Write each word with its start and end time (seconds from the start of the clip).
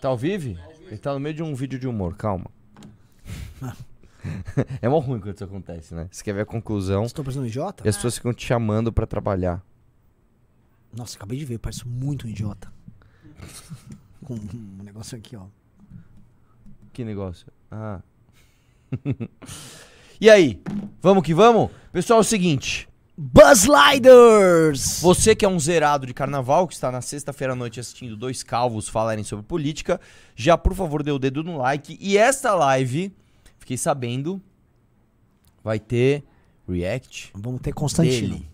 Tá 0.00 0.08
ao 0.08 0.16
vivo? 0.16 0.56
Ele 0.86 0.98
tá 0.98 1.12
no 1.12 1.20
meio 1.20 1.34
de 1.34 1.42
um 1.42 1.54
vídeo 1.54 1.78
de 1.78 1.88
humor, 1.88 2.16
calma. 2.16 2.50
é 4.80 4.88
mó 4.88 4.98
ruim 4.98 5.20
quando 5.20 5.34
isso 5.34 5.44
acontece, 5.44 5.94
né? 5.94 6.08
Você 6.10 6.22
quer 6.22 6.32
ver 6.32 6.42
a 6.42 6.46
conclusão 6.46 7.04
Estou 7.04 7.24
parecendo 7.24 7.44
um 7.44 7.48
idiota? 7.48 7.82
e 7.84 7.88
as 7.88 7.96
pessoas 7.96 8.16
ficam 8.16 8.32
te 8.32 8.46
chamando 8.46 8.92
pra 8.92 9.06
trabalhar. 9.06 9.64
Nossa, 10.92 11.16
acabei 11.16 11.38
de 11.38 11.44
ver, 11.44 11.58
parece 11.58 11.86
muito 11.86 12.26
um 12.26 12.30
idiota. 12.30 12.72
Com 14.24 14.34
um 14.34 14.82
negócio 14.82 15.18
aqui, 15.18 15.36
ó. 15.36 15.46
Que 16.92 17.04
negócio? 17.04 17.46
Ah. 17.70 18.00
e 20.20 20.30
aí? 20.30 20.62
Vamos 21.00 21.24
que 21.24 21.34
vamos? 21.34 21.70
Pessoal, 21.92 22.18
é 22.18 22.22
o 22.22 22.24
seguinte. 22.24 22.88
Buzz 23.20 23.64
Lighters! 23.64 25.00
Você 25.00 25.34
que 25.34 25.44
é 25.44 25.48
um 25.48 25.58
zerado 25.58 26.06
de 26.06 26.14
carnaval, 26.14 26.68
que 26.68 26.74
está 26.74 26.92
na 26.92 27.00
sexta-feira 27.00 27.52
à 27.52 27.56
noite 27.56 27.80
assistindo 27.80 28.16
dois 28.16 28.44
calvos 28.44 28.88
falarem 28.88 29.24
sobre 29.24 29.44
política, 29.44 30.00
já 30.36 30.56
por 30.56 30.72
favor 30.72 31.02
dê 31.02 31.10
o 31.10 31.18
dedo 31.18 31.42
no 31.42 31.58
like. 31.58 31.98
E 32.00 32.16
esta 32.16 32.54
live, 32.54 33.12
fiquei 33.58 33.76
sabendo, 33.76 34.40
vai 35.64 35.80
ter 35.80 36.22
react 36.68 37.32
Vamos 37.34 37.60
ter 37.60 37.72
Constantino. 37.72 38.36
dele. 38.36 38.50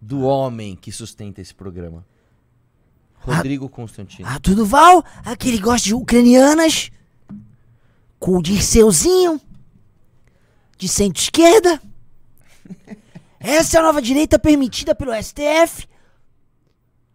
Do 0.00 0.20
homem 0.22 0.76
que 0.76 0.92
sustenta 0.92 1.40
esse 1.40 1.52
programa. 1.52 2.06
Rodrigo 3.16 3.68
Constantino. 3.68 4.28
Ah, 4.28 4.38
tudo 4.38 4.64
Val? 4.64 5.04
Aquele 5.24 5.58
gosta 5.58 5.88
de 5.88 5.94
ucranianas? 5.94 6.92
Com 8.20 8.36
o 8.36 8.42
Dirceuzinho? 8.42 9.40
De 10.78 10.86
centro-esquerda? 10.86 11.82
Essa 13.46 13.76
é 13.76 13.80
a 13.80 13.82
nova 13.82 14.00
direita 14.00 14.38
permitida 14.38 14.94
pelo 14.94 15.12
STF? 15.22 15.86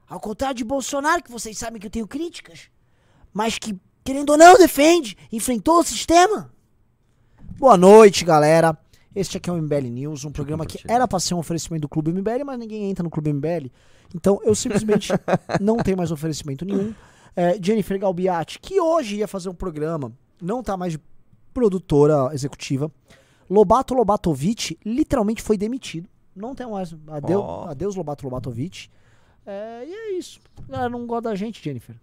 Ao 0.07 0.19
contrário 0.19 0.55
de 0.55 0.63
Bolsonaro, 0.63 1.23
que 1.23 1.31
vocês 1.31 1.57
sabem 1.57 1.81
que 1.81 1.87
eu 1.87 1.91
tenho 1.91 2.07
críticas, 2.07 2.69
mas 3.33 3.57
que, 3.57 3.75
querendo 4.03 4.29
ou 4.29 4.37
não, 4.37 4.55
defende, 4.55 5.17
enfrentou 5.31 5.79
o 5.79 5.83
sistema. 5.83 6.53
Boa 7.57 7.75
noite, 7.75 8.23
galera. 8.23 8.77
Este 9.15 9.37
aqui 9.37 9.49
é 9.49 9.53
o 9.53 9.59
MBL 9.59 9.87
News, 9.89 10.23
um 10.23 10.31
programa 10.31 10.67
que 10.67 10.79
era 10.87 11.07
pra 11.07 11.19
ser 11.19 11.33
um 11.33 11.39
oferecimento 11.39 11.81
do 11.81 11.89
Clube 11.89 12.13
MBL, 12.13 12.45
mas 12.45 12.59
ninguém 12.59 12.91
entra 12.91 13.03
no 13.03 13.09
Clube 13.09 13.33
MBL. 13.33 13.71
Então 14.13 14.39
eu 14.43 14.53
simplesmente 14.53 15.11
não 15.59 15.77
tenho 15.77 15.97
mais 15.97 16.11
oferecimento 16.11 16.63
nenhum. 16.63 16.93
É, 17.35 17.57
Jennifer 17.59 17.97
Galbiati, 17.97 18.59
que 18.59 18.79
hoje 18.79 19.15
ia 19.15 19.27
fazer 19.27 19.49
um 19.49 19.55
programa, 19.55 20.13
não 20.39 20.61
tá 20.61 20.77
mais 20.77 20.93
de 20.93 20.99
produtora 21.51 22.31
executiva. 22.35 22.91
Lobato 23.49 23.95
Lobatovic 23.95 24.77
literalmente 24.85 25.41
foi 25.41 25.57
demitido. 25.57 26.07
Não 26.39 26.55
tem 26.55 26.65
mais. 26.67 26.95
Adeus, 27.07 27.43
Ó. 27.43 27.67
adeus 27.69 27.95
Lobato 27.95 28.23
Lobatovic. 28.23 28.89
É, 29.45 29.85
e 29.85 29.93
é 29.93 30.17
isso. 30.17 30.39
A 30.67 30.71
galera 30.71 30.89
não 30.89 31.05
gosta 31.05 31.29
da 31.29 31.35
gente, 31.35 31.61
Jennifer. 31.61 31.95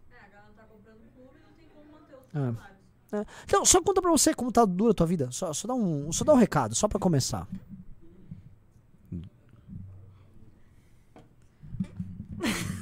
É. 2.34 3.16
É. 3.16 3.24
Então, 3.44 3.64
só 3.64 3.80
conta 3.80 4.02
pra 4.02 4.10
você 4.10 4.34
como 4.34 4.52
tá 4.52 4.64
dura 4.64 4.90
a 4.90 4.94
tua 4.94 5.06
vida. 5.06 5.30
Só, 5.30 5.52
só, 5.52 5.68
dá 5.68 5.74
um, 5.74 6.12
só 6.12 6.24
dá 6.24 6.34
um 6.34 6.36
recado, 6.36 6.74
só 6.74 6.86
pra 6.86 6.98
começar. 6.98 7.48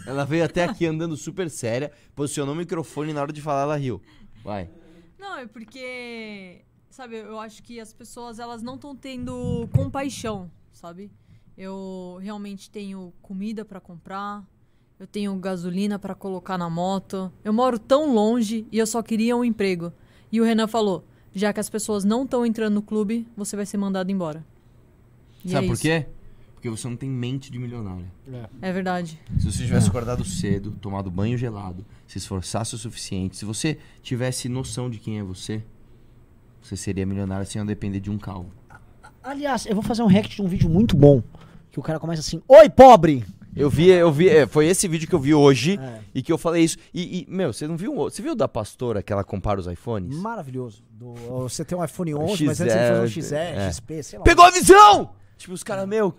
Ela 0.06 0.24
veio 0.24 0.44
até 0.44 0.64
aqui 0.64 0.86
andando 0.86 1.16
super 1.16 1.48
séria, 1.48 1.92
posicionou 2.14 2.54
o 2.54 2.58
microfone 2.58 3.10
e 3.10 3.14
na 3.14 3.22
hora 3.22 3.32
de 3.32 3.40
falar 3.40 3.62
ela 3.62 3.76
riu. 3.76 4.02
Vai. 4.42 4.68
Não, 5.18 5.38
é 5.38 5.46
porque, 5.46 6.62
sabe, 6.90 7.16
eu 7.16 7.38
acho 7.38 7.62
que 7.62 7.78
as 7.78 7.92
pessoas 7.92 8.38
elas 8.38 8.62
não 8.62 8.74
estão 8.74 8.94
tendo 8.96 9.68
compaixão, 9.74 10.50
sabe? 10.72 11.10
Eu 11.56 12.18
realmente 12.20 12.68
tenho 12.68 13.12
comida 13.22 13.64
pra 13.64 13.80
comprar, 13.80 14.44
eu 14.98 15.06
tenho 15.06 15.34
gasolina 15.36 15.98
pra 15.98 16.14
colocar 16.14 16.58
na 16.58 16.68
moto. 16.68 17.32
Eu 17.44 17.52
moro 17.52 17.78
tão 17.78 18.12
longe 18.12 18.66
e 18.70 18.78
eu 18.78 18.86
só 18.86 19.02
queria 19.02 19.36
um 19.36 19.44
emprego. 19.44 19.92
E 20.32 20.40
o 20.40 20.44
Renan 20.44 20.66
falou: 20.66 21.04
já 21.34 21.52
que 21.52 21.60
as 21.60 21.68
pessoas 21.68 22.04
não 22.04 22.24
estão 22.24 22.44
entrando 22.44 22.74
no 22.74 22.82
clube, 22.82 23.26
você 23.36 23.56
vai 23.56 23.66
ser 23.66 23.76
mandado 23.76 24.10
embora. 24.10 24.44
E 25.44 25.50
Sabe 25.50 25.66
é 25.66 25.68
por 25.68 25.74
isso. 25.74 25.82
quê? 25.82 26.06
Porque 26.54 26.70
você 26.70 26.88
não 26.88 26.96
tem 26.96 27.10
mente 27.10 27.52
de 27.52 27.58
milionário. 27.58 28.06
É 28.62 28.72
verdade. 28.72 29.20
Se 29.38 29.44
você 29.44 29.64
tivesse 29.64 29.88
acordado 29.88 30.24
cedo, 30.24 30.72
tomado 30.80 31.10
banho 31.10 31.36
gelado, 31.36 31.84
se 32.06 32.16
esforçasse 32.16 32.74
o 32.74 32.78
suficiente, 32.78 33.36
se 33.36 33.44
você 33.44 33.78
tivesse 34.02 34.48
noção 34.48 34.88
de 34.88 34.98
quem 34.98 35.18
é 35.18 35.22
você, 35.22 35.62
você 36.62 36.74
seria 36.76 37.04
milionário 37.04 37.44
sem 37.44 37.64
depender 37.66 38.00
de 38.00 38.10
um 38.10 38.16
calvo. 38.16 38.50
Aliás, 39.24 39.64
eu 39.66 39.74
vou 39.74 39.82
fazer 39.82 40.02
um 40.02 40.06
react 40.06 40.36
de 40.36 40.42
um 40.42 40.46
vídeo 40.46 40.68
muito 40.68 40.96
bom. 40.96 41.22
Que 41.70 41.80
o 41.80 41.82
cara 41.82 41.98
começa 41.98 42.20
assim: 42.20 42.42
Oi, 42.46 42.68
pobre! 42.68 43.24
Eu 43.56 43.70
vi, 43.70 43.88
eu 43.88 44.10
vi, 44.10 44.28
é, 44.28 44.48
foi 44.48 44.66
esse 44.66 44.88
vídeo 44.88 45.08
que 45.08 45.14
eu 45.14 45.18
vi 45.20 45.32
hoje 45.32 45.78
É. 45.80 46.00
e 46.12 46.22
que 46.22 46.32
eu 46.32 46.36
falei 46.36 46.64
isso. 46.64 46.76
E, 46.92 47.20
e, 47.20 47.26
meu, 47.30 47.52
você 47.52 47.68
não 47.68 47.76
viu? 47.76 47.94
Você 47.94 48.20
viu 48.20 48.32
o 48.32 48.34
da 48.34 48.48
pastora 48.48 49.00
que 49.00 49.12
ela 49.12 49.22
compara 49.22 49.60
os 49.60 49.66
iPhones? 49.68 50.16
Maravilhoso. 50.18 50.82
Do- 50.90 51.14
você 51.14 51.64
tem 51.64 51.78
um 51.78 51.84
iPhone 51.84 52.16
11, 52.16 52.46
mas 52.46 52.60
antes 52.60 52.74
ele 52.74 52.88
faz 52.88 53.00
um 53.00 53.06
XR, 53.06 53.34
é. 53.36 53.70
XP, 53.72 54.02
sei 54.02 54.18
lá. 54.18 54.24
Pegou 54.24 54.44
a 54.44 54.50
visão! 54.50 55.10
Tipo, 55.38 55.52
os 55.54 55.62
caras, 55.62 55.86
meu, 55.86 56.12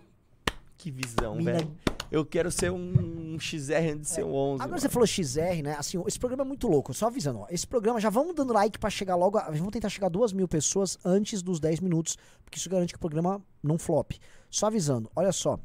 que 0.77 0.89
visão, 0.89 1.35
Mina- 1.35 1.53
velho. 1.53 1.71
Eu 2.15 2.25
quero 2.25 2.49
ser 2.51 2.71
um, 2.71 3.33
um 3.33 3.39
XR 3.39 3.73
antes 3.93 4.01
de 4.01 4.07
ser 4.09 4.23
um 4.23 4.33
11. 4.33 4.55
Agora 4.61 4.69
mano. 4.69 4.79
você 4.81 4.89
falou 4.89 5.05
XR, 5.05 5.61
né? 5.63 5.75
Assim, 5.77 6.01
esse 6.07 6.17
programa 6.19 6.43
é 6.43 6.47
muito 6.47 6.67
louco. 6.67 6.93
Só 6.93 7.07
avisando, 7.07 7.39
ó. 7.39 7.47
Esse 7.49 7.67
programa, 7.67 7.99
já 7.99 8.09
vamos 8.09 8.33
dando 8.35 8.53
like 8.53 8.79
pra 8.79 8.89
chegar 8.89 9.15
logo. 9.15 9.37
A, 9.37 9.49
vamos 9.51 9.71
tentar 9.71 9.89
chegar 9.89 10.07
a 10.07 10.09
duas 10.09 10.31
mil 10.31 10.47
pessoas 10.47 10.97
antes 11.03 11.41
dos 11.41 11.59
10 11.59 11.79
minutos, 11.81 12.17
porque 12.43 12.57
isso 12.57 12.69
garante 12.69 12.93
que 12.93 12.97
o 12.97 12.99
programa 12.99 13.41
não 13.61 13.77
flop. 13.77 14.13
Só 14.49 14.67
avisando, 14.67 15.11
olha 15.15 15.31
só. 15.31 15.59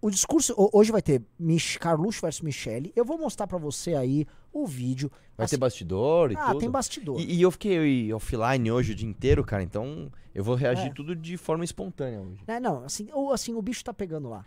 O 0.00 0.10
discurso. 0.10 0.52
ho- 0.56 0.68
Hoje 0.72 0.90
vai 0.90 1.00
ter 1.00 1.22
Mich 1.38 1.78
Carluxo 1.78 2.20
versus 2.22 2.40
Michele. 2.42 2.92
Eu 2.96 3.04
vou 3.04 3.16
mostrar 3.16 3.46
pra 3.46 3.56
você 3.58 3.94
aí 3.94 4.26
o 4.52 4.66
vídeo. 4.66 5.08
Vai 5.36 5.46
ter 5.46 5.54
Assim- 5.54 5.58
bastidor 5.58 6.32
e 6.32 6.36
Ah, 6.36 6.48
tudo? 6.48 6.58
tem 6.58 6.68
bastidor. 6.70 7.20
E, 7.20 7.34
e 7.36 7.42
eu 7.42 7.52
fiquei 7.52 8.12
offline 8.12 8.68
hoje 8.72 8.90
o 8.92 8.94
dia 8.96 9.08
inteiro, 9.08 9.44
cara, 9.44 9.62
então 9.62 10.10
eu 10.34 10.42
vou 10.42 10.56
reagir 10.56 10.86
É. 10.88 10.92
tudo 10.92 11.14
de 11.14 11.36
forma 11.36 11.64
espontânea 11.64 12.20
hoje. 12.20 12.42
É, 12.48 12.58
não, 12.58 12.82
assim, 12.82 13.08
ou, 13.12 13.32
assim, 13.32 13.54
o 13.54 13.62
bicho 13.62 13.84
tá 13.84 13.94
pegando 13.94 14.28
lá. 14.28 14.44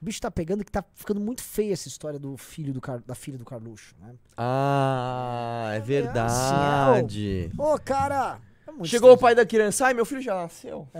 O 0.00 0.04
bicho 0.04 0.20
tá 0.20 0.30
pegando 0.30 0.64
que 0.64 0.72
tá 0.72 0.82
ficando 0.94 1.20
muito 1.20 1.42
feia 1.42 1.72
essa 1.74 1.86
história 1.88 2.18
do 2.18 2.36
filho 2.36 2.72
do 2.72 2.80
Car- 2.80 3.02
da 3.06 3.14
filha 3.14 3.36
do 3.36 3.44
Carluxo, 3.44 3.94
né? 4.00 4.14
Ah, 4.36 5.70
é 5.74 5.76
assim, 5.76 5.86
verdade. 5.86 7.50
Ô, 7.58 7.78
cara! 7.78 8.38
é 8.66 8.72
muito 8.72 8.86
Chegou 8.88 9.10
o 9.10 9.14
estranho. 9.14 9.18
pai 9.20 9.34
da 9.34 9.44
criança, 9.44 9.86
ai, 9.86 9.92
meu 9.94 10.06
filho 10.06 10.22
já 10.22 10.34
nasceu. 10.34 10.88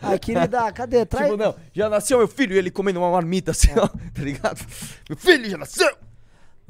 Ai, 0.00 0.18
querida, 0.18 0.72
cadê? 0.72 1.04
Traz. 1.06 1.26
Tipo, 1.30 1.36
não, 1.36 1.54
já 1.72 1.88
nasceu 1.88 2.18
meu 2.18 2.28
filho 2.28 2.54
e 2.54 2.58
ele 2.58 2.70
comendo 2.70 2.98
uma 3.00 3.10
marmita 3.10 3.50
assim, 3.52 3.68
ó, 3.78 3.86
tá 4.12 4.22
ligado? 4.22 4.58
Meu 5.08 5.16
filho 5.16 5.48
já 5.50 5.58
nasceu! 5.58 5.96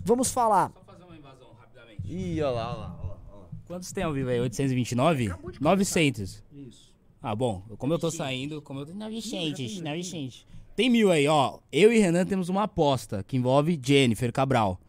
Vamos 0.04 0.30
falar. 0.30 0.70
Só 0.74 0.80
fazer 0.84 1.04
uma 1.04 1.16
invasão 1.16 1.48
rapidamente. 1.58 2.02
Ih, 2.06 2.42
olha 2.42 2.50
lá, 2.50 2.68
olha 2.70 2.78
lá. 2.80 2.96
olha 3.00 3.08
lá. 3.10 3.46
Quantos 3.66 3.92
tem 3.92 4.04
ao 4.04 4.12
vivo 4.12 4.30
aí? 4.30 4.40
829? 4.40 5.32
900. 5.60 6.42
Isso. 6.52 6.87
Ah, 7.20 7.34
bom. 7.34 7.62
Como 7.76 7.92
eu 7.92 7.98
tô 7.98 8.10
saindo, 8.10 8.62
como 8.62 8.80
eu 8.80 8.86
tô... 8.86 8.94
900, 8.94 9.80
900. 9.80 10.46
Tem 10.76 10.88
mil 10.88 11.10
aí, 11.10 11.26
ó. 11.26 11.58
Eu 11.72 11.92
e 11.92 11.98
Renan 11.98 12.24
temos 12.24 12.48
uma 12.48 12.62
aposta 12.62 13.24
que 13.24 13.36
envolve 13.36 13.78
Jennifer 13.82 14.32
Cabral. 14.32 14.80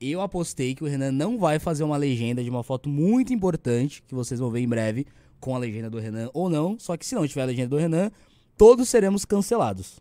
Eu 0.00 0.20
apostei 0.20 0.76
que 0.76 0.84
o 0.84 0.86
Renan 0.86 1.10
não 1.10 1.38
vai 1.38 1.58
fazer 1.58 1.82
uma 1.82 1.96
legenda 1.96 2.44
de 2.44 2.48
uma 2.48 2.62
foto 2.62 2.88
muito 2.88 3.32
importante, 3.32 4.00
que 4.06 4.14
vocês 4.14 4.38
vão 4.38 4.48
ver 4.48 4.60
em 4.60 4.68
breve, 4.68 5.06
com 5.40 5.56
a 5.56 5.58
legenda 5.58 5.90
do 5.90 5.98
Renan 5.98 6.30
ou 6.32 6.48
não. 6.48 6.78
Só 6.78 6.96
que 6.96 7.04
se 7.04 7.16
não 7.16 7.26
tiver 7.26 7.42
a 7.42 7.46
legenda 7.46 7.70
do 7.70 7.76
Renan, 7.76 8.12
todos 8.56 8.88
seremos 8.88 9.24
cancelados. 9.24 9.98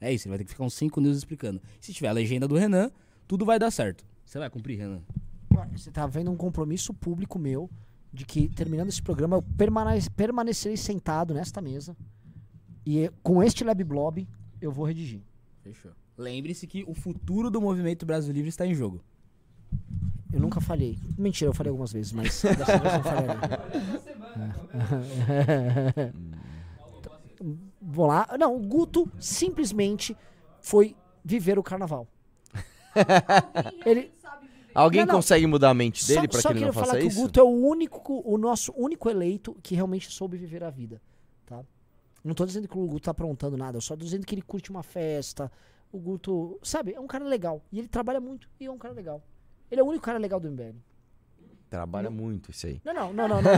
É 0.00 0.12
isso, 0.12 0.26
ele 0.26 0.30
vai 0.30 0.38
ter 0.38 0.44
que 0.44 0.50
ficar 0.50 0.64
uns 0.64 0.74
5 0.74 1.00
news 1.00 1.16
explicando. 1.16 1.62
Se 1.80 1.92
tiver 1.92 2.08
a 2.08 2.12
legenda 2.12 2.48
do 2.48 2.56
Renan, 2.56 2.90
tudo 3.28 3.44
vai 3.44 3.60
dar 3.60 3.70
certo. 3.70 4.04
Você 4.24 4.40
vai 4.40 4.50
cumprir, 4.50 4.78
Renan? 4.78 5.00
Você 5.72 5.92
tá 5.92 6.06
vendo 6.08 6.30
um 6.30 6.36
compromisso 6.36 6.92
público 6.92 7.38
meu 7.38 7.70
de 8.12 8.24
que, 8.24 8.48
terminando 8.48 8.88
esse 8.88 9.02
programa, 9.02 9.36
eu 9.36 9.42
permane- 9.42 10.08
permanecerei 10.16 10.76
sentado 10.76 11.34
nesta 11.34 11.60
mesa 11.60 11.96
e 12.84 13.10
com 13.22 13.42
este 13.42 13.62
Lab 13.64 13.82
Blob 13.84 14.26
eu 14.60 14.70
vou 14.72 14.84
redigir. 14.86 15.20
Fechou. 15.62 15.90
Lembre-se 16.16 16.66
que 16.66 16.82
o 16.86 16.94
futuro 16.94 17.50
do 17.50 17.60
movimento 17.60 18.06
Brasil 18.06 18.32
Livre 18.32 18.48
está 18.48 18.66
em 18.66 18.74
jogo. 18.74 19.02
Eu 20.32 20.40
nunca 20.40 20.60
falhei. 20.60 20.98
Mentira, 21.18 21.50
eu 21.50 21.54
falei 21.54 21.70
algumas 21.70 21.92
vezes, 21.92 22.12
mas 22.12 22.42
dessa 22.42 22.78
vez 22.78 22.94
eu 22.94 23.02
falei. 23.02 23.26
Vou 27.80 28.06
lá. 28.06 28.28
Não, 28.38 28.56
o 28.56 28.60
Guto 28.60 29.10
simplesmente 29.20 30.16
foi 30.60 30.96
viver 31.24 31.58
o 31.58 31.62
carnaval. 31.62 32.06
Ele, 33.84 34.10
Alguém 34.76 35.00
Não, 35.00 35.06
não. 35.06 35.14
consegue 35.16 35.46
mudar 35.46 35.70
a 35.70 35.74
mente 35.74 36.06
dele 36.06 36.28
só 36.32 36.50
que 36.50 36.58
ele 36.58 36.66
não 36.66 36.68
queria 36.68 36.72
falar 36.72 36.86
faça 36.86 36.98
que 36.98 37.06
isso? 37.06 37.18
o 37.18 37.22
Guto 37.22 37.40
é 37.40 37.42
o 37.42 37.48
único, 37.48 38.22
o 38.24 38.36
nosso 38.36 38.74
único 38.76 39.08
eleito 39.08 39.56
que 39.62 39.74
realmente 39.74 40.10
soube 40.10 40.36
viver 40.36 40.62
a 40.62 40.70
vida, 40.70 41.00
tá? 41.46 41.64
Não 42.22 42.34
tô 42.34 42.44
dizendo 42.44 42.68
que 42.68 42.76
o 42.76 42.86
Guto 42.86 43.06
tá 43.06 43.12
aprontando 43.12 43.56
nada, 43.56 43.78
eu 43.78 43.80
só 43.80 43.96
tô 43.96 44.04
dizendo 44.04 44.26
que 44.26 44.34
ele 44.34 44.42
curte 44.42 44.70
uma 44.70 44.82
festa. 44.82 45.50
O 45.90 45.98
Guto, 45.98 46.58
sabe, 46.62 46.92
é 46.92 47.00
um 47.00 47.06
cara 47.06 47.24
legal. 47.24 47.62
E 47.72 47.78
ele 47.78 47.88
trabalha 47.88 48.20
muito 48.20 48.48
e 48.60 48.66
é 48.66 48.70
um 48.70 48.76
cara 48.76 48.92
legal. 48.92 49.22
Ele 49.70 49.80
é 49.80 49.84
o 49.84 49.86
único 49.86 50.04
cara 50.04 50.18
legal 50.18 50.38
do 50.38 50.50
MBL. 50.50 50.76
Trabalha 51.70 52.10
muito 52.10 52.50
isso 52.50 52.66
aí. 52.66 52.80
Não, 52.84 52.92
não, 52.92 53.12
não, 53.12 53.28
não, 53.28 53.42
não, 53.42 53.42
não. 53.42 53.56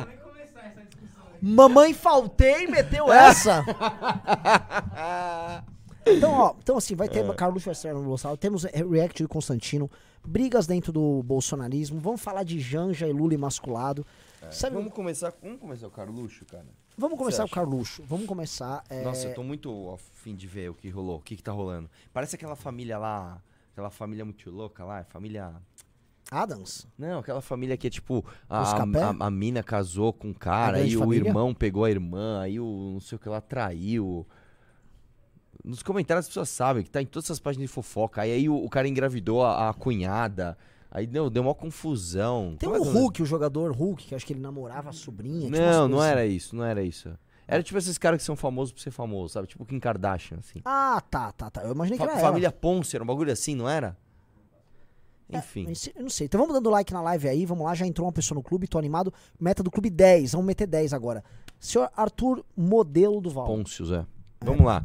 não. 0.00 0.10
Mamãe 1.42 1.94
faltei, 1.94 2.66
meteu 2.66 3.10
essa. 3.12 3.64
Então, 6.06 6.32
ó, 6.32 6.54
então 6.58 6.76
assim, 6.76 6.94
vai 6.94 7.08
ter 7.08 7.24
Carlos 7.34 7.66
Westerno 7.66 8.00
no 8.00 8.06
Bolsonaro, 8.08 8.36
temos 8.38 8.64
react 8.64 9.22
de 9.22 9.28
Constantino, 9.28 9.90
brigas 10.26 10.66
dentro 10.66 10.92
do 10.92 11.22
bolsonarismo, 11.22 12.00
vamos 12.00 12.20
falar 12.20 12.42
de 12.42 12.58
Janja 12.58 13.06
e 13.06 13.12
Lula 13.12 13.34
imasculado. 13.34 14.06
Sabe, 14.50 14.74
Vamos 14.76 14.92
começar, 14.94 15.32
vamos 15.42 15.60
começar 15.60 15.86
o 15.86 15.90
Carluxo, 15.90 16.44
cara? 16.46 16.64
vamos 16.96 17.18
começar 17.18 17.44
o 17.44 17.48
Carluxo, 17.48 18.02
vamos 18.06 18.26
começar... 18.26 18.82
é, 18.90 19.02
Nossa, 19.04 19.28
eu 19.28 19.34
tô 19.34 19.42
muito 19.42 19.90
a 19.90 19.96
fim 19.98 20.34
de 20.34 20.46
ver 20.46 20.70
o 20.70 20.74
que 20.74 20.88
rolou, 20.90 21.16
o 21.18 21.20
que 21.20 21.36
que 21.36 21.42
tá 21.42 21.52
rolando. 21.52 21.90
Parece 22.12 22.36
aquela 22.36 22.56
família 22.56 22.98
lá, 22.98 23.40
aquela 23.72 23.90
família 23.90 24.24
muito 24.24 24.50
louca 24.50 24.84
lá, 24.84 25.00
é 25.00 25.04
família... 25.04 25.52
Adams? 26.30 26.86
Não, 26.96 27.18
aquela 27.18 27.40
família 27.40 27.76
que 27.76 27.86
é 27.88 27.90
tipo, 27.90 28.24
a, 28.48 28.60
a, 28.60 28.82
a- 28.82 29.26
a 29.26 29.30
mina 29.30 29.62
casou 29.62 30.12
com 30.12 30.28
um 30.28 30.34
cara, 30.34 30.76
aí 30.78 30.96
o 30.96 31.00
família? 31.00 31.28
irmão 31.28 31.52
pegou 31.52 31.84
a 31.84 31.90
irmã, 31.90 32.40
aí 32.40 32.60
o 32.60 32.90
não 32.94 33.00
sei 33.00 33.16
o 33.16 33.18
que 33.18 33.28
lá 33.28 33.40
traiu. 33.40 34.26
Nos 35.64 35.82
comentários 35.82 36.24
as 36.24 36.28
pessoas 36.28 36.48
sabem 36.48 36.82
que 36.82 36.90
tá 36.90 37.02
em 37.02 37.06
todas 37.06 37.26
essas 37.26 37.38
páginas 37.38 37.68
de 37.68 37.72
fofoca. 37.72 38.22
Aí, 38.22 38.32
aí 38.32 38.48
o, 38.48 38.56
o 38.56 38.68
cara 38.68 38.88
engravidou 38.88 39.44
a, 39.44 39.70
a 39.70 39.74
cunhada. 39.74 40.56
Aí 40.90 41.06
deu, 41.06 41.30
deu 41.30 41.42
uma 41.42 41.54
confusão. 41.54 42.56
Tem 42.58 42.68
o 42.68 42.74
é 42.76 42.80
que- 42.80 42.88
Hulk, 42.88 43.22
o 43.22 43.26
jogador 43.26 43.70
Hulk, 43.72 44.06
que 44.06 44.14
acho 44.14 44.26
que 44.26 44.32
ele 44.32 44.40
namorava 44.40 44.90
a 44.90 44.92
sobrinha. 44.92 45.48
Não, 45.50 45.86
não 45.88 45.98
coisas 45.98 46.12
era 46.12 46.22
assim. 46.22 46.34
isso, 46.34 46.56
não 46.56 46.64
era 46.64 46.82
isso. 46.82 47.10
Era 47.46 47.62
tipo 47.62 47.78
esses 47.78 47.98
caras 47.98 48.18
que 48.18 48.24
são 48.24 48.36
famosos 48.36 48.72
por 48.72 48.80
ser 48.80 48.90
famosos, 48.90 49.32
sabe? 49.32 49.48
Tipo 49.48 49.64
Kim 49.66 49.78
Kardashian, 49.80 50.38
assim. 50.38 50.60
Ah, 50.64 51.02
tá, 51.10 51.32
tá, 51.32 51.50
tá. 51.50 51.62
Eu 51.62 51.72
imaginei 51.72 51.98
que 51.98 52.04
Fa- 52.04 52.12
era 52.12 52.20
família 52.20 52.50
Ponce, 52.52 52.94
era 52.96 53.02
um 53.02 53.06
bagulho 53.06 53.32
assim, 53.32 53.54
não 53.54 53.68
era? 53.68 53.96
ela. 55.28 55.38
Enfim. 55.38 55.66
É, 55.68 55.98
eu 55.98 56.02
não 56.02 56.10
sei. 56.10 56.26
Então 56.26 56.40
vamos 56.40 56.54
dando 56.54 56.70
like 56.70 56.92
na 56.92 57.00
live 57.02 57.28
aí, 57.28 57.46
vamos 57.46 57.64
lá, 57.64 57.74
já 57.74 57.86
entrou 57.86 58.06
uma 58.06 58.12
pessoa 58.12 58.36
no 58.36 58.42
clube, 58.42 58.66
tô 58.66 58.78
animado. 58.78 59.12
Meta 59.38 59.62
do 59.62 59.70
clube 59.70 59.88
10, 59.90 60.32
vamos 60.32 60.46
meter 60.46 60.66
10 60.66 60.92
agora. 60.92 61.22
Senhor 61.58 61.90
Arthur 61.96 62.44
Modelo 62.56 63.20
do 63.20 63.30
Val. 63.30 63.46
Pôncios, 63.46 63.92
é. 63.92 64.04
Vamos 64.42 64.64
lá. 64.64 64.82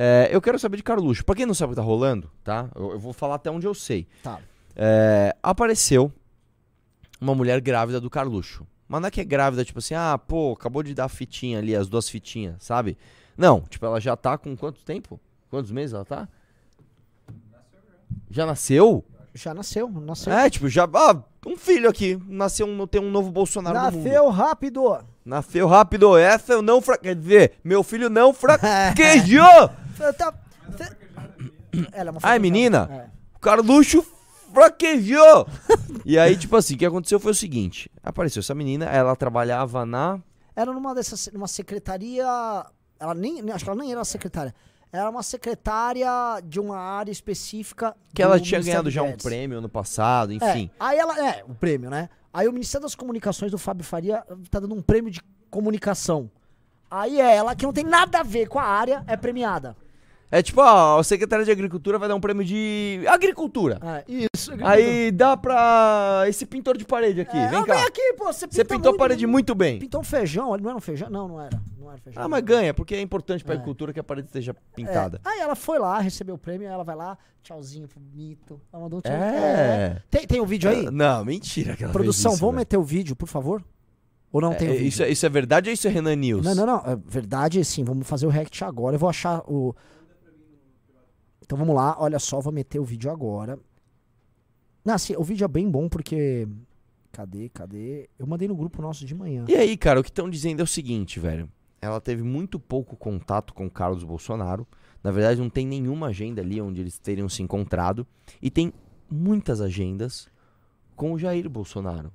É, 0.00 0.28
eu 0.30 0.40
quero 0.40 0.56
saber 0.60 0.76
de 0.76 0.84
Carluxo. 0.84 1.24
Pra 1.24 1.34
quem 1.34 1.44
não 1.44 1.54
sabe 1.54 1.72
o 1.72 1.74
que 1.74 1.80
tá 1.80 1.84
rolando, 1.84 2.30
tá? 2.44 2.70
Eu, 2.76 2.92
eu 2.92 2.98
vou 3.00 3.12
falar 3.12 3.34
até 3.34 3.50
onde 3.50 3.66
eu 3.66 3.74
sei. 3.74 4.06
Tá. 4.22 4.38
É, 4.76 5.34
apareceu 5.42 6.12
uma 7.20 7.34
mulher 7.34 7.60
grávida 7.60 8.00
do 8.00 8.08
Carluxo. 8.08 8.64
Mas 8.86 9.00
não 9.00 9.08
é 9.08 9.10
que 9.10 9.20
é 9.20 9.24
grávida, 9.24 9.64
tipo 9.64 9.80
assim, 9.80 9.94
ah, 9.94 10.16
pô, 10.16 10.52
acabou 10.52 10.84
de 10.84 10.94
dar 10.94 11.06
a 11.06 11.08
fitinha 11.08 11.58
ali, 11.58 11.74
as 11.74 11.88
duas 11.88 12.08
fitinhas, 12.08 12.54
sabe? 12.60 12.96
Não, 13.36 13.60
tipo, 13.62 13.84
ela 13.84 14.00
já 14.00 14.16
tá 14.16 14.38
com 14.38 14.56
quanto 14.56 14.84
tempo? 14.84 15.20
Quantos 15.50 15.72
meses 15.72 15.94
ela 15.94 16.04
tá? 16.04 16.28
Já 18.30 18.46
nasceu? 18.46 19.04
Já 19.34 19.52
nasceu, 19.52 19.90
nasceu. 19.90 20.32
É, 20.32 20.48
tipo, 20.48 20.68
já. 20.68 20.88
Ah, 20.94 21.22
um 21.46 21.56
filho 21.56 21.88
aqui. 21.88 22.18
Nasceu 22.26 22.66
um, 22.66 22.86
tem 22.86 23.00
um 23.00 23.10
novo 23.10 23.30
Bolsonaro 23.30 23.92
no. 23.92 24.04
Nasceu 24.04 24.28
rápido. 24.30 24.98
Nasceu 25.24 25.66
rápido. 25.66 26.16
Essa 26.16 26.54
eu 26.54 26.62
não 26.62 26.80
fra... 26.80 26.98
Quer 26.98 27.14
dizer, 27.14 27.52
meu 27.62 27.82
filho 27.82 28.08
não 28.08 28.32
fraquejou! 28.34 29.70
Tá- 30.16 30.34
cê- 30.76 30.96
Ela 31.92 32.10
é 32.10 32.12
uma 32.12 32.20
Ai, 32.22 32.38
foto- 32.38 32.42
menina. 32.42 32.88
É. 32.90 33.10
O 33.36 33.38
Carluxo 33.40 34.04
fraquejou! 34.52 35.46
e 36.04 36.18
aí, 36.18 36.36
tipo 36.36 36.56
assim, 36.56 36.74
o 36.74 36.78
que 36.78 36.86
aconteceu 36.86 37.20
foi 37.20 37.32
o 37.32 37.34
seguinte: 37.34 37.90
apareceu 38.02 38.40
essa 38.40 38.54
menina, 38.54 38.86
ela 38.86 39.14
trabalhava 39.16 39.84
na. 39.84 40.20
Era 40.56 40.72
numa 40.72 40.94
dessas, 40.94 41.28
numa 41.32 41.46
secretaria. 41.48 42.24
Ela 42.98 43.14
nem, 43.14 43.40
acho 43.52 43.64
que 43.64 43.70
ela 43.70 43.78
nem 43.80 43.92
era 43.92 44.04
secretária. 44.04 44.54
Era 44.90 45.08
uma 45.10 45.22
secretária 45.22 46.08
de 46.42 46.58
uma 46.58 46.78
área 46.78 47.12
específica. 47.12 47.94
Que 48.14 48.22
ela 48.22 48.40
tinha 48.40 48.60
ganhado 48.60 48.90
já 48.90 49.02
um 49.02 49.16
prêmio 49.16 49.58
ano 49.58 49.68
passado, 49.68 50.32
enfim. 50.32 50.70
É, 50.80 50.84
aí 50.84 50.98
ela. 50.98 51.28
É, 51.28 51.44
o 51.46 51.54
prêmio, 51.54 51.90
né? 51.90 52.08
Aí 52.32 52.48
o 52.48 52.52
Ministério 52.52 52.84
das 52.84 52.94
Comunicações 52.94 53.50
do 53.50 53.58
Fábio 53.58 53.84
Faria 53.84 54.24
tá 54.50 54.58
dando 54.60 54.74
um 54.74 54.82
prêmio 54.82 55.10
de 55.10 55.20
comunicação. 55.50 56.30
Aí 56.90 57.20
é 57.20 57.36
ela, 57.36 57.54
que 57.54 57.64
não 57.66 57.72
tem 57.72 57.84
nada 57.84 58.20
a 58.20 58.22
ver 58.22 58.48
com 58.48 58.58
a 58.58 58.64
área, 58.64 59.04
é 59.06 59.16
premiada. 59.16 59.76
É, 60.30 60.42
tipo, 60.42 60.60
ó, 60.60 60.98
a 60.98 61.04
secretária 61.04 61.42
de 61.42 61.50
Agricultura 61.50 61.98
vai 61.98 62.06
dar 62.06 62.14
um 62.14 62.20
prêmio 62.20 62.44
de. 62.44 63.00
Agricultura! 63.08 63.78
É, 63.82 64.04
isso. 64.34 64.52
Aí 64.62 65.10
dá 65.10 65.36
pra. 65.36 66.24
Esse 66.28 66.44
pintor 66.44 66.76
de 66.76 66.84
parede 66.84 67.22
aqui, 67.22 67.36
É, 67.36 67.48
vem 67.48 67.60
ah, 67.60 67.64
cá. 67.64 67.74
Vem 67.74 67.84
aqui, 67.84 68.12
pô. 68.18 68.26
Você, 68.26 68.46
Você 68.46 68.62
pintou 68.62 68.90
a 68.90 68.92
muito, 68.92 68.98
parede 68.98 69.26
muito 69.26 69.54
bem. 69.54 69.78
Pintou 69.78 70.02
um 70.02 70.04
feijão, 70.04 70.54
não 70.58 70.68
era 70.68 70.76
um 70.76 70.80
feijão? 70.80 71.08
Não, 71.08 71.26
não 71.28 71.40
era. 71.40 71.58
Não 71.80 71.88
era 71.90 71.98
feijão. 71.98 72.22
Ah, 72.22 72.28
mas 72.28 72.42
ganha, 72.44 72.74
porque 72.74 72.94
é 72.94 73.00
importante 73.00 73.42
pra 73.42 73.54
É. 73.54 73.56
agricultura 73.56 73.90
que 73.90 74.00
a 74.00 74.04
parede 74.04 74.26
esteja 74.28 74.52
É. 74.52 74.54
pintada. 74.76 75.18
Aí 75.24 75.40
ela 75.40 75.54
foi 75.56 75.78
lá, 75.78 75.98
recebeu 75.98 76.34
o 76.34 76.38
prêmio, 76.38 76.68
aí 76.68 76.74
ela 76.74 76.84
vai 76.84 76.94
lá, 76.94 77.16
tchauzinho 77.42 77.88
pro 77.88 77.98
Mito. 77.98 78.60
Ela 78.70 78.82
mandou 78.82 78.98
um 78.98 79.02
tchau. 79.02 79.12
É. 79.12 80.02
Tem, 80.10 80.26
tem 80.26 80.40
um 80.42 80.46
vídeo 80.46 80.68
aí? 80.68 80.90
Não, 80.90 81.24
mentira 81.24 81.74
que 81.74 81.84
ela 81.84 81.92
Produção, 81.92 82.32
isso, 82.32 82.40
vamos 82.40 82.56
meter 82.56 82.76
o 82.76 82.82
vídeo, 82.82 83.16
por 83.16 83.28
favor? 83.28 83.64
Ou 84.30 84.42
não 84.42 84.52
tem 84.52 84.68
o 84.68 84.72
É, 84.72 84.74
vídeo? 84.74 84.88
isso, 84.88 85.02
é, 85.02 85.08
isso 85.08 85.24
é 85.24 85.28
verdade 85.30 85.70
ou 85.70 85.72
isso 85.72 85.88
é 85.88 85.90
Renan 85.90 86.16
News? 86.16 86.44
Não, 86.44 86.54
não, 86.54 86.66
não. 86.66 86.76
É 86.84 86.96
verdade, 87.06 87.64
sim. 87.64 87.82
Vamos 87.82 88.06
fazer 88.06 88.26
o 88.26 88.28
react 88.28 88.62
agora. 88.62 88.94
Eu 88.96 89.00
vou 89.00 89.08
achar 89.08 89.38
o. 89.46 89.74
Então 91.48 91.56
vamos 91.56 91.74
lá. 91.74 91.96
Olha 91.98 92.18
só, 92.18 92.40
vou 92.40 92.52
meter 92.52 92.78
o 92.78 92.84
vídeo 92.84 93.10
agora. 93.10 93.58
Não, 94.84 94.92
assim, 94.92 95.16
o 95.16 95.24
vídeo 95.24 95.46
é 95.46 95.48
bem 95.48 95.68
bom 95.68 95.88
porque. 95.88 96.46
Cadê, 97.10 97.48
cadê? 97.48 98.10
Eu 98.18 98.26
mandei 98.26 98.46
no 98.46 98.54
grupo 98.54 98.82
nosso 98.82 99.06
de 99.06 99.14
manhã. 99.14 99.46
E 99.48 99.56
aí, 99.56 99.74
cara, 99.74 99.98
o 99.98 100.02
que 100.04 100.10
estão 100.10 100.28
dizendo 100.28 100.60
é 100.60 100.62
o 100.62 100.66
seguinte, 100.66 101.18
velho. 101.18 101.50
Ela 101.80 102.02
teve 102.02 102.22
muito 102.22 102.60
pouco 102.60 102.96
contato 102.96 103.54
com 103.54 103.64
o 103.64 103.70
Carlos 103.70 104.04
Bolsonaro. 104.04 104.68
Na 105.02 105.10
verdade, 105.10 105.40
não 105.40 105.48
tem 105.48 105.66
nenhuma 105.66 106.08
agenda 106.08 106.42
ali 106.42 106.60
onde 106.60 106.82
eles 106.82 106.98
teriam 106.98 107.30
se 107.30 107.42
encontrado. 107.42 108.06
E 108.42 108.50
tem 108.50 108.70
muitas 109.10 109.62
agendas 109.62 110.28
com 110.94 111.14
o 111.14 111.18
Jair 111.18 111.48
Bolsonaro. 111.48 112.12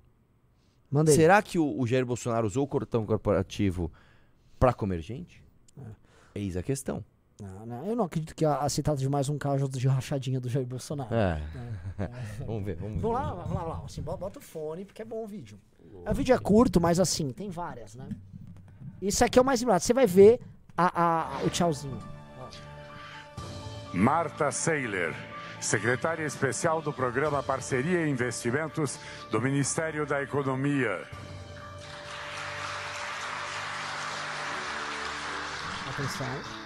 Mandei. 0.92 1.16
Será 1.16 1.42
que 1.42 1.58
o, 1.58 1.80
o 1.80 1.88
Jair 1.88 2.06
Bolsonaro 2.06 2.46
usou 2.46 2.66
o 2.66 2.68
cartão 2.68 3.04
corporativo 3.04 3.92
pra 4.60 4.74
comer 4.74 5.02
gente? 5.02 5.44
Eis 6.36 6.56
a 6.56 6.62
questão. 6.62 7.04
Não, 7.44 7.66
não, 7.66 7.86
eu 7.86 7.96
não 7.96 8.06
acredito 8.06 8.34
que 8.34 8.46
a, 8.46 8.60
a 8.60 8.70
se 8.70 8.82
trata 8.82 9.00
de 9.00 9.10
mais 9.10 9.28
um 9.28 9.38
caso 9.38 9.68
de 9.68 9.86
rachadinha 9.88 10.40
do 10.40 10.48
Jair 10.48 10.66
Bolsonaro. 10.66 11.14
É. 11.14 11.42
vamos 12.48 12.64
ver, 12.64 12.76
vamos 12.78 12.96
ver. 12.96 13.02
Vamos 13.02 13.12
lá, 13.20 13.24
vamos 13.34 13.38
lá, 13.54 13.60
vamos 13.64 13.70
lá. 13.80 13.82
Assim, 13.86 14.02
bo- 14.02 14.16
bota 14.16 14.40
o 14.40 14.42
fone, 14.42 14.86
porque 14.86 15.02
é 15.02 15.06
bom 15.06 15.24
o 15.24 15.28
vídeo. 15.28 15.60
O 16.10 16.14
vídeo 16.14 16.34
é 16.34 16.40
curto, 16.40 16.80
mas 16.80 17.00
assim, 17.02 17.32
tem 17.32 17.50
várias, 17.50 17.96
né? 17.96 18.08
Isso 19.02 19.26
aqui 19.26 19.38
é 19.38 19.42
o 19.42 19.46
mais 19.46 19.60
lembrado. 19.60 19.82
Você 19.82 19.94
vai 19.94 20.08
ver 20.08 20.40
a, 20.78 21.38
a- 21.40 21.44
o 21.44 21.50
tchauzinho. 21.50 22.00
Marta 23.94 24.50
Seiler, 24.52 25.14
secretária 25.60 26.26
especial 26.26 26.82
do 26.82 26.94
programa 26.94 27.44
Parceria 27.44 28.08
e 28.08 28.10
Investimentos 28.10 28.98
do 29.30 29.42
Ministério 29.42 30.06
da 30.06 30.24
Economia. 30.24 31.06
Atenção. 35.90 36.63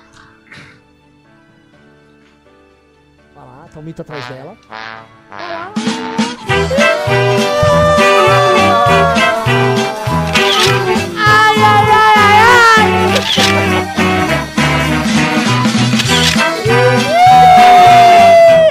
Vai 3.37 3.45
lá, 3.45 3.69
tá 3.71 3.79
o 3.79 3.83
mito 3.83 4.01
atrás 4.01 4.27
dela. 4.29 4.57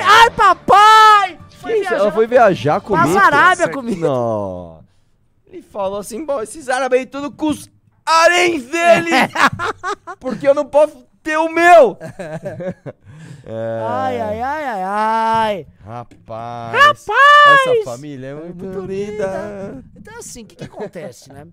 Ai, 0.04 0.30
papai! 0.30 1.38
Que 1.62 1.72
isso? 1.72 1.94
Ela 1.94 2.10
foi 2.10 2.26
viajar 2.26 2.80
comigo? 2.80 3.14
Passa 3.14 3.24
Arábia 3.24 3.68
comigo. 3.68 4.00
Não. 4.00 4.84
Ele 5.46 5.62
falou 5.62 6.00
assim, 6.00 6.26
bom, 6.26 6.42
esses 6.42 6.68
árabes 6.68 6.98
aí 6.98 7.06
tudo 7.06 7.30
custarem 7.30 8.58
dele! 8.58 9.10
porque 10.18 10.48
eu 10.48 10.54
não 10.54 10.66
posso 10.66 11.06
ter 11.22 11.36
o 11.36 11.48
meu! 11.48 11.96
É, 13.48 13.80
Ai, 13.88 14.20
ai, 14.20 14.40
ai, 14.40 14.64
ai, 14.64 14.82
ai. 14.82 15.66
Rapaz! 15.84 16.74
Rapaz! 16.74 17.06
Essa 17.68 17.84
família 17.84 18.26
é 18.26 18.34
muito, 18.34 18.64
muito 18.64 18.80
linda. 18.80 19.84
Então, 19.94 20.18
assim, 20.18 20.42
o 20.42 20.46
que, 20.46 20.56
que 20.56 20.64
acontece, 20.64 21.32
né? 21.32 21.46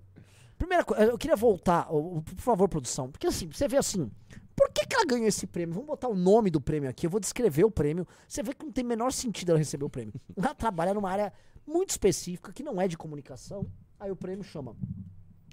Primeira 0.57 0.83
coisa, 0.83 1.03
eu 1.03 1.17
queria 1.19 1.35
voltar, 1.35 1.85
por 1.85 2.23
favor, 2.37 2.67
produção, 2.67 3.11
porque 3.11 3.27
assim, 3.27 3.47
você 3.47 3.67
vê 3.67 3.77
assim, 3.77 4.09
por 4.55 4.71
que, 4.71 4.87
que 4.87 4.95
ela 4.95 5.05
ganhou 5.05 5.27
esse 5.27 5.45
prêmio? 5.45 5.73
Vamos 5.75 5.87
botar 5.87 6.07
o 6.07 6.15
nome 6.15 6.49
do 6.49 6.59
prêmio 6.59 6.89
aqui, 6.89 7.05
eu 7.05 7.11
vou 7.11 7.19
descrever 7.19 7.63
o 7.63 7.69
prêmio. 7.69 8.07
Você 8.27 8.41
vê 8.41 8.55
que 8.55 8.65
não 8.65 8.71
tem 8.71 8.83
menor 8.83 9.11
sentido 9.11 9.49
ela 9.49 9.59
receber 9.59 9.85
o 9.85 9.89
prêmio. 9.89 10.13
Ela 10.35 10.55
trabalha 10.55 10.95
numa 10.95 11.11
área 11.11 11.31
muito 11.67 11.91
específica, 11.91 12.51
que 12.51 12.63
não 12.63 12.81
é 12.81 12.87
de 12.87 12.97
comunicação. 12.97 13.67
Aí 13.99 14.09
o 14.09 14.15
prêmio 14.15 14.43
chama. 14.43 14.75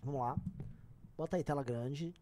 Vamos 0.02 0.20
lá. 0.20 0.36
Bota 1.18 1.36
aí 1.36 1.44
tela 1.44 1.62
grande. 1.62 2.14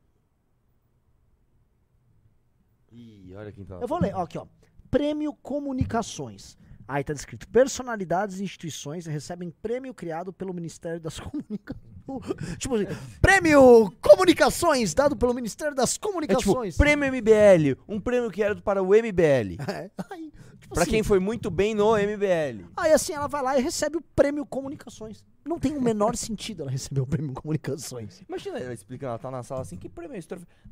Ih, 2.92 3.34
olha 3.36 3.52
quem 3.52 3.64
tá 3.64 3.76
lá. 3.76 3.82
Eu 3.82 3.88
vou 3.88 4.00
ler, 4.00 4.14
ó, 4.14 4.22
aqui, 4.22 4.38
ó. 4.38 4.46
Prêmio 4.90 5.34
Comunicações. 5.34 6.56
Aí 6.88 7.04
tá 7.04 7.12
descrito: 7.12 7.46
personalidades 7.48 8.40
e 8.40 8.42
instituições 8.44 9.04
recebem 9.04 9.50
prêmio 9.62 9.92
criado 9.92 10.32
pelo 10.32 10.54
Ministério 10.54 10.98
das 10.98 11.20
Comunicações. 11.20 12.56
tipo 12.58 12.74
assim, 12.74 12.86
prêmio 13.20 13.92
Comunicações 14.00 14.94
dado 14.94 15.14
pelo 15.14 15.34
Ministério 15.34 15.74
das 15.74 15.90
É 15.90 15.92
tipo, 15.94 16.08
Comunicações. 16.08 16.76
prêmio 16.78 17.06
MBL, 17.12 17.78
um 17.86 18.00
prêmio 18.00 18.30
que 18.30 18.42
era 18.42 18.56
para 18.56 18.82
o 18.82 18.86
MBL. 18.86 19.58
É, 19.68 19.90
aí, 20.10 20.32
Tipo 20.60 20.74
Pra 20.74 20.82
assim, 20.82 20.92
quem 20.92 21.02
foi 21.02 21.18
muito 21.18 21.50
bem 21.50 21.74
no 21.74 21.92
MBL. 21.92 22.66
Aí 22.76 22.92
assim, 22.92 23.12
ela 23.12 23.26
vai 23.28 23.42
lá 23.42 23.58
e 23.58 23.62
recebe 23.62 23.96
o 23.96 24.00
prêmio 24.00 24.44
Comunicações. 24.44 25.24
Não 25.44 25.58
tem 25.58 25.76
o 25.76 25.80
menor 25.80 26.16
sentido 26.16 26.62
ela 26.62 26.70
receber 26.70 27.00
o 27.00 27.06
prêmio 27.06 27.32
Comunicações. 27.34 28.22
Imagina 28.28 28.58
ela 28.58 28.72
explicando, 28.74 29.10
ela 29.10 29.18
tá 29.18 29.30
na 29.30 29.42
sala 29.42 29.60
assim, 29.60 29.76
que 29.76 29.88
prêmio 29.88 30.14
é 30.14 30.18
esse? 30.18 30.28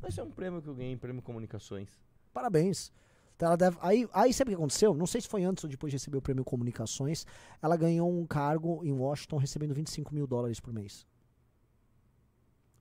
Esse 0.07 0.19
é 0.19 0.23
um 0.23 0.31
prêmio 0.31 0.61
que 0.61 0.67
eu 0.67 0.75
ganhei, 0.75 0.97
prêmio 0.97 1.21
Comunicações. 1.21 1.89
Parabéns. 2.33 2.91
Então 3.37 3.47
ela 3.49 3.55
deve, 3.55 3.77
aí, 3.81 4.09
aí 4.11 4.33
sabe 4.33 4.49
o 4.49 4.51
que 4.51 4.55
aconteceu? 4.55 4.95
Não 4.95 5.05
sei 5.05 5.21
se 5.21 5.27
foi 5.27 5.43
antes 5.43 5.63
ou 5.63 5.69
depois 5.69 5.91
de 5.91 5.95
receber 5.95 6.17
o 6.17 6.21
prêmio 6.21 6.43
Comunicações. 6.43 7.23
Ela 7.61 7.77
ganhou 7.77 8.11
um 8.11 8.25
cargo 8.25 8.81
em 8.83 8.91
Washington 8.91 9.37
recebendo 9.37 9.75
25 9.75 10.11
mil 10.13 10.25
dólares 10.25 10.59
por 10.59 10.73
mês. 10.73 11.05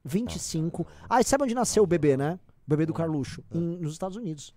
25. 0.02 0.86
Ah, 1.08 1.20
e 1.20 1.24
sabe 1.24 1.44
onde 1.44 1.54
nasceu 1.54 1.82
o 1.82 1.86
bebê, 1.86 2.16
né? 2.16 2.38
O 2.66 2.70
bebê 2.70 2.86
do 2.86 2.94
Carluxo? 2.94 3.44
Em- 3.52 3.76
nos 3.78 3.92
Estados 3.92 4.16
Unidos. 4.16 4.54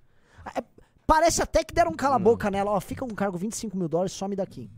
É, 0.56 0.64
parece 1.06 1.42
até 1.42 1.66
que 1.66 1.74
deram 1.74 1.92
um 1.92 1.96
cala-boca 1.96 2.50
nela. 2.50 2.72
Ó, 2.72 2.80
fica 2.80 3.04
um 3.04 3.10
cargo 3.10 3.38
25 3.38 3.76
mil 3.78 3.90
dólares, 3.90 4.14
some 4.14 4.36
daqui. 4.38 4.72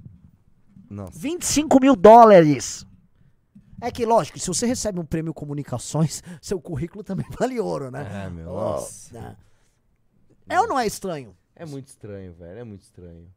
Nossa. 0.89 1.11
25 1.19 1.79
mil 1.79 1.95
dólares! 1.95 2.85
É 3.79 3.91
que, 3.91 4.05
lógico, 4.05 4.39
se 4.39 4.47
você 4.47 4.65
recebe 4.65 4.99
um 4.99 5.05
prêmio 5.05 5.33
Comunicações, 5.33 6.23
seu 6.41 6.59
currículo 6.59 7.03
também 7.03 7.25
vale 7.39 7.59
ouro, 7.59 7.91
né? 7.91 8.25
É, 8.25 8.29
meu, 8.29 8.49
Ó, 8.49 8.71
nossa. 8.73 9.13
né? 9.13 9.37
É 10.51 10.59
ou 10.59 10.67
não 10.67 10.79
é 10.79 10.85
estranho? 10.85 11.37
É 11.55 11.65
muito 11.65 11.87
estranho, 11.87 12.33
velho, 12.33 12.59
é 12.59 12.63
muito 12.63 12.81
estranho. 12.81 13.33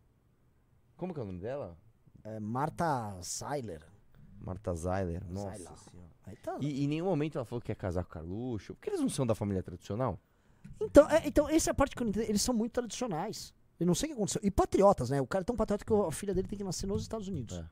Como 0.96 1.12
que 1.12 1.20
é 1.20 1.22
o 1.22 1.26
nome 1.26 1.40
dela? 1.40 1.76
É 2.22 2.40
Marta 2.40 3.16
Seiler. 3.22 3.82
Marta 4.40 4.74
Zeiler. 4.74 5.22
Sei 5.22 5.32
Nossa 5.32 5.76
senhora. 5.76 6.14
Tá. 6.42 6.56
E, 6.60 6.84
em 6.84 6.88
nenhum 6.88 7.06
momento 7.06 7.36
ela 7.36 7.44
falou 7.44 7.60
que 7.60 7.66
quer 7.66 7.76
casar 7.76 8.04
com 8.04 8.10
o 8.10 8.12
Carluxo. 8.12 8.74
Porque 8.74 8.90
eles 8.90 9.00
não 9.00 9.08
são 9.08 9.26
da 9.26 9.34
família 9.34 9.62
tradicional? 9.62 10.18
Então, 10.80 11.08
é, 11.10 11.26
então, 11.26 11.48
essa 11.48 11.70
é 11.70 11.72
a 11.72 11.74
parte 11.74 11.94
que 11.94 12.02
eu 12.02 12.04
não 12.04 12.10
entendo. 12.10 12.28
Eles 12.28 12.42
são 12.42 12.54
muito 12.54 12.72
tradicionais. 12.72 13.54
Eu 13.78 13.86
não 13.86 13.94
sei 13.94 14.08
o 14.08 14.12
que 14.12 14.16
aconteceu. 14.16 14.40
E 14.42 14.50
patriotas, 14.50 15.10
né? 15.10 15.20
O 15.20 15.26
cara 15.26 15.42
é 15.42 15.44
tão 15.44 15.56
patriota 15.56 15.84
que 15.84 15.92
a 15.92 16.12
filha 16.12 16.34
dele 16.34 16.48
tem 16.48 16.58
que 16.58 16.64
nascer 16.64 16.86
nos 16.86 17.02
Estados 17.02 17.28
Unidos. 17.28 17.58
É. 17.58 17.64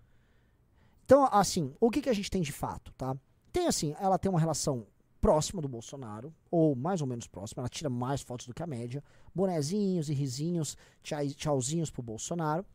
Então, 1.04 1.28
assim, 1.32 1.74
o 1.80 1.90
que, 1.90 2.00
que 2.00 2.08
a 2.08 2.12
gente 2.12 2.30
tem 2.30 2.42
de 2.42 2.52
fato, 2.52 2.92
tá? 2.92 3.16
Tem 3.52 3.66
assim, 3.66 3.94
ela 3.98 4.18
tem 4.18 4.30
uma 4.30 4.40
relação 4.40 4.86
próxima 5.22 5.62
do 5.62 5.68
Bolsonaro, 5.68 6.34
ou 6.50 6.74
mais 6.74 7.00
ou 7.00 7.06
menos 7.06 7.28
próxima, 7.28 7.62
ela 7.62 7.68
tira 7.68 7.88
mais 7.88 8.20
fotos 8.20 8.44
do 8.44 8.52
que 8.52 8.62
a 8.62 8.66
média, 8.66 9.02
bonezinhos 9.32 10.10
e 10.10 10.12
risinhos, 10.12 10.76
tchauzinhos 11.02 11.90
pro 11.90 12.02
Bolsonaro. 12.02 12.66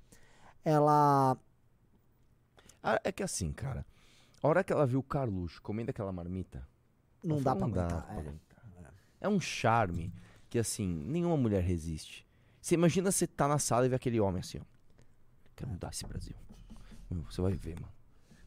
Ela. 0.63 1.37
Ah, 2.81 3.01
é 3.03 3.11
que 3.11 3.21
assim, 3.21 3.51
cara. 3.51 3.85
A 4.41 4.47
hora 4.47 4.63
que 4.63 4.71
ela 4.71 4.87
viu 4.87 4.99
o 4.99 5.03
Carluxo 5.03 5.61
comendo 5.61 5.89
aquela 5.89 6.11
marmita. 6.11 6.65
Não 7.21 7.41
dá 7.41 7.53
pra 7.53 7.67
falou, 7.67 7.79
aguentar. 7.79 8.05
pra 8.05 8.15
é. 8.15 8.19
aguentar. 8.19 8.47
É 9.19 9.27
um 9.27 9.39
charme 9.39 10.13
que, 10.49 10.57
assim, 10.59 10.87
nenhuma 10.87 11.35
mulher 11.35 11.61
resiste. 11.61 12.25
Você 12.61 12.75
imagina 12.75 13.11
você 13.11 13.27
tá 13.27 13.47
na 13.47 13.59
sala 13.59 13.85
e 13.85 13.89
vê 13.89 13.95
aquele 13.95 14.19
homem 14.19 14.39
assim, 14.39 14.59
ó. 14.59 14.65
Quero 15.55 15.71
mudar 15.71 15.89
esse 15.89 16.05
Brasil. 16.05 16.35
Meu, 17.09 17.23
você 17.23 17.41
vai 17.41 17.53
ver, 17.53 17.75
mano. 17.79 17.91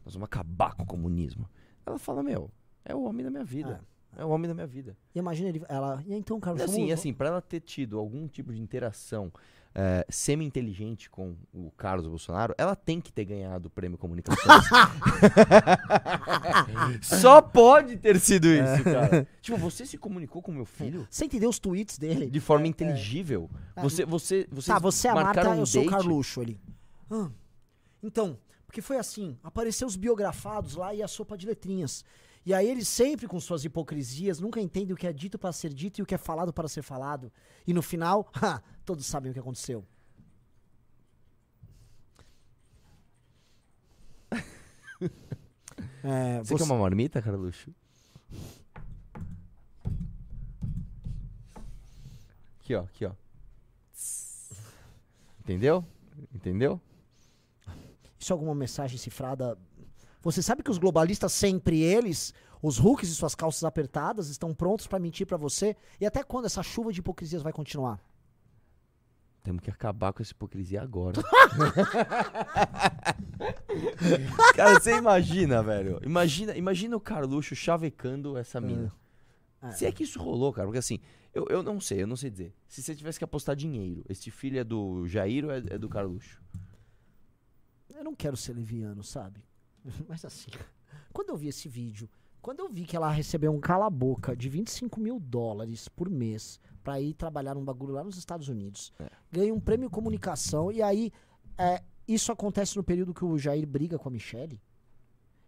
Nós 0.04 0.14
vamos 0.14 0.26
acabar 0.26 0.75
com 0.75 0.85
o 0.85 0.87
comunismo. 0.87 1.50
Ela 1.85 1.99
fala, 1.99 2.23
meu, 2.23 2.50
é 2.85 2.95
o 2.95 3.03
homem 3.03 3.25
da 3.25 3.31
minha 3.31 3.45
vida. 3.45 3.81
É, 4.17 4.25
o 4.25 4.31
homem 4.31 4.49
da 4.49 4.55
minha 4.55 4.67
vida. 4.67 4.97
E 5.15 5.19
imagina 5.19 5.49
ele, 5.49 5.63
ela. 5.69 6.03
E 6.07 6.15
então, 6.15 6.41
Carlos, 6.41 6.61
E 6.61 6.65
assim, 6.65 6.81
vamos- 6.81 6.93
assim, 6.93 7.13
pra 7.13 7.29
ela 7.29 7.41
ter 7.41 7.61
tido 7.61 7.99
algum 7.99 8.27
tipo 8.27 8.53
de 8.53 8.61
interação 8.61 9.33
é, 9.73 10.05
semi-inteligente 10.09 11.09
com 11.09 11.37
o 11.55 11.71
Carlos 11.71 12.05
Bolsonaro, 12.09 12.53
ela 12.59 12.75
tem 12.75 13.01
que 13.01 13.13
ter 13.13 13.25
ganhado 13.25 13.69
o 13.69 13.71
prêmio 13.71 13.97
Comunicações. 13.97 14.43
Só 17.03 17.41
pode 17.41 17.97
ter 17.97 18.19
sido 18.19 18.49
isso, 18.49 18.85
cara. 18.85 19.27
Tipo, 19.41 19.59
você 19.59 19.87
se 19.87 19.97
comunicou 19.97 20.43
com 20.43 20.53
meu 20.53 20.65
filho 20.65 21.07
Você 21.11 21.25
entendeu 21.25 21.49
os 21.49 21.59
tweets 21.59 21.99
dele? 21.99 22.29
de 22.29 22.41
forma 22.41 22.67
inteligível. 22.67 23.51
É. 23.77 23.83
Você, 23.83 24.05
você, 24.05 24.47
você 24.51 24.73
tá, 24.73 24.79
você 24.79 25.09
é 25.09 25.11
a 25.11 25.15
Marta, 25.15 25.51
um 25.51 25.61
eu 25.61 25.67
sou 25.67 25.83
o? 25.83 25.87
Carluxo 25.87 26.41
ali. 26.41 26.61
Ah, 27.11 27.31
então, 28.03 28.39
porque 28.67 28.81
foi 28.81 28.99
assim, 28.99 29.37
apareceu 29.43 29.87
os 29.87 29.97
biografados 29.97 30.77
lá 30.77 30.95
e 30.95 31.03
a 31.03 31.09
sopa 31.09 31.37
de 31.37 31.47
letrinhas. 31.47 32.05
E 32.45 32.55
aí 32.55 32.69
eles 32.69 32.89
sempre 32.89 33.27
com 33.27 33.39
suas 33.39 33.65
hipocrisias, 33.65 34.41
nunca 34.41 34.61
entendem 34.61 34.95
o 34.95 34.97
que 34.97 35.07
é 35.07 35.13
dito 35.13 35.39
para 35.39 35.53
ser 35.53 35.73
dito 35.75 35.99
e 35.99 36.03
o 36.03 36.07
que 36.07 36.15
é 36.15 36.19
falado 36.19 36.53
para 36.53 36.69
ser 36.69 36.83
falado. 36.83 37.31
E 37.67 37.75
no 37.75 37.83
final, 37.83 38.31
ha, 38.41 38.63
todos 38.85 39.05
sabem 39.07 39.31
o 39.31 39.35
que 39.35 39.41
aconteceu. 39.41 39.85
É, 46.03 46.39
Você, 46.39 46.57
quer 46.57 46.63
uma 46.65 46.79
marmita, 46.79 47.21
Carluxo? 47.21 47.75
Aqui, 52.59 52.75
ó, 52.75 52.81
aqui, 52.81 53.05
ó. 53.05 53.13
Entendeu? 55.41 55.85
Entendeu? 56.35 56.81
Isso 58.19 58.33
é 58.33 58.35
alguma 58.35 58.55
mensagem 58.55 58.97
cifrada? 58.97 59.59
Você 60.23 60.43
sabe 60.43 60.62
que 60.62 60.71
os 60.71 60.79
globalistas, 60.79 61.33
sempre 61.33 61.81
eles, 61.81 62.35
os 62.62 62.79
hooks 62.79 63.09
e 63.09 63.15
suas 63.15 63.35
calças 63.35 63.65
apertadas, 63.65 64.29
estão 64.29 64.55
prontos 64.55 64.87
para 64.87 64.99
mentir 64.99 65.27
para 65.27 65.37
você? 65.37 65.77
E 66.00 66.07
até 66.07 66.23
quando 66.23 66.45
essa 66.45 66.62
chuva 66.62 66.93
de 66.93 67.00
hipocrisias 67.00 67.43
vai 67.43 67.53
continuar? 67.53 67.99
Temos 69.43 69.62
que 69.62 69.71
acabar 69.71 70.12
com 70.12 70.23
essa 70.23 70.33
hipocrisia 70.33 70.83
agora. 70.83 71.23
Cara, 74.55 74.79
você 74.79 74.97
imagina, 74.97 75.62
velho. 75.62 76.00
Imagina, 76.05 76.57
imagina 76.57 76.97
o 76.97 77.00
Carluxo 77.00 77.57
chavecando 77.57 78.37
essa 78.37 78.61
mina. 78.61 78.93
É. 79.62 79.71
Se 79.73 79.87
é 79.87 79.93
que 79.93 80.03
isso 80.05 80.19
rolou, 80.19 80.53
cara, 80.53 80.67
porque 80.67 80.79
assim, 80.79 80.99
eu, 81.35 81.47
eu 81.50 81.62
não 81.62 81.81
sei, 81.81 82.03
eu 82.03 82.07
não 82.07 82.17
sei 82.17 82.31
dizer. 82.31 82.55
Se 82.67 82.83
você 82.83 82.95
tivesse 82.95 83.19
que 83.19 83.25
apostar 83.25 83.55
dinheiro, 83.55 84.05
este 84.09 84.31
filho 84.31 84.59
é 84.59 84.65
do 84.65 85.07
Jair 85.07 85.45
ou 85.45 85.50
é, 85.50 85.59
é 85.71 85.79
do 85.79 85.89
Carluxo? 85.89 86.41
Eu 87.95 88.05
não 88.05 88.15
quero 88.15 88.37
ser 88.37 88.55
leviano, 88.55 89.03
sabe? 89.03 89.43
Mas 90.09 90.25
assim, 90.25 90.51
quando 91.13 91.31
eu 91.31 91.37
vi 91.37 91.49
esse 91.49 91.69
vídeo, 91.69 92.09
quando 92.43 92.61
eu 92.61 92.69
vi 92.69 92.85
que 92.85 92.97
ela 92.97 93.11
recebeu 93.11 93.53
um 93.53 93.61
cala-boca 93.61 94.35
de 94.37 94.49
25 94.49 94.99
mil 95.01 95.21
dólares 95.21 95.89
por 95.89 96.09
mês 96.09 96.59
pra 96.83 97.01
ir 97.01 97.13
trabalhar 97.15 97.55
num 97.55 97.65
bagulho 97.65 97.93
lá 97.95 98.03
nos 98.03 98.17
Estados 98.17 98.49
Unidos, 98.49 98.93
É. 98.99 99.11
ganha 99.31 99.53
um 99.53 99.61
prêmio 99.61 99.91
comunicação, 99.91 100.73
e 100.73 100.81
aí 100.83 101.13
é, 101.59 101.83
isso 102.09 102.33
acontece 102.33 102.77
no 102.77 102.83
período 102.83 103.13
que 103.13 103.25
o 103.25 103.37
Jair 103.39 103.67
briga 103.67 103.99
com 103.99 104.09
a 104.09 104.13
Michelle. 104.13 104.59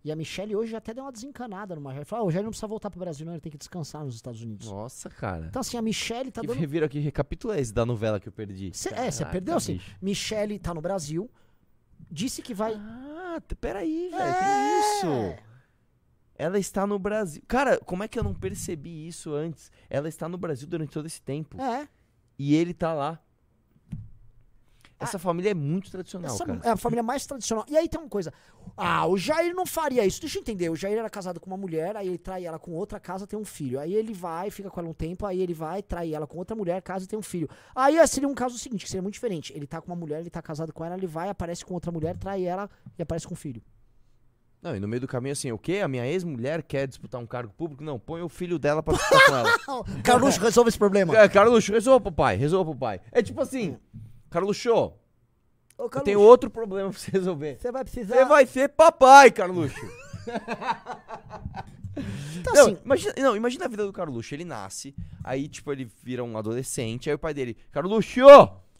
E 0.05 0.11
a 0.11 0.17
Michelle 0.17 0.55
hoje 0.57 0.75
até 0.75 0.93
deu 0.93 1.05
uma 1.05 1.13
desencanada 1.13 1.77
numa 1.77 1.95
Jair. 1.95 2.05
Falou, 2.05 2.25
ah, 2.25 2.29
o 2.29 2.31
Jair 2.31 2.43
não 2.43 2.51
precisa 2.51 2.67
voltar 2.67 2.91
pro 2.91 2.99
Brasil, 2.99 3.25
não, 3.25 3.33
ele 3.35 3.41
tem 3.41 3.53
que 3.53 3.57
descansar 3.57 4.05
nos 4.05 4.17
Estados 4.17 4.43
Unidos. 4.43 4.69
Nossa, 4.69 5.09
cara. 5.09 5.47
Então 5.47 5.61
assim, 5.61 5.77
a 5.79 5.83
Michelle 5.83 6.31
tá 6.33 6.41
que 6.43 6.47
dando 6.49 6.59
revira 6.59 6.87
aqui, 6.87 6.99
recapitula 6.99 7.59
esse 7.59 7.73
da 7.73 7.87
novela 7.87 8.19
que 8.21 8.29
eu 8.29 8.33
perdi. 8.33 8.71
Cê- 8.75 8.91
é, 8.95 9.11
você 9.11 9.25
perdeu 9.25 9.57
assim. 9.57 9.75
bicho. 9.75 9.97
Michelle 10.03 10.59
tá 10.59 10.75
no 10.75 10.81
Brasil, 10.83 11.31
disse 12.11 12.43
que 12.43 12.53
vai. 12.53 12.75
Ah, 12.75 13.12
t- 13.41 13.55
peraí, 13.55 14.09
velho, 14.11 14.23
É. 14.23 14.33
tem 14.33 14.81
isso. 14.81 15.43
Ela 16.35 16.59
está 16.59 16.87
no 16.87 16.99
Brasil. 16.99 17.43
Cara, 17.47 17.79
como 17.79 18.03
é 18.03 18.09
que 18.09 18.19
eu 18.19 18.25
não 18.25 18.35
percebi 18.35 19.07
isso 19.07 19.33
antes? 19.35 19.71
Ela 19.89 20.09
está 20.09 20.29
no 20.29 20.37
Brasil 20.39 20.67
durante 20.67 20.91
todo 20.93 21.07
esse 21.07 21.21
tempo. 21.23 21.61
É. 21.61 21.89
E 22.39 22.55
ele 22.55 22.75
tá 22.75 22.93
lá. 22.93 23.21
Essa 25.03 25.19
família 25.19 25.51
é 25.51 25.55
muito 25.55 25.91
tradicional, 25.91 26.35
Essa 26.35 26.45
cara. 26.45 26.61
é 26.65 26.71
a 26.71 26.77
família 26.77 27.03
mais 27.03 27.27
tradicional. 27.27 27.65
E 27.69 27.77
aí 27.77 27.89
tem 27.89 28.01
uma 28.01 28.09
coisa. 28.09 28.33
Ah, 28.77 29.07
o 29.07 29.17
Jair 29.17 29.55
não 29.55 29.67
faria 29.67 30.05
isso. 30.05 30.21
Deixa 30.21 30.39
eu 30.39 30.41
entender. 30.41 30.71
O 30.71 30.77
Jair 30.77 30.99
era 30.99 31.11
casado 31.11 31.41
com 31.41 31.49
uma 31.49 31.57
mulher, 31.57 31.97
aí 31.97 32.09
ele 32.09 32.19
trai 32.19 32.45
ela 32.45 32.59
com 32.59 32.73
outra, 32.73 32.99
casa, 33.01 33.27
tem 33.27 33.39
um 33.39 33.45
filho. 33.45 33.79
Aí 33.79 33.95
ele 33.95 34.13
vai, 34.13 34.51
fica 34.51 34.71
com 34.71 34.81
ela 34.81 34.89
um 34.89 34.95
tempo, 34.95 35.27
aí 35.27 35.41
ele 35.41 35.55
vai, 35.55 35.83
trai 35.83 36.15
ela 36.15 36.27
com 36.27 36.39
outra 36.39 36.57
mulher, 36.57 36.81
casa 36.83 37.05
e 37.05 37.09
tem 37.09 37.19
um 37.19 37.23
filho. 37.23 37.49
Aí 37.75 37.99
ah, 37.99 38.07
seria 38.07 38.29
um 38.29 38.35
caso 38.35 38.59
seguinte, 38.59 38.85
que 38.85 38.91
seria 38.91 39.03
muito 39.03 39.15
diferente. 39.15 39.53
Ele 39.55 39.67
tá 39.67 39.81
com 39.81 39.89
uma 39.89 39.97
mulher, 39.97 40.21
ele 40.21 40.31
tá 40.31 40.41
casado 40.41 40.73
com 40.73 40.85
ela, 40.85 40.97
ele 40.97 41.07
vai, 41.07 41.29
aparece 41.29 41.65
com 41.65 41.75
outra 41.75 41.91
mulher, 41.91 42.17
trai 42.17 42.45
ela 42.45 42.71
e 42.99 43.03
aparece 43.03 43.27
com 43.27 43.35
um 43.35 43.37
filho. 43.37 43.63
Não, 44.63 44.77
e 44.77 44.79
no 44.79 44.87
meio 44.87 45.01
do 45.01 45.09
caminho, 45.09 45.33
assim, 45.33 45.51
o 45.51 45.59
quê? 45.59 45.81
A 45.83 45.89
minha 45.89 46.07
ex-mulher 46.07 46.63
quer 46.63 46.87
disputar 46.87 47.21
um 47.21 47.27
cargo 47.27 47.53
público? 47.53 47.83
Não, 47.83 47.99
põe 47.99 48.23
o 48.23 48.29
filho 48.29 48.61
dela 48.61 48.81
pra 48.81 48.95
disputar 48.95 49.27
com 49.27 49.35
ela. 49.35 49.59
Carluxo, 50.05 50.41
resolve 50.41 50.69
esse 50.69 50.79
problema. 50.79 51.19
É, 51.19 51.29
Carluxo, 51.29 51.73
resolva 51.73 52.01
pro 52.01 52.13
pai, 52.13 52.37
resolva 52.37 52.71
pro 52.71 52.79
pai. 52.79 53.01
É 53.11 53.21
tipo 53.21 53.41
assim, 53.41 53.77
Carluxo, 54.33 54.71
Ô, 54.73 54.93
eu 55.79 55.89
Carluxo, 55.89 56.05
tenho 56.05 56.21
outro 56.21 56.49
problema 56.49 56.91
pra 56.91 56.99
você 56.99 57.11
resolver. 57.11 57.59
Você 57.61 57.71
vai 57.71 57.85
precisar. 57.85 58.15
Você 58.17 58.25
vai 58.25 58.47
ser 58.47 58.69
papai, 58.71 59.31
Carluxo. 59.31 59.77
Então, 62.41 62.55
Não, 62.55 62.63
assim, 62.69 62.79
imagina, 62.85 63.15
não, 63.19 63.37
imagina 63.37 63.65
a 63.67 63.69
vida 63.69 63.85
do 63.85 63.93
Carluxo. 63.93 64.35
Ele 64.35 64.45
nasce, 64.45 64.95
aí, 65.23 65.49
tipo, 65.49 65.71
ele 65.71 65.91
vira 66.03 66.25
um 66.25 66.37
adolescente, 66.39 67.11
aí 67.11 67.15
o 67.15 67.19
pai 67.19 67.35
dele, 67.35 67.57
Carluxo, 67.71 68.21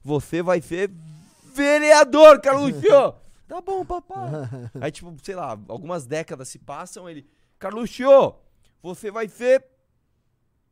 você 0.03 0.43
vai 0.43 0.61
ser 0.63 0.91
vereador, 1.55 2.41
Carluxo. 2.41 2.81
tá 3.47 3.61
bom, 3.61 3.85
papai. 3.85 4.31
aí, 4.81 4.91
tipo, 4.91 5.15
sei 5.23 5.35
lá, 5.35 5.59
algumas 5.69 6.07
décadas 6.07 6.49
se 6.49 6.59
passam, 6.59 7.09
ele, 7.09 7.27
Carluxo, 7.59 8.35
você 8.83 9.11
vai 9.11 9.29
ser 9.29 9.63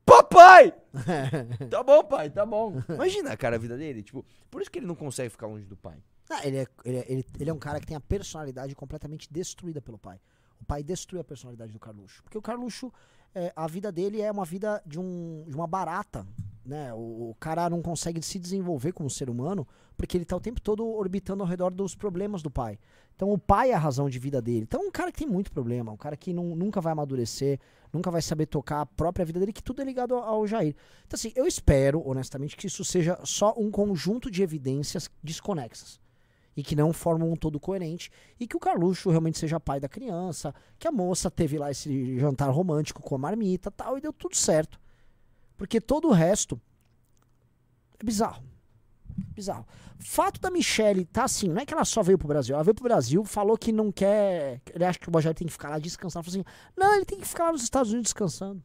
papai. 0.04 0.72
tá 1.70 1.82
bom, 1.82 2.04
pai, 2.04 2.30
tá 2.30 2.44
bom. 2.44 2.74
Imagina, 2.88 3.36
cara, 3.36 3.56
a 3.56 3.58
vida 3.58 3.76
dele, 3.76 4.02
tipo, 4.02 4.24
por 4.50 4.60
isso 4.60 4.70
que 4.70 4.78
ele 4.78 4.86
não 4.86 4.94
consegue 4.94 5.30
ficar 5.30 5.46
longe 5.46 5.66
do 5.66 5.76
pai. 5.76 6.02
Ah, 6.28 6.46
ele, 6.46 6.58
é, 6.58 6.66
ele, 6.84 6.96
é, 6.98 7.12
ele, 7.12 7.26
ele 7.38 7.50
é 7.50 7.52
um 7.52 7.58
cara 7.58 7.80
que 7.80 7.86
tem 7.86 7.96
a 7.96 8.00
personalidade 8.00 8.74
completamente 8.74 9.28
destruída 9.30 9.80
pelo 9.80 9.98
pai. 9.98 10.20
O 10.60 10.64
pai 10.64 10.82
destruiu 10.82 11.20
a 11.20 11.24
personalidade 11.24 11.72
do 11.72 11.78
Carluxo. 11.78 12.22
Porque 12.22 12.38
o 12.38 12.42
Carluxo, 12.42 12.92
é, 13.34 13.52
a 13.56 13.66
vida 13.66 13.90
dele 13.90 14.20
é 14.20 14.30
uma 14.30 14.44
vida 14.44 14.82
de, 14.86 14.98
um, 14.98 15.44
de 15.48 15.54
uma 15.54 15.66
barata 15.66 16.26
né? 16.64 16.92
O, 16.94 17.30
o 17.30 17.36
cara 17.38 17.68
não 17.68 17.82
consegue 17.82 18.22
se 18.22 18.38
desenvolver 18.38 18.92
como 18.92 19.10
ser 19.10 19.30
humano 19.30 19.66
porque 19.96 20.16
ele 20.16 20.24
tá 20.24 20.36
o 20.36 20.40
tempo 20.40 20.60
todo 20.60 20.86
orbitando 20.86 21.42
ao 21.42 21.48
redor 21.48 21.70
dos 21.70 21.94
problemas 21.94 22.42
do 22.42 22.50
pai. 22.50 22.78
Então 23.14 23.30
o 23.30 23.38
pai 23.38 23.70
é 23.70 23.74
a 23.74 23.78
razão 23.78 24.08
de 24.08 24.18
vida 24.18 24.40
dele. 24.40 24.62
Então 24.62 24.82
é 24.82 24.86
um 24.86 24.90
cara 24.90 25.12
que 25.12 25.18
tem 25.18 25.28
muito 25.28 25.50
problema, 25.50 25.92
um 25.92 25.96
cara 25.96 26.16
que 26.16 26.32
não, 26.32 26.54
nunca 26.56 26.80
vai 26.80 26.92
amadurecer, 26.92 27.58
nunca 27.92 28.10
vai 28.10 28.22
saber 28.22 28.46
tocar 28.46 28.80
a 28.80 28.86
própria 28.86 29.24
vida 29.24 29.40
dele, 29.40 29.52
que 29.52 29.62
tudo 29.62 29.82
é 29.82 29.84
ligado 29.84 30.14
ao, 30.14 30.46
Jair. 30.46 30.74
Então 31.06 31.16
assim, 31.16 31.32
eu 31.34 31.46
espero, 31.46 32.02
honestamente, 32.06 32.56
que 32.56 32.66
isso 32.66 32.84
seja 32.84 33.18
só 33.24 33.54
um 33.56 33.70
conjunto 33.70 34.30
de 34.30 34.42
evidências 34.42 35.10
desconexas 35.22 36.00
e 36.56 36.62
que 36.62 36.76
não 36.76 36.92
formam 36.92 37.30
um 37.30 37.36
todo 37.36 37.60
coerente, 37.60 38.10
e 38.38 38.46
que 38.46 38.56
o 38.56 38.60
Carluxo 38.60 39.08
realmente 39.08 39.38
seja 39.38 39.60
pai 39.60 39.78
da 39.78 39.88
criança, 39.88 40.54
que 40.78 40.88
a 40.88 40.92
moça 40.92 41.30
teve 41.30 41.56
lá 41.56 41.70
esse 41.70 42.18
jantar 42.18 42.50
romântico 42.50 43.02
com 43.02 43.14
a 43.14 43.18
marmita 43.18 43.70
tal, 43.70 43.96
e 43.96 44.00
deu 44.00 44.12
tudo 44.12 44.36
certo. 44.36 44.78
Porque 45.56 45.80
todo 45.80 46.08
o 46.08 46.12
resto 46.12 46.60
é 47.98 48.04
bizarro. 48.04 48.49
Bizarro. 49.34 49.66
Fato 49.98 50.40
da 50.40 50.50
Michelle 50.50 51.04
tá 51.04 51.24
assim, 51.24 51.48
não 51.48 51.60
é 51.60 51.66
que 51.66 51.74
ela 51.74 51.84
só 51.84 52.02
veio 52.02 52.18
pro 52.18 52.28
Brasil, 52.28 52.54
ela 52.54 52.64
veio 52.64 52.74
pro 52.74 52.84
Brasil, 52.84 53.24
falou 53.24 53.56
que 53.56 53.72
não 53.72 53.92
quer. 53.92 54.60
Ele 54.74 54.84
acha 54.84 54.98
que 54.98 55.08
o 55.08 55.10
Bajari 55.10 55.34
tem 55.34 55.46
que 55.46 55.52
ficar 55.52 55.70
lá 55.70 55.78
descansando. 55.78 56.24
Falou 56.24 56.40
assim: 56.40 56.54
não, 56.76 56.94
ele 56.94 57.04
tem 57.04 57.18
que 57.18 57.28
ficar 57.28 57.44
lá 57.44 57.52
nos 57.52 57.62
Estados 57.62 57.90
Unidos 57.90 58.08
descansando. 58.08 58.62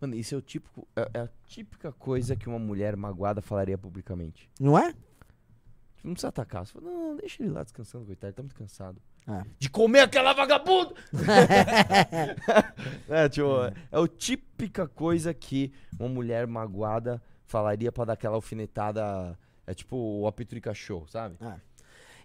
Mano, 0.00 0.14
isso 0.14 0.34
é 0.34 0.38
o 0.38 0.42
típico. 0.42 0.86
É, 0.94 1.10
é 1.14 1.20
a 1.20 1.28
típica 1.46 1.92
coisa 1.92 2.36
que 2.36 2.48
uma 2.48 2.58
mulher 2.58 2.96
magoada 2.96 3.40
falaria 3.40 3.78
publicamente. 3.78 4.50
Não 4.60 4.78
é? 4.78 4.92
Tipo, 6.04 6.08
não 6.08 6.12
precisa 6.12 6.28
atacar. 6.28 6.66
Você 6.66 6.72
fala, 6.72 6.84
não, 6.84 7.16
deixa 7.16 7.42
ele 7.42 7.50
lá 7.50 7.62
descansando, 7.62 8.04
coitado, 8.04 8.28
ele 8.28 8.36
tá 8.36 8.42
muito 8.42 8.54
cansado. 8.54 9.00
É. 9.26 9.42
De 9.58 9.70
comer 9.70 10.00
aquela 10.00 10.34
vagabunda! 10.34 10.94
é, 13.08 13.26
tipo, 13.28 13.48
é 13.90 13.98
o 13.98 14.06
típica 14.06 14.86
coisa 14.86 15.32
que 15.32 15.72
uma 15.98 16.08
mulher 16.10 16.46
magoada 16.46 17.22
falaria 17.46 17.90
pra 17.90 18.04
dar 18.04 18.12
aquela 18.12 18.34
alfinetada. 18.34 19.38
É 19.66 19.74
tipo 19.74 19.96
o 19.96 20.26
apito 20.26 20.54
de 20.54 20.60
cachorro, 20.60 21.06
sabe? 21.08 21.36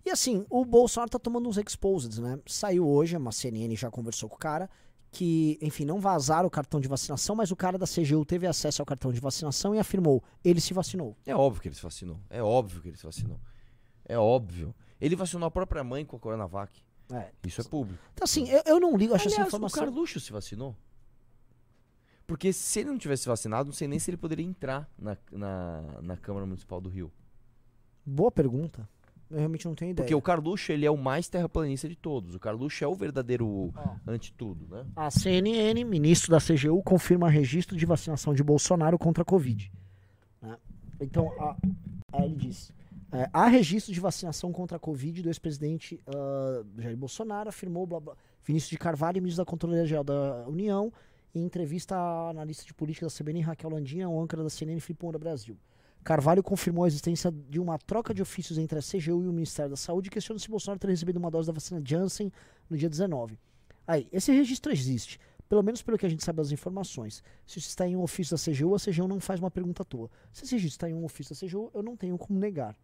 E 0.05 0.09
assim, 0.09 0.45
o 0.49 0.63
Bolsonaro 0.63 1.09
tá 1.09 1.19
tomando 1.19 1.49
uns 1.49 1.57
exposeds, 1.57 2.19
né? 2.19 2.39
Saiu 2.45 2.87
hoje, 2.87 3.17
uma 3.17 3.31
CNN 3.31 3.75
já 3.75 3.91
conversou 3.91 4.29
com 4.29 4.35
o 4.35 4.39
cara, 4.39 4.69
que, 5.11 5.57
enfim, 5.61 5.85
não 5.85 5.99
vazaram 5.99 6.47
o 6.47 6.51
cartão 6.51 6.79
de 6.79 6.87
vacinação, 6.87 7.35
mas 7.35 7.51
o 7.51 7.55
cara 7.55 7.77
da 7.77 7.85
CGU 7.85 8.23
teve 8.25 8.47
acesso 8.47 8.81
ao 8.81 8.85
cartão 8.85 9.11
de 9.11 9.19
vacinação 9.19 9.75
e 9.75 9.79
afirmou, 9.79 10.23
ele 10.43 10.61
se 10.61 10.73
vacinou. 10.73 11.17
É 11.25 11.35
óbvio 11.35 11.61
que 11.61 11.67
ele 11.67 11.75
se 11.75 11.81
vacinou. 11.81 12.19
É 12.29 12.41
óbvio 12.41 12.81
que 12.81 12.89
ele 12.89 12.97
se 12.97 13.05
vacinou. 13.05 13.39
É 14.05 14.17
óbvio. 14.17 14.73
Ele 14.99 15.15
vacinou 15.15 15.47
a 15.47 15.51
própria 15.51 15.83
mãe 15.83 16.05
com 16.05 16.15
a 16.15 16.19
Coronavac. 16.19 16.81
É. 17.11 17.31
Isso 17.45 17.61
é 17.61 17.63
público. 17.63 18.01
Então 18.13 18.23
assim, 18.23 18.47
eu, 18.49 18.61
eu 18.65 18.79
não 18.79 18.95
ligo, 18.95 19.15
acho 19.15 19.27
essa 19.27 19.37
Aliás, 19.37 19.47
informação... 19.47 19.83
o 19.83 19.85
Carluxo 19.85 20.19
se 20.19 20.31
vacinou. 20.31 20.75
Porque 22.27 22.53
se 22.53 22.81
ele 22.81 22.89
não 22.89 22.97
tivesse 22.97 23.27
vacinado, 23.27 23.67
não 23.69 23.73
sei 23.73 23.87
nem 23.87 23.97
se 23.97 24.11
ele 24.11 24.17
poderia 24.17 24.45
entrar 24.45 24.87
na, 24.95 25.17
na, 25.31 25.81
na 26.01 26.17
Câmara 26.17 26.45
Municipal 26.45 26.79
do 26.79 26.87
Rio. 26.87 27.11
Boa 28.09 28.31
pergunta. 28.31 28.87
Eu 29.29 29.37
realmente 29.37 29.67
não 29.67 29.75
tenho 29.75 29.91
ideia. 29.91 30.03
Porque 30.03 30.15
o 30.15 30.21
Carluxo, 30.21 30.71
ele 30.71 30.85
é 30.87 30.89
o 30.89 30.97
mais 30.97 31.29
terraplanista 31.29 31.87
de 31.87 31.95
todos. 31.95 32.33
O 32.33 32.39
Carluxo 32.39 32.83
é 32.83 32.87
o 32.87 32.95
verdadeiro 32.95 33.71
Ó. 33.75 33.95
anti-tudo, 34.07 34.67
né? 34.75 34.83
A 34.95 35.11
CNN, 35.11 35.83
ministro 35.83 36.31
da 36.31 36.39
CGU, 36.39 36.81
confirma 36.81 37.29
registro 37.29 37.77
de 37.77 37.85
vacinação 37.85 38.33
de 38.33 38.43
Bolsonaro 38.43 38.97
contra 38.97 39.21
a 39.21 39.25
Covid. 39.25 39.71
né? 40.41 40.57
Então, 40.99 41.31
a- 41.39 41.55
aí 42.11 42.25
ele 42.25 42.35
diz: 42.37 42.71
é, 43.11 43.29
há 43.31 43.45
registro 43.47 43.93
de 43.93 43.99
vacinação 43.99 44.51
contra 44.51 44.77
a 44.77 44.79
Covid 44.79 45.21
do 45.21 45.29
ex-presidente 45.29 45.99
ah, 46.07 46.63
Jair 46.79 46.97
Bolsonaro, 46.97 47.49
afirmou 47.49 47.85
blá, 47.85 47.99
blá, 47.99 48.15
Vinícius 48.43 48.71
de 48.71 48.77
Carvalho, 48.79 49.21
ministro 49.21 49.45
da 49.45 49.49
Controladoria 49.49 49.87
Geral 49.87 50.03
da 50.03 50.45
União, 50.47 50.91
em 51.35 51.43
entrevista 51.45 51.95
à 51.95 52.29
analista 52.31 52.65
de 52.65 52.73
política 52.73 53.05
da 53.05 53.11
CBN, 53.11 53.41
Raquel 53.41 53.69
Landinha, 53.69 54.07
âncora 54.07 54.41
da 54.41 54.49
CNN, 54.49 54.79
Filipe 54.79 55.03
Moura 55.03 55.19
Brasil. 55.19 55.55
Carvalho 56.09 56.41
confirmou 56.41 56.85
a 56.85 56.87
existência 56.87 57.31
de 57.31 57.59
uma 57.59 57.77
troca 57.77 58.15
de 58.15 58.21
ofícios 58.23 58.57
entre 58.57 58.79
a 58.79 58.81
CGU 58.81 59.25
e 59.25 59.27
o 59.27 59.31
Ministério 59.31 59.69
da 59.69 59.77
Saúde 59.77 60.07
e 60.07 60.09
questionou 60.09 60.39
se 60.39 60.49
Bolsonaro 60.49 60.79
teria 60.79 60.91
recebido 60.91 61.17
uma 61.17 61.29
dose 61.29 61.45
da 61.45 61.53
vacina 61.53 61.79
Janssen 61.85 62.31
no 62.67 62.75
dia 62.75 62.89
19. 62.89 63.37
Aí, 63.85 64.07
esse 64.11 64.31
registro 64.31 64.71
existe, 64.71 65.19
pelo 65.47 65.61
menos 65.61 65.83
pelo 65.83 65.99
que 65.99 66.07
a 66.07 66.09
gente 66.09 66.23
sabe 66.25 66.37
das 66.37 66.51
informações. 66.51 67.21
Se 67.45 67.59
isso 67.59 67.67
está 67.67 67.87
em 67.87 67.95
um 67.95 68.01
ofício 68.01 68.35
da 68.35 68.41
CGU, 68.41 68.73
a 68.73 68.79
CGU 68.79 69.07
não 69.07 69.19
faz 69.19 69.39
uma 69.39 69.51
pergunta 69.51 69.83
à 69.83 69.85
toa. 69.85 70.09
Se 70.33 70.45
esse 70.45 70.55
registro 70.55 70.77
está 70.77 70.89
em 70.89 70.95
um 70.95 71.05
ofício 71.05 71.35
da 71.35 71.47
CGU, 71.47 71.69
eu 71.75 71.83
não 71.83 71.95
tenho 71.95 72.17
como 72.17 72.39
negar. 72.39 72.75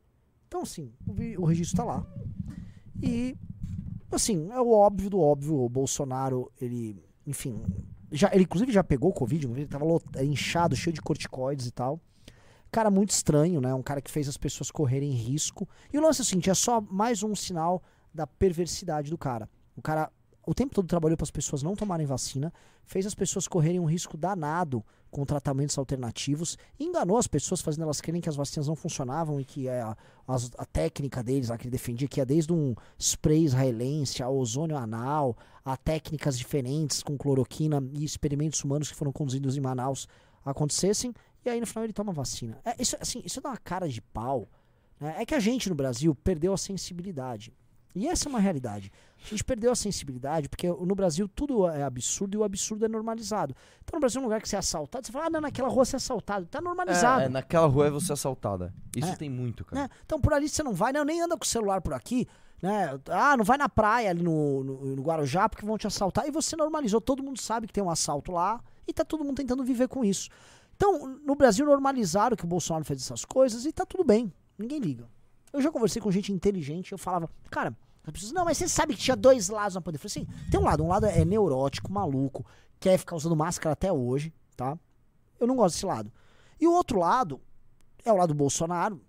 Então, 0.47 0.61
assim, 0.61 0.93
o, 1.07 1.45
registro 1.45 1.81
está 1.81 1.83
lá. 1.83 2.05
E, 3.01 3.35
assim, 4.11 4.51
é 4.51 4.61
o 4.61 4.69
óbvio 4.69 5.09
do 5.09 5.19
óbvio. 5.19 5.55
O 5.63 5.67
Bolsonaro, 5.67 6.51
ele, 6.61 7.03
enfim, 7.25 7.59
já, 8.11 8.29
ele 8.31 8.43
inclusive 8.43 8.71
já 8.71 8.83
pegou 8.83 9.11
Covid, 9.11 9.47
ele 9.47 9.65
tava 9.65 9.83
lot- 9.83 10.05
inchado, 10.21 10.75
cheio 10.75 10.93
de 10.93 11.01
corticoides 11.01 11.65
e 11.65 11.71
tal. 11.71 11.99
Cara 12.75 12.91
muito 12.91 13.11
estranho, 13.11 13.61
né? 13.61 13.73
Um 13.73 13.81
cara 13.81 14.01
que 14.01 14.11
fez 14.11 14.27
as 14.27 14.35
pessoas 14.35 14.69
correrem 14.69 15.09
risco. 15.11 15.65
E 15.93 15.97
o 15.97 16.01
lance 16.01 16.19
é 16.19 16.23
o 16.23 16.25
seguinte, 16.25 16.49
é 16.49 16.53
só 16.53 16.81
mais 16.81 17.23
um 17.23 17.33
sinal 17.33 17.81
da 18.13 18.27
perversidade 18.27 19.09
do 19.09 19.17
cara. 19.17 19.49
O 19.77 19.81
cara 19.81 20.11
o 20.45 20.53
tempo 20.53 20.75
todo 20.75 20.85
trabalhou 20.85 21.15
para 21.15 21.23
as 21.23 21.31
pessoas 21.31 21.63
não 21.63 21.73
tomarem 21.73 22.05
vacina, 22.05 22.51
fez 22.83 23.05
as 23.05 23.15
pessoas 23.15 23.47
correrem 23.47 23.79
um 23.79 23.85
risco 23.85 24.17
danado 24.17 24.83
com 25.09 25.23
tratamentos 25.23 25.77
alternativos, 25.77 26.57
enganou 26.77 27.17
as 27.17 27.27
pessoas 27.27 27.61
fazendo 27.61 27.83
elas 27.83 28.01
crerem 28.01 28.19
que 28.21 28.27
as 28.27 28.35
vacinas 28.35 28.67
não 28.67 28.75
funcionavam 28.75 29.39
e 29.39 29.45
que 29.45 29.69
é 29.69 29.79
a, 29.79 29.95
as- 30.27 30.51
a 30.57 30.65
técnica 30.65 31.23
deles, 31.23 31.49
a 31.49 31.57
que 31.57 31.63
ele 31.63 31.71
defendia, 31.71 32.09
que 32.09 32.19
ia 32.19 32.25
desde 32.25 32.51
um 32.51 32.75
spray 32.99 33.45
israelense, 33.45 34.21
a 34.21 34.27
ozônio 34.29 34.75
anal, 34.75 35.37
a 35.63 35.77
técnicas 35.77 36.37
diferentes 36.37 37.01
com 37.01 37.17
cloroquina 37.17 37.81
e 37.93 38.03
experimentos 38.03 38.61
humanos 38.65 38.91
que 38.91 38.97
foram 38.97 39.13
conduzidos 39.13 39.55
em 39.55 39.61
Manaus 39.61 40.09
acontecessem, 40.43 41.13
e 41.45 41.49
aí 41.49 41.59
no 41.59 41.67
final 41.67 41.83
ele 41.83 41.93
toma 41.93 42.11
vacina. 42.11 42.57
É, 42.65 42.75
isso, 42.81 42.95
assim, 42.99 43.21
isso 43.25 43.39
dá 43.41 43.49
uma 43.49 43.57
cara 43.57 43.87
de 43.87 44.01
pau. 44.01 44.47
né? 44.99 45.15
É 45.19 45.25
que 45.25 45.35
a 45.35 45.39
gente 45.39 45.69
no 45.69 45.75
Brasil 45.75 46.13
perdeu 46.15 46.53
a 46.53 46.57
sensibilidade. 46.57 47.53
E 47.97 48.07
essa 48.09 48.27
é 48.27 48.29
uma 48.29 48.39
realidade. 48.41 48.91
A 49.25 49.29
gente 49.29 49.41
perdeu 49.43 49.71
a 49.71 49.75
sensibilidade 49.75 50.49
porque 50.49 50.67
no 50.67 50.93
Brasil 50.93 51.29
tudo 51.29 51.65
é 51.69 51.81
absurdo 51.81 52.35
e 52.35 52.37
o 52.37 52.43
absurdo 52.43 52.83
é 52.83 52.89
normalizado. 52.89 53.55
Então 53.83 53.95
no 53.95 54.01
Brasil, 54.01 54.19
um 54.19 54.23
lugar 54.25 54.41
que 54.41 54.49
você 54.49 54.57
é 54.57 54.59
assaltado, 54.59 55.05
você 55.07 55.13
fala, 55.13 55.27
ah, 55.27 55.29
não, 55.29 55.39
naquela 55.39 55.69
rua 55.69 55.85
você 55.85 55.95
é 55.95 55.97
assaltado. 55.97 56.45
Tá 56.45 56.59
normalizado. 56.59 57.21
É, 57.21 57.25
é, 57.25 57.29
naquela 57.29 57.67
rua 57.67 57.87
é 57.87 57.89
você 57.89 58.11
assaltada. 58.11 58.73
Isso 58.97 59.07
É. 59.07 59.15
tem 59.15 59.29
muito, 59.29 59.63
cara. 59.63 59.83
né? 59.83 59.89
Então 60.05 60.19
por 60.19 60.33
ali 60.33 60.49
você 60.49 60.61
não 60.61 60.73
vai, 60.73 60.91
não, 60.91 61.05
nem 61.05 61.21
anda 61.21 61.37
com 61.37 61.45
o 61.45 61.47
celular 61.47 61.79
por 61.79 61.93
aqui. 61.93 62.27
Né? 62.61 62.99
Ah, 63.09 63.37
não 63.37 63.45
vai 63.45 63.57
na 63.57 63.69
praia 63.69 64.09
ali 64.09 64.21
no, 64.23 64.63
no, 64.63 64.95
no 64.97 65.01
Guarujá 65.01 65.47
porque 65.47 65.65
vão 65.65 65.77
te 65.77 65.87
assaltar. 65.87 66.27
E 66.27 66.31
você 66.31 66.55
normalizou, 66.57 66.99
todo 66.99 67.23
mundo 67.23 67.39
sabe 67.39 67.65
que 67.67 67.71
tem 67.73 67.83
um 67.83 67.89
assalto 67.89 68.31
lá 68.33 68.61
e 68.85 68.91
tá 68.93 69.05
todo 69.05 69.23
mundo 69.23 69.37
tentando 69.37 69.63
viver 69.63 69.87
com 69.87 70.03
isso. 70.03 70.29
Então, 70.75 71.19
no 71.23 71.35
Brasil 71.35 71.65
normalizaram 71.65 72.35
que 72.35 72.43
o 72.43 72.47
Bolsonaro 72.47 72.85
fez 72.85 73.01
essas 73.01 73.23
coisas 73.23 73.65
e 73.65 73.71
tá 73.71 73.85
tudo 73.85 74.03
bem. 74.03 74.31
Ninguém 74.57 74.79
liga. 74.79 75.07
Eu 75.53 75.61
já 75.61 75.71
conversei 75.71 76.01
com 76.01 76.11
gente 76.11 76.33
inteligente, 76.33 76.91
eu 76.91 76.97
falava, 76.97 77.29
cara, 77.49 77.75
as 78.03 78.11
pessoas, 78.11 78.31
não, 78.33 78.45
mas 78.45 78.57
você 78.57 78.67
sabe 78.67 78.93
que 78.93 79.01
tinha 79.01 79.15
dois 79.15 79.49
lados 79.49 79.75
na 79.75 79.81
pandemia. 79.81 80.05
Eu 80.05 80.09
falei 80.09 80.27
assim, 80.27 80.49
tem 80.51 80.59
um 80.59 80.63
lado, 80.63 80.83
um 80.83 80.87
lado 80.87 81.05
é 81.05 81.23
neurótico, 81.23 81.91
maluco, 81.91 82.45
quer 82.79 82.97
ficar 82.97 83.15
usando 83.15 83.35
máscara 83.35 83.73
até 83.73 83.91
hoje, 83.91 84.33
tá? 84.55 84.77
Eu 85.39 85.47
não 85.47 85.55
gosto 85.55 85.75
desse 85.75 85.85
lado. 85.85 86.11
E 86.59 86.67
o 86.67 86.73
outro 86.73 86.99
lado 86.99 87.41
é 88.03 88.11
o 88.11 88.17
lado 88.17 88.29
do 88.29 88.35
Bolsonaro, 88.35 89.01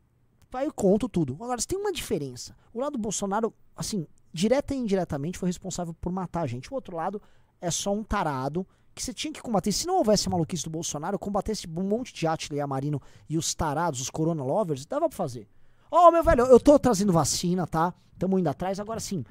Aí 0.56 0.66
eu 0.66 0.72
conto 0.72 1.08
tudo. 1.08 1.34
Agora, 1.34 1.60
tem 1.62 1.78
uma 1.78 1.92
diferença. 1.92 2.56
O 2.72 2.80
lado 2.80 2.92
do 2.92 2.98
Bolsonaro, 2.98 3.52
assim, 3.76 4.06
direta 4.32 4.74
e 4.74 4.78
indiretamente 4.78 5.38
foi 5.38 5.48
responsável 5.48 5.94
por 6.00 6.10
matar 6.10 6.42
a 6.42 6.46
gente. 6.46 6.70
O 6.70 6.74
outro 6.74 6.96
lado 6.96 7.20
é 7.60 7.70
só 7.70 7.92
um 7.92 8.02
tarado 8.02 8.66
que 8.96 9.02
você 9.02 9.12
tinha 9.12 9.32
que 9.32 9.42
combater. 9.42 9.70
Se 9.70 9.86
não 9.86 9.96
houvesse 9.98 10.26
a 10.26 10.30
maluquice 10.30 10.64
do 10.64 10.70
Bolsonaro, 10.70 11.18
combatesse 11.18 11.68
um 11.68 11.82
monte 11.82 12.14
de 12.14 12.26
Atila 12.26 12.66
Marino 12.66 13.00
e 13.28 13.36
os 13.36 13.54
tarados, 13.54 14.00
os 14.00 14.08
corona 14.10 14.42
lovers, 14.42 14.86
dava 14.86 15.06
pra 15.08 15.16
fazer. 15.16 15.46
Ó, 15.90 16.10
meu 16.10 16.24
velho, 16.24 16.46
eu 16.46 16.58
tô 16.58 16.78
trazendo 16.78 17.12
vacina, 17.12 17.66
tá? 17.66 17.92
Tamo 18.18 18.38
indo 18.38 18.48
atrás. 18.48 18.80
Agora 18.80 18.98
sim, 18.98 19.22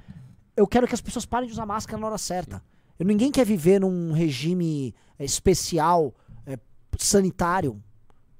eu 0.55 0.67
quero 0.67 0.87
que 0.87 0.93
as 0.93 1.01
pessoas 1.01 1.25
parem 1.25 1.47
de 1.47 1.53
usar 1.53 1.65
máscara 1.65 1.99
na 1.99 2.07
hora 2.07 2.17
certa. 2.17 2.63
Eu, 2.99 3.05
ninguém 3.05 3.31
quer 3.31 3.45
viver 3.45 3.81
num 3.81 4.13
regime 4.13 4.93
é, 5.17 5.25
especial, 5.25 6.13
é, 6.45 6.57
sanitário. 6.97 7.81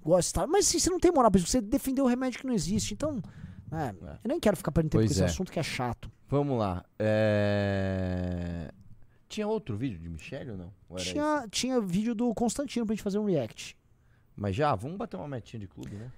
Gosta, 0.03 0.45
mas 0.45 0.67
assim, 0.67 0.77
você 0.77 0.89
não 0.91 0.99
tem 0.99 1.11
moral 1.11 1.31
pra 1.31 1.39
isso. 1.41 1.49
Você 1.49 1.59
defendeu 1.59 2.05
o 2.05 2.07
remédio 2.07 2.39
que 2.39 2.45
não 2.45 2.53
existe. 2.53 2.93
Então, 2.93 3.19
é, 3.71 3.88
É. 3.88 4.19
eu 4.23 4.27
nem 4.27 4.39
quero 4.39 4.55
ficar 4.55 4.71
perdendo 4.71 4.91
tempo 4.91 5.01
Pois 5.01 5.09
com 5.09 5.13
esse 5.13 5.23
é. 5.23 5.25
assunto 5.25 5.51
que 5.51 5.59
é 5.59 5.63
chato. 5.63 6.09
Vamos 6.29 6.57
lá. 6.59 6.85
É... 6.99 8.71
Tinha 9.36 9.48
outro 9.50 9.76
vídeo 9.76 10.00
de 10.00 10.08
Michelle 10.08 10.52
ou 10.52 10.58
não? 10.58 10.71
Ou 10.88 10.98
esse? 10.98 11.12
Tinha, 11.12 11.45
tinha 11.52 11.82
vídeo 11.82 12.15
do 12.15 12.34
Constantino 12.34 12.86
pra 12.86 12.95
gente 12.95 13.04
fazer 13.04 13.19
um 13.19 13.26
react. 13.26 13.78
Mas 14.34 14.56
já, 14.56 14.74
vamos 14.74 14.98
bater 14.98 15.17
uma 15.17 15.28
metinha 15.28 15.60
de 15.60 15.67
clube, 15.67 15.93
né? 15.93 16.10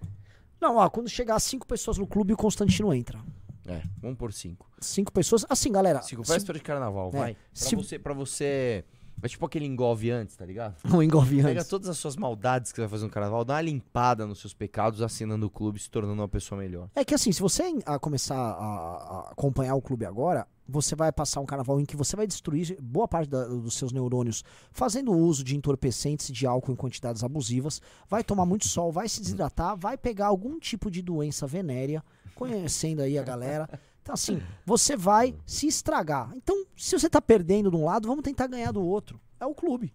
Não, 0.62 0.76
ó, 0.78 0.88
quando 0.88 1.10
chegar 1.10 1.40
cinco 1.40 1.66
pessoas 1.66 1.98
no 1.98 2.06
clube, 2.06 2.34
o 2.34 2.38
Constantino 2.38 2.94
entra. 2.94 3.20
É, 3.66 3.82
vamos 4.00 4.18
por 4.20 4.32
cinco. 4.32 4.70
Cinco 4.80 5.12
pessoas. 5.12 5.46
Assim, 5.50 5.72
galera. 5.72 6.02
Cinco 6.04 6.22
véspera 6.22 6.60
de 6.60 6.64
carnaval, 6.64 7.10
É, 7.14 7.18
vai. 7.18 7.34
Pra 7.34 7.42
se- 7.54 7.76
você, 7.76 7.98
pra 7.98 8.14
você 8.14 8.86
Mas 9.20 9.32
tipo 9.32 9.44
aquele 9.48 9.66
engolve 9.66 10.12
antes, 10.12 10.36
tá 10.36 10.46
ligado? 10.46 10.76
Um 10.96 11.02
engolve 11.02 11.38
Pega 11.38 11.50
antes. 11.60 11.68
todas 11.68 11.90
as 11.90 11.98
suas 11.98 12.16
maldades 12.16 12.72
que 12.72 12.76
você 12.76 12.82
vai 12.82 12.90
fazer 12.90 13.06
no 13.06 13.10
carnaval, 13.12 13.44
dá 13.44 13.56
uma 13.56 13.62
limpada 13.62 14.28
nos 14.28 14.40
seus 14.40 14.54
pecados, 14.54 15.02
assinando 15.02 15.48
o 15.48 15.50
clube, 15.50 15.80
se 15.80 15.90
tornando 15.90 16.22
uma 16.22 16.28
pessoa 16.30 16.62
melhor. 16.62 16.88
É 16.96 17.04
que 17.04 17.16
assim, 17.16 17.32
se 17.32 17.42
você 17.42 17.64
a 17.84 17.98
começar 17.98 18.38
a 18.38 19.30
acompanhar 19.32 19.74
o 19.74 19.82
clube 19.82 20.06
agora, 20.06 20.48
você 20.68 20.96
vai 20.96 21.12
passar 21.12 21.40
um 21.42 21.46
carnaval 21.46 21.80
em 21.80 21.86
que 21.86 21.96
você 21.96 22.16
vai 22.16 22.28
destruir 22.28 22.78
boa 22.82 23.08
parte 23.08 23.30
da- 23.30 23.46
dos 23.46 23.76
seus 23.76 23.92
neurônios 23.92 24.44
fazendo 24.72 25.12
uso 25.12 25.44
de 25.44 25.56
entorpecentes 25.56 26.30
e 26.30 26.34
de 26.34 26.46
álcool 26.46 26.72
em 26.72 26.76
quantidades 26.76 27.24
abusivas, 27.24 27.82
vai 28.10 28.24
tomar 28.24 28.46
muito 28.46 28.68
sol, 28.68 28.92
vai 28.92 29.08
se 29.08 29.22
desidratar, 29.22 29.78
vai 29.78 29.98
pegar 29.98 30.28
algum 30.28 30.60
tipo 30.60 30.92
de 30.92 31.02
doença 31.02 31.48
venérea, 31.48 32.04
conhecendo 32.36 33.02
aí 33.02 33.18
a 33.18 33.24
galera. 33.24 33.70
Então 34.02 34.14
assim, 34.14 34.42
você 34.66 34.96
vai 34.96 35.36
se 35.46 35.68
estragar. 35.68 36.32
Então, 36.36 36.66
se 36.76 36.98
você 36.98 37.10
tá 37.10 37.22
perdendo 37.22 37.70
de 37.70 37.76
um 37.76 37.86
lado, 37.86 38.08
vamos 38.08 38.24
tentar 38.24 38.48
ganhar 38.48 38.72
do 38.72 38.82
outro. 38.82 39.20
É 39.40 39.46
o 39.46 39.54
clube. 39.54 39.94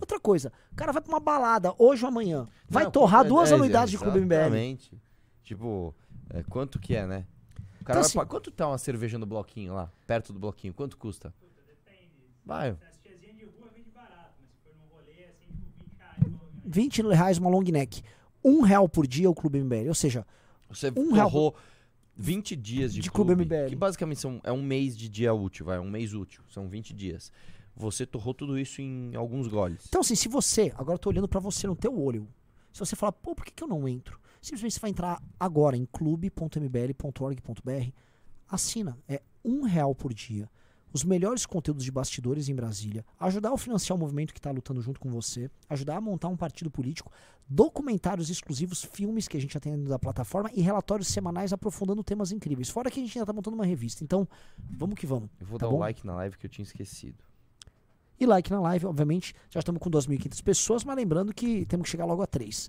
Outra 0.00 0.18
coisa, 0.18 0.50
o 0.72 0.74
cara 0.74 0.90
vai 0.90 1.02
pra 1.02 1.12
uma 1.12 1.20
balada 1.20 1.74
hoje 1.78 2.02
ou 2.02 2.08
amanhã, 2.08 2.48
vai 2.68 2.84
Não, 2.84 2.90
torrar 2.90 3.24
duas 3.26 3.52
é, 3.52 3.54
anuidades 3.54 3.90
de 3.90 3.98
clube 3.98 4.20
MBL. 4.20 4.50
Tipo, 5.44 5.94
é, 6.30 6.42
quanto 6.44 6.78
que 6.78 6.96
é, 6.96 7.06
né? 7.06 7.26
O 7.82 7.84
cara 7.84 7.98
Então, 8.00 8.10
vai 8.14 8.22
assim- 8.22 8.30
Quanto 8.30 8.50
tá 8.50 8.68
uma 8.68 8.78
cerveja 8.78 9.18
no 9.18 9.26
bloquinho 9.26 9.74
lá? 9.74 9.90
Perto 10.06 10.32
do 10.32 10.38
bloquinho? 10.38 10.72
Quanto 10.72 10.96
custa? 10.96 11.34
Vai. 12.44 12.76
20 16.64 17.02
reais 17.02 17.38
uma 17.38 17.50
long 17.50 17.62
neck. 17.62 18.02
Um 18.44 18.62
real 18.62 18.88
por 18.88 19.06
dia 19.06 19.28
o 19.28 19.34
Clube 19.34 19.58
MBL. 19.60 19.88
Ou 19.88 19.94
seja, 19.94 20.26
Você 20.68 20.92
Um 20.96 21.12
real 21.12 21.30
torrou 21.30 21.54
20 22.16 22.56
dias 22.56 22.94
de, 22.94 23.00
de 23.00 23.10
clube 23.10 23.34
MBL. 23.34 23.68
Que 23.68 23.76
basicamente 23.76 24.20
são, 24.20 24.40
é 24.44 24.52
um 24.52 24.62
mês 24.62 24.96
de 24.96 25.08
dia 25.08 25.34
útil, 25.34 25.66
vai. 25.66 25.78
Um 25.78 25.90
mês 25.90 26.14
útil. 26.14 26.42
São 26.48 26.68
20 26.68 26.94
dias. 26.94 27.32
Você 27.74 28.06
torrou 28.06 28.32
tudo 28.34 28.58
isso 28.58 28.80
em 28.80 29.14
alguns 29.16 29.48
goles. 29.48 29.84
então 29.88 30.02
assim, 30.02 30.14
se 30.14 30.28
você, 30.28 30.72
agora 30.76 30.94
eu 30.94 30.98
tô 30.98 31.08
olhando 31.08 31.26
pra 31.28 31.40
você 31.40 31.66
no 31.66 31.74
teu 31.74 31.98
olho, 31.98 32.28
se 32.72 32.78
você 32.80 32.94
falar, 32.94 33.12
pô, 33.12 33.34
por 33.34 33.44
que, 33.44 33.50
que 33.52 33.62
eu 33.64 33.68
não 33.68 33.88
entro? 33.88 34.20
Simplesmente 34.42 34.74
você 34.74 34.80
vai 34.80 34.90
entrar 34.90 35.22
agora 35.38 35.76
em 35.76 35.86
clube.mbl.org.br, 35.86 37.90
assina, 38.48 38.98
é 39.08 39.22
um 39.44 39.62
real 39.62 39.94
por 39.94 40.12
dia. 40.12 40.50
Os 40.92 41.04
melhores 41.04 41.46
conteúdos 41.46 41.84
de 41.84 41.90
bastidores 41.90 42.50
em 42.50 42.54
Brasília, 42.54 43.02
ajudar 43.18 43.50
a 43.50 43.56
financiar 43.56 43.96
o 43.96 44.00
movimento 44.00 44.34
que 44.34 44.38
está 44.38 44.50
lutando 44.50 44.82
junto 44.82 45.00
com 45.00 45.10
você, 45.10 45.50
ajudar 45.70 45.96
a 45.96 46.00
montar 46.02 46.28
um 46.28 46.36
partido 46.36 46.70
político, 46.70 47.10
documentários 47.48 48.28
exclusivos, 48.28 48.84
filmes 48.84 49.26
que 49.26 49.38
a 49.38 49.40
gente 49.40 49.54
já 49.54 49.60
tem 49.60 49.72
dentro 49.72 49.88
da 49.88 49.98
plataforma 49.98 50.50
e 50.52 50.60
relatórios 50.60 51.08
semanais 51.08 51.50
aprofundando 51.52 52.04
temas 52.04 52.30
incríveis. 52.30 52.68
Fora 52.68 52.90
que 52.90 53.00
a 53.00 53.02
gente 53.02 53.16
ainda 53.16 53.24
tá 53.24 53.32
montando 53.32 53.54
uma 53.54 53.64
revista. 53.64 54.04
Então, 54.04 54.28
vamos 54.58 54.96
que 54.96 55.06
vamos. 55.06 55.30
Eu 55.40 55.46
vou 55.46 55.58
Tá 55.58 55.64
dar 55.66 55.70
o 55.70 55.76
bom? 55.76 55.78
like 55.78 56.06
na 56.06 56.14
live 56.16 56.36
que 56.36 56.44
eu 56.44 56.50
tinha 56.50 56.64
esquecido. 56.64 57.24
E 58.20 58.26
like 58.26 58.50
na 58.50 58.60
live, 58.60 58.84
obviamente. 58.84 59.34
Já 59.48 59.60
estamos 59.60 59.80
com 59.80 59.90
2.500 59.90 60.42
pessoas, 60.42 60.84
mas 60.84 60.94
lembrando 60.96 61.32
que 61.32 61.64
temos 61.64 61.84
que 61.84 61.90
chegar 61.90 62.04
logo 62.04 62.20
a 62.20 62.26
3. 62.26 62.68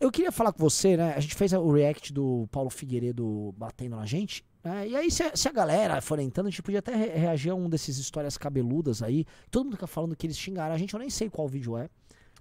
Eu 0.00 0.10
queria 0.10 0.32
falar 0.32 0.52
com 0.52 0.58
você, 0.58 0.96
né? 0.96 1.14
A 1.14 1.20
gente 1.20 1.34
fez 1.34 1.52
o 1.52 1.70
react 1.70 2.12
do 2.12 2.48
Paulo 2.50 2.70
Figueiredo 2.70 3.54
batendo 3.56 3.96
na 3.96 4.06
gente. 4.06 4.44
né, 4.64 4.88
e 4.88 4.96
aí, 4.96 5.10
se 5.10 5.22
a, 5.22 5.36
se 5.36 5.48
a 5.48 5.52
galera 5.52 6.00
for 6.00 6.18
entrando, 6.18 6.46
a 6.46 6.50
gente 6.50 6.62
podia 6.62 6.78
até 6.80 6.94
re- 6.94 7.08
reagir 7.18 7.50
a 7.50 7.54
um 7.54 7.68
desses 7.68 7.98
histórias 7.98 8.36
cabeludas 8.36 9.02
aí. 9.02 9.24
Todo 9.50 9.64
mundo 9.64 9.74
fica 9.76 9.86
falando 9.86 10.16
que 10.16 10.26
eles 10.26 10.38
xingaram 10.38 10.74
a 10.74 10.78
gente, 10.78 10.94
eu 10.94 11.00
nem 11.00 11.10
sei 11.10 11.28
qual 11.30 11.46
vídeo 11.48 11.76
é. 11.78 11.88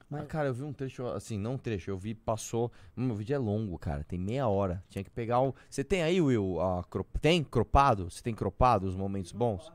Mas- 0.09 0.23
Ah, 0.23 0.25
cara, 0.25 0.47
eu 0.49 0.53
vi 0.55 0.63
um 0.63 0.73
trecho, 0.73 1.05
assim, 1.07 1.37
não 1.37 1.53
um 1.53 1.57
trecho, 1.57 1.91
eu 1.91 1.97
vi, 1.97 2.15
passou. 2.15 2.71
Hum, 2.97 3.11
o 3.11 3.15
vídeo 3.15 3.35
é 3.35 3.37
longo, 3.37 3.77
cara, 3.77 4.03
tem 4.03 4.17
meia 4.17 4.47
hora. 4.47 4.83
Tinha 4.89 5.03
que 5.03 5.09
pegar 5.11 5.39
o. 5.41 5.53
Você 5.69 5.83
tem 5.83 6.01
aí, 6.01 6.19
Will, 6.19 6.59
a 6.59 6.83
cro- 6.83 7.05
tem 7.21 7.43
cropado? 7.43 8.09
Você 8.09 8.21
tem 8.23 8.33
cropado 8.33 8.87
os 8.87 8.95
momentos 8.95 9.31
bons? 9.31 9.71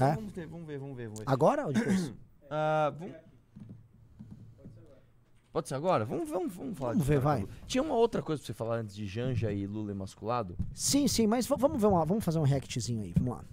É? 0.00 0.14
Vamos, 0.14 0.32
ter, 0.32 0.46
vamos 0.46 0.66
ver, 0.66 0.78
vamos 0.78 0.96
ver, 0.96 1.04
vamos 1.08 1.20
ver. 1.20 1.24
Agora 1.28 1.66
ou 1.66 1.72
depois? 1.72 2.12
Ah, 2.50 2.92
vamos- 2.98 3.14
Pode 5.52 5.68
ser 5.68 5.74
agora? 5.74 6.04
Vamos, 6.04 6.28
vamos, 6.28 6.54
vamos 6.54 6.78
falar 6.78 6.92
Vamos 6.92 7.06
ver, 7.06 7.20
cara. 7.20 7.36
vai. 7.36 7.48
Tinha 7.66 7.82
uma 7.82 7.94
outra 7.94 8.22
coisa 8.22 8.40
pra 8.40 8.46
você 8.46 8.54
falar 8.54 8.76
antes 8.76 8.94
de 8.94 9.06
Janja 9.06 9.52
e 9.52 9.66
Lula 9.66 9.90
emasculado? 9.90 10.56
sim, 10.72 11.08
sim, 11.08 11.26
mas 11.26 11.46
vamos 11.46 11.80
ver 11.80 11.88
uma, 11.88 12.04
vamos 12.04 12.24
fazer 12.24 12.38
um 12.38 12.44
reactzinho 12.44 13.02
aí, 13.02 13.12
vamos 13.18 13.34
lá. 13.36 13.44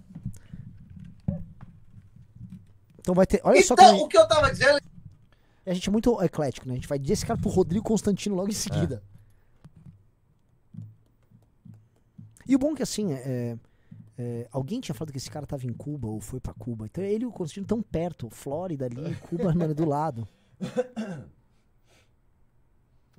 Então 3.00 3.14
vai 3.14 3.26
ter. 3.26 3.40
Olha 3.42 3.62
só 3.62 3.74
Então, 3.74 3.92
como 3.92 4.04
o 4.04 4.08
que 4.08 4.18
eu 4.18 4.28
tava 4.28 4.50
dizendo 4.50 4.78
a 5.66 5.74
gente 5.74 5.88
é 5.88 5.92
muito 5.92 6.22
eclético, 6.22 6.66
né? 6.66 6.72
A 6.72 6.76
gente 6.76 6.88
vai 6.88 6.98
desse 6.98 7.26
cara 7.26 7.38
pro 7.38 7.50
Rodrigo 7.50 7.84
Constantino 7.84 8.34
logo 8.34 8.48
em 8.48 8.52
seguida. 8.52 9.02
E 12.46 12.56
o 12.56 12.58
bom 12.58 12.72
é 12.72 12.76
que 12.76 12.82
assim, 12.82 13.12
é, 13.12 13.58
é, 14.16 14.48
alguém 14.50 14.80
tinha 14.80 14.94
falado 14.94 15.12
que 15.12 15.18
esse 15.18 15.30
cara 15.30 15.46
tava 15.46 15.66
em 15.66 15.72
Cuba 15.72 16.08
ou 16.08 16.20
foi 16.20 16.40
pra 16.40 16.54
Cuba. 16.54 16.86
Então 16.86 17.04
ele 17.04 17.24
e 17.24 17.26
o 17.26 17.30
Constantino 17.32 17.66
tão 17.66 17.82
perto, 17.82 18.30
Flórida 18.30 18.86
ali, 18.86 19.14
Cuba, 19.16 19.52
mano, 19.52 19.74
do 19.74 19.84
lado. 19.84 20.26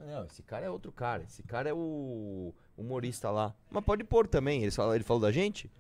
Não, 0.06 0.26
esse 0.26 0.42
cara 0.44 0.66
é 0.66 0.70
outro 0.70 0.92
cara. 0.92 1.24
Esse 1.24 1.44
cara 1.44 1.70
é 1.70 1.74
o 1.74 2.54
humorista 2.78 3.30
lá. 3.30 3.56
Mas 3.70 3.84
pode 3.84 4.04
pôr 4.04 4.28
também. 4.28 4.62
Ele 4.62 4.72
falou, 4.72 4.96
ele 4.96 5.04
falou 5.04 5.22
da 5.22 5.32
gente? 5.32 5.72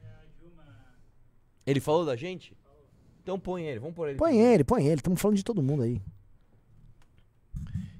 Ele 1.65 1.79
falou 1.79 2.05
da 2.05 2.15
gente? 2.15 2.57
Então 3.21 3.39
põe 3.39 3.63
ele, 3.65 3.79
vamos 3.79 3.95
pôr 3.95 4.09
ele. 4.09 4.17
Põe 4.17 4.39
ele, 4.39 4.63
põe 4.63 4.85
ele. 4.85 4.95
Estamos 4.95 5.21
falando 5.21 5.37
de 5.37 5.43
todo 5.43 5.61
mundo 5.61 5.83
aí. 5.83 6.01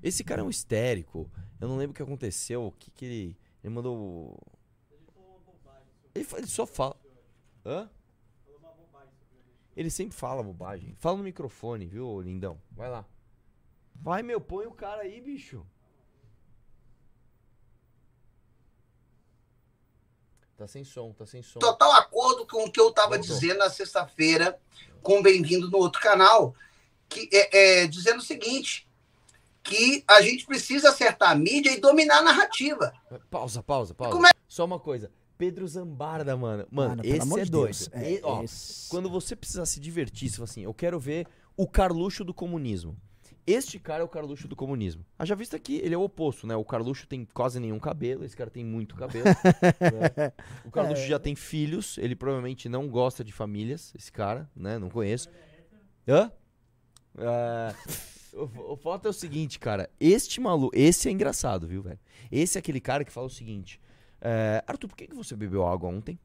Esse 0.02 0.24
cara 0.24 0.42
é 0.42 0.44
um 0.44 0.50
histérico. 0.50 1.30
Eu 1.60 1.68
não 1.68 1.78
lembro 1.78 1.92
o 1.92 1.96
que 1.96 2.02
aconteceu. 2.02 2.66
O 2.66 2.72
que 2.72 2.90
que 2.90 3.06
ele. 3.06 3.38
Ele 3.64 3.74
mandou. 3.74 4.40
Ele, 6.16 6.26
ele 6.36 6.48
só 6.48 6.66
fala. 6.66 6.96
Hã? 7.66 7.90
Ele 9.76 9.90
sempre 9.90 10.16
fala 10.16 10.44
bobagem. 10.44 10.96
Fala 10.98 11.18
no 11.18 11.24
microfone, 11.24 11.86
viu, 11.86 12.20
lindão? 12.22 12.60
Vai 12.72 12.90
lá. 12.90 13.06
Vai, 13.96 14.24
meu, 14.24 14.42
põe 14.42 14.66
o 14.66 14.72
cara 14.72 15.04
aí, 15.04 15.22
bicho. 15.22 15.66
Tá 20.60 20.68
sem 20.68 20.84
som, 20.84 21.14
tá 21.14 21.26
sem 21.26 21.42
som. 21.42 21.58
total 21.58 21.90
acordo 21.94 22.46
com 22.46 22.66
o 22.66 22.70
que 22.70 22.82
eu 22.82 22.90
estava 22.90 23.16
Voltou. 23.16 23.34
dizendo 23.34 23.60
na 23.60 23.70
sexta-feira 23.70 24.60
com 25.02 25.20
o 25.20 25.24
Bem-vindo 25.24 25.72
no 25.72 25.78
outro 25.78 26.02
canal, 26.02 26.54
que 27.08 27.30
é, 27.32 27.84
é, 27.84 27.88
dizendo 27.88 28.18
o 28.20 28.22
seguinte, 28.22 28.86
que 29.64 30.04
a 30.06 30.22
gente 30.22 30.46
precisa 30.46 30.90
acertar 30.90 31.32
a 31.32 31.36
mídia 31.36 31.72
e 31.72 31.80
dominar 31.80 32.18
a 32.18 32.24
narrativa. 32.24 32.92
Pausa, 33.32 33.64
pausa, 33.64 33.94
pausa. 33.94 34.12
Como 34.14 34.28
é- 34.28 34.32
Só 34.50 34.66
uma 34.66 34.78
coisa. 34.82 35.10
Pedro 35.38 35.66
Zambarda, 35.66 36.36
mano. 36.36 36.68
Mano, 36.70 36.90
Mano, 36.98 37.02
esse 37.06 37.40
é 37.40 37.44
de 37.46 37.50
doido. 37.52 37.78
É, 37.94 38.12
E- 38.16 38.20
ó, 38.22 38.44
esse- 38.44 38.90
Quando 38.90 39.10
você 39.10 39.38
precisar 39.38 39.66
se 39.66 39.80
divertir, 39.80 40.30
você 40.30 40.36
fala 40.36 40.44
assim, 40.50 40.64
eu 40.66 40.74
quero 40.74 41.00
ver 41.00 41.26
o 41.56 41.66
Carluxo 41.66 42.26
do 42.26 42.34
comunismo. 42.34 42.98
Este 43.52 43.80
cara 43.80 44.02
é 44.02 44.06
o 44.06 44.08
Carluxo 44.08 44.48
do 44.48 44.56
comunismo. 44.56 45.04
Haja 45.18 45.36
vista 45.36 45.58
que 45.58 45.78
ele 45.78 45.96
é 45.96 45.98
o 45.98 46.04
oposto, 46.04 46.46
né? 46.46 46.56
O 46.56 46.64
Carluxo 46.64 47.08
tem 47.08 47.26
quase 47.26 47.60
nenhum 47.60 47.80
cabelo, 47.80 48.24
esse 48.24 48.38
cara 48.38 48.50
tem 48.50 48.64
muito 48.64 48.96
cabelo. 48.96 49.26
né? 49.26 50.34
O 50.64 50.70
Carluxo 50.70 51.08
já 51.08 51.18
tem 51.18 51.36
filhos, 51.36 51.98
ele 51.98 52.16
provavelmente 52.16 52.70
não 52.70 52.88
gosta 52.88 53.24
de 53.24 53.32
famílias, 53.32 53.92
esse 53.96 54.12
cara, 54.12 54.48
né? 54.56 54.78
Não 54.78 54.88
conheço. 54.88 55.30
Hã? 56.08 56.32
É, 57.18 57.76
o, 58.34 58.74
o 58.74 58.78
fato 58.78 59.08
é 59.08 59.10
o 59.10 59.14
seguinte, 59.14 59.58
cara. 59.58 59.90
Este 60.00 60.40
maluco, 60.40 60.76
esse 60.76 61.10
é 61.10 61.12
engraçado, 61.12 61.68
viu, 61.68 61.82
velho? 61.82 62.00
Esse 62.32 62.58
é 62.58 62.60
aquele 62.60 62.80
cara 62.80 63.04
que 63.04 63.12
fala 63.12 63.26
o 63.26 63.32
seguinte: 63.32 63.82
é, 64.22 64.64
Arthur, 64.68 64.90
por 64.90 64.96
que, 64.96 65.08
que 65.08 65.16
você 65.16 65.36
bebeu 65.36 65.66
água 65.66 65.90
ontem? 65.90 66.20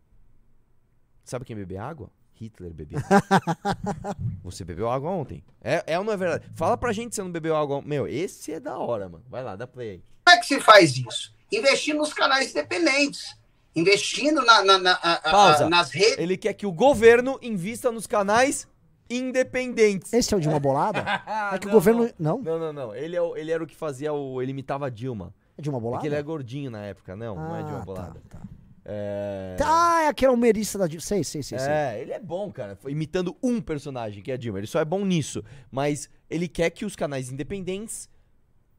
Sabe 1.24 1.46
quem 1.46 1.56
bebeu 1.56 1.80
água? 1.80 2.10
Hitler 2.34 2.72
bebeu. 2.72 2.98
você 4.42 4.64
bebeu 4.64 4.90
água 4.90 5.10
ontem? 5.10 5.42
É, 5.62 5.82
é 5.86 5.98
ou 5.98 6.04
não 6.04 6.12
é 6.12 6.16
verdade? 6.16 6.44
Fala 6.54 6.76
pra 6.76 6.92
gente 6.92 7.14
se 7.14 7.16
você 7.16 7.22
não 7.22 7.30
bebeu 7.30 7.56
água 7.56 7.76
ontem. 7.76 7.88
Meu, 7.88 8.06
esse 8.08 8.52
é 8.52 8.60
da 8.60 8.76
hora, 8.78 9.08
mano. 9.08 9.24
Vai 9.28 9.42
lá, 9.42 9.56
dá 9.56 9.66
play 9.66 9.90
aí. 9.90 10.02
Como 10.24 10.36
é 10.36 10.40
que 10.40 10.46
se 10.46 10.60
faz 10.60 10.96
isso? 10.96 11.34
Investindo 11.52 11.98
nos 11.98 12.12
canais 12.12 12.50
independentes. 12.50 13.36
Investindo 13.76 14.42
na- 14.44 14.62
na- 14.64 14.78
na- 14.78 14.98
a- 15.02 15.60
a- 15.64 15.68
nas 15.68 15.90
redes. 15.90 16.18
Ele 16.18 16.36
quer 16.36 16.52
que 16.54 16.66
o 16.66 16.72
governo 16.72 17.38
invista 17.42 17.90
nos 17.90 18.06
canais 18.06 18.68
independentes. 19.10 20.12
Esse 20.12 20.32
é 20.32 20.36
o 20.36 20.40
de 20.40 20.48
uma 20.48 20.60
bolada? 20.60 21.04
É 21.54 21.58
que 21.58 21.66
o 21.66 21.68
Não, 21.68 21.74
governo. 21.74 22.10
Não? 22.18 22.38
Não, 22.40 22.58
não, 22.58 22.72
não. 22.72 22.94
Ele, 22.94 23.16
é 23.16 23.22
o- 23.22 23.36
ele 23.36 23.50
era 23.50 23.62
o 23.62 23.66
que 23.66 23.76
fazia 23.76 24.12
o. 24.12 24.40
Ele 24.42 24.50
imitava 24.50 24.86
a 24.86 24.90
Dilma. 24.90 25.32
É 25.56 25.62
de 25.62 25.68
uma 25.70 25.78
É 25.78 25.80
bolada? 25.80 26.00
que 26.00 26.08
ele 26.08 26.16
é 26.16 26.22
gordinho 26.22 26.70
na 26.70 26.80
época. 26.84 27.14
Não, 27.14 27.34
não 27.36 27.54
é 27.56 27.62
de 27.62 27.70
uma 27.70 27.82
Ah, 27.82 27.84
bolada. 27.84 28.20
Tá, 28.28 28.38
tá. 28.38 28.44
É. 28.86 29.56
Ah, 29.64 30.02
é 30.04 30.08
aquele 30.08 30.32
humorista 30.32 30.78
da. 30.78 30.86
Di- 30.86 31.00
Sei, 31.00 31.24
sei, 31.24 31.42
sei. 31.42 31.58
sei. 31.58 31.68
É, 31.68 31.98
ele 32.00 32.12
é 32.12 32.20
bom, 32.20 32.52
cara. 32.52 32.76
Foi 32.76 32.92
imitando 32.92 33.36
um 33.42 33.60
personagem, 33.60 34.22
que 34.22 34.30
é 34.30 34.34
a 34.34 34.36
Dilma. 34.36 34.58
Ele 34.58 34.66
só 34.66 34.78
é 34.80 34.84
bom 34.84 35.04
nisso. 35.04 35.42
Mas 35.70 36.10
ele 36.28 36.46
quer 36.48 36.70
que 36.70 36.84
os 36.84 36.94
canais 36.94 37.30
independentes 37.30 38.08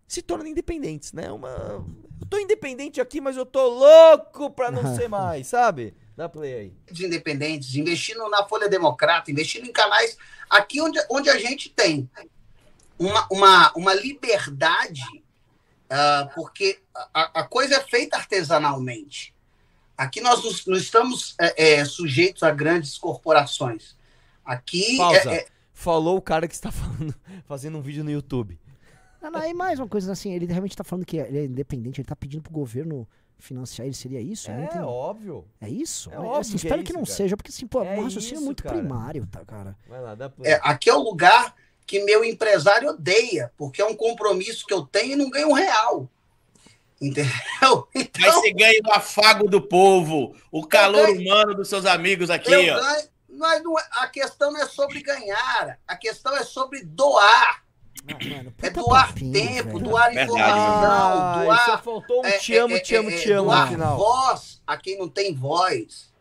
se 0.08 0.22
tornem 0.22 0.52
independentes, 0.52 1.12
né? 1.14 1.32
Uma... 1.32 1.84
Eu 2.22 2.28
tô 2.30 2.38
independente 2.38 3.02
aqui, 3.02 3.20
mas 3.20 3.36
eu 3.36 3.46
tô 3.46 3.68
louco 3.68 4.52
pra 4.52 4.70
não 4.70 4.96
ser 4.96 5.08
mais, 5.10 5.48
sabe? 5.48 5.96
Dá 6.16 6.30
play 6.30 6.54
aí. 6.54 6.74
independentes, 7.04 7.76
investindo 7.76 8.30
na 8.30 8.46
Folha 8.46 8.70
Democrata, 8.70 9.32
investindo 9.32 9.66
em 9.66 9.72
canais 9.74 10.16
aqui 10.50 10.80
onde, 10.80 10.98
onde 11.10 11.30
a 11.30 11.38
gente 11.38 11.70
tem 11.70 12.10
uma, 12.98 13.28
uma, 13.30 13.74
uma 13.76 13.94
liberdade, 13.96 15.02
ah, 15.90 16.30
porque 16.34 16.80
a, 17.14 17.42
a 17.42 17.44
coisa 17.44 17.76
é 17.76 17.82
feita 17.82 18.16
artesanalmente. 18.16 19.35
Aqui 19.98 20.22
nós 20.22 20.66
não, 20.66 20.76
estamos 20.76 21.36
é, 21.40 21.74
é, 21.80 21.86
sujeitos 21.86 22.44
a 22.44 22.52
grandes 22.52 22.98
corporações. 22.98 23.96
Aqui 24.44 24.98
Pausa. 24.98 25.32
é- 25.32 25.36
é- 25.38 25.48
Falou 25.74 26.18
o 26.18 26.22
cara 26.22 26.48
que 26.48 26.54
está 26.54 26.72
falando, 26.72 27.14
fazendo 27.46 27.78
um 27.78 27.82
vídeo 27.82 28.04
no 28.04 28.12
YouTube. 28.12 28.58
Não, 29.22 29.32
não, 29.32 29.44
e 29.44 29.54
mais 29.54 29.80
uma 29.80 29.88
coisa 29.88 30.12
assim, 30.12 30.32
ele 30.34 30.46
realmente 30.46 30.76
tá 30.76 30.84
falando 30.84 31.06
que 31.06 31.18
ele 31.18 31.38
é 31.38 31.46
independente, 31.46 32.00
ele 32.00 32.08
tá 32.08 32.16
pedindo 32.16 32.44
pro 32.44 32.52
governo 32.54 33.08
financiar 33.38 33.86
ele, 33.86 33.96
seria 33.96 34.22
isso? 34.22 34.50
É 34.50 34.82
óbvio. 34.84 35.46
É 35.60 35.68
isso? 35.70 36.10
É 36.12 36.16
É 36.16 36.20
óbvio 36.20 36.38
assim, 36.38 36.52
que 36.52 36.56
é 36.56 36.70
espero 36.70 36.84
que, 36.84 36.92
isso, 36.92 36.98
não 37.00 37.06
cara. 37.06 37.16
seja, 37.18 37.38
porque 37.38 37.50
assim, 37.52 37.68
pô, 37.68 37.84
É 37.84 38.00
um 38.00 38.04
raciocínio 38.04 38.36
isso, 38.38 38.46
muito 38.46 38.64
cara. 38.64 38.78
primário, 38.78 39.28
tá, 39.28 39.44
cara? 39.44 39.78
Vai 39.88 40.02
lá, 40.02 40.16
dá 40.16 40.32
é, 40.44 40.60
aqui 40.64 40.90
é 40.90 40.94
o 40.94 41.02
lugar 41.02 41.56
que 41.86 42.04
meu 42.04 42.24
empresário 42.24 42.90
odeia, 42.90 43.52
porque 43.58 43.82
é 43.82 43.86
um 43.86 43.96
compromisso 43.96 44.66
que 44.66 44.74
eu 44.74 44.84
tenho 44.86 45.14
e 45.14 45.16
não 45.16 45.30
ganho 45.30 45.50
um 45.50 45.54
real. 45.54 46.10
Entendeu? 47.02 47.32
Mas 47.94 48.06
Então, 48.06 48.42
você 48.42 48.52
ganha 48.54 48.80
o 48.86 48.92
afago 48.94 49.50
do 49.50 49.62
povo, 49.62 50.36
o 50.52 50.66
calor 50.66 51.08
ganho- 51.08 51.22
humano 51.22 51.54
dos 51.56 51.68
seus 51.68 51.86
amigos 51.86 52.30
aqui, 52.30 52.52
eu 52.52 52.76
ó. 52.76 52.80
ganho. 52.80 53.08
Mas 53.38 53.62
não 53.64 53.78
é- 53.78 53.88
a 53.98 54.08
questão 54.08 54.52
não 54.54 54.62
é 54.62 54.66
sobre 54.66 55.02
ganhar, 55.02 55.78
a 55.86 55.96
questão 55.98 56.36
é 56.38 56.44
sobre 56.44 56.84
doar. 56.86 57.64
Ah, 58.08 58.24
mano, 58.30 58.54
É 58.62 58.70
doar 58.70 59.08
papinho, 59.08 59.34
tempo, 59.34 59.68
velho. 59.74 59.80
doar 59.80 60.06
Verdade, 60.14 60.32
informação, 60.32 61.22
Ah, 61.22 61.44
doar 61.44 61.66
só 61.66 61.78
faltou 61.80 62.22
um 62.22 62.26
é, 62.26 62.38
te 62.38 62.56
amo, 62.56 62.76
é, 62.76 62.80
te 62.80 62.96
amo, 62.96 63.10
é, 63.10 63.18
te 63.18 63.32
amo 63.32 63.42
no 63.50 63.56
doar 63.56 63.68
final. 63.68 63.98
voz 63.98 64.62
a 64.66 64.78
quem 64.78 64.98
não 64.98 65.10
tem 65.10 65.34
voz. 65.34 66.14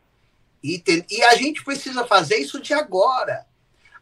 E, 0.62 0.78
tem- 0.78 1.04
e 1.10 1.22
a 1.22 1.34
gente 1.36 1.62
precisa 1.62 2.04
fazer 2.06 2.36
isso 2.38 2.60
de 2.60 2.72
agora. 2.74 3.46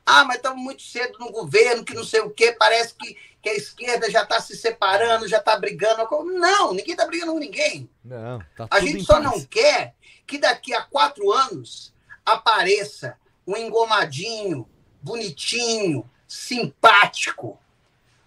Ah, 0.04 0.24
mas 0.24 0.36
estamos 0.36 0.62
muito 0.62 0.82
cedo 0.82 1.18
no 1.18 1.30
governo, 1.30 1.84
que 1.84 1.94
não 1.94 2.04
sei 2.04 2.20
o 2.20 2.30
quê, 2.30 2.52
parece 2.58 2.94
que, 2.94 3.16
que 3.40 3.48
a 3.48 3.54
esquerda 3.54 4.10
já 4.10 4.22
está 4.22 4.40
se 4.40 4.56
separando, 4.56 5.28
já 5.28 5.38
está 5.38 5.56
brigando. 5.56 6.02
Não, 6.24 6.72
ninguém 6.74 6.92
está 6.92 7.06
brigando 7.06 7.32
com 7.32 7.38
ninguém. 7.38 7.88
Não, 8.04 8.40
tá 8.56 8.66
A 8.70 8.80
gente 8.80 9.04
só 9.04 9.14
paz. 9.14 9.24
não 9.24 9.44
quer 9.44 9.94
que 10.26 10.38
daqui 10.38 10.74
a 10.74 10.82
quatro 10.82 11.30
anos 11.32 11.92
apareça 12.24 13.16
um 13.46 13.56
engomadinho, 13.56 14.68
bonitinho, 15.00 16.08
simpático, 16.26 17.58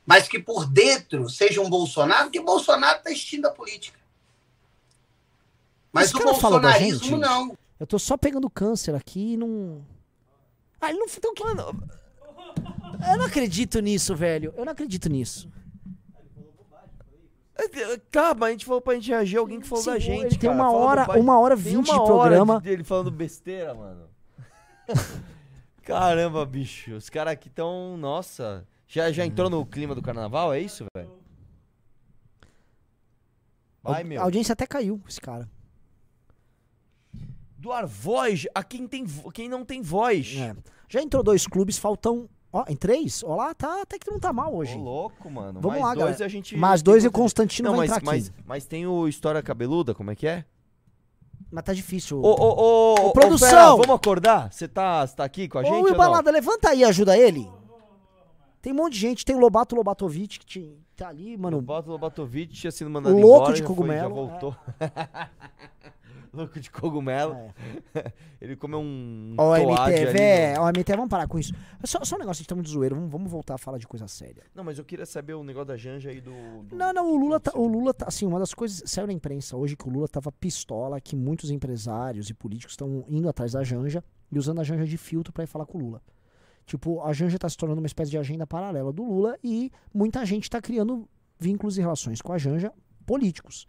mas 0.05 0.27
que 0.27 0.39
por 0.39 0.65
dentro 0.67 1.29
seja 1.29 1.61
um 1.61 1.69
Bolsonaro, 1.69 2.29
que 2.29 2.39
Bolsonaro 2.39 2.99
está 2.99 3.11
extinto 3.11 3.47
a 3.47 3.51
política. 3.51 3.99
Mas 5.91 6.09
Esse 6.09 6.17
o 6.17 6.23
bolsonarismo 6.25 7.03
gente? 7.03 7.19
não. 7.19 7.57
Eu 7.79 7.87
tô 7.87 7.97
só 7.97 8.17
pegando 8.17 8.49
câncer 8.49 8.93
aqui 8.95 9.33
e 9.33 9.37
não. 9.37 9.83
Ele 10.89 10.99
não. 10.99 11.05
Então, 11.07 11.33
que... 11.33 11.43
Eu 11.43 13.17
não 13.17 13.25
acredito 13.25 13.79
nisso, 13.79 14.15
velho. 14.15 14.53
Eu 14.57 14.65
não 14.65 14.71
acredito 14.71 15.09
nisso. 15.09 15.49
Mas 17.57 18.49
a 18.49 18.51
gente 18.51 18.65
falou 18.65 18.81
pra 18.81 18.95
gente 18.95 19.09
reagir 19.09 19.37
alguém 19.37 19.59
que 19.59 19.67
falou 19.67 19.83
Sim, 19.83 19.91
da 19.91 19.99
gente. 19.99 20.21
ele 20.25 20.29
tem 20.37 20.49
cara. 20.49 20.53
uma 20.53 20.65
Fala 20.65 20.77
hora, 20.77 21.01
bobagem. 21.01 21.23
uma 21.23 21.39
hora 21.39 21.55
Tem 21.55 21.63
vinte 21.63 21.89
uma 21.89 21.93
de 21.93 21.99
hora 21.99 22.05
programa. 22.35 22.59
dele 22.61 22.83
falando 22.83 23.11
besteira, 23.11 23.73
mano. 23.73 24.09
Caramba, 25.83 26.45
bicho. 26.45 26.95
Os 26.95 27.09
caras 27.09 27.33
aqui 27.33 27.49
tão. 27.49 27.95
Nossa. 27.97 28.67
Já, 28.87 29.11
já 29.11 29.25
entrou 29.25 29.49
no 29.49 29.65
clima 29.65 29.95
do 29.95 30.01
carnaval, 30.01 30.53
é 30.53 30.59
isso, 30.59 30.85
velho? 30.95 31.11
Vai, 33.81 34.01
A 34.01 34.05
meu. 34.05 34.21
audiência 34.21 34.53
até 34.53 34.65
caiu, 34.67 35.01
esse 35.07 35.21
cara. 35.21 35.49
Doar 37.57 37.87
voz 37.87 38.45
a 38.53 38.63
quem, 38.63 38.87
tem, 38.87 39.05
quem 39.33 39.47
não 39.49 39.63
tem 39.65 39.81
voz. 39.81 40.35
É. 40.37 40.55
Já 40.89 41.01
entrou 41.01 41.23
dois 41.23 41.45
clubes, 41.47 41.77
faltam. 41.77 42.29
Ó, 42.53 42.63
em 42.69 42.75
três? 42.75 43.21
Ó 43.23 43.35
lá, 43.35 43.53
tá, 43.53 43.81
até 43.81 43.99
que 43.99 44.09
não 44.09 44.19
tá 44.19 44.31
mal 44.31 44.55
hoje. 44.55 44.77
Ô, 44.77 44.81
louco, 44.81 45.29
mano. 45.29 45.59
Vamos 45.59 45.79
mais 45.79 45.83
lá, 45.83 45.93
dois 45.93 46.05
galera. 46.17 46.25
a 46.25 46.27
gente. 46.29 46.55
Mais 46.55 46.81
dois 46.81 47.03
e 47.03 47.07
o 47.07 47.11
Constantino 47.11 47.69
Não, 47.69 47.75
vai 47.77 47.87
mas, 47.87 47.97
entrar 47.97 48.11
aqui. 48.11 48.21
mas, 48.21 48.33
mas 48.45 48.65
tem 48.65 48.87
o 48.87 49.07
História 49.09 49.41
Cabeluda, 49.43 49.93
como 49.93 50.11
é 50.11 50.15
que 50.15 50.25
é? 50.25 50.45
Mas 51.51 51.63
tá 51.65 51.73
difícil. 51.73 52.21
Ô, 52.21 52.27
ô, 52.33 52.33
ô, 52.33 53.07
ô, 53.07 53.11
produção! 53.11 53.49
Fera, 53.49 53.69
vamos 53.71 53.89
acordar? 53.89 54.51
Você 54.53 54.67
tá, 54.67 55.05
você 55.05 55.15
tá 55.15 55.23
aqui 55.25 55.47
com 55.49 55.57
a 55.57 55.61
Ô, 55.61 55.65
gente? 55.65 55.89
Não? 55.91 55.97
Balada, 55.97 56.31
levanta 56.31 56.69
aí 56.69 56.79
e 56.79 56.85
ajuda 56.85 57.17
ele. 57.17 57.49
Tem 58.61 58.71
um 58.73 58.77
monte 58.77 58.93
de 58.93 58.99
gente. 58.99 59.25
Tem 59.25 59.35
o 59.35 59.39
Lobato 59.39 59.75
Lobatovic 59.75 60.39
que 60.39 60.45
te- 60.45 60.77
tá 60.95 61.09
ali, 61.09 61.37
mano. 61.37 61.57
Lobato 61.57 61.89
Lobatovic 61.89 62.53
tinha 62.53 62.71
sido 62.71 62.89
mandado 62.89 63.13
Louco 63.13 63.27
embora, 63.37 63.53
de 63.53 63.59
já 63.59 63.65
foi- 63.65 63.75
cogumelo, 63.75 64.01
já 64.01 64.07
voltou. 64.15 64.55
Louco 66.35 66.59
de 66.59 66.69
cogumelo. 66.69 67.33
É. 67.93 68.11
Ele 68.41 68.55
comeu 68.55 68.79
um 68.79 69.35
Ó, 69.37 69.57
no- 69.57 69.69
ó, 70.61 70.69
MTV, 70.69 70.95
vamos 70.95 71.09
parar 71.09 71.27
com 71.27 71.39
isso. 71.39 71.53
Só, 71.83 72.03
só 72.03 72.15
um 72.15 72.19
negócio, 72.19 72.39
gente 72.41 72.49
tá 72.49 72.55
muito 72.55 72.69
zoeiro. 72.69 72.95
Vamos, 72.95 73.11
vamos 73.11 73.31
voltar 73.31 73.55
a 73.55 73.57
falar 73.57 73.77
de 73.77 73.87
coisa 73.87 74.07
séria. 74.07 74.43
Não, 74.53 74.63
mas 74.63 74.77
eu 74.77 74.85
queria 74.85 75.05
saber 75.05 75.33
o 75.33 75.43
negócio 75.43 75.67
da 75.67 75.77
Janja 75.77 76.09
aí 76.09 76.19
do... 76.21 76.31
do- 76.63 76.75
Não, 76.75 76.93
não, 76.93 77.11
o 77.11 77.17
Lula, 77.17 77.39
tá, 77.39 77.51
o. 77.55 77.67
Lula 77.67 77.93
tá, 77.93 78.05
assim, 78.07 78.25
uma 78.25 78.39
das 78.39 78.53
coisas, 78.53 78.83
saiu 78.89 79.07
na 79.07 79.13
imprensa 79.13 79.55
hoje 79.55 79.75
que 79.75 79.87
o 79.87 79.91
Lula 79.91 80.07
tava 80.07 80.31
pistola, 80.31 80.99
que 81.01 81.15
muitos 81.15 81.49
empresários 81.51 82.29
e 82.29 82.33
políticos 82.33 82.73
estão 82.73 83.05
indo 83.07 83.27
atrás 83.29 83.53
da 83.53 83.63
Janja 83.63 84.03
e 84.31 84.37
usando 84.37 84.59
a 84.61 84.63
Janja 84.63 84.85
de 84.85 84.97
filtro 84.97 85.31
pra 85.33 85.43
ir 85.43 85.47
falar 85.47 85.65
com 85.65 85.77
o 85.77 85.81
Lula. 85.81 86.01
Tipo, 86.65 87.01
a 87.03 87.13
Janja 87.13 87.37
tá 87.37 87.47
se 87.47 87.55
tornando 87.57 87.79
uma 87.79 87.87
espécie 87.87 88.09
de 88.11 88.17
agenda 88.17 88.47
paralela 88.47 88.91
do 88.91 89.03
Lula 89.03 89.37
e 89.43 89.71
muita 89.93 90.25
gente 90.25 90.49
tá 90.49 90.59
criando 90.61 91.07
vínculos 91.39 91.77
e 91.77 91.81
relações 91.81 92.21
com 92.21 92.33
a 92.33 92.37
Janja 92.37 92.71
políticos. 93.05 93.67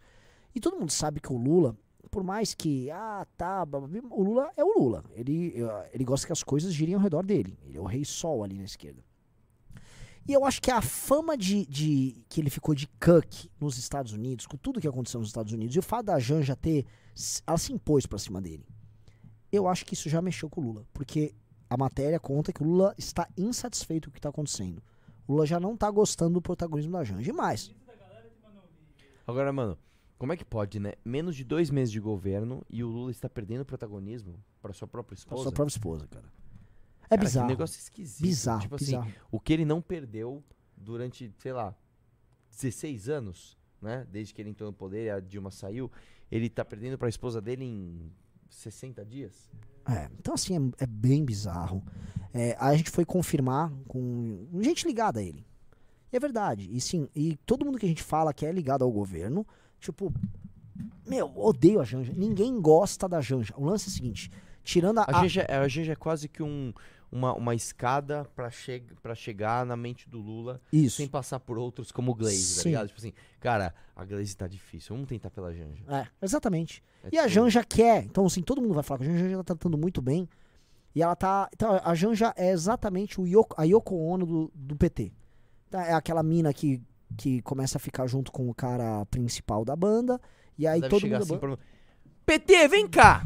E 0.55 0.59
todo 0.59 0.79
mundo 0.79 0.91
sabe 0.91 1.19
que 1.19 1.31
o 1.31 1.37
Lula, 1.37 1.75
por 2.17 2.23
mais 2.23 2.55
que, 2.55 2.89
ah, 2.89 3.27
tá, 3.37 3.63
o 4.09 4.23
Lula 4.23 4.51
é 4.57 4.63
o 4.63 4.79
Lula. 4.79 5.03
Ele, 5.13 5.53
ele 5.93 6.03
gosta 6.03 6.25
que 6.25 6.33
as 6.33 6.41
coisas 6.41 6.73
girem 6.73 6.95
ao 6.95 6.99
redor 6.99 7.23
dele. 7.23 7.55
Ele 7.63 7.77
é 7.77 7.79
o 7.79 7.85
rei 7.85 8.03
sol 8.03 8.43
ali 8.43 8.57
na 8.57 8.63
esquerda. 8.63 9.03
E 10.27 10.33
eu 10.33 10.43
acho 10.43 10.59
que 10.59 10.71
a 10.71 10.81
fama 10.81 11.37
de, 11.37 11.63
de 11.67 12.25
que 12.27 12.41
ele 12.41 12.49
ficou 12.49 12.73
de 12.73 12.87
cuck 12.87 13.51
nos 13.59 13.77
Estados 13.77 14.13
Unidos, 14.13 14.47
com 14.47 14.57
tudo 14.57 14.81
que 14.81 14.87
aconteceu 14.87 15.19
nos 15.19 15.29
Estados 15.29 15.53
Unidos, 15.53 15.75
e 15.75 15.79
o 15.79 15.83
fato 15.83 16.07
da 16.07 16.17
Janja 16.17 16.55
ter. 16.55 16.87
Ela 17.45 17.57
se 17.59 17.71
impôs 17.71 18.07
pra 18.07 18.17
cima 18.17 18.41
dele. 18.41 18.65
Eu 19.51 19.67
acho 19.67 19.85
que 19.85 19.93
isso 19.93 20.09
já 20.09 20.19
mexeu 20.19 20.49
com 20.49 20.59
o 20.59 20.63
Lula. 20.63 20.87
Porque 20.93 21.35
a 21.69 21.77
matéria 21.77 22.19
conta 22.19 22.51
que 22.51 22.63
o 22.63 22.65
Lula 22.65 22.95
está 22.97 23.27
insatisfeito 23.37 24.09
com 24.09 24.09
o 24.09 24.13
que 24.13 24.17
está 24.17 24.29
acontecendo. 24.29 24.81
O 25.27 25.33
Lula 25.33 25.45
já 25.45 25.59
não 25.59 25.77
tá 25.77 25.91
gostando 25.91 26.33
do 26.33 26.41
protagonismo 26.41 26.93
da 26.93 27.03
Janja. 27.03 27.29
E 27.29 27.31
mais, 27.31 27.71
Agora, 29.27 29.53
mano, 29.53 29.77
como 30.17 30.33
é 30.33 30.37
que 30.37 30.45
pode, 30.45 30.79
né? 30.79 30.93
Menos 31.05 31.35
de 31.35 31.43
dois 31.43 31.69
meses 31.69 31.91
de 31.91 31.99
governo 31.99 32.63
e 32.69 32.83
o 32.83 32.87
Lula 32.87 33.11
está 33.11 33.29
perdendo 33.29 33.63
protagonismo 33.65 34.35
pra 34.61 34.73
sua 34.73 34.87
própria 34.87 35.15
pra 35.15 35.21
esposa? 35.21 35.43
sua 35.43 35.51
própria 35.51 35.71
esposa, 35.73 36.07
cara. 36.07 36.25
É 37.05 37.09
Cara, 37.09 37.21
bizarro. 37.21 37.47
Que 37.47 37.53
negócio 37.53 37.79
esquisito. 37.79 38.21
Bizarro, 38.21 38.61
Tipo 38.61 38.77
bizarro. 38.77 39.03
assim, 39.03 39.13
o 39.31 39.39
que 39.39 39.53
ele 39.53 39.63
não 39.65 39.81
perdeu 39.81 40.43
durante, 40.75 41.31
sei 41.37 41.53
lá, 41.53 41.75
16 42.51 43.09
anos, 43.09 43.57
né? 43.81 44.05
Desde 44.11 44.33
que 44.33 44.41
ele 44.41 44.49
entrou 44.49 44.69
no 44.69 44.75
poder 44.75 45.05
e 45.05 45.09
a 45.09 45.19
Dilma 45.19 45.51
saiu, 45.51 45.91
ele 46.31 46.49
tá 46.49 46.65
perdendo 46.65 46.97
pra 46.97 47.07
esposa 47.07 47.39
dele 47.41 47.63
em 47.63 48.11
60 48.49 49.05
dias? 49.05 49.49
É, 49.89 50.09
então 50.19 50.33
assim, 50.33 50.57
é, 50.79 50.83
é 50.83 50.85
bem 50.85 51.23
bizarro. 51.23 51.81
É, 52.33 52.57
a 52.59 52.75
gente 52.75 52.89
foi 52.89 53.05
confirmar 53.05 53.71
com 53.87 54.45
gente 54.61 54.85
ligada 54.85 55.19
a 55.19 55.23
ele. 55.23 55.45
E 56.11 56.17
é 56.17 56.19
verdade. 56.19 56.67
E 56.69 56.81
sim, 56.81 57.07
e 57.15 57.37
todo 57.45 57.65
mundo 57.65 57.77
que 57.77 57.85
a 57.85 57.89
gente 57.89 58.03
fala 58.03 58.33
que 58.33 58.45
é 58.45 58.51
ligado 58.51 58.83
ao 58.83 58.91
governo, 58.91 59.45
tipo, 59.79 60.13
meu, 61.05 61.31
odeio 61.35 61.79
a 61.79 61.83
Janja. 61.83 62.13
Ninguém 62.15 62.59
gosta 62.61 63.07
da 63.07 63.21
Janja. 63.21 63.53
O 63.57 63.65
lance 63.65 63.87
é 63.87 63.89
o 63.89 63.91
seguinte, 63.93 64.31
tirando 64.63 64.99
a... 64.99 65.05
A 65.07 65.21
Janja, 65.21 65.45
a 65.49 65.67
Janja 65.67 65.91
é 65.93 65.95
quase 65.95 66.27
que 66.27 66.43
um, 66.43 66.73
uma, 67.11 67.33
uma 67.33 67.55
escada 67.55 68.25
pra, 68.35 68.49
che 68.49 68.83
chegar 69.15 69.65
na 69.65 69.77
mente 69.77 70.09
do 70.09 70.19
Lula 70.19 70.61
Isso. 70.71 70.97
sem 70.97 71.07
passar 71.07 71.39
por 71.39 71.57
outros 71.57 71.91
como 71.91 72.11
o 72.11 72.15
Glaze, 72.15 72.57
tá 72.57 72.63
ligado? 72.63 72.87
Tipo 72.87 72.99
assim, 72.99 73.13
cara, 73.39 73.73
a 73.95 74.03
Glaze 74.03 74.35
tá 74.35 74.47
difícil, 74.47 74.95
vamos 74.95 75.07
tentar 75.07 75.29
pela 75.31 75.53
Janja. 75.53 75.83
É, 75.87 76.07
exatamente. 76.21 76.83
É 77.03 77.09
E 77.13 77.17
a 77.17 77.23
tipo- 77.23 77.33
Janja 77.33 77.63
quer. 77.63 78.03
Então, 78.03 78.25
assim, 78.25 78.41
todo 78.41 78.61
mundo 78.61 78.73
vai 78.73 78.83
falar 78.83 78.99
que 78.99 79.05
a 79.09 79.17
Janja 79.17 79.37
tá 79.37 79.43
tratando 79.55 79.77
muito 79.77 80.01
bem. 80.01 80.27
E 80.93 81.01
ela 81.01 81.15
tá. 81.15 81.47
Então, 81.53 81.79
a 81.83 81.93
Janja 81.93 82.33
é 82.35 82.49
exatamente 82.51 83.21
o 83.21 83.27
Yoko, 83.27 83.55
a 83.59 83.63
Yoko 83.63 83.95
Ono 83.95 84.25
do, 84.25 84.51
do 84.55 84.75
PT. 84.75 85.11
Tá, 85.69 85.85
é 85.85 85.93
aquela 85.93 86.23
mina 86.23 86.51
que, 86.53 86.81
que 87.15 87.41
começa 87.41 87.77
a 87.77 87.79
ficar 87.79 88.07
junto 88.07 88.31
com 88.31 88.49
o 88.49 88.53
cara 88.53 89.05
principal 89.05 89.63
da 89.63 89.75
banda. 89.75 90.19
E 90.57 90.67
aí 90.67 90.81
Deve 90.81 90.89
todo 90.89 91.07
mundo. 91.07 91.21
assim 91.21 91.37
pra... 91.37 91.57
PT, 92.25 92.67
vem 92.67 92.87
cá! 92.87 93.25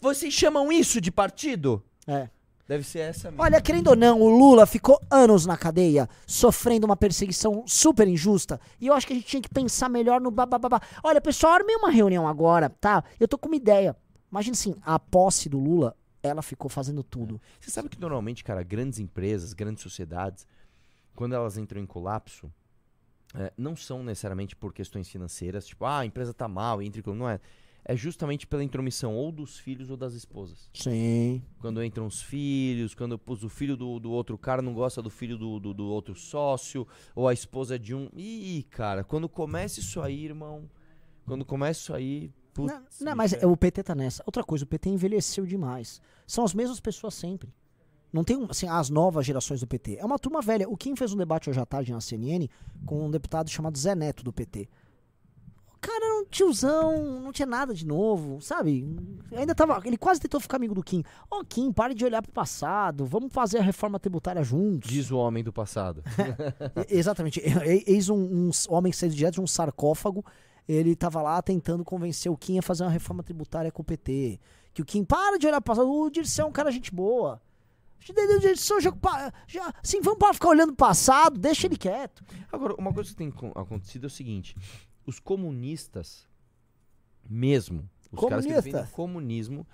Vocês 0.00 0.32
chamam 0.32 0.70
isso 0.70 1.00
de 1.00 1.10
partido? 1.10 1.82
É. 2.06 2.28
Deve 2.68 2.82
ser 2.82 2.98
essa 2.98 3.30
mesmo. 3.30 3.42
Olha, 3.42 3.60
querendo 3.60 3.88
ou 3.88 3.96
não, 3.96 4.20
o 4.20 4.28
Lula 4.28 4.66
ficou 4.66 5.00
anos 5.08 5.46
na 5.46 5.56
cadeia, 5.56 6.08
sofrendo 6.26 6.84
uma 6.84 6.96
perseguição 6.96 7.64
super 7.66 8.08
injusta. 8.08 8.60
E 8.80 8.88
eu 8.88 8.94
acho 8.94 9.06
que 9.06 9.12
a 9.12 9.16
gente 9.16 9.28
tinha 9.28 9.42
que 9.42 9.48
pensar 9.48 9.88
melhor 9.88 10.20
no 10.20 10.30
bababá. 10.32 10.80
Olha, 11.02 11.20
pessoal, 11.20 11.54
armei 11.54 11.76
uma 11.76 11.90
reunião 11.90 12.26
agora, 12.26 12.68
tá? 12.68 13.04
Eu 13.20 13.28
tô 13.28 13.38
com 13.38 13.46
uma 13.46 13.56
ideia. 13.56 13.96
Imagina 14.30 14.54
assim, 14.54 14.74
a 14.82 14.98
posse 14.98 15.48
do 15.48 15.58
Lula, 15.58 15.96
ela 16.22 16.42
ficou 16.42 16.68
fazendo 16.68 17.04
tudo. 17.04 17.40
Você 17.60 17.70
sabe 17.70 17.88
que 17.88 18.00
normalmente, 18.00 18.42
cara, 18.42 18.64
grandes 18.64 18.98
empresas, 18.98 19.52
grandes 19.52 19.82
sociedades, 19.82 20.44
quando 21.14 21.34
elas 21.34 21.56
entram 21.56 21.80
em 21.80 21.86
colapso, 21.86 22.52
é, 23.36 23.52
não 23.56 23.76
são 23.76 24.02
necessariamente 24.02 24.56
por 24.56 24.72
questões 24.72 25.08
financeiras, 25.08 25.66
tipo, 25.66 25.84
ah, 25.84 26.00
a 26.00 26.06
empresa 26.06 26.32
tá 26.32 26.48
mal, 26.48 26.78
colapso. 26.78 27.14
Não 27.14 27.28
é. 27.28 27.40
É 27.88 27.94
justamente 27.94 28.48
pela 28.48 28.64
intromissão 28.64 29.14
ou 29.14 29.30
dos 29.30 29.60
filhos 29.60 29.90
ou 29.90 29.96
das 29.96 30.12
esposas. 30.12 30.68
Sim. 30.74 31.40
Quando 31.60 31.84
entram 31.84 32.04
os 32.04 32.20
filhos, 32.20 32.96
quando 32.96 33.20
o 33.24 33.48
filho 33.48 33.76
do, 33.76 34.00
do 34.00 34.10
outro 34.10 34.36
cara 34.36 34.60
não 34.60 34.74
gosta 34.74 35.00
do 35.00 35.08
filho 35.08 35.38
do, 35.38 35.60
do, 35.60 35.72
do 35.72 35.86
outro 35.86 36.16
sócio, 36.16 36.84
ou 37.14 37.28
a 37.28 37.32
esposa 37.32 37.78
de 37.78 37.94
um. 37.94 38.10
Ih, 38.16 38.66
cara, 38.70 39.04
quando 39.04 39.28
começa 39.28 39.78
isso 39.78 40.00
aí, 40.00 40.24
irmão, 40.24 40.68
quando 41.24 41.44
começa 41.44 41.78
isso 41.78 41.94
aí, 41.94 42.32
Putz, 42.52 42.72
Não, 42.72 43.10
não, 43.10 43.16
mas 43.16 43.34
bicho, 43.34 43.46
o 43.48 43.56
PT 43.56 43.82
tá 43.82 43.94
nessa. 43.94 44.22
Outra 44.26 44.42
coisa, 44.42 44.64
o 44.64 44.66
PT 44.66 44.88
envelheceu 44.88 45.44
demais. 45.46 46.00
São 46.26 46.42
as 46.42 46.54
mesmas 46.54 46.80
pessoas 46.80 47.14
sempre. 47.14 47.54
Não 48.16 48.24
tem 48.24 48.46
assim, 48.48 48.66
as 48.66 48.88
novas 48.88 49.26
gerações 49.26 49.60
do 49.60 49.66
PT. 49.66 49.98
É 49.98 50.04
uma 50.04 50.18
turma 50.18 50.40
velha. 50.40 50.66
O 50.66 50.74
Kim 50.74 50.96
fez 50.96 51.12
um 51.12 51.18
debate 51.18 51.50
hoje 51.50 51.60
à 51.60 51.66
tarde 51.66 51.92
na 51.92 52.00
CNN 52.00 52.48
com 52.86 53.06
um 53.06 53.10
deputado 53.10 53.50
chamado 53.50 53.76
Zé 53.76 53.94
Neto 53.94 54.24
do 54.24 54.32
PT. 54.32 54.66
O 55.68 55.78
cara 55.78 56.02
era 56.02 56.22
um 56.22 56.24
tiozão, 56.24 57.20
não 57.20 57.30
tinha 57.30 57.44
nada 57.44 57.74
de 57.74 57.86
novo, 57.86 58.40
sabe? 58.40 58.88
Ainda 59.30 59.54
tava. 59.54 59.82
Ele 59.84 59.98
quase 59.98 60.18
tentou 60.18 60.40
ficar 60.40 60.56
amigo 60.56 60.74
do 60.74 60.82
Kim. 60.82 61.04
Ô, 61.30 61.44
Kim, 61.44 61.70
pare 61.70 61.92
de 61.92 62.06
olhar 62.06 62.22
pro 62.22 62.32
passado. 62.32 63.04
Vamos 63.04 63.30
fazer 63.30 63.58
a 63.58 63.62
reforma 63.62 64.00
tributária 64.00 64.42
juntos. 64.42 64.90
Diz 64.90 65.10
o 65.10 65.18
homem 65.18 65.44
do 65.44 65.52
passado. 65.52 66.02
Exatamente. 66.88 67.42
Eis 67.86 68.08
um, 68.08 68.16
um 68.16 68.50
homem 68.70 68.90
que 68.90 68.96
saiu 68.96 69.10
direto 69.10 69.34
de 69.34 69.40
um 69.42 69.46
sarcófago. 69.46 70.24
Ele 70.66 70.96
tava 70.96 71.20
lá 71.20 71.40
tentando 71.42 71.84
convencer 71.84 72.32
o 72.32 72.36
Kim 72.36 72.58
a 72.58 72.62
fazer 72.62 72.82
uma 72.82 72.90
reforma 72.90 73.22
tributária 73.22 73.70
com 73.70 73.82
o 73.82 73.84
PT. 73.84 74.40
Que 74.72 74.80
o 74.80 74.86
Kim 74.86 75.04
para 75.04 75.38
de 75.38 75.46
olhar 75.46 75.60
para 75.60 75.74
passado. 75.74 75.92
O 75.92 76.08
Dirceu 76.08 76.46
é 76.46 76.48
um 76.48 76.52
cara 76.52 76.72
gente 76.72 76.90
boa. 76.90 77.42
O 78.08 78.38
Dirceu 78.40 78.80
já, 78.80 78.92
pa- 78.92 79.32
já. 79.46 79.72
Assim, 79.82 80.00
vamos 80.00 80.18
para 80.18 80.34
ficar 80.34 80.48
olhando 80.48 80.70
o 80.70 80.76
passado, 80.76 81.38
deixa 81.38 81.66
ele 81.66 81.76
quieto. 81.76 82.24
Agora, 82.52 82.74
uma 82.78 82.92
coisa 82.92 83.10
que 83.10 83.16
tem 83.16 83.30
co- 83.30 83.52
acontecido 83.54 84.04
é 84.04 84.06
o 84.06 84.10
seguinte: 84.10 84.54
os 85.04 85.18
comunistas, 85.18 86.28
mesmo, 87.28 87.88
os 88.12 88.20
caras 88.28 88.44
que 88.46 88.52
defendem 88.52 88.70
o 88.82 88.86
Comunistas. 88.86 88.90
comunismo, 88.94 89.66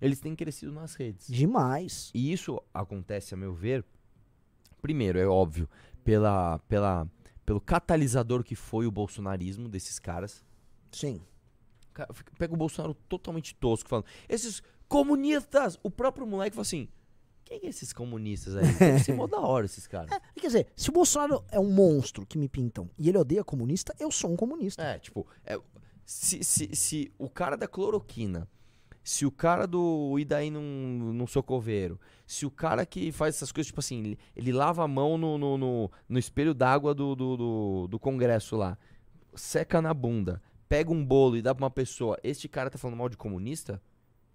eles 0.00 0.18
têm 0.20 0.34
crescido 0.34 0.72
nas 0.72 0.94
redes. 0.94 1.26
Demais. 1.28 2.10
E 2.14 2.32
isso 2.32 2.60
acontece, 2.74 3.34
a 3.34 3.36
meu 3.36 3.52
ver, 3.54 3.84
primeiro, 4.82 5.18
é 5.18 5.26
óbvio, 5.26 5.68
pela, 6.02 6.58
pela, 6.60 7.06
pelo 7.46 7.60
catalisador 7.60 8.42
que 8.42 8.56
foi 8.56 8.86
o 8.86 8.90
bolsonarismo 8.90 9.68
desses 9.68 9.98
caras. 9.98 10.44
Sim. 10.90 11.22
Pega 12.38 12.54
o 12.54 12.56
Bolsonaro 12.56 12.94
totalmente 13.08 13.54
tosco, 13.54 13.88
falando, 13.88 14.06
esses 14.28 14.62
comunistas! 14.88 15.78
O 15.82 15.90
próprio 15.90 16.26
moleque 16.26 16.56
fala 16.56 16.62
assim: 16.62 16.88
quem 17.58 17.66
é 17.66 17.70
esses 17.70 17.92
comunistas 17.92 18.56
aí? 18.56 18.98
Ser 19.00 19.14
mó 19.14 19.26
da 19.26 19.40
hora 19.40 19.64
esses 19.66 19.86
caras. 19.86 20.10
Quer 20.34 20.46
dizer, 20.46 20.66
se 20.76 20.88
o 20.88 20.92
Bolsonaro 20.92 21.44
é 21.50 21.58
um 21.58 21.70
monstro 21.70 22.24
que 22.24 22.38
me 22.38 22.48
pintam 22.48 22.88
e 22.96 23.08
ele 23.08 23.18
odeia 23.18 23.42
comunista, 23.42 23.94
eu 23.98 24.10
sou 24.12 24.30
um 24.30 24.36
comunista. 24.36 24.82
É, 24.82 24.98
tipo, 24.98 25.26
é, 25.44 25.58
se, 26.04 26.44
se, 26.44 26.74
se 26.74 27.12
o 27.18 27.28
cara 27.28 27.56
da 27.56 27.66
cloroquina, 27.66 28.48
se 29.02 29.26
o 29.26 29.32
cara 29.32 29.66
do 29.66 30.16
Idaí 30.18 30.50
num, 30.50 31.12
num 31.12 31.26
socoveiro, 31.26 31.98
se 32.26 32.46
o 32.46 32.50
cara 32.50 32.86
que 32.86 33.10
faz 33.10 33.34
essas 33.34 33.50
coisas, 33.50 33.66
tipo 33.66 33.80
assim, 33.80 33.98
ele, 33.98 34.18
ele 34.36 34.52
lava 34.52 34.84
a 34.84 34.88
mão 34.88 35.18
no, 35.18 35.36
no, 35.36 35.58
no, 35.58 35.90
no 36.08 36.18
espelho 36.18 36.54
d'água 36.54 36.94
do, 36.94 37.16
do, 37.16 37.36
do, 37.36 37.88
do 37.88 37.98
congresso 37.98 38.56
lá, 38.56 38.78
seca 39.34 39.82
na 39.82 39.92
bunda, 39.92 40.40
pega 40.68 40.92
um 40.92 41.04
bolo 41.04 41.36
e 41.36 41.42
dá 41.42 41.52
pra 41.54 41.64
uma 41.64 41.70
pessoa, 41.70 42.16
este 42.22 42.48
cara 42.48 42.70
tá 42.70 42.78
falando 42.78 42.98
mal 42.98 43.08
de 43.08 43.16
comunista? 43.16 43.82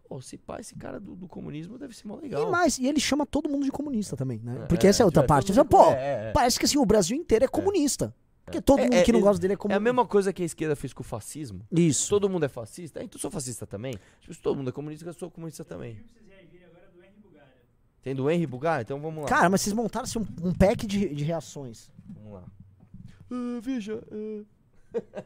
Pô, 0.07 0.21
se 0.21 0.37
pá, 0.37 0.59
esse 0.59 0.75
cara 0.75 0.99
do, 0.99 1.15
do 1.15 1.27
comunismo 1.27 1.77
deve 1.77 1.95
ser 1.95 2.07
mó 2.07 2.15
legal. 2.15 2.47
E 2.47 2.51
mais, 2.51 2.77
e 2.77 2.85
ele 2.87 2.99
chama 2.99 3.25
todo 3.25 3.49
mundo 3.49 3.65
de 3.65 3.71
comunista 3.71 4.15
também, 4.15 4.39
né? 4.43 4.59
É, 4.63 4.65
Porque 4.67 4.85
essa 4.87 5.01
é 5.01 5.03
é, 5.03 5.05
outra 5.05 5.23
é, 5.23 5.25
parte. 5.25 5.47
todo 5.47 5.57
mundo- 5.57 5.67
Pô, 5.69 5.91
é, 5.91 5.93
é, 5.93 6.29
é. 6.29 6.31
parece 6.31 6.59
que 6.59 6.65
assim, 6.65 6.77
o 6.77 6.85
Brasil 6.85 7.17
inteiro 7.17 7.43
é 7.45 7.47
comunista. 7.47 8.13
Porque 8.45 8.61
todo 8.61 8.79
É, 8.79 8.83
mundo 8.83 8.93
é, 8.93 9.03
que 9.03 9.11
não 9.11 9.19
é- 9.19 9.23
gosta 9.23 9.41
dele 9.41 9.53
é 9.53 9.55
É 9.55 9.55
a 9.55 9.57
comunista. 9.57 9.79
mesma 9.83 10.05
coisa 10.05 10.31
que 10.31 10.43
a 10.43 10.45
esquerda 10.45 10.75
fez 10.75 10.93
com 10.93 11.01
o 11.01 11.03
fascismo. 11.03 11.65
Isso. 11.71 12.07
Todo 12.09 12.29
mundo 12.29 12.45
é 12.45 12.47
fascista? 12.47 12.99
É, 12.99 13.03
então 13.03 13.17
eu 13.17 13.21
sou 13.21 13.31
fascista 13.31 13.65
também. 13.65 13.95
Tipo, 14.21 14.33
se 14.35 14.39
todo 14.41 14.55
mundo 14.55 14.69
é 14.69 14.71
comunista, 14.71 15.03
eu 15.09 15.13
sou 15.13 15.31
comunista 15.31 15.65
também. 15.65 15.97
Tem 18.03 18.13
do 18.13 18.29
Henry 18.29 18.45
Bugar? 18.45 18.81
Então 18.81 18.99
vamos 19.01 19.23
lá. 19.23 19.27
Cara, 19.29 19.49
mas 19.49 19.61
vocês 19.61 19.73
montaram 19.73 20.03
assim, 20.03 20.19
um, 20.19 20.49
um 20.49 20.53
pack 20.53 20.85
de, 20.85 21.09
de 21.13 21.23
reações. 21.23 21.89
Vamos 22.07 22.33
lá. 22.33 22.43
Ah, 23.31 23.59
veja. 23.61 23.99
ah. 24.11 24.43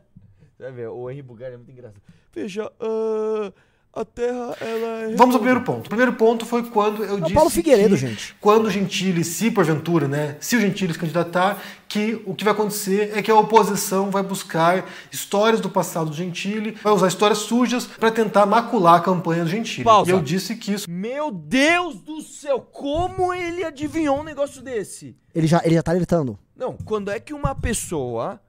Você 0.56 0.64
vai 0.64 0.72
ver, 0.74 0.88
o 0.90 1.10
Henry 1.10 1.22
Bugar 1.22 1.52
é 1.54 1.58
muito 1.58 1.72
engraçado. 1.72 2.02
Veja, 2.34 2.72
ah, 2.82 3.54
a 3.94 4.06
Terra, 4.06 4.56
ela 4.62 5.12
é. 5.12 5.16
Vamos 5.16 5.36
ao 5.36 5.42
primeiro 5.42 5.62
ponto. 5.62 5.88
O 5.88 5.90
primeiro 5.90 6.14
ponto 6.14 6.46
foi 6.46 6.64
quando 6.64 7.04
eu 7.04 7.18
É 7.18 7.22
disse. 7.22 7.34
Paulo 7.34 7.50
Figueiredo, 7.50 7.96
que 7.96 8.02
gente. 8.02 8.36
Quando 8.40 8.68
o 8.68 8.70
Gentili, 8.70 9.24
se 9.24 9.50
porventura, 9.50 10.08
né? 10.08 10.38
Se 10.40 10.56
o 10.56 10.62
Gentili 10.62 10.94
se 10.94 11.00
candidatar, 11.00 11.62
que 11.88 12.22
o 12.26 12.36
que 12.36 12.44
vai 12.44 12.54
acontecer 12.54 13.12
é 13.18 13.22
que 13.22 13.32
a 13.32 13.36
oposição 13.36 14.12
vai 14.12 14.22
buscar 14.22 14.86
histórias 15.12 15.60
do 15.60 15.70
passado 15.70 16.12
do 16.12 16.16
Gentili, 16.16 16.78
vai 16.84 16.94
usar 16.94 17.08
histórias 17.08 17.40
sujas 17.40 17.86
para 17.88 18.12
tentar 18.12 18.46
macular 18.46 18.96
a 18.96 19.02
campanha 19.02 19.44
do 19.44 19.50
Gentili. 19.50 19.84
Pausa. 19.84 20.12
E 20.12 20.14
eu 20.14 20.22
disse 20.22 20.56
que 20.56 20.74
isso 20.74 20.90
Meu 20.90 21.32
Deus 21.32 21.96
do 22.02 22.22
céu, 22.22 22.62
como 22.62 23.34
ele 23.34 23.64
adivinhou 23.64 24.20
um 24.20 24.24
negócio 24.24 24.62
desse? 24.62 25.18
Ele 25.34 25.48
já, 25.48 25.62
ele 25.66 25.76
já 25.76 25.84
tá 25.84 25.92
alertando. 25.92 26.38
Não, 26.56 26.74
quando 26.86 27.10
é 27.10 27.20
que 27.20 27.34
uma 27.34 27.56
pessoa. 27.56 28.40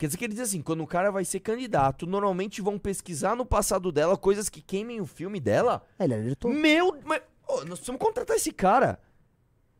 Quer 0.00 0.06
dizer 0.06 0.16
que 0.16 0.24
ele 0.24 0.32
diz 0.32 0.42
assim, 0.44 0.62
quando 0.62 0.82
o 0.82 0.86
cara 0.86 1.10
vai 1.12 1.26
ser 1.26 1.40
candidato, 1.40 2.06
normalmente 2.06 2.62
vão 2.62 2.78
pesquisar 2.78 3.36
no 3.36 3.44
passado 3.44 3.92
dela 3.92 4.16
coisas 4.16 4.48
que 4.48 4.62
queimem 4.62 4.98
o 4.98 5.04
filme 5.04 5.38
dela. 5.38 5.82
É, 5.98 6.04
ele 6.04 6.14
alertou. 6.14 6.50
Meu. 6.50 6.96
Mas, 7.04 7.20
ô, 7.46 7.56
nós 7.56 7.74
precisamos 7.80 8.00
contratar 8.00 8.34
esse 8.34 8.50
cara. 8.50 8.98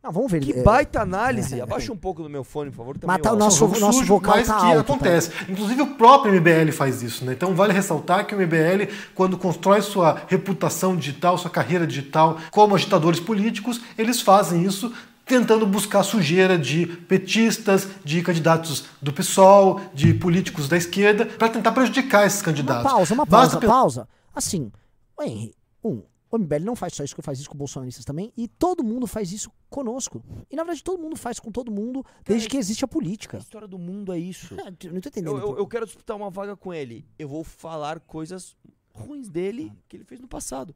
Não, 0.02 0.12
vamos 0.12 0.30
ver. 0.30 0.40
Que 0.40 0.52
é, 0.58 0.62
baita 0.62 1.00
análise. 1.00 1.58
Abaixa 1.58 1.90
um 1.90 1.96
pouco 1.96 2.22
do 2.22 2.28
meu 2.28 2.44
fone, 2.44 2.70
por 2.70 2.76
favor. 2.76 2.98
Tá 2.98 3.06
Matar 3.06 3.30
meio 3.30 3.36
o 3.36 3.38
nosso- 3.38 3.56
jogo 3.60 3.78
nosso 3.80 4.00
sujo, 4.00 4.08
vocal 4.08 4.36
mas 4.36 4.46
tá 4.46 4.58
que 4.60 4.66
alto, 4.66 4.74
tá? 4.74 4.80
acontece. 4.92 5.30
Inclusive 5.48 5.80
o 5.80 5.94
próprio 5.94 6.34
MBL 6.34 6.70
faz 6.70 7.02
isso, 7.02 7.24
né? 7.24 7.32
Então 7.32 7.54
vale 7.54 7.72
ressaltar 7.72 8.26
que 8.26 8.34
o 8.34 8.38
MBL, 8.38 8.92
quando 9.14 9.38
constrói 9.38 9.80
sua 9.80 10.20
reputação 10.28 10.96
digital, 10.96 11.38
sua 11.38 11.50
carreira 11.50 11.86
digital 11.86 12.36
como 12.50 12.74
agitadores 12.74 13.20
políticos, 13.20 13.80
eles 13.96 14.20
fazem 14.20 14.64
isso 14.64 14.92
tentando 15.30 15.64
buscar 15.66 16.02
sujeira 16.02 16.58
de 16.58 16.86
petistas, 16.86 17.88
de 18.04 18.20
candidatos 18.22 18.84
do 19.00 19.12
PSOL, 19.12 19.80
de 19.94 20.12
políticos 20.12 20.68
da 20.68 20.76
esquerda, 20.76 21.24
para 21.24 21.48
tentar 21.48 21.70
prejudicar 21.72 22.26
esses 22.26 22.40
Uma 22.40 22.44
candidatos. 22.46 22.90
pausa, 22.90 23.14
uma 23.14 23.24
Basta 23.24 23.60
pausa, 23.60 23.66
pausa. 23.72 24.08
Assim, 24.34 24.72
Henry, 25.20 25.54
um, 25.84 26.02
o 26.30 26.38
MBL 26.38 26.64
não 26.64 26.74
faz 26.76 26.94
só 26.94 27.04
isso, 27.04 27.14
que 27.14 27.22
faz 27.22 27.38
isso 27.38 27.48
com 27.48 27.56
bolsonaristas 27.56 28.04
também, 28.04 28.32
e 28.36 28.48
todo 28.48 28.82
mundo 28.82 29.06
faz 29.06 29.32
isso 29.32 29.50
conosco. 29.68 30.20
E 30.50 30.56
na 30.56 30.64
verdade 30.64 30.82
todo 30.82 31.00
mundo 31.00 31.16
faz 31.16 31.38
com 31.38 31.50
todo 31.52 31.70
mundo, 31.70 32.04
desde 32.24 32.48
que 32.48 32.56
existe 32.56 32.84
a 32.84 32.86
A 32.86 32.88
política. 32.88 33.38
história 33.38 33.68
do 33.68 33.78
mundo 33.78 34.12
é 34.12 34.18
isso. 34.18 34.54
É, 34.60 34.68
eu 34.86 34.92
não 34.92 35.00
tô 35.00 35.08
entendendo. 35.08 35.38
Eu, 35.38 35.50
eu, 35.52 35.58
eu 35.58 35.66
quero 35.66 35.86
disputar 35.86 36.16
uma 36.16 36.28
vaga 36.30 36.56
com 36.56 36.74
ele. 36.74 37.06
Eu 37.18 37.28
vou 37.28 37.44
falar 37.44 38.00
coisas 38.00 38.56
ruins 38.92 39.28
dele 39.28 39.72
que 39.88 39.96
ele 39.96 40.04
fez 40.04 40.20
no 40.20 40.26
passado. 40.28 40.74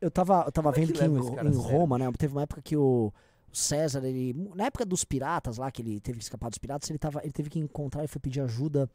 Eu 0.00 0.10
tava, 0.10 0.42
eu 0.46 0.52
tava 0.52 0.70
Como 0.70 0.82
é 0.82 0.86
vendo 0.86 0.92
que 0.92 0.98
que, 0.98 1.04
em, 1.06 1.34
cara 1.34 1.48
a 1.48 1.52
em? 1.52 1.56
Roma, 1.56 1.98
né? 1.98 2.10
Teve 2.18 2.34
uma 2.34 2.42
época 2.42 2.60
que 2.60 2.76
o 2.76 3.10
o 3.54 3.58
César, 3.58 4.04
ele. 4.04 4.32
Na 4.54 4.64
época 4.66 4.84
dos 4.84 5.04
piratas 5.04 5.56
lá, 5.58 5.70
que 5.70 5.80
ele 5.82 6.00
teve 6.00 6.18
que 6.18 6.24
escapar 6.24 6.48
dos 6.50 6.58
piratas, 6.58 6.88
ele, 6.90 6.98
tava, 6.98 7.20
ele 7.22 7.32
teve 7.32 7.48
que 7.50 7.58
encontrar 7.58 8.04
e 8.04 8.08
foi 8.08 8.20
pedir 8.20 8.40
ajuda. 8.40 8.90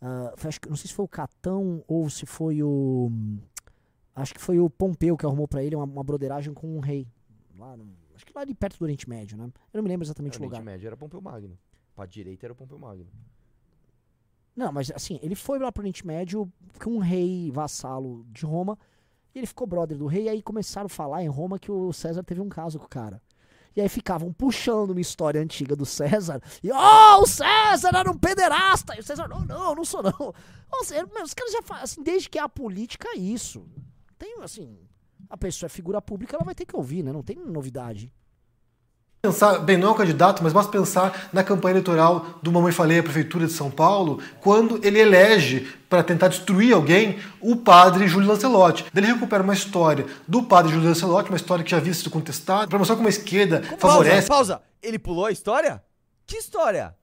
ah, 0.00 0.34
foi, 0.36 0.48
acho 0.48 0.60
não 0.68 0.76
sei 0.76 0.88
se 0.88 0.94
foi 0.94 1.04
o 1.04 1.08
Catão 1.08 1.84
ou 1.86 2.08
se 2.10 2.26
foi 2.26 2.62
o. 2.62 3.10
Acho 4.14 4.34
que 4.34 4.40
foi 4.40 4.58
o 4.58 4.68
Pompeu 4.68 5.16
que 5.16 5.24
arrumou 5.24 5.46
pra 5.46 5.62
ele 5.62 5.76
uma, 5.76 5.84
uma 5.84 6.02
broderagem 6.02 6.52
com 6.52 6.76
um 6.76 6.80
rei. 6.80 7.06
Lá 7.56 7.76
no- 7.76 7.86
acho 8.16 8.26
que 8.26 8.32
lá 8.34 8.40
ali 8.40 8.52
perto 8.54 8.76
do 8.78 8.82
Oriente 8.82 9.08
Médio, 9.08 9.36
né? 9.38 9.44
Eu 9.72 9.78
não 9.78 9.82
me 9.82 9.88
lembro 9.88 10.04
exatamente 10.04 10.34
Era 10.34 10.42
o 10.42 10.44
o 10.44 10.48
Oriente 10.48 10.60
lugar. 10.60 10.72
Médio 10.72 10.86
era 10.88 10.96
Pompeu 10.96 11.20
Magno. 11.20 11.56
Pra 11.94 12.04
direita 12.06 12.46
era 12.46 12.54
Pompeu 12.54 12.78
Magno. 12.78 13.06
Não, 14.56 14.72
mas 14.72 14.90
assim, 14.90 15.20
ele 15.22 15.34
foi 15.36 15.58
lá 15.60 15.70
pro 15.70 15.82
Oriente 15.82 16.04
Médio 16.06 16.50
com 16.82 16.90
um 16.90 16.98
rei 16.98 17.50
vassalo 17.52 18.24
de 18.30 18.44
Roma. 18.44 18.76
E 19.34 19.38
ele 19.38 19.46
ficou 19.46 19.66
brother 19.66 19.96
do 19.96 20.06
rei. 20.06 20.24
E 20.24 20.28
aí 20.28 20.42
começaram 20.42 20.86
a 20.86 20.88
falar 20.90 21.22
em 21.22 21.28
Roma 21.28 21.58
que 21.58 21.70
o 21.70 21.92
César 21.92 22.24
teve 22.24 22.40
um 22.40 22.48
caso 22.48 22.78
com 22.78 22.86
o 22.86 22.88
cara. 22.88 23.22
E 23.78 23.80
aí 23.80 23.88
ficavam 23.88 24.32
puxando 24.32 24.90
uma 24.90 25.00
história 25.00 25.40
antiga 25.40 25.76
do 25.76 25.86
César. 25.86 26.42
E, 26.60 26.68
oh, 26.72 27.22
o 27.22 27.26
César 27.28 27.96
era 27.96 28.10
um 28.10 28.18
pederasta. 28.18 28.96
E 28.96 28.98
o 28.98 29.04
César, 29.04 29.28
não, 29.28 29.44
não, 29.44 29.72
não 29.72 29.84
sou 29.84 30.02
não. 30.02 30.34
Ou 30.72 30.84
seja, 30.84 31.06
os 31.22 31.32
caras 31.32 31.52
já 31.52 31.62
fazem, 31.62 31.84
assim, 31.84 32.02
desde 32.02 32.28
que 32.28 32.40
a 32.40 32.48
política 32.48 33.06
é 33.10 33.16
isso. 33.16 33.64
Tem, 34.18 34.42
assim, 34.42 34.76
a 35.30 35.36
pessoa 35.36 35.68
é 35.68 35.70
figura 35.70 36.02
pública, 36.02 36.34
ela 36.34 36.44
vai 36.44 36.56
ter 36.56 36.66
que 36.66 36.74
ouvir, 36.74 37.04
né? 37.04 37.12
Não 37.12 37.22
tem 37.22 37.36
novidade. 37.36 38.12
Pensar, 39.20 39.58
bem, 39.58 39.76
não 39.76 39.88
é 39.88 39.90
um 39.90 39.94
candidato, 39.94 40.42
mas 40.42 40.52
basta 40.52 40.70
pensar 40.70 41.28
na 41.32 41.42
campanha 41.42 41.72
eleitoral 41.72 42.38
do 42.42 42.52
Mamãe 42.52 42.72
Falei 42.72 43.00
à 43.00 43.02
Prefeitura 43.02 43.46
de 43.46 43.52
São 43.52 43.70
Paulo, 43.70 44.20
quando 44.40 44.84
ele 44.86 44.98
elege, 45.00 45.68
para 45.88 46.02
tentar 46.02 46.28
destruir 46.28 46.72
alguém, 46.72 47.18
o 47.40 47.56
padre 47.56 48.06
Júlio 48.06 48.28
Lancelotti. 48.28 48.86
Daí 48.92 49.04
Ele 49.04 49.12
recupera 49.12 49.42
uma 49.42 49.54
história 49.54 50.06
do 50.26 50.42
padre 50.42 50.72
Júlio 50.72 50.88
Lancelotti, 50.88 51.30
uma 51.30 51.36
história 51.36 51.64
que 51.64 51.70
já 51.70 51.78
havia 51.78 51.94
sido 51.94 52.10
contestada, 52.10 52.68
para 52.68 52.78
mostrar 52.78 52.96
como 52.96 53.08
a 53.08 53.10
esquerda 53.10 53.62
favorece. 53.78 54.28
Pausa, 54.28 54.54
pausa. 54.54 54.62
Ele 54.82 54.98
pulou 54.98 55.26
a 55.26 55.32
história? 55.32 55.82
Que 56.26 56.36
história? 56.36 56.94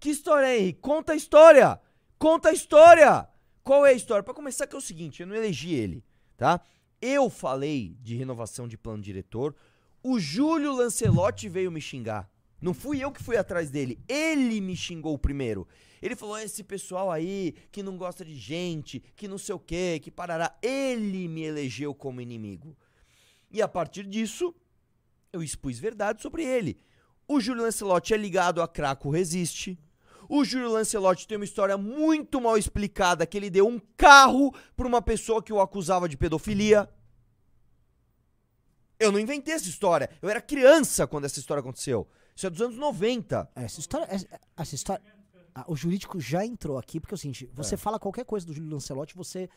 Que 0.00 0.10
história 0.10 0.58
Henrique? 0.58 0.80
Conta 0.80 1.12
a 1.12 1.16
história! 1.16 1.78
Conta 2.18 2.48
a 2.48 2.52
história! 2.52 3.28
Qual 3.62 3.84
é 3.86 3.90
a 3.90 3.92
história? 3.92 4.22
Pra 4.22 4.34
começar, 4.34 4.66
que 4.66 4.74
é 4.74 4.78
o 4.78 4.82
seguinte, 4.82 5.20
eu 5.20 5.26
não 5.26 5.36
elegi 5.36 5.74
ele, 5.74 6.04
tá? 6.36 6.60
Eu 7.00 7.28
falei 7.28 7.96
de 8.00 8.16
renovação 8.16 8.66
de 8.66 8.76
plano 8.76 9.02
diretor, 9.02 9.54
o 10.02 10.18
Júlio 10.18 10.72
Lancelotti 10.72 11.48
veio 11.48 11.70
me 11.70 11.80
xingar. 11.80 12.28
Não 12.60 12.72
fui 12.72 13.02
eu 13.02 13.10
que 13.10 13.22
fui 13.22 13.36
atrás 13.36 13.70
dele, 13.70 13.98
ele 14.08 14.60
me 14.60 14.76
xingou 14.76 15.18
primeiro. 15.18 15.66
Ele 16.00 16.16
falou, 16.16 16.38
esse 16.38 16.64
pessoal 16.64 17.10
aí 17.10 17.54
que 17.70 17.82
não 17.82 17.96
gosta 17.96 18.24
de 18.24 18.34
gente, 18.34 19.00
que 19.14 19.28
não 19.28 19.38
sei 19.38 19.54
o 19.54 19.58
que, 19.58 20.00
que 20.00 20.10
parará. 20.10 20.56
Ele 20.60 21.28
me 21.28 21.42
elegeu 21.42 21.94
como 21.94 22.20
inimigo. 22.20 22.76
E 23.50 23.62
a 23.62 23.68
partir 23.68 24.04
disso, 24.04 24.54
eu 25.32 25.42
expus 25.42 25.78
verdade 25.78 26.20
sobre 26.20 26.44
ele. 26.44 26.78
O 27.28 27.40
Júlio 27.40 27.62
Lancelotti 27.62 28.14
é 28.14 28.16
ligado 28.16 28.60
a 28.60 28.68
Craco 28.68 29.10
Resiste. 29.10 29.78
O 30.28 30.44
Júlio 30.44 30.72
Lancelotti 30.72 31.26
tem 31.26 31.36
uma 31.36 31.44
história 31.44 31.76
muito 31.76 32.40
mal 32.40 32.56
explicada 32.56 33.26
que 33.26 33.36
ele 33.36 33.50
deu 33.50 33.66
um 33.66 33.80
carro 33.96 34.52
pra 34.76 34.86
uma 34.86 35.02
pessoa 35.02 35.42
que 35.42 35.52
o 35.52 35.60
acusava 35.60 36.08
de 36.08 36.16
pedofilia. 36.16 36.88
Eu 39.02 39.12
não 39.12 39.18
inventei 39.18 39.54
essa 39.54 39.68
história. 39.68 40.08
Eu 40.20 40.28
era 40.28 40.40
criança 40.40 41.06
quando 41.06 41.24
essa 41.24 41.38
história 41.38 41.60
aconteceu. 41.60 42.06
Isso 42.34 42.46
é 42.46 42.50
dos 42.50 42.60
anos 42.60 42.76
90. 42.76 43.50
Essa 43.54 43.80
história. 43.80 44.06
Essa, 44.08 44.26
essa 44.56 44.74
história. 44.74 45.02
Ah, 45.54 45.66
o 45.68 45.76
jurídico 45.76 46.18
já 46.18 46.46
entrou 46.46 46.78
aqui, 46.78 46.98
porque 46.98 47.12
é 47.12 47.16
o 47.16 47.18
seguinte: 47.18 47.50
você 47.52 47.76
fala 47.76 47.98
qualquer 47.98 48.24
coisa 48.24 48.46
do 48.46 48.54
Júlio 48.54 48.70
Lancelotti, 48.70 49.14
você 49.14 49.50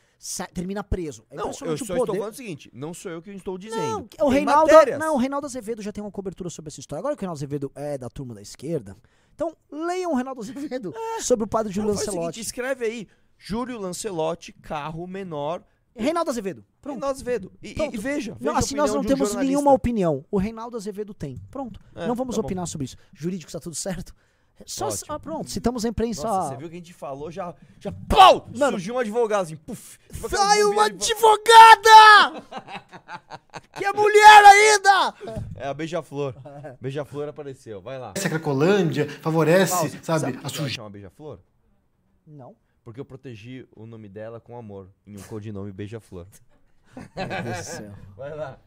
termina 0.54 0.84
preso. 0.84 1.26
É 1.30 1.36
não, 1.38 1.48
eu 1.48 1.54
só 1.54 1.66
o 1.66 1.74
estou 1.74 1.96
poder. 1.96 2.18
falando 2.18 2.34
o 2.34 2.36
seguinte: 2.36 2.70
não 2.74 2.94
sou 2.94 3.12
eu 3.12 3.22
que 3.22 3.32
estou 3.32 3.58
dizendo. 3.58 4.10
Não, 4.20 4.28
o 4.28 4.30
Reinaldo, 4.30 4.72
não, 5.00 5.16
o 5.16 5.18
Reinaldo 5.18 5.48
Azevedo 5.48 5.82
já 5.82 5.94
tem 5.94 6.04
uma 6.04 6.12
cobertura 6.12 6.50
sobre 6.50 6.68
essa 6.68 6.82
história. 6.82 7.00
Agora 7.00 7.16
que 7.16 7.20
o 7.20 7.24
Reinaldo 7.24 7.38
Azevedo 7.38 7.72
é 7.74 7.98
da 7.98 8.10
turma 8.10 8.36
da 8.36 8.42
esquerda, 8.42 8.98
então 9.34 9.56
leiam 9.72 10.12
o 10.12 10.16
Reinaldo 10.16 10.42
Azevedo 10.42 10.94
sobre 11.22 11.46
o 11.46 11.48
padre 11.48 11.72
Júlio 11.72 11.92
Não, 11.92 11.96
o 11.96 11.98
seguinte, 11.98 12.16
Lancelotti. 12.18 12.40
escreve 12.42 12.86
aí. 12.86 13.08
Júlio 13.38 13.80
Lancelotti, 13.80 14.52
carro 14.52 15.08
menor. 15.08 15.64
Reinaldo 15.96 16.30
Azevedo. 16.30 16.66
Pronto. 16.82 16.96
Reinaldo 16.96 17.16
Azevedo. 17.16 17.52
E, 17.62 17.70
e- 17.70 17.74
Pronto. 17.76 17.96
e 17.96 17.98
veja, 17.98 18.38
veja 18.40 18.58
assim 18.58 18.76
nós 18.76 18.94
não 18.94 19.00
um 19.02 19.04
temos 19.04 19.30
jornalista. 19.30 19.44
nenhuma 19.44 19.72
opinião. 19.72 20.26
O 20.30 20.38
Reinaldo 20.38 20.76
Azevedo 20.76 21.14
tem. 21.14 21.38
Pronto. 21.50 21.80
É, 21.96 22.08
não 22.08 22.16
vamos 22.16 22.36
tá 22.36 22.42
bom. 22.42 22.46
opinar 22.48 22.68
sobre 22.68 22.86
isso. 22.86 22.98
Jurídico 23.14 23.50
está 23.50 23.60
tudo 23.60 23.76
certo? 23.76 24.14
Só, 24.66 24.88
ah, 25.10 25.20
pronto, 25.20 25.50
citamos 25.50 25.84
a 25.84 25.90
imprensa. 25.90 26.24
Nossa, 26.26 26.50
você 26.52 26.56
viu 26.56 26.68
o 26.68 26.70
que 26.70 26.78
a 26.78 26.80
gente 26.80 26.94
falou, 26.94 27.30
já, 27.30 27.54
já 27.78 27.92
pau! 27.92 28.48
Mano. 28.58 28.72
surgiu 28.72 28.96
um 28.96 29.00
advogado 29.00 29.42
assim, 29.44 29.58
puf. 29.58 30.00
Sai 30.30 30.64
uma 30.64 30.86
advogada! 30.86 32.42
que 33.78 33.84
é 33.84 33.92
mulher 33.92 34.46
ainda! 34.46 35.14
É 35.56 35.68
a 35.68 35.74
Beija-Flor. 35.74 36.34
Beija-Flor 36.80 37.28
apareceu, 37.28 37.82
vai 37.82 38.00
lá. 38.00 38.12
a 38.12 38.30
Cracolândia, 38.30 39.10
favorece, 39.22 39.74
Pausa. 39.74 40.00
sabe, 40.04 40.20
Sabe 40.34 40.40
a 40.42 40.48
sujeira. 40.50 40.70
chama 40.72 40.90
Beija-Flor? 40.90 41.40
Não. 42.26 42.56
Porque 42.86 43.00
eu 43.00 43.06
protegi 43.06 43.68
o 43.76 43.88
nome 43.88 44.08
dela 44.08 44.40
com 44.40 44.56
amor, 44.56 44.88
em 45.08 45.18
um 45.18 45.24
codinome 45.24 45.72
Beija-Flor. 45.72 46.28
Meu 46.96 47.28
Deus 47.44 47.58
do 47.58 47.64
céu. 47.64 47.92
Vai 48.16 48.36
lá. 48.36 48.60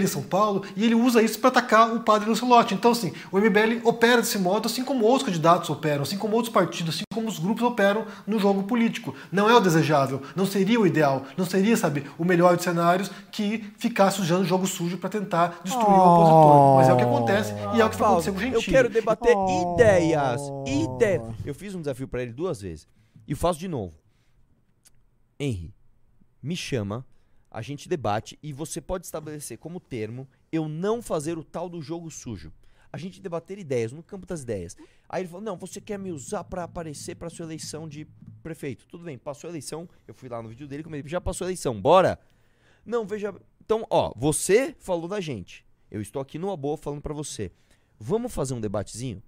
Em 0.00 0.06
São 0.06 0.22
Paulo 0.22 0.62
e 0.74 0.84
ele 0.84 0.94
usa 0.94 1.22
isso 1.22 1.38
para 1.38 1.48
atacar 1.48 1.94
o 1.94 2.00
padre 2.00 2.28
Lancelotti. 2.30 2.72
Então, 2.74 2.92
assim, 2.92 3.12
o 3.30 3.38
MBL 3.38 3.80
opera 3.84 4.22
desse 4.22 4.38
modo, 4.38 4.66
assim 4.66 4.82
como 4.84 5.04
outros 5.04 5.24
candidatos 5.24 5.68
operam, 5.68 6.02
assim 6.02 6.16
como 6.16 6.34
outros 6.36 6.52
partidos, 6.54 6.94
assim 6.94 7.04
como 7.12 7.28
os 7.28 7.38
grupos 7.38 7.62
operam 7.62 8.06
no 8.26 8.38
jogo 8.38 8.62
político. 8.62 9.14
Não 9.30 9.50
é 9.50 9.54
o 9.54 9.60
desejável, 9.60 10.22
não 10.34 10.46
seria 10.46 10.80
o 10.80 10.86
ideal, 10.86 11.24
não 11.36 11.44
seria, 11.44 11.76
sabe, 11.76 12.06
o 12.16 12.24
melhor 12.24 12.54
dos 12.56 12.64
cenários 12.64 13.10
que 13.30 13.64
ficar 13.78 14.10
sujando 14.10 14.44
jogo 14.44 14.66
sujo 14.66 14.96
para 14.98 15.10
tentar 15.10 15.60
destruir 15.64 15.86
o 15.86 16.12
opositor. 16.14 16.76
Mas 16.76 16.88
é 16.88 16.92
o 16.92 16.96
que 16.96 17.02
acontece 17.02 17.52
e 17.76 17.80
é 17.80 17.84
o 17.84 17.90
que 17.90 17.96
vai 17.96 18.08
acontecer 18.08 18.32
com 18.32 18.38
o 18.38 18.42
Eu 18.42 18.50
Gentili. 18.52 18.72
quero 18.72 18.88
debater 18.88 19.34
Oh. 19.36 19.74
ideias. 19.74 20.40
Ideias. 20.66 21.22
Eu 21.44 21.54
fiz 21.54 21.74
um 21.74 21.80
desafio 21.80 22.06
pra 22.08 22.22
ele 22.22 22.32
duas 22.32 22.60
vezes. 22.60 22.86
E 23.26 23.34
faço 23.34 23.58
de 23.58 23.68
novo. 23.68 23.94
Henry, 25.38 25.74
me 26.42 26.56
chama, 26.56 27.04
a 27.52 27.60
gente 27.60 27.86
debate 27.86 28.38
e 28.42 28.50
você 28.50 28.80
pode 28.80 29.04
estabelecer 29.04 29.58
como 29.58 29.78
termo 29.78 30.26
eu 30.50 30.66
não 30.66 31.02
fazer 31.02 31.36
o 31.36 31.44
tal 31.44 31.68
do 31.68 31.82
jogo 31.82 32.10
sujo. 32.10 32.50
A 32.90 32.96
gente 32.96 33.20
debater 33.20 33.58
ideias, 33.58 33.92
no 33.92 34.02
campo 34.02 34.26
das 34.26 34.42
ideias. 34.42 34.76
Aí 35.08 35.22
ele 35.22 35.28
falou: 35.28 35.42
não, 35.42 35.56
você 35.56 35.80
quer 35.80 35.98
me 35.98 36.10
usar 36.10 36.44
pra 36.44 36.64
aparecer 36.64 37.14
pra 37.14 37.28
sua 37.28 37.44
eleição 37.44 37.86
de 37.86 38.06
prefeito. 38.42 38.86
Tudo 38.86 39.04
bem, 39.04 39.18
passou 39.18 39.48
a 39.48 39.50
eleição. 39.50 39.88
Eu 40.08 40.14
fui 40.14 40.28
lá 40.28 40.42
no 40.42 40.48
vídeo 40.48 40.66
dele, 40.66 40.82
como 40.82 40.96
ele 40.96 41.08
já 41.08 41.20
passou 41.20 41.44
a 41.44 41.48
eleição, 41.48 41.78
bora? 41.80 42.18
Não, 42.84 43.06
veja. 43.06 43.34
Então, 43.64 43.86
ó, 43.90 44.12
você 44.16 44.74
falou 44.78 45.06
da 45.06 45.20
gente. 45.20 45.64
Eu 45.90 46.00
estou 46.00 46.20
aqui 46.20 46.38
numa 46.38 46.56
boa 46.56 46.76
falando 46.76 47.02
pra 47.02 47.14
você. 47.14 47.52
Vamos 47.98 48.32
fazer 48.32 48.54
um 48.54 48.60
debatezinho? 48.60 49.22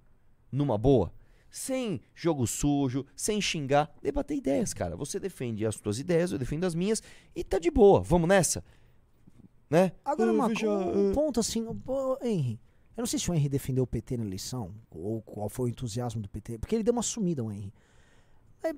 Numa 0.51 0.79
boa? 0.79 1.13
Sem 1.55 2.01
jogo 2.13 2.49
sujo, 2.49 3.07
sem 3.15 3.41
xingar. 3.41 3.89
Debater 4.03 4.37
ideias, 4.37 4.75
cara. 4.75 4.97
Você 4.97 5.21
defende 5.21 5.65
as 5.65 5.77
suas 5.77 6.01
ideias, 6.01 6.33
eu 6.33 6.39
defendo 6.39 6.65
as 6.65 6.75
minhas 6.75 7.01
e 7.33 7.45
tá 7.45 7.61
de 7.61 7.71
boa. 7.71 8.03
Vamos 8.03 8.29
nessa? 8.29 8.65
Né? 9.71 9.93
Agora, 10.05 10.33
uma, 10.33 10.49
veja, 10.49 10.69
um 10.69 11.13
ponto 11.13 11.39
assim, 11.39 11.65
Henry. 12.21 12.59
Eu 12.97 13.03
não 13.03 13.07
sei 13.07 13.21
se 13.21 13.31
o 13.31 13.35
Henry 13.35 13.49
defendeu 13.49 13.85
o 13.85 13.87
PT 13.87 14.17
na 14.17 14.25
eleição, 14.25 14.75
ou 14.91 15.23
qual 15.23 15.49
foi 15.49 15.67
o 15.67 15.69
entusiasmo 15.69 16.21
do 16.21 16.29
PT, 16.29 16.59
porque 16.59 16.75
ele 16.75 16.83
deu 16.83 16.93
uma 16.93 17.03
sumida, 17.03 17.45
o 17.45 17.53
Henry. 17.53 17.73
É, 18.65 18.75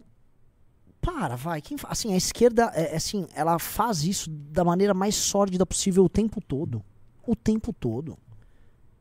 para, 1.00 1.34
vai. 1.34 1.62
Quem 1.62 1.78
assim, 1.84 2.12
a 2.12 2.16
esquerda, 2.18 2.70
é, 2.74 2.92
é 2.92 2.96
assim, 2.96 3.26
ela 3.34 3.58
faz 3.58 4.04
isso 4.04 4.28
da 4.28 4.62
maneira 4.62 4.92
mais 4.92 5.14
sórdida 5.14 5.64
possível 5.64 6.04
o 6.04 6.10
tempo 6.10 6.42
todo. 6.42 6.84
O 7.26 7.34
tempo 7.34 7.72
todo. 7.72 8.18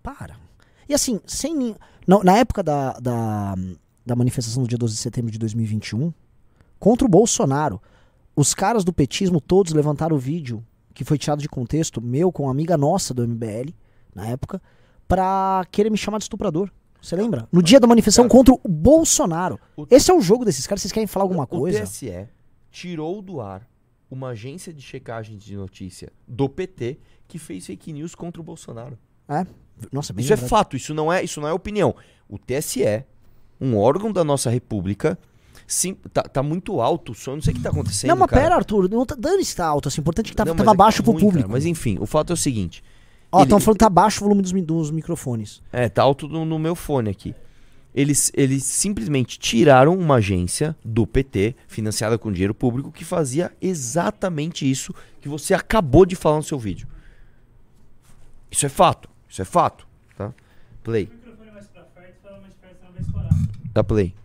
Para. 0.01 0.44
E 0.87 0.93
assim, 0.93 1.19
sem 1.25 1.75
na, 2.07 2.23
na 2.23 2.37
época 2.37 2.61
da, 2.61 2.93
da, 2.99 3.55
da 4.05 4.15
manifestação 4.15 4.63
do 4.63 4.69
dia 4.69 4.77
12 4.77 4.93
de 4.95 4.99
setembro 4.99 5.31
de 5.31 5.37
2021, 5.39 6.13
contra 6.79 7.05
o 7.05 7.09
Bolsonaro, 7.09 7.81
os 8.35 8.53
caras 8.53 8.83
do 8.83 8.93
petismo 8.93 9.39
todos 9.41 9.73
levantaram 9.73 10.15
o 10.15 10.19
vídeo 10.19 10.63
que 10.93 11.03
foi 11.03 11.17
tirado 11.17 11.41
de 11.41 11.49
contexto, 11.49 12.01
meu 12.01 12.31
com 12.31 12.43
uma 12.43 12.51
amiga 12.51 12.77
nossa 12.77 13.13
do 13.13 13.27
MBL, 13.27 13.71
na 14.13 14.27
época, 14.27 14.61
pra 15.07 15.65
querer 15.71 15.89
me 15.89 15.97
chamar 15.97 16.19
de 16.19 16.23
estuprador. 16.25 16.71
Você 17.01 17.15
lembra? 17.15 17.47
No 17.51 17.61
dia 17.61 17.79
da 17.79 17.85
manifestação 17.87 18.27
contra 18.27 18.53
o 18.53 18.59
Bolsonaro. 18.67 19.59
O- 19.75 19.85
Esse 19.91 20.09
é 20.09 20.13
o 20.13 20.21
jogo 20.21 20.45
desses 20.45 20.65
caras. 20.65 20.81
Vocês 20.81 20.91
querem 20.91 21.05
falar 21.05 21.23
alguma 21.25 21.43
O 21.43 21.47
coisa? 21.47 21.81
TSE 21.83 22.27
tirou 22.71 23.21
do 23.21 23.41
ar 23.41 23.67
uma 24.09 24.29
agência 24.29 24.73
de 24.73 24.81
checagem 24.81 25.37
de 25.37 25.55
notícia 25.55 26.11
do 26.27 26.47
PT 26.49 26.97
que 27.27 27.37
fez 27.37 27.65
fake 27.65 27.91
news 27.93 28.15
contra 28.15 28.41
o 28.41 28.43
Bolsonaro. 28.43 28.97
É? 29.27 29.45
Nossa, 29.91 30.13
bem 30.13 30.23
Isso 30.23 30.33
é 30.33 30.37
fato, 30.37 30.75
isso 30.75 30.93
não 30.93 31.11
é, 31.11 31.23
isso 31.23 31.41
não 31.41 31.47
é 31.47 31.53
opinião. 31.53 31.95
O 32.29 32.37
TSE, 32.37 33.03
um 33.59 33.77
órgão 33.77 34.11
da 34.11 34.23
nossa 34.23 34.49
república, 34.49 35.17
sim, 35.67 35.95
tá, 36.13 36.23
tá 36.23 36.43
muito 36.43 36.81
alto 36.81 37.11
o 37.11 37.15
som. 37.15 37.35
Não 37.35 37.41
sei 37.41 37.53
o 37.53 37.57
que 37.57 37.61
tá 37.61 37.69
acontecendo. 37.69 38.09
Não, 38.09 38.17
mas 38.17 38.29
cara. 38.29 38.41
pera, 38.41 38.55
Arthur. 38.55 38.89
Não 38.89 39.05
tá, 39.05 39.15
dane-se 39.17 39.55
tá 39.55 39.65
alto. 39.65 39.87
Assim, 39.87 39.99
o 39.99 40.03
importante 40.03 40.27
é 40.27 40.29
que 40.29 40.35
tá, 40.35 40.45
Não, 40.45 40.55
tava 40.55 40.71
é 40.71 40.75
baixo 40.75 41.03
pro 41.03 41.11
ruim, 41.11 41.21
cara. 41.21 41.31
público. 41.31 41.51
Mas 41.51 41.65
enfim, 41.65 41.97
o 41.99 42.05
fato 42.05 42.31
é 42.31 42.33
o 42.33 42.37
seguinte. 42.37 42.83
Ó, 43.31 43.43
estão 43.43 43.59
falando 43.59 43.77
que 43.77 43.85
tá 43.85 43.89
baixo 43.89 44.21
o 44.21 44.27
volume 44.27 44.41
dos, 44.41 44.51
dos 44.51 44.91
microfones. 44.91 45.61
É, 45.71 45.89
tá 45.89 46.01
alto 46.03 46.27
no, 46.27 46.45
no 46.45 46.57
meu 46.57 46.75
fone 46.75 47.09
aqui. 47.09 47.35
Eles, 47.93 48.29
eles 48.35 48.65
simplesmente 48.65 49.39
tiraram 49.39 49.97
uma 49.97 50.15
agência 50.15 50.75
do 50.83 51.07
PT, 51.07 51.55
financiada 51.65 52.17
com 52.17 52.31
dinheiro 52.31 52.53
público, 52.53 52.91
que 52.91 53.05
fazia 53.05 53.53
exatamente 53.61 54.69
isso 54.69 54.93
que 55.21 55.29
você 55.29 55.53
acabou 55.53 56.05
de 56.05 56.15
falar 56.15 56.37
no 56.37 56.43
seu 56.43 56.59
vídeo. 56.59 56.87
Isso 58.51 58.65
é 58.65 58.69
fato. 58.69 59.09
Isso 59.35 59.41
é 59.41 59.45
fato. 59.45 59.85
Tá? 60.17 60.31
Play. 60.81 61.11
Dá 63.73 63.83
play. 63.83 64.15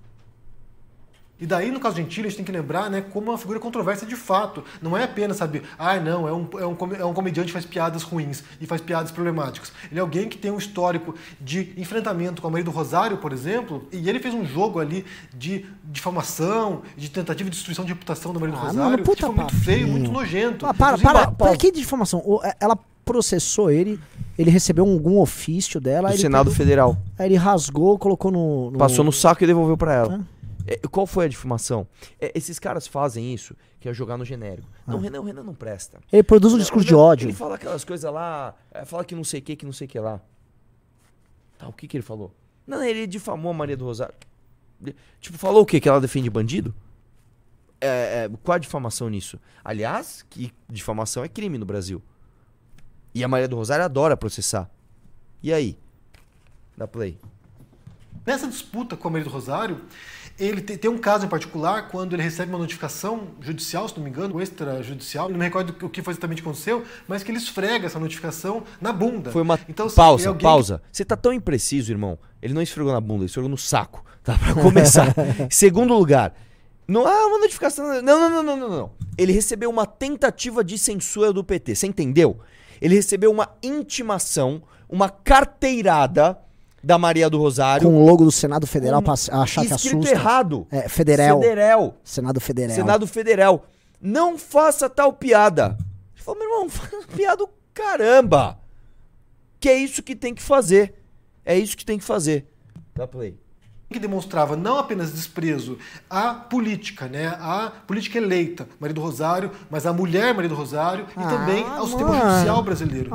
E 1.40 1.46
daí, 1.46 1.72
no 1.72 1.80
caso 1.80 1.96
de 1.96 2.02
Gentili, 2.02 2.26
a 2.28 2.30
gente 2.30 2.36
tem 2.36 2.44
que 2.44 2.52
lembrar, 2.52 2.88
né, 2.88 3.00
como 3.00 3.26
é 3.28 3.32
uma 3.32 3.38
figura 3.38 3.58
controversa 3.58 4.06
de 4.06 4.14
fato. 4.14 4.62
Não 4.80 4.96
é 4.96 5.02
apenas, 5.02 5.38
sabe, 5.38 5.62
ah, 5.76 5.98
não, 5.98 6.28
é 6.28 6.32
um, 6.32 6.48
é, 6.60 6.64
um, 6.66 6.76
é 7.00 7.04
um 7.04 7.12
comediante 7.14 7.46
que 7.48 7.52
faz 7.54 7.64
piadas 7.64 8.04
ruins 8.04 8.44
e 8.60 8.66
faz 8.66 8.80
piadas 8.80 9.10
problemáticas. 9.10 9.72
Ele 9.90 9.98
é 9.98 10.02
alguém 10.02 10.28
que 10.28 10.38
tem 10.38 10.52
um 10.52 10.58
histórico 10.58 11.12
de 11.40 11.72
enfrentamento 11.76 12.40
com 12.40 12.46
a 12.46 12.50
Maria 12.52 12.64
do 12.64 12.70
Rosário, 12.70 13.16
por 13.16 13.32
exemplo, 13.32 13.88
e 13.90 14.08
ele 14.08 14.20
fez 14.20 14.32
um 14.32 14.44
jogo 14.44 14.78
ali 14.78 15.04
de 15.34 15.66
difamação, 15.86 16.82
de 16.96 17.10
tentativa 17.10 17.50
de 17.50 17.56
destruição 17.56 17.84
de 17.84 17.92
reputação 17.94 18.32
da 18.32 18.38
Maria 18.38 18.54
do 18.54 18.60
Ah, 18.60 18.66
Rosário, 18.66 18.90
mano, 18.90 19.02
puta 19.02 19.16
que 19.16 19.22
foi 19.26 19.34
muito 19.34 19.56
feio, 19.56 19.88
muito 19.88 20.12
nojento. 20.12 20.64
Ah, 20.66 20.72
para, 20.74 20.96
Inclusive, 20.98 21.12
para, 21.12 21.26
pa- 21.32 21.32
para, 21.46 21.56
que 21.56 21.72
de 21.72 21.80
informação? 21.80 22.22
O- 22.24 22.40
é, 22.44 22.54
Ela 22.60 22.78
processou 23.04 23.70
ele, 23.72 23.98
ele 24.40 24.50
recebeu 24.50 24.84
algum 24.86 25.18
ofício 25.18 25.80
dela, 25.80 26.10
Do 26.10 26.16
Senado 26.18 26.44
pegou- 26.46 26.56
Federal. 26.56 26.96
aí 27.18 27.26
ele 27.26 27.36
rasgou, 27.36 27.98
colocou 27.98 28.30
no... 28.30 28.70
no- 28.70 28.78
Passou 28.78 29.04
no 29.04 29.12
saco 29.12 29.42
e 29.44 29.46
devolveu 29.46 29.76
pra 29.76 29.94
ela. 29.94 30.20
Ah. 30.22 30.40
É, 30.66 30.76
qual 30.88 31.06
foi 31.06 31.24
a 31.24 31.28
difamação? 31.28 31.86
É, 32.20 32.30
esses 32.34 32.58
caras 32.58 32.86
fazem 32.86 33.32
isso, 33.34 33.56
que 33.80 33.88
é 33.88 33.92
jogar 33.94 34.16
no 34.16 34.24
genérico. 34.24 34.68
Não, 34.86 34.94
Ah. 34.94 34.98
o 34.98 35.00
Renan, 35.00 35.20
o 35.20 35.24
Renan 35.24 35.42
não 35.42 35.54
presta. 35.54 35.98
Ele 36.12 36.22
produz 36.22 36.52
um 36.54 36.58
discurso 36.58 36.84
o 36.86 36.88
de 36.88 36.94
Renan, 36.94 37.02
ódio. 37.04 37.26
Ele 37.28 37.32
fala 37.36 37.54
aquelas 37.56 37.84
coisas 37.84 38.12
lá, 38.12 38.54
é, 38.72 38.84
fala 38.84 39.04
que 39.04 39.14
não 39.14 39.24
sei 39.24 39.40
o 39.40 39.42
que, 39.42 39.56
que 39.56 39.64
não 39.66 39.72
sei 39.72 39.86
o 39.86 39.90
que 39.90 39.98
lá. 39.98 40.20
Tá, 41.58 41.68
o 41.68 41.72
que 41.72 41.86
que 41.88 41.96
ele 41.96 42.02
falou? 42.04 42.32
Não, 42.66 42.82
ele 42.84 43.06
difamou 43.06 43.50
a 43.50 43.54
Maria 43.54 43.76
do 43.76 43.84
Rosário. 43.84 44.14
Tipo, 45.20 45.36
falou 45.36 45.62
o 45.62 45.66
quê? 45.66 45.80
Que 45.80 45.88
ela 45.88 46.00
defende 46.00 46.30
bandido? 46.30 46.74
É, 47.80 48.24
é, 48.26 48.30
qual 48.42 48.56
a 48.56 48.58
difamação 48.58 49.08
nisso? 49.08 49.38
Aliás, 49.64 50.24
que 50.30 50.52
difamação 50.68 51.24
é 51.24 51.28
crime 51.28 51.58
no 51.58 51.66
Brasil. 51.66 52.02
E 53.14 53.24
a 53.24 53.28
Maria 53.28 53.48
do 53.48 53.56
Rosário 53.56 53.84
adora 53.84 54.16
processar. 54.16 54.70
E 55.42 55.52
aí? 55.52 55.76
Dá 56.76 56.86
play. 56.86 57.18
Nessa 58.24 58.46
disputa 58.46 58.96
com 58.96 59.08
a 59.08 59.10
Maria 59.10 59.24
do 59.24 59.30
Rosário, 59.30 59.80
ele 60.38 60.60
te- 60.60 60.76
tem 60.76 60.90
um 60.90 60.98
caso 60.98 61.24
em 61.26 61.28
particular 61.28 61.88
quando 61.88 62.12
ele 62.14 62.22
recebe 62.22 62.50
uma 62.52 62.58
notificação 62.58 63.28
judicial, 63.40 63.88
se 63.88 63.96
não 63.96 64.04
me 64.04 64.10
engano, 64.10 64.40
extrajudicial, 64.40 65.28
não 65.28 65.38
me 65.38 65.44
recordo 65.44 65.74
o 65.84 65.88
que 65.88 66.02
foi 66.02 66.12
exatamente 66.12 66.42
aconteceu, 66.42 66.84
mas 67.08 67.22
que 67.22 67.30
ele 67.30 67.38
esfrega 67.38 67.86
essa 67.86 67.98
notificação 67.98 68.62
na 68.80 68.92
bunda. 68.92 69.32
Foi 69.32 69.42
uma 69.42 69.58
Então, 69.68 69.88
pausa, 69.90 70.28
alguém 70.28 70.42
pausa. 70.42 70.82
Você 70.92 71.04
tá 71.04 71.16
tão 71.16 71.32
impreciso, 71.32 71.90
irmão. 71.92 72.18
Ele 72.40 72.54
não 72.54 72.62
esfregou 72.62 72.92
na 72.92 73.00
bunda, 73.00 73.20
ele 73.20 73.26
esfregou 73.26 73.50
no 73.50 73.58
saco, 73.58 74.04
tá? 74.22 74.38
Pra 74.38 74.54
começar. 74.62 75.14
Segundo 75.50 75.94
lugar, 75.94 76.34
não 76.86 77.06
ah, 77.06 77.26
uma 77.26 77.38
notificação. 77.38 78.00
Não, 78.02 78.20
não, 78.20 78.30
não, 78.30 78.42
não, 78.42 78.56
não, 78.56 78.68
não. 78.68 78.90
Ele 79.18 79.32
recebeu 79.32 79.68
uma 79.70 79.86
tentativa 79.86 80.62
de 80.62 80.78
censura 80.78 81.32
do 81.32 81.42
PT. 81.42 81.74
Você 81.74 81.86
entendeu? 81.86 82.38
Ele 82.80 82.94
recebeu 82.94 83.30
uma 83.30 83.50
intimação, 83.62 84.62
uma 84.88 85.08
carteirada 85.08 86.38
da 86.82 86.96
Maria 86.96 87.28
do 87.28 87.38
Rosário. 87.38 87.86
Com 87.86 88.02
o 88.02 88.06
logo 88.06 88.24
do 88.24 88.32
Senado 88.32 88.66
Federal 88.66 89.02
pra 89.02 89.12
achar 89.12 89.66
que 89.66 89.74
escrito 89.74 89.98
assusta. 89.98 90.10
errado. 90.10 90.66
É, 90.70 90.88
Federal. 90.88 91.40
Federal. 91.40 91.94
Senado 92.02 92.40
Federal. 92.40 92.74
Senado 92.74 93.06
Federal. 93.06 93.66
Não 94.00 94.38
faça 94.38 94.88
tal 94.88 95.12
piada. 95.12 95.76
Ele 96.14 96.24
falou, 96.24 96.40
meu 96.40 96.50
irmão, 96.50 96.68
faz 96.70 97.04
piada 97.14 97.36
do 97.36 97.50
caramba. 97.74 98.58
Que 99.58 99.68
é 99.68 99.76
isso 99.76 100.02
que 100.02 100.16
tem 100.16 100.34
que 100.34 100.42
fazer. 100.42 100.94
É 101.44 101.58
isso 101.58 101.76
que 101.76 101.84
tem 101.84 101.98
que 101.98 102.04
fazer. 102.04 102.46
Dá 102.94 103.06
play. 103.06 103.38
Que 103.90 103.98
demonstrava 103.98 104.56
não 104.56 104.78
apenas 104.78 105.12
desprezo 105.12 105.76
à 106.08 106.32
política, 106.32 107.08
né, 107.08 107.26
à 107.40 107.72
política 107.86 108.18
eleita, 108.18 108.68
Maria 108.78 108.94
do 108.94 109.00
Rosário, 109.00 109.50
mas 109.68 109.84
à 109.84 109.92
mulher 109.92 110.32
Maria 110.32 110.48
do 110.48 110.54
Rosário 110.54 111.06
e 111.10 111.14
também 111.14 111.64
ao 111.64 111.86
sistema 111.86 112.08
mano. 112.10 112.30
judicial 112.30 112.62
brasileiro. 112.62 113.10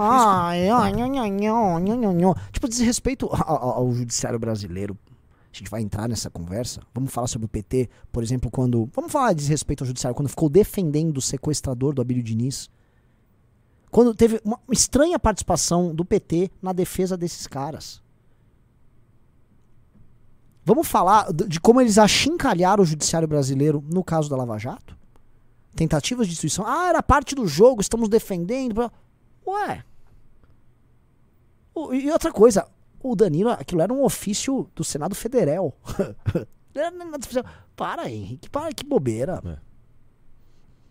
Nho, 1.96 2.14
nho. 2.14 2.36
Tipo, 2.52 2.68
desrespeito 2.68 3.28
ao, 3.28 3.50
ao- 3.50 3.70
ao 3.80 3.94
judiciário 3.94 4.38
brasileiro. 4.38 4.98
A 5.54 5.58
gente 5.58 5.72
vai 5.72 5.82
entrar 5.82 6.10
nessa 6.10 6.30
conversa. 6.30 6.82
Vamos 6.94 7.14
falar 7.14 7.28
sobre 7.28 7.46
o 7.46 7.50
PT, 7.50 7.90
por 8.12 8.22
exemplo, 8.22 8.52
quando. 8.52 8.90
Vamos 8.94 9.10
falar 9.10 9.32
de 9.32 9.40
desrespeito 9.40 9.84
ao 9.84 9.88
judiciário, 9.88 10.14
quando 10.14 10.28
ficou 10.28 10.50
defendendo 10.50 11.18
o 11.18 11.22
sequestrador 11.22 11.94
do 11.94 12.02
Abílio 12.02 12.22
Diniz. 12.22 12.70
Quando 13.90 14.14
teve 14.14 14.42
uma 14.44 14.60
estranha 14.70 15.18
participação 15.18 15.96
do 15.96 16.04
PT 16.04 16.52
na 16.62 16.74
defesa 16.74 17.16
desses 17.16 17.48
caras. 17.48 18.04
Vamos 20.66 20.88
falar 20.88 21.32
de 21.32 21.60
como 21.60 21.80
eles 21.80 22.00
achincalharam 22.00 22.82
o 22.82 22.86
judiciário 22.86 23.28
brasileiro 23.28 23.84
no 23.88 24.04
caso 24.04 24.28
da 24.28 24.36
Lava 24.36 24.58
Jato? 24.58 24.98
Tentativas 25.76 26.26
de 26.26 26.32
destruição. 26.32 26.66
Ah, 26.66 26.90
era 26.90 27.04
parte 27.04 27.36
do 27.36 27.46
jogo, 27.46 27.82
estamos 27.82 28.10
defendendo. 28.10 28.92
Ué. 29.46 29.84
E 31.92 32.10
outra 32.10 32.32
coisa, 32.32 32.68
o 33.04 33.16
Danilo, 33.16 33.52
aquilo 33.52 33.82
era 33.82 33.94
um 33.94 34.04
ofício 34.04 34.68
do 34.74 34.84
Senado 34.84 35.14
Federal. 35.14 35.78
Para, 37.76 38.10
Henrique, 38.10 38.50
para, 38.50 38.74
que 38.74 38.84
bobeira. 38.84 39.62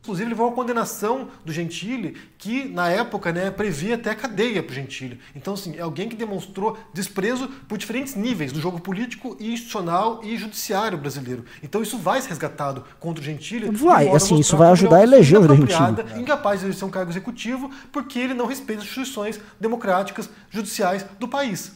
Inclusive 0.04 0.28
levou 0.28 0.50
a 0.50 0.52
condenação 0.52 1.28
do 1.46 1.50
Gentili, 1.50 2.14
que 2.36 2.68
na 2.68 2.90
época 2.90 3.32
né, 3.32 3.50
previa 3.50 3.94
até 3.94 4.14
cadeia 4.14 4.62
para 4.62 4.70
o 4.70 4.74
Gentili. 4.74 5.18
Então, 5.34 5.54
assim, 5.54 5.78
é 5.78 5.80
alguém 5.80 6.10
que 6.10 6.14
demonstrou 6.14 6.76
desprezo 6.92 7.48
por 7.66 7.78
diferentes 7.78 8.14
níveis 8.14 8.52
do 8.52 8.60
jogo 8.60 8.78
político, 8.78 9.34
e 9.40 9.54
institucional 9.54 10.20
e 10.22 10.36
judiciário 10.36 10.98
brasileiro. 10.98 11.46
Então, 11.62 11.80
isso 11.80 11.96
vai 11.96 12.20
ser 12.20 12.28
resgatado 12.28 12.84
contra 13.00 13.22
o 13.22 13.24
Gentili. 13.24 13.70
Vai, 13.70 14.10
assim, 14.10 14.38
isso 14.38 14.58
vai 14.58 14.70
ajudar 14.72 14.98
a 14.98 15.02
eleger 15.02 15.40
o 15.40 15.44
inapropriada, 15.46 16.04
Incapaz 16.20 16.60
de 16.60 16.66
exercer 16.66 16.86
um 16.86 16.90
cargo 16.90 17.10
executivo, 17.10 17.70
porque 17.90 18.18
ele 18.18 18.34
não 18.34 18.44
respeita 18.44 18.82
as 18.82 18.86
instituições 18.86 19.40
democráticas, 19.58 20.28
judiciais 20.50 21.06
do 21.18 21.26
país. 21.26 21.72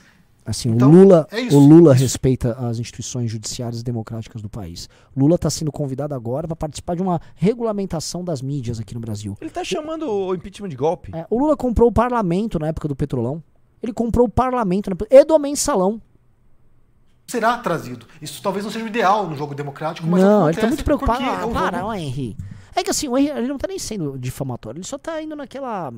Assim, 0.49 0.70
Então, 0.70 0.88
o 0.88 0.94
Lula, 0.94 1.28
é 1.30 1.55
o 1.55 1.59
Lula 1.59 1.92
respeita 1.92 2.53
as 2.55 2.78
instituições 2.78 3.30
judiciárias 3.30 3.82
democráticas 3.82 4.40
do 4.40 4.49
país. 4.49 4.88
Lula 5.14 5.34
está 5.34 5.51
sendo 5.51 5.70
convidado 5.70 6.14
agora 6.14 6.46
para 6.46 6.57
participar 6.57 6.96
de 6.96 7.03
uma 7.03 7.20
regulamentação 7.34 8.24
das 8.24 8.40
mídias 8.40 8.80
aqui 8.80 8.94
no 8.94 9.01
Brasil. 9.01 9.36
Ele 9.42 9.51
tá 9.51 9.62
chamando 9.62 10.11
o 10.11 10.34
impeachment 10.34 10.70
de 10.70 10.76
golpe. 10.76 11.11
É, 11.14 11.26
o 11.28 11.38
Lula 11.38 11.55
comprou 11.55 11.90
o 11.90 11.92
parlamento 11.92 12.59
na 12.59 12.68
época 12.68 12.88
do 12.88 12.96
Petrolão. 12.96 13.42
Ele 13.82 13.92
comprou 13.92 14.26
o 14.26 14.30
parlamento 14.30 14.88
na 14.88 14.96
e 15.11 15.22
do 15.22 15.38
mensalão. 15.38 16.01
Será 17.26 17.59
trazido. 17.59 18.07
Isso 18.22 18.42
talvez 18.42 18.64
não 18.64 18.72
seja 18.72 18.86
o 18.86 18.88
ideal 18.88 19.28
no 19.28 19.36
jogo 19.36 19.55
democrático, 19.55 20.07
mas 20.09 20.22
Não, 20.22 20.49
ele 20.49 20.55
tá 20.57 20.62
acontece 20.62 20.66
muito 20.68 20.84
preocupado. 20.84 21.22
Ah, 21.24 21.46
é 21.46 21.53
para, 21.53 21.78
jogo- 21.80 21.90
ó, 21.90 21.94
Henry. 21.94 22.34
É 22.74 22.82
que 22.82 22.88
assim, 22.90 23.07
o 23.07 23.18
Henry 23.18 23.30
ele 23.36 23.49
não 23.49 23.59
tá 23.59 23.68
nem 23.68 23.78
sendo 23.78 24.18
difamatório, 24.18 24.78
ele 24.78 24.86
só 24.86 24.96
tá 24.96 25.20
indo 25.22 25.36
naquela. 25.36 25.92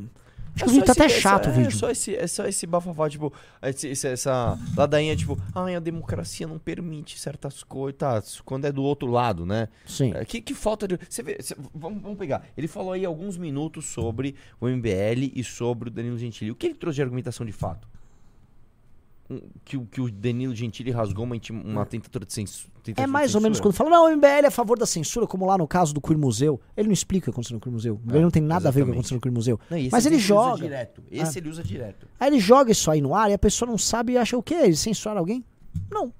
Acho 0.54 0.64
É 0.64 0.66
que 0.66 0.70
o 0.70 0.72
vídeo 0.72 0.84
tá 0.86 0.92
até 0.92 1.06
esse- 1.06 1.20
chato 1.20 1.48
é, 1.48 1.52
o 1.52 1.54
vídeo. 1.54 1.68
É 1.68 1.70
só 1.70 1.90
esse, 1.90 2.14
é 2.16 2.26
só 2.26 2.44
esse 2.46 2.66
bafafá, 2.66 3.08
tipo, 3.08 3.32
esse- 3.62 3.88
esse- 3.88 4.08
essa 4.08 4.58
ladainha, 4.76 5.14
tipo, 5.16 5.38
ai, 5.54 5.74
a 5.74 5.80
democracia 5.80 6.46
não 6.46 6.58
permite 6.58 7.18
certas 7.18 7.62
coisas, 7.62 7.98
tá, 7.98 8.22
quando 8.44 8.64
é 8.66 8.72
do 8.72 8.82
outro 8.82 9.08
lado, 9.10 9.46
né? 9.46 9.68
Sim. 9.86 10.12
É, 10.14 10.24
que, 10.24 10.40
que 10.40 10.54
falta 10.54 10.86
de. 10.86 10.98
Você 11.08 11.22
vê, 11.22 11.38
vamos, 11.74 12.02
vamos 12.02 12.18
pegar. 12.18 12.42
Ele 12.56 12.68
falou 12.68 12.92
aí 12.92 13.04
alguns 13.04 13.36
minutos 13.36 13.86
sobre 13.86 14.34
o 14.60 14.68
MBL 14.68 15.32
e 15.34 15.42
sobre 15.44 15.88
o 15.88 15.92
Danilo 15.92 16.18
Gentili. 16.18 16.50
O 16.50 16.54
que 16.54 16.66
ele 16.66 16.74
trouxe 16.74 16.96
de 16.96 17.02
argumentação 17.02 17.44
de 17.46 17.52
fato? 17.52 17.88
Que, 19.64 19.76
o- 19.76 19.86
que 19.86 20.00
o 20.00 20.10
Danilo 20.10 20.54
Gentili 20.54 20.90
rasgou 20.90 21.24
uma, 21.24 21.36
uma 21.64 21.86
tentativa 21.86 22.24
de 22.26 22.32
censura. 22.32 22.72
É 22.96 23.06
mais 23.06 23.34
ou 23.34 23.40
menos 23.40 23.60
quando 23.60 23.74
fala, 23.74 23.90
não, 23.90 24.06
o 24.06 24.16
MBL 24.16 24.26
é 24.26 24.46
a 24.46 24.50
favor 24.50 24.76
da 24.78 24.86
censura, 24.86 25.26
como 25.26 25.46
lá 25.46 25.56
no 25.56 25.68
caso 25.68 25.94
do 25.94 26.00
Queer 26.00 26.18
Museu. 26.18 26.60
Ele 26.76 26.88
não 26.88 26.92
explica 26.92 27.24
o 27.24 27.24
que 27.26 27.30
aconteceu 27.30 27.54
no 27.54 27.60
Queer 27.60 27.72
Museu. 27.72 28.00
Ele 28.08 28.20
não 28.20 28.30
tem 28.30 28.42
nada 28.42 28.68
a 28.68 28.72
ver 28.72 28.80
com 28.84 28.90
o 28.90 28.92
que 28.94 28.98
exatamente. 28.98 28.98
aconteceu 28.98 29.14
no 29.16 29.20
Queer 29.20 29.32
Museu. 29.34 29.60
Não, 29.70 29.76
esse 29.78 29.92
Mas 29.92 30.06
ele 30.06 30.16
usa 30.16 30.24
joga. 30.24 30.62
direto. 30.62 31.02
Esse 31.10 31.38
Ah. 31.38 31.40
ele 31.40 31.48
usa 31.48 31.62
direto. 31.62 32.08
Aí 32.18 32.28
ele 32.28 32.40
joga 32.40 32.72
isso 32.72 32.90
aí 32.90 33.00
no 33.00 33.14
ar 33.14 33.30
e 33.30 33.34
a 33.34 33.38
pessoa 33.38 33.70
não 33.70 33.78
sabe 33.78 34.14
e 34.14 34.18
acha 34.18 34.36
o 34.36 34.42
quê? 34.42 34.54
Ele 34.54 34.74
censuraram 34.76 35.20
alguém? 35.20 35.44
Não. 35.90 36.12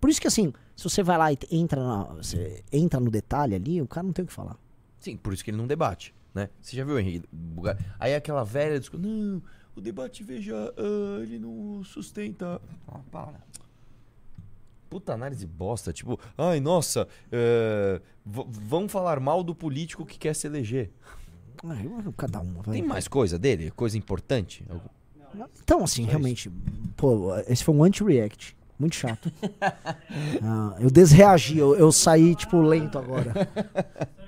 Por 0.00 0.10
isso 0.10 0.20
que 0.20 0.26
assim, 0.28 0.52
se 0.76 0.84
você 0.84 1.02
vai 1.02 1.16
lá 1.16 1.32
e 1.32 1.38
entra, 1.50 1.82
na- 1.82 2.04
você 2.14 2.62
entra 2.72 3.00
no 3.00 3.10
detalhe 3.10 3.54
ali, 3.54 3.80
o 3.80 3.86
cara 3.88 4.04
não 4.06 4.12
tem 4.12 4.24
o 4.24 4.28
que 4.28 4.34
falar. 4.34 4.56
Sim, 4.98 5.16
por 5.16 5.32
isso 5.32 5.42
que 5.44 5.50
ele 5.50 5.56
não 5.56 5.66
debate, 5.66 6.12
né? 6.34 6.50
Você 6.60 6.76
já 6.76 6.84
viu, 6.84 6.98
Henrique? 6.98 7.26
Buga- 7.32 7.78
Aí 7.98 8.14
aquela 8.14 8.44
velha 8.44 8.78
discussão, 8.78 9.08
não, 9.08 9.42
o 9.78 9.80
debate, 9.80 10.22
veja, 10.22 10.54
ah, 10.76 11.20
ele 11.22 11.38
não 11.38 11.82
sustenta... 11.84 12.60
Ah, 12.86 12.98
para. 13.10 13.40
Puta 14.90 15.12
análise 15.12 15.46
bosta, 15.46 15.92
tipo, 15.92 16.18
ai, 16.36 16.60
nossa, 16.60 17.06
é, 17.30 18.00
v- 18.24 18.46
vamos 18.48 18.90
falar 18.90 19.20
mal 19.20 19.42
do 19.44 19.54
político 19.54 20.04
que 20.06 20.18
quer 20.18 20.34
se 20.34 20.46
eleger. 20.46 20.90
Ah, 21.62 21.76
eu- 21.82 22.12
cada 22.16 22.40
um. 22.40 22.54
vai. 22.62 22.74
Tem 22.76 22.82
mais 22.82 23.06
coisa 23.06 23.38
dele? 23.38 23.70
Coisa 23.70 23.98
importante? 23.98 24.64
Então, 25.62 25.84
assim, 25.84 26.04
realmente, 26.04 26.50
pô, 26.96 27.36
esse 27.46 27.62
foi 27.62 27.74
um 27.74 27.84
anti-react. 27.84 28.56
Muito 28.78 28.96
chato. 28.96 29.30
Ah, 30.42 30.74
eu 30.80 30.90
desreagi, 30.90 31.58
eu, 31.58 31.74
eu 31.76 31.92
saí, 31.92 32.34
tipo, 32.34 32.60
lento 32.62 32.98
agora. 32.98 33.32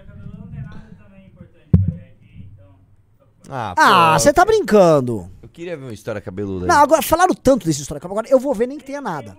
Ah, 3.52 3.74
Ah, 3.76 4.18
você 4.18 4.32
tá 4.32 4.44
brincando. 4.44 5.28
Eu 5.50 5.52
queria 5.52 5.76
ver 5.76 5.82
uma 5.82 5.92
história 5.92 6.20
cabeluda 6.20 6.64
aí. 6.64 6.68
Não, 6.68 6.76
agora, 6.76 7.02
falaram 7.02 7.34
tanto 7.34 7.66
desse 7.66 7.82
história. 7.82 8.00
Agora 8.04 8.28
eu 8.30 8.38
vou 8.38 8.54
ver 8.54 8.68
nem 8.68 8.78
que 8.78 8.84
tenha 8.84 9.00
nada. 9.00 9.36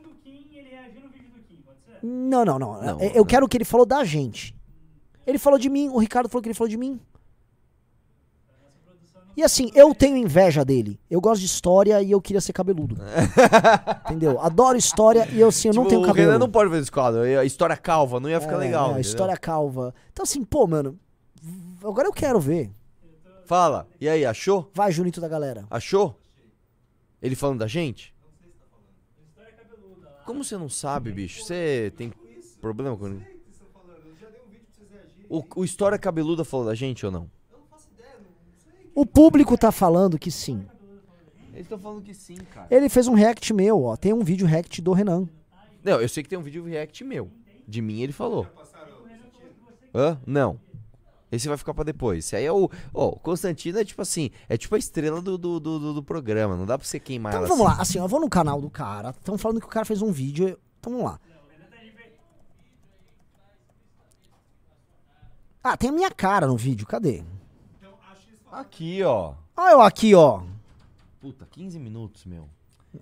Não, 2.04 2.44
não, 2.44 2.60
não. 2.60 2.82
Não, 2.82 3.00
eu 3.02 3.16
não. 3.20 3.26
quero 3.26 3.46
o 3.46 3.50
que 3.50 3.56
ele 3.56 3.64
falou 3.64 3.86
da 3.86 4.04
gente. 4.04 4.54
Ele 5.26 5.38
falou 5.38 5.58
de 5.58 5.70
mim, 5.70 5.88
o 5.88 5.98
Ricardo 5.98 6.28
falou 6.28 6.42
que 6.44 6.50
ele 6.50 6.54
falou 6.54 6.68
de 6.68 6.76
mim. 6.76 7.00
E 9.38 9.44
assim, 9.44 9.72
eu 9.74 9.96
tenho 9.96 10.18
inveja 10.18 10.66
dele. 10.66 11.00
Eu 11.10 11.22
gosto 11.22 11.40
de 11.40 11.46
história 11.46 12.02
e 12.02 12.12
eu 12.12 12.20
queria 12.20 12.42
ser 12.42 12.52
cabeludo. 12.52 12.98
Entendeu? 14.06 14.38
Adoro 14.42 14.78
história 14.78 15.26
e 15.32 15.40
eu, 15.40 15.48
assim, 15.48 15.70
eu 15.70 15.74
não 15.74 15.84
Tipo, 15.84 15.90
tenho 15.92 16.02
o 16.02 16.06
cabelo. 16.08 16.28
Renan 16.28 16.40
não 16.40 16.50
pode 16.50 16.70
ver 16.70 16.82
esse 16.82 16.92
quadro. 16.92 17.22
A 17.22 17.46
história 17.46 17.78
calva 17.78 18.20
não 18.20 18.30
ia 18.30 18.42
ficar 18.42 18.56
É, 18.56 18.58
legal. 18.58 18.92
é, 18.92 18.96
a 18.96 19.00
história 19.00 19.38
calva. 19.38 19.96
Então, 20.12 20.24
assim, 20.24 20.44
pô, 20.44 20.68
mano. 20.68 21.00
Agora 21.82 22.08
eu 22.10 22.12
quero 22.12 22.40
ver. 22.40 22.70
Fala. 23.52 23.86
E 24.00 24.08
aí, 24.08 24.26
achou? 24.26 24.72
Vai, 24.74 24.94
Junito 24.94 25.20
da 25.20 25.28
galera. 25.28 25.68
Achou? 25.70 26.18
Ele 27.22 27.36
falando 27.36 27.60
da 27.60 27.68
gente? 27.68 28.16
Como 30.26 30.42
você 30.42 30.56
não 30.56 30.70
sabe, 30.70 31.12
bicho? 31.12 31.44
Você 31.44 31.92
tem 31.98 32.14
problema 32.62 32.96
com 32.96 33.08
ele? 33.08 33.26
O, 35.28 35.44
o 35.58 35.66
História 35.66 36.00
Cabeluda 36.00 36.46
falou 36.46 36.66
da 36.66 36.74
gente 36.74 37.06
ou 37.06 37.12
não? 37.12 37.30
O 38.96 39.06
público 39.06 39.58
tá 39.58 39.70
falando 39.70 40.18
que 40.18 40.32
sim. 40.32 40.66
Eles 41.52 41.64
estão 41.64 41.78
falando 41.78 42.04
que 42.04 42.14
sim, 42.14 42.38
cara. 42.38 42.68
Ele 42.72 42.88
fez 42.88 43.06
um 43.10 43.16
react 43.16 43.54
meu, 43.54 43.84
ó. 43.84 43.98
Tem 43.98 44.14
um 44.14 44.24
vídeo 44.24 44.48
react 44.48 44.82
do 44.82 44.94
Renan. 44.94 45.28
Não, 45.84 46.00
eu 46.00 46.08
sei 46.08 46.24
que 46.24 46.30
tem 46.30 46.40
um 46.40 46.42
vídeo 46.42 46.64
react 46.64 47.04
meu. 47.04 47.30
De 47.68 47.82
mim 47.82 48.00
ele 48.00 48.14
falou. 48.14 48.48
Hã? 49.94 50.18
Não. 50.26 50.58
Esse 51.32 51.48
vai 51.48 51.58
ficar 51.58 51.74
pra 51.74 51.84
depois. 51.84 52.26
Esse 52.26 52.36
aí 52.36 52.46
é 52.46 52.52
o. 52.52 52.70
Ó, 52.94 53.08
o 53.10 53.20
Constantino 53.20 53.80
é 53.80 53.86
tipo 53.86 54.02
assim. 54.02 54.30
É 54.50 54.58
tipo 54.58 54.76
a 54.76 54.78
estrela 54.78 55.22
do, 55.22 55.38
do, 55.38 55.60
do, 55.60 55.94
do- 55.94 56.04
programa. 56.04 56.58
Não 56.58 56.66
dá 56.66 56.78
pra 56.78 56.86
você 56.86 57.00
queimar 57.00 57.32
Então 57.32 57.40
ela 57.46 57.48
vamos 57.48 57.66
assim. 57.68 57.76
lá, 57.78 57.82
assim, 57.82 58.00
ó, 58.00 58.04
eu 58.04 58.08
vou 58.08 58.20
no 58.20 58.30
canal 58.30 58.60
do 58.60 58.70
cara. 58.70 59.12
Estão 59.12 59.38
falando 59.38 59.60
que 59.62 59.66
o 59.66 59.70
cara 59.70 59.86
fez 59.86 60.02
um 60.02 60.12
vídeo. 60.12 60.58
Então 60.80 60.92
vamos 60.94 61.06
lá. 61.06 61.20
Ah, 65.64 65.78
tem 65.78 65.90
a 65.90 65.94
minha 65.94 66.10
cara 66.10 66.48
no 66.48 66.58
vídeo, 66.58 66.88
cadê? 66.88 67.24
Aqui, 68.52 69.02
ó. 69.04 69.34
Olha 69.56 69.72
eu 69.74 69.82
aqui, 69.82 70.14
ó. 70.16 70.44
Puta, 71.22 71.46
15 71.50 71.80
minutos, 71.80 72.26
meu. 72.26 72.50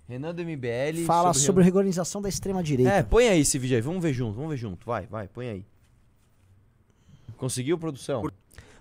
Renan 0.08 0.36
do 0.36 0.44
MBL. 0.44 1.06
Fala 1.08 1.34
sobre 1.34 1.64
regularização 1.64 2.22
da 2.22 2.30
extrema 2.30 2.62
direita. 2.62 2.92
É, 2.92 3.02
põe 3.02 3.28
aí 3.28 3.40
esse 3.40 3.58
vídeo 3.58 3.76
aí. 3.76 3.82
Vamos 3.82 4.04
ver 4.04 4.14
junto, 4.14 4.36
vamos 4.36 4.52
ver 4.52 4.58
junto. 4.58 4.86
Vai, 4.86 5.08
vai, 5.08 5.28
põe 5.28 5.50
aí. 5.50 5.66
Conseguiu, 7.40 7.78
produção? 7.78 8.22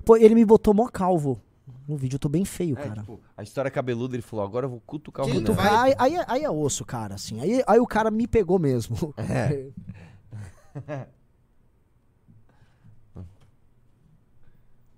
Pô, 0.04 0.16
ele 0.16 0.34
me 0.34 0.44
botou 0.44 0.74
mó 0.74 0.86
calvo. 0.88 1.40
No 1.86 1.96
vídeo 1.96 2.16
eu 2.16 2.18
tô 2.18 2.28
bem 2.28 2.44
feio, 2.44 2.78
É, 2.78 2.82
cara. 2.82 3.00
tipo, 3.00 3.20
a 3.36 3.42
história 3.42 3.70
cabeluda, 3.70 4.14
ele 4.16 4.22
falou, 4.22 4.44
agora 4.44 4.66
eu 4.66 4.70
vou 4.70 4.80
cutucar 4.86 5.24
o 5.24 5.28
Quem 5.28 5.34
Renan. 5.40 5.46
Tu- 5.46 5.52
vai- 5.54 5.92
aí, 5.98 6.16
aí, 6.16 6.24
aí 6.26 6.44
é 6.44 6.50
osso, 6.50 6.84
cara, 6.84 7.14
assim. 7.14 7.40
Aí, 7.40 7.62
aí 7.66 7.78
o 7.78 7.86
cara 7.86 8.10
me 8.10 8.26
pegou 8.26 8.58
mesmo. 8.58 9.14
É. 9.16 9.68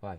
Vai. 0.01 0.19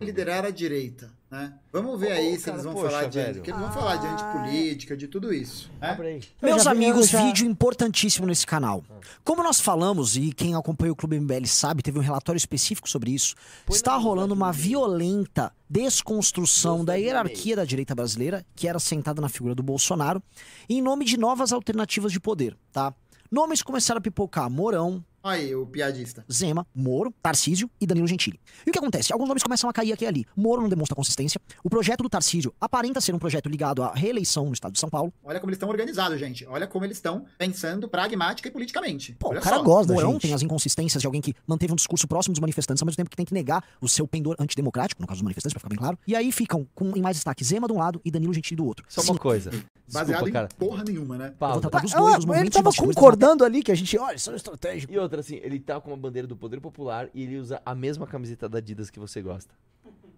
liderar 0.00 0.44
a 0.44 0.50
direita. 0.50 1.10
Né? 1.32 1.50
Vamos 1.72 1.98
ver 1.98 2.12
aí 2.12 2.34
Ô, 2.34 2.36
se 2.38 2.44
cara, 2.44 2.56
eles 2.56 2.64
vão 2.64 2.74
poxa, 2.74 2.90
falar 2.90 3.04
de. 3.08 3.18
velho. 3.18 3.34
Porque 3.36 3.50
eles 3.50 3.60
vão 3.62 3.72
falar 3.72 3.96
de 3.96 4.06
antipolítica, 4.06 4.94
de 4.94 5.08
tudo 5.08 5.32
isso. 5.32 5.70
né? 5.80 5.96
Meus 6.42 6.66
amigos, 6.66 7.08
já- 7.08 7.24
vídeo 7.24 7.46
importantíssimo 7.46 8.26
nesse 8.26 8.46
canal. 8.46 8.84
Como 9.24 9.42
nós 9.42 9.58
falamos, 9.58 10.14
e 10.14 10.30
quem 10.34 10.54
acompanha 10.54 10.92
o 10.92 10.94
Clube 10.94 11.18
MBL 11.18 11.46
sabe, 11.46 11.82
teve 11.82 11.98
um 11.98 12.02
relatório 12.02 12.36
específico 12.36 12.86
sobre 12.86 13.12
isso, 13.12 13.34
está 13.70 13.96
rolando 13.96 14.34
uma 14.34 14.52
violenta 14.52 15.50
desconstrução 15.70 16.84
da 16.84 16.96
hierarquia 16.96 17.56
da 17.56 17.64
direita 17.64 17.94
brasileira, 17.94 18.44
que 18.54 18.68
era 18.68 18.78
sentada 18.78 19.22
na 19.22 19.30
figura 19.30 19.54
do 19.54 19.62
Bolsonaro, 19.62 20.22
em 20.68 20.82
nome 20.82 21.06
de 21.06 21.16
novas 21.16 21.50
alternativas 21.50 22.12
de 22.12 22.20
poder, 22.20 22.58
tá? 22.70 22.92
Nomes 23.30 23.62
começaram 23.62 23.96
a 24.00 24.02
pipocar 24.02 24.50
Mourão, 24.50 25.02
Aí, 25.22 25.54
o 25.54 25.64
piadista. 25.66 26.24
Zema, 26.30 26.66
Moro, 26.74 27.14
Tarcísio 27.22 27.70
e 27.80 27.86
Danilo 27.86 28.06
Gentili. 28.08 28.40
E 28.66 28.70
o 28.70 28.72
que 28.72 28.78
acontece? 28.78 29.12
Alguns 29.12 29.28
nomes 29.28 29.42
começam 29.42 29.70
a 29.70 29.72
cair 29.72 29.92
aqui 29.92 30.04
e 30.04 30.08
ali. 30.08 30.26
Moro 30.36 30.62
não 30.62 30.68
demonstra 30.68 30.96
consistência. 30.96 31.40
O 31.62 31.70
projeto 31.70 32.02
do 32.02 32.08
Tarcísio 32.08 32.52
aparenta 32.60 33.00
ser 33.00 33.14
um 33.14 33.18
projeto 33.18 33.48
ligado 33.48 33.82
à 33.82 33.92
reeleição 33.94 34.46
no 34.46 34.52
estado 34.52 34.72
de 34.72 34.80
São 34.80 34.88
Paulo. 34.90 35.12
Olha 35.22 35.38
como 35.38 35.50
eles 35.50 35.56
estão 35.56 35.68
organizados, 35.68 36.18
gente. 36.18 36.44
Olha 36.46 36.66
como 36.66 36.84
eles 36.84 36.96
estão 36.96 37.24
pensando 37.38 37.88
pragmática 37.88 38.48
e 38.48 38.50
politicamente. 38.50 39.14
Pô, 39.18 39.28
Olha 39.28 39.38
o 39.38 39.42
cara 39.42 39.56
só. 39.56 39.62
gosta 39.62 39.88
da 39.88 39.94
Mourão 39.94 40.12
gente. 40.12 40.22
tem 40.22 40.34
as 40.34 40.42
inconsistências 40.42 41.00
de 41.00 41.06
alguém 41.06 41.20
que 41.20 41.34
manteve 41.46 41.72
um 41.72 41.76
discurso 41.76 42.08
próximo 42.08 42.32
dos 42.32 42.40
manifestantes, 42.40 42.82
ao 42.82 42.86
mesmo 42.86 42.96
tempo 42.96 43.10
que 43.10 43.16
tenta 43.16 43.32
negar 43.34 43.62
o 43.80 43.88
seu 43.88 44.08
pendor 44.08 44.34
antidemocrático, 44.40 45.00
no 45.00 45.06
caso 45.06 45.18
dos 45.18 45.22
manifestantes, 45.24 45.52
pra 45.54 45.60
ficar 45.60 45.68
bem 45.68 45.78
claro. 45.78 45.98
E 46.06 46.16
aí 46.16 46.32
ficam 46.32 46.66
com, 46.74 46.96
em 46.96 47.00
mais 47.00 47.16
destaque 47.16 47.44
Zema 47.44 47.66
de 47.68 47.72
um 47.72 47.78
lado 47.78 48.00
e 48.04 48.10
Danilo 48.10 48.34
Gentili 48.34 48.56
do 48.56 48.66
outro. 48.66 48.84
Só 48.88 49.00
Sim, 49.02 49.10
uma 49.12 49.18
coisa. 49.18 49.50
Baseado 49.92 50.08
Desculpa, 50.24 50.32
cara. 50.32 50.48
em 50.50 50.56
porra 50.56 50.84
nenhuma, 50.84 51.18
né? 51.18 51.34
eu 51.38 51.48
vou 51.48 51.60
tratar 51.60 51.80
dos 51.80 51.94
Ah, 51.94 51.98
dois, 51.98 52.24
dos 52.24 52.36
ele 52.36 52.48
tava 52.50 52.70
concordando 52.72 53.44
ali 53.44 53.62
que 53.62 53.70
a 53.70 53.74
gente, 53.74 53.98
olha, 53.98 54.18
são 54.18 54.34
estratégicos. 54.34 54.94
E 54.94 54.98
outra, 54.98 55.11
assim, 55.20 55.36
ele 55.42 55.58
tá 55.60 55.80
com 55.80 55.90
uma 55.90 55.96
bandeira 55.96 56.26
do 56.26 56.36
Poder 56.36 56.60
Popular 56.60 57.08
e 57.14 57.22
ele 57.22 57.38
usa 57.38 57.60
a 57.64 57.74
mesma 57.74 58.06
camiseta 58.06 58.48
da 58.48 58.58
Adidas 58.58 58.90
que 58.90 58.98
você 58.98 59.20
gosta. 59.22 59.54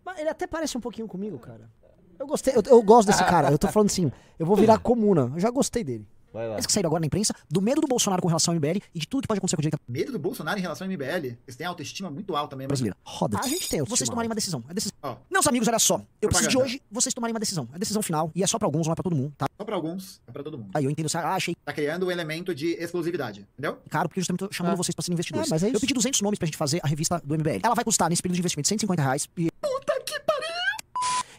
Mas 0.05 0.19
ele 0.19 0.29
até 0.29 0.47
parece 0.47 0.77
um 0.77 0.81
pouquinho 0.81 1.09
comigo, 1.09 1.39
cara. 1.39 1.71
Eu 2.19 2.27
gostei, 2.27 2.55
eu, 2.55 2.63
eu 2.67 2.83
gosto 2.83 3.09
desse 3.09 3.25
cara. 3.27 3.51
Eu 3.51 3.59
tô 3.59 3.69
falando 3.69 3.89
assim, 3.89 4.13
eu 4.39 4.47
vou 4.47 4.57
virar 4.57 4.79
comuna. 4.79 5.33
Eu 5.35 5.41
já 5.41 5.51
gostei 5.51 5.83
dele. 5.83 6.07
Vai 6.35 6.49
lá. 6.49 6.55
Eles 6.57 6.67
que 6.67 6.73
saíram 6.73 6.89
agora 6.89 7.01
na 7.01 7.07
imprensa, 7.07 7.33
do 7.49 7.63
medo 7.63 7.81
do 7.81 7.87
Bolsonaro 7.87 8.21
com 8.21 8.27
relação 8.29 8.53
ao 8.53 8.57
MBL 8.61 8.79
e 8.93 8.99
de 8.99 9.07
tudo 9.09 9.23
que 9.23 9.29
pode 9.29 9.39
acontecer 9.39 9.55
com 9.57 9.61
a 9.61 9.63
direita 9.63 9.79
Medo 9.89 10.11
do 10.13 10.19
Bolsonaro 10.19 10.59
em 10.59 10.63
relação 10.63 10.85
ao 10.87 10.91
MBL. 10.93 11.07
Eles 11.47 11.57
têm 11.57 11.67
autoestima 11.67 12.11
muito 12.11 12.35
alta 12.35 12.57
mesmo. 12.57 12.69
brasileira. 12.69 12.97
Roda. 13.05 13.39
A 13.39 13.43
gente 13.47 13.69
tem 13.71 13.79
autoestima 13.81 13.97
Vocês 13.97 14.09
tomarem 14.11 14.29
uma 14.29 14.35
decisão. 14.35 14.63
É 14.69 14.75
decisão. 14.75 14.93
Ó, 15.03 15.17
Meus 15.31 15.47
amigos, 15.47 15.69
olha 15.69 15.79
só. 15.79 16.03
Eu 16.21 16.29
preciso 16.29 16.49
de 16.51 16.55
Propaganda. 16.57 16.65
hoje 16.75 16.83
vocês 16.91 17.15
tomarem 17.15 17.33
uma 17.33 17.41
decisão. 17.41 17.69
É 17.73 17.79
decisão 17.79 18.03
final. 18.03 18.33
E 18.35 18.43
é 18.43 18.47
só 18.49 18.59
pra 18.59 18.67
alguns, 18.67 18.87
não 18.87 18.93
é 18.93 18.97
pra 18.97 19.03
todo 19.05 19.15
mundo, 19.15 19.33
tá? 19.39 19.47
só 19.57 19.65
pra 19.65 19.77
alguns, 19.77 20.21
é 20.27 20.33
pra 20.33 20.43
todo 20.43 20.59
mundo. 20.59 20.71
Aí 20.75 20.85
eu 20.85 20.91
entendo, 20.91 21.09
ah, 21.15 21.35
achei 21.37 21.55
Tá 21.65 21.73
criando 21.73 22.07
um 22.07 22.11
elemento 22.11 22.53
de 22.55 22.73
exclusividade, 22.73 23.47
entendeu? 23.53 23.79
caro, 23.89 24.09
porque 24.09 24.21
justamente 24.21 24.41
tô 24.41 24.53
chamando 24.53 24.73
Ah. 24.73 24.77
vocês 24.77 24.95
pra 24.95 25.03
serem 25.05 25.15
investidores. 25.15 25.49
É, 25.49 25.51
mas 25.55 25.63
é 25.63 25.67
Eu 25.69 25.73
isso. 25.73 25.81
pedi 25.81 25.95
200 25.95 26.21
nomes 26.23 26.39
pra 26.39 26.47
gente 26.47 26.57
fazer 26.57 26.81
a 26.83 26.89
revista 26.89 27.23
do 27.25 27.35
MBL. 27.35 27.61
Ela 27.63 27.75
vai 27.75 27.85
custar, 27.85 28.11
nesse 28.11 28.21
período 28.23 28.35
de 28.37 28.41
investimento, 28.41 28.67
150 28.69 29.01
reais. 29.03 29.29
E... 29.39 29.49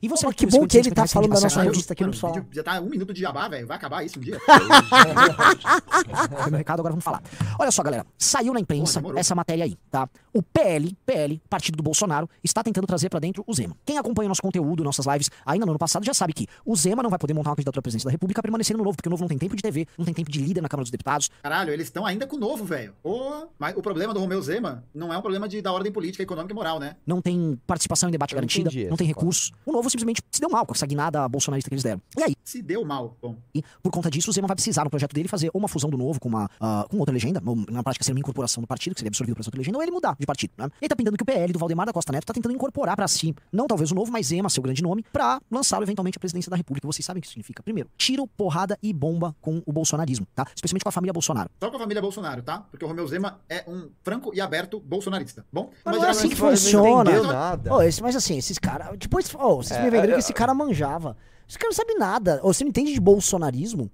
E 0.06 0.08
você 0.08 0.24
Pô, 0.24 0.32
que 0.32 0.46
bom 0.46 0.68
que 0.68 0.78
ele 0.78 0.84
150 0.84 0.96
tá 1.02 1.08
falando 1.08 1.34
da 1.34 1.40
nossa 1.42 1.64
revista 1.64 1.94
aqui, 1.94 2.04
Mano, 2.04 2.12
não 2.14 2.18
o 2.18 2.22
falar. 2.22 2.34
vídeo 2.36 2.48
já 2.52 2.62
tá 2.62 2.80
um 2.80 2.90
minuto 2.92 3.12
de 3.12 3.22
jabá, 3.22 3.48
velho. 3.48 3.66
Vai 3.66 3.76
acabar 3.76 4.06
isso 4.06 4.20
um 4.20 4.22
dia? 4.22 4.40
Foi 4.40 4.56
meu 6.52 6.60
recado, 6.60 6.82
agora 6.82 6.92
vamos 6.92 7.04
falar. 7.04 7.24
Olha 7.58 7.72
só, 7.72 7.84
galera. 7.84 8.06
Saiu 8.18 8.54
na 8.54 8.60
imprensa 8.60 9.02
Porra, 9.02 9.20
essa 9.20 9.36
matéria 9.36 9.64
aí, 9.66 9.78
tá? 9.90 10.10
O 10.34 10.42
PL, 10.42 10.96
PL, 11.06 11.42
partido 11.50 11.78
do 11.78 11.84
Bolsonaro, 11.84 12.30
está 12.44 12.64
tentando 12.64 12.86
trazer 12.86 13.10
pra 13.10 13.20
dentro 13.20 13.44
o 13.48 13.54
Zema. 13.54 13.76
Quem 13.86 13.98
acompanha 13.98 14.28
nosso 14.28 14.42
conteúdo, 14.42 14.84
nossas 14.84 15.06
lives, 15.06 15.30
ainda 15.46 15.66
no 15.66 15.72
ano 15.72 15.80
passado, 15.80 16.06
já 16.06 16.14
sabe 16.14 16.34
que 16.34 16.48
o 16.66 16.76
Zema 16.76 17.02
não 17.02 17.10
vai 17.10 17.20
poder 17.20 17.34
montar 17.34 17.50
uma 17.52 17.56
candidatura 17.56 17.80
à 17.80 17.84
presidência 17.84 18.08
da 18.08 18.12
República 18.12 18.42
permanecendo 18.42 18.80
no 18.80 18.84
Novo, 18.84 18.98
porque 18.98 19.08
o 19.08 19.12
Novo 19.12 19.24
não 19.24 19.30
tem 19.30 19.38
tempo 19.38 19.56
de 19.56 19.62
TV, 19.62 19.88
não 19.98 20.06
tem 20.06 20.14
tempo 20.14 20.30
de 20.30 20.42
líder 20.42 20.62
na 20.62 20.70
Câmara 20.70 20.84
dos 20.84 20.92
Deputados. 20.92 21.30
Caralho, 21.42 21.72
eles 21.72 21.88
estão 21.88 22.06
ainda 22.06 22.28
com 22.28 22.36
o 22.36 22.40
novo, 22.40 22.66
velho. 22.66 22.94
Ô, 23.04 23.48
Mas 23.58 23.76
o 23.78 23.82
problema 23.82 24.14
do 24.14 24.20
Romeu 24.20 24.42
Zema 24.42 24.84
não 24.94 25.14
é 25.14 25.18
um 25.18 25.22
problema 25.22 25.48
de, 25.48 25.62
da 25.62 25.72
ordem 25.72 25.92
política, 25.92 26.24
econômica 26.24 26.54
e 26.54 26.56
moral, 26.56 26.80
né? 26.80 26.96
não 27.06 27.22
tem 27.22 27.60
participação 27.66 28.10
em 28.10 28.12
debate 28.12 28.34
Eu 28.34 28.38
não 28.38 28.42
garantida, 28.42 28.70
entendi 28.70 28.90
não 28.90 28.98
tem 28.98 29.08
recursos. 29.08 29.52
O 29.66 29.72
Novo 29.72 29.90
simplesmente 29.90 30.22
se 30.32 30.40
deu 30.42 30.50
mal 30.50 30.66
com 30.66 30.74
essa 30.74 30.86
guinada 30.86 31.28
bolsonarista 31.28 31.70
que 31.70 31.74
eles 31.74 31.84
deram. 31.84 32.02
E 32.18 32.24
aí, 32.24 32.36
Se 32.44 32.62
deu 32.62 32.84
mal. 32.84 33.18
Bom, 33.22 33.36
por 33.82 33.92
conta 33.92 34.10
disso, 34.10 34.30
o 34.30 34.34
Zema 34.34 34.48
vai 34.48 34.56
precisar, 34.56 34.84
no 34.84 34.90
projeto 34.90 35.14
dele, 35.14 35.28
fazer 35.28 35.50
uma 35.54 35.68
fusão 35.68 35.90
do 35.90 35.98
Novo 35.98 36.20
com 36.20 36.30
uma 36.30 36.50
ah, 36.60 36.86
com 36.90 36.98
outra 36.98 37.14
legenda, 37.14 37.40
na 37.70 37.84
prática 37.84 38.04
seria 38.04 38.16
uma 38.16 38.20
incorporação 38.20 38.62
do 38.62 38.68
partido, 38.68 38.94
que 38.94 39.00
seria 39.00 39.10
absorvido 39.10 39.36
por 39.36 39.42
essa 39.42 39.50
outra 39.50 39.60
legenda, 39.60 39.78
ou 39.78 39.84
ele 39.84 39.92
mudar 39.92 40.16
de 40.20 40.26
partido. 40.26 40.52
Né? 40.58 40.70
Ele 40.82 40.90
tá 40.90 40.96
pintando 40.96 41.18
que 41.18 41.24
o 41.24 41.26
PL 41.26 41.54
do 41.54 41.60
Valdemar 41.60 41.86
da 41.86 41.94
Costa 41.94 42.12
Neto 42.12 42.26
tá 42.26 42.34
tentando 42.34 42.54
incorporar 42.56 42.96
pra 42.96 43.08
si, 43.08 43.36
não 43.52 43.68
talvez 43.68 43.92
o 43.92 43.96
Novo, 43.96 44.12
mas 44.12 44.28
Zema, 44.28 44.50
seu 44.50 44.64
grande 44.64 44.82
nome, 44.82 45.04
pra 45.12 45.40
lançá-lo 45.52 45.84
eventualmente 45.84 46.18
à 46.18 46.20
presidência 46.20 46.50
da 46.50 46.56
República. 46.58 46.88
Vocês 46.88 47.06
sabem 47.06 47.20
o 47.20 47.22
que 47.22 47.28
isso 47.28 47.34
significa. 47.34 47.62
Primeiro, 47.62 47.90
tiro, 47.98 48.26
porrada 48.28 48.78
e 48.82 48.92
bomba 48.94 49.36
com 49.42 49.62
o 49.66 49.72
bolsonarismo, 49.74 50.26
tá? 50.34 50.46
Especialmente 50.56 50.84
com 50.84 50.90
a 50.90 50.92
família 50.92 51.14
Bolsonaro. 51.14 51.50
só 51.60 51.70
com 51.70 51.78
a 51.78 51.80
família 51.80 52.02
Bolsonaro, 52.02 52.42
tá? 52.42 52.60
Porque 52.72 52.84
o 52.86 52.88
Romeu 52.88 53.08
Zema 53.08 53.40
é 53.50 53.64
um 53.68 53.90
franco 54.04 54.32
e 54.34 54.40
aberto 54.42 54.80
bolsonarista. 54.80 55.46
Bom, 55.52 55.72
Mas 55.84 55.96
mas 55.96 55.98
não 56.02 56.08
é 56.08 56.12
assim 56.12 56.30
que 56.30 56.40
Não 56.42 56.50
funciona. 56.50 57.12
entendeu 57.12 57.28
nada. 57.28 57.74
Ô, 57.74 57.82
esse, 57.82 58.02
mas 58.02 58.16
assim, 58.16 58.38
esses 58.38 58.58
caras. 58.60 58.98
Depois, 58.98 59.34
oh, 59.36 59.58
vocês 59.58 59.80
me 59.82 59.90
venderam 59.90 60.14
que 60.14 60.20
esse 60.20 60.34
cara 60.34 60.54
manjava. 60.54 61.16
Esse 61.48 61.58
cara 61.58 61.70
não 61.70 61.76
sabe 61.76 61.94
nada. 61.96 62.40
Ô, 62.44 62.52
você 62.54 62.64
não 62.64 62.70
entende 62.70 62.94
de 62.94 63.00
bolsonarismo? 63.00 63.92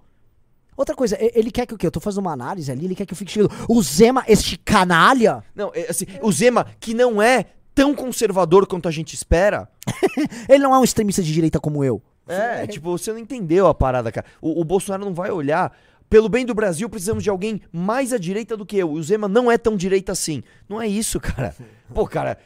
Outra 0.81 0.95
coisa, 0.95 1.15
ele 1.19 1.51
quer 1.51 1.67
que 1.67 1.75
o 1.75 1.77
quê? 1.77 1.85
Eu 1.85 1.91
tô 1.91 1.99
fazendo 1.99 2.21
uma 2.21 2.33
análise 2.33 2.71
ali, 2.71 2.85
ele 2.85 2.95
quer 2.95 3.05
que 3.05 3.13
eu 3.13 3.17
fique 3.17 3.31
chegando. 3.31 3.53
O 3.69 3.79
Zema, 3.83 4.23
este 4.27 4.57
canalha, 4.57 5.43
Não, 5.53 5.71
é, 5.75 5.91
assim, 5.91 6.07
o 6.23 6.31
Zema, 6.31 6.65
que 6.79 6.95
não 6.95 7.21
é 7.21 7.45
tão 7.75 7.93
conservador 7.93 8.65
quanto 8.65 8.87
a 8.87 8.91
gente 8.91 9.13
espera. 9.13 9.69
ele 10.49 10.63
não 10.63 10.73
é 10.73 10.79
um 10.79 10.83
extremista 10.83 11.21
de 11.21 11.31
direita 11.31 11.59
como 11.59 11.83
eu. 11.83 12.01
É, 12.27 12.65
tipo, 12.65 12.97
você 12.97 13.11
não 13.11 13.19
entendeu 13.19 13.67
a 13.67 13.75
parada, 13.75 14.11
cara. 14.11 14.25
O, 14.41 14.59
o 14.59 14.63
Bolsonaro 14.63 15.05
não 15.05 15.13
vai 15.13 15.29
olhar. 15.29 15.71
Pelo 16.09 16.27
bem 16.27 16.47
do 16.47 16.55
Brasil, 16.55 16.89
precisamos 16.89 17.23
de 17.23 17.29
alguém 17.29 17.61
mais 17.71 18.11
à 18.11 18.17
direita 18.17 18.57
do 18.57 18.65
que 18.65 18.75
eu. 18.75 18.97
E 18.97 18.99
o 18.99 19.03
Zema 19.03 19.27
não 19.27 19.51
é 19.51 19.59
tão 19.59 19.77
direita 19.77 20.11
assim. 20.11 20.41
Não 20.67 20.81
é 20.81 20.87
isso, 20.87 21.19
cara. 21.19 21.55
Pô, 21.93 22.07
cara. 22.07 22.39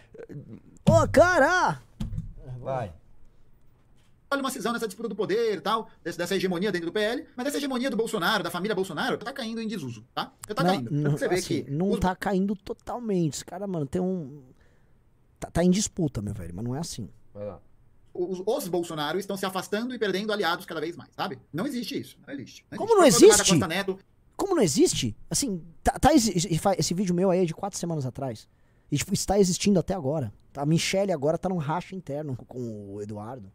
Ô, 0.86 1.08
cara! 1.08 1.80
Vai. 2.62 2.92
Olha 4.32 4.42
uma 4.42 4.50
cisão 4.52 4.74
nessa 4.74 4.88
disputa 4.88 5.10
do 5.10 5.16
poder 5.16 5.58
e 5.58 5.62
tal, 5.62 5.90
desse- 6.04 6.18
dessa 6.18 6.36
hegemonia 6.36 6.72
dentro 6.72 6.88
do 6.88 6.92
PL, 6.94 7.26
mas 7.36 7.48
essa 7.48 7.58
hegemonia 7.58 7.90
do 7.90 7.98
Bolsonaro, 7.98 8.44
da 8.44 8.52
família 8.52 8.76
Bolsonaro, 8.76 9.18
tá 9.18 9.32
caindo 9.34 9.62
em 9.62 9.68
desuso, 9.68 10.06
tá? 10.14 10.32
Já 10.48 10.56
tá 10.56 10.64
não, 10.64 10.70
caindo. 10.72 10.92
não, 10.92 11.12
você 11.12 11.28
vê 11.28 11.36
assim, 11.36 11.64
que 11.64 11.72
não 11.72 11.92
os- 11.92 12.00
tá 12.00 12.16
caindo 12.16 12.56
totalmente. 12.56 13.36
Esse 13.36 13.46
cara, 13.46 13.66
mano, 13.68 13.86
tem 13.86 14.02
um. 14.02 14.44
Tá, 15.40 15.50
tá 15.52 15.64
em 15.64 15.70
disputa, 15.70 16.22
meu 16.22 16.34
velho, 16.34 16.54
mas 16.56 16.64
não 16.66 16.76
é 16.76 16.80
assim. 16.80 17.10
Vai 17.34 17.46
lá. 17.46 17.60
os, 18.14 18.42
os 18.46 18.68
Bolsonaro 18.70 19.20
estão 19.20 19.36
se 19.36 19.46
afastando 19.46 19.94
e 19.94 20.00
perdendo 20.00 20.32
aliados 20.32 20.66
cada 20.66 20.80
vez 20.80 20.96
mais, 20.96 21.10
sabe? 21.14 21.38
Não 21.52 21.66
existe 21.68 22.00
isso. 22.00 22.18
Não 22.26 22.34
existe. 22.34 22.66
Como 22.78 22.84
existe. 22.84 22.88
não 22.88 22.88
Foi 22.88 22.96
o 22.96 23.12
Valdemar 23.12 23.20
da 23.38 23.44
existe? 23.44 23.52
Costa 23.52 23.68
Neto, 23.68 24.00
Como 24.38 24.56
não 24.56 24.64
existe? 24.64 25.18
Assim, 25.30 25.62
tá, 25.84 25.92
tá 26.00 26.14
esse, 26.14 26.32
esse 26.78 26.94
vídeo 26.94 27.14
meu 27.14 27.30
aí 27.30 27.42
é 27.42 27.46
de 27.46 27.54
quatro 27.54 27.78
semanas 27.78 28.06
atrás. 28.06 28.48
E 28.92 28.98
tipo, 28.98 29.14
está 29.14 29.38
existindo 29.38 29.80
até 29.80 29.94
agora. 29.94 30.34
A 30.56 30.66
Michelle 30.66 31.12
agora 31.12 31.38
tá 31.38 31.50
num 31.50 31.58
racha 31.58 31.94
interno 31.96 32.38
com 32.48 32.94
o 32.94 33.02
Eduardo. 33.02 33.52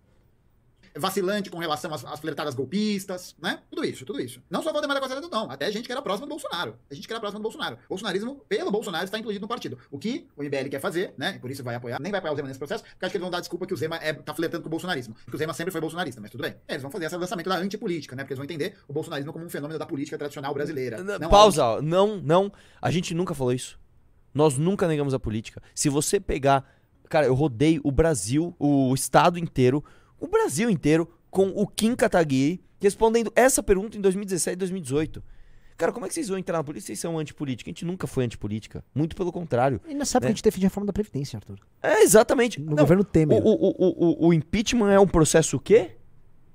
Vacilante 0.97 1.51
com 1.51 1.59
relação 1.59 1.93
às, 1.93 2.05
às 2.05 2.20
flertadas 2.20 2.55
golpistas, 2.55 3.36
né? 3.41 3.61
Tudo 3.70 3.84
isso, 3.84 4.05
tudo 4.05 4.20
isso. 4.20 4.43
Não 4.51 4.62
só 4.62 4.72
Valdemar 4.72 4.95
da 4.95 5.01
Costa 5.01 5.14
Neto, 5.14 5.30
não. 5.30 5.51
Até 5.51 5.70
gente 5.70 5.86
que 5.86 5.93
era 5.93 6.03
próxima 6.03 6.26
do 6.26 6.30
Bolsonaro. 6.30 6.76
A 6.91 6.95
gente 6.95 7.07
que 7.07 7.12
era 7.12 7.20
próxima 7.20 7.38
do 7.38 7.43
Bolsonaro. 7.43 7.76
O 7.86 7.91
bolsonarismo, 7.91 8.45
pelo 8.49 8.70
Bolsonaro, 8.70 9.05
está 9.05 9.18
incluído 9.18 9.43
no 9.43 9.49
partido. 9.49 9.78
O 9.91 9.99
que 9.99 10.26
o 10.36 10.43
MBL 10.43 10.68
quer 10.70 10.80
fazer, 10.80 11.14
né? 11.16 11.34
E 11.36 11.38
por 11.38 11.51
isso 11.51 11.62
vai 11.62 11.74
apoiar, 11.74 12.01
nem 12.01 12.11
vai 12.11 12.18
apoiar 12.18 12.32
o 12.32 12.36
Zema 12.36 12.49
nesse 12.49 12.59
processo, 12.59 12.82
porque 12.84 13.05
acho 13.05 13.12
que 13.12 13.16
eles 13.16 13.22
vão 13.22 13.30
dar 13.30 13.41
desculpa 13.41 13.66
que 13.66 13.74
o 13.74 13.76
Zema 13.76 13.97
é, 13.97 14.12
tá 14.12 14.34
flertando 14.34 14.62
com 14.62 14.68
o 14.68 14.70
bolsonarismo. 14.70 15.14
Porque 15.14 15.36
o 15.36 15.38
Zema 15.38 15.55
sempre 15.55 15.70
foi 15.70 15.80
bolsonarista, 15.80 16.20
mas 16.20 16.30
tudo 16.30 16.43
bem. 16.43 16.55
É, 16.66 16.72
eles 16.72 16.82
vão 16.82 16.91
fazer 16.91 17.07
esse 17.07 17.16
lançamento 17.16 17.49
da 17.49 17.57
antipolítica, 17.57 18.16
né? 18.16 18.22
Porque 18.22 18.32
eles 18.32 18.38
vão 18.38 18.45
entender 18.45 18.76
o 18.88 18.93
bolsonarismo 18.93 19.32
como 19.32 19.45
um 19.45 19.51
fenômeno 19.51 19.78
da 19.78 19.86
política 19.86 20.18
tradicional 20.18 20.53
brasileira. 20.55 21.03
Não, 21.03 21.28
Pausa, 21.28 21.80
não, 21.82 22.16
não. 22.16 22.53
A 22.80 22.91
gente 22.91 23.14
nunca 23.14 23.34
falou 23.34 23.53
isso. 23.53 23.78
Nós 24.32 24.57
nunca 24.57 24.86
negamos 24.86 25.14
a 25.14 25.18
política. 25.18 25.62
Se 25.74 25.88
você 25.88 26.20
pegar. 26.20 26.64
Cara, 27.09 27.26
eu 27.26 27.34
rodei 27.34 27.80
o 27.82 27.91
Brasil, 27.91 28.55
o 28.57 28.95
estado 28.95 29.36
inteiro, 29.36 29.84
o 30.20 30.28
Brasil 30.28 30.68
inteiro, 30.70 31.08
com 31.30 31.48
o 31.48 31.66
Kim 31.66 31.94
Kataguiri 31.96 32.62
respondendo 32.78 33.32
essa 33.36 33.62
pergunta 33.62 33.96
em 33.96 34.00
2017 34.00 34.54
e 34.54 34.56
2018. 34.56 35.22
Cara, 35.76 35.92
como 35.92 36.04
é 36.04 36.08
que 36.08 36.14
vocês 36.14 36.28
vão 36.28 36.36
entrar 36.38 36.58
na 36.58 36.64
política? 36.64 36.86
Vocês 36.88 37.00
são 37.00 37.18
antipolítica. 37.18 37.68
A 37.68 37.72
gente 37.72 37.84
nunca 37.86 38.06
foi 38.06 38.24
antipolítica. 38.24 38.84
Muito 38.94 39.16
pelo 39.16 39.32
contrário. 39.32 39.80
E 39.88 39.94
nessa 39.94 40.18
época 40.18 40.26
Né? 40.28 40.32
a 40.32 40.34
gente 40.34 40.42
defendia 40.44 40.66
a 40.66 40.68
reforma 40.68 40.86
da 40.86 40.92
Previdência, 40.92 41.38
Arthur. 41.38 41.58
É, 41.82 42.02
exatamente. 42.02 42.60
No 42.60 42.70
Não, 42.70 42.76
governo 42.76 43.02
Temer. 43.02 43.40
o, 43.42 43.48
o, 43.48 43.74
o, 43.78 44.28
o 44.28 44.34
impeachment 44.34 44.90
é 44.90 45.00
um 45.00 45.06
processo 45.06 45.56
o 45.56 45.60
quê? 45.60 45.92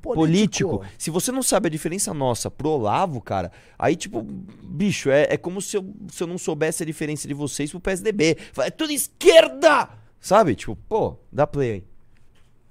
político. 0.01 0.83
Se 0.99 1.09
você 1.09 1.31
não 1.31 1.41
sabe 1.41 1.67
a 1.67 1.71
diferença 1.71 2.13
nossa 2.13 2.51
pro 2.51 2.69
Olavo, 2.69 3.19
cara, 3.19 3.51
aí, 3.77 3.95
tipo, 3.95 4.21
bicho, 4.21 5.09
é, 5.09 5.27
é 5.31 5.37
como 5.37 5.59
se 5.59 5.77
eu, 5.77 5.93
se 6.11 6.21
eu 6.21 6.27
não 6.27 6.37
soubesse 6.37 6.83
a 6.83 6.85
diferença 6.85 7.27
de 7.27 7.33
vocês 7.33 7.71
pro 7.71 7.79
PSDB. 7.79 8.37
É 8.57 8.69
tudo 8.69 8.91
esquerda! 8.91 9.89
Sabe? 10.19 10.53
Tipo, 10.55 10.75
pô, 10.87 11.17
dá 11.31 11.47
play 11.47 11.71
aí. 11.71 11.83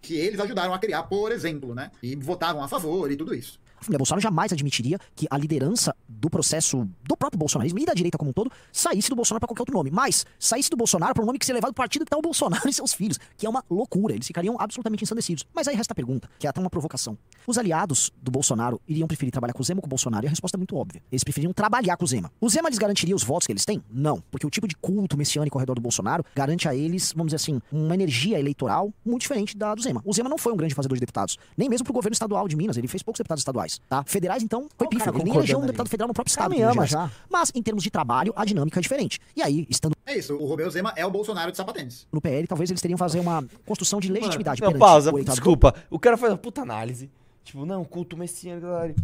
Que 0.05 0.15
eles 0.15 0.39
ajudaram 0.39 0.75
a 0.75 0.79
criar, 0.79 1.05
por 1.05 1.33
exemplo, 1.33 1.75
né? 1.75 1.91
E 2.03 2.15
votavam 2.15 2.63
a 2.63 2.69
favor 2.69 3.11
e 3.11 3.17
tudo 3.17 3.35
isso. 3.35 3.59
Família 3.85 3.99
Bolsonaro 3.99 4.23
jamais 4.23 4.53
admitiria 4.53 4.99
que 5.15 5.27
a 5.31 5.39
liderança 5.39 5.95
do 6.09 6.31
processo 6.31 6.89
do 7.03 7.17
próprio 7.17 7.39
bolsonarismo 7.39 7.79
e 7.79 7.85
da 7.85 7.95
direita 7.95 8.19
como 8.19 8.31
um 8.31 8.33
todo 8.33 8.51
saísse 8.73 9.09
do 9.09 9.17
Bolsonaro 9.17 9.41
para 9.41 9.49
qualquer 9.49 9.63
outro 9.63 9.75
nome. 9.75 9.91
Mas 9.91 10.25
saísse 10.39 10.71
do 10.71 10.77
Bolsonaro 10.77 11.15
para 11.15 11.23
um 11.23 11.27
nome 11.27 11.39
que 11.39 11.47
seria 11.47 11.59
levado 11.59 11.73
do 11.73 11.77
partido 11.77 12.05
que 12.05 12.11
tá 12.11 12.17
o 12.17 12.23
Bolsonaro 12.23 12.67
e 12.69 12.73
seus 12.73 12.93
filhos, 12.93 13.19
que 13.37 13.47
é 13.47 13.49
uma 13.49 13.63
loucura. 13.71 14.15
Eles 14.15 14.27
ficariam 14.27 14.57
absolutamente 14.59 15.05
ensandecidos. 15.05 15.45
Mas 15.55 15.69
aí 15.69 15.77
resta 15.77 15.93
a 15.93 15.95
pergunta, 15.95 16.29
que 16.39 16.47
é 16.47 16.51
até 16.51 16.61
uma 16.61 16.71
provocação. 16.71 17.17
Os 17.47 17.59
aliados 17.59 18.11
do 18.23 18.31
Bolsonaro 18.31 18.81
iriam 18.89 19.07
preferir 19.07 19.31
trabalhar 19.31 19.53
com 19.53 19.63
o 19.63 19.65
Zema 19.65 19.79
ou 19.79 19.83
com 19.83 19.87
o 19.87 19.91
Bolsonaro? 19.91 20.25
E 20.25 20.29
a 20.29 20.31
resposta 20.31 20.57
é 20.57 20.59
muito 20.59 20.77
óbvia. 20.77 21.03
Eles 21.13 21.23
preferiam 21.23 21.53
trabalhar 21.53 21.97
com 21.97 22.05
o 22.05 22.09
Zema. 22.09 22.33
O 22.41 22.49
Zema 22.49 22.69
lhes 22.69 22.79
garantiria 22.79 23.15
os 23.15 23.23
votos 23.23 23.47
que 23.47 23.53
eles 23.53 23.65
têm? 23.65 23.83
Não. 23.91 24.23
Porque 24.31 24.47
o 24.47 24.51
tipo 24.51 24.67
de 24.67 24.75
culto 24.77 25.17
messiânico 25.17 25.59
ao 25.59 25.61
redor 25.61 25.75
do 25.75 25.81
Bolsonaro 25.81 26.25
garante 26.35 26.67
a 26.69 26.75
eles, 26.75 27.13
vamos 27.13 27.33
dizer 27.33 27.37
assim, 27.37 27.61
uma 27.71 27.95
energia 27.95 28.39
eleitoral 28.39 28.93
muito 29.05 29.23
diferente 29.23 29.57
da 29.57 29.75
do 29.75 29.83
Zema. 29.83 30.01
O 30.05 30.13
Zema 30.13 30.29
não 30.29 30.39
foi 30.39 30.53
um 30.53 30.57
grande 30.57 30.75
fazedor 30.75 30.97
de 30.97 31.01
deputados, 31.01 31.37
nem 31.57 31.69
mesmo 31.69 31.85
pro 31.85 31.93
governo 31.93 32.15
estadual 32.15 32.49
de 32.49 32.57
Minas. 32.57 32.77
Ele 32.77 32.89
fez 32.89 33.03
poucos 33.03 33.19
deputados 33.19 33.41
estaduais, 33.41 33.74
tá? 33.89 34.03
Federais, 34.05 34.43
então, 34.43 34.69
foi 34.77 34.87
Ó, 34.87 34.91
pífio. 34.91 35.05
cara 35.05 35.17
Ele 35.17 35.25
nem 35.25 35.35
elegeu 35.35 35.59
um 35.59 35.67
deputado 35.67 35.89
federal 35.89 36.09
no 36.09 36.15
próprio 36.15 36.31
estado. 36.31 36.55
ama 36.63 36.87
já. 36.87 37.11
Mas, 37.31 37.51
em 37.55 37.63
termos 37.63 37.83
de 37.83 37.91
trabalho, 37.91 38.33
a 38.37 38.45
dinâmica 38.45 38.81
é 38.81 38.83
diferente. 38.83 39.21
E 39.37 39.43
aí, 39.43 39.67
estando 39.71 39.95
É 40.07 40.17
isso, 40.17 40.35
o 40.37 40.47
Romeu 40.47 40.71
Zema 40.71 40.93
é 40.97 41.05
o 41.05 41.11
Bolsonaro 41.11 41.51
de 41.51 41.57
sapatênis. 41.57 42.07
no 42.13 42.21
PL, 42.21 42.47
talvez 42.47 42.71
eles 42.71 42.81
teriam 42.81 42.97
que 42.97 43.01
fazer 43.01 43.21
uma 43.21 43.45
construção 43.67 44.01
de 44.01 44.11
legitimidade 44.11 44.61
Não, 44.61 44.69
perante 44.69 44.81
pausa, 44.81 45.13
o 45.13 45.25
desculpa. 45.25 45.75
O 45.91 45.99
cara 45.99 46.17
faz 46.17 46.33
uma 46.33 46.39
puta 46.39 46.63
análise. 46.63 47.11
Tipo, 47.45 47.67
não, 47.67 47.85
culto 47.85 48.17
messiânico. 48.17 48.67
galera. 48.67 48.95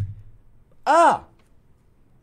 Ah! 0.85 1.21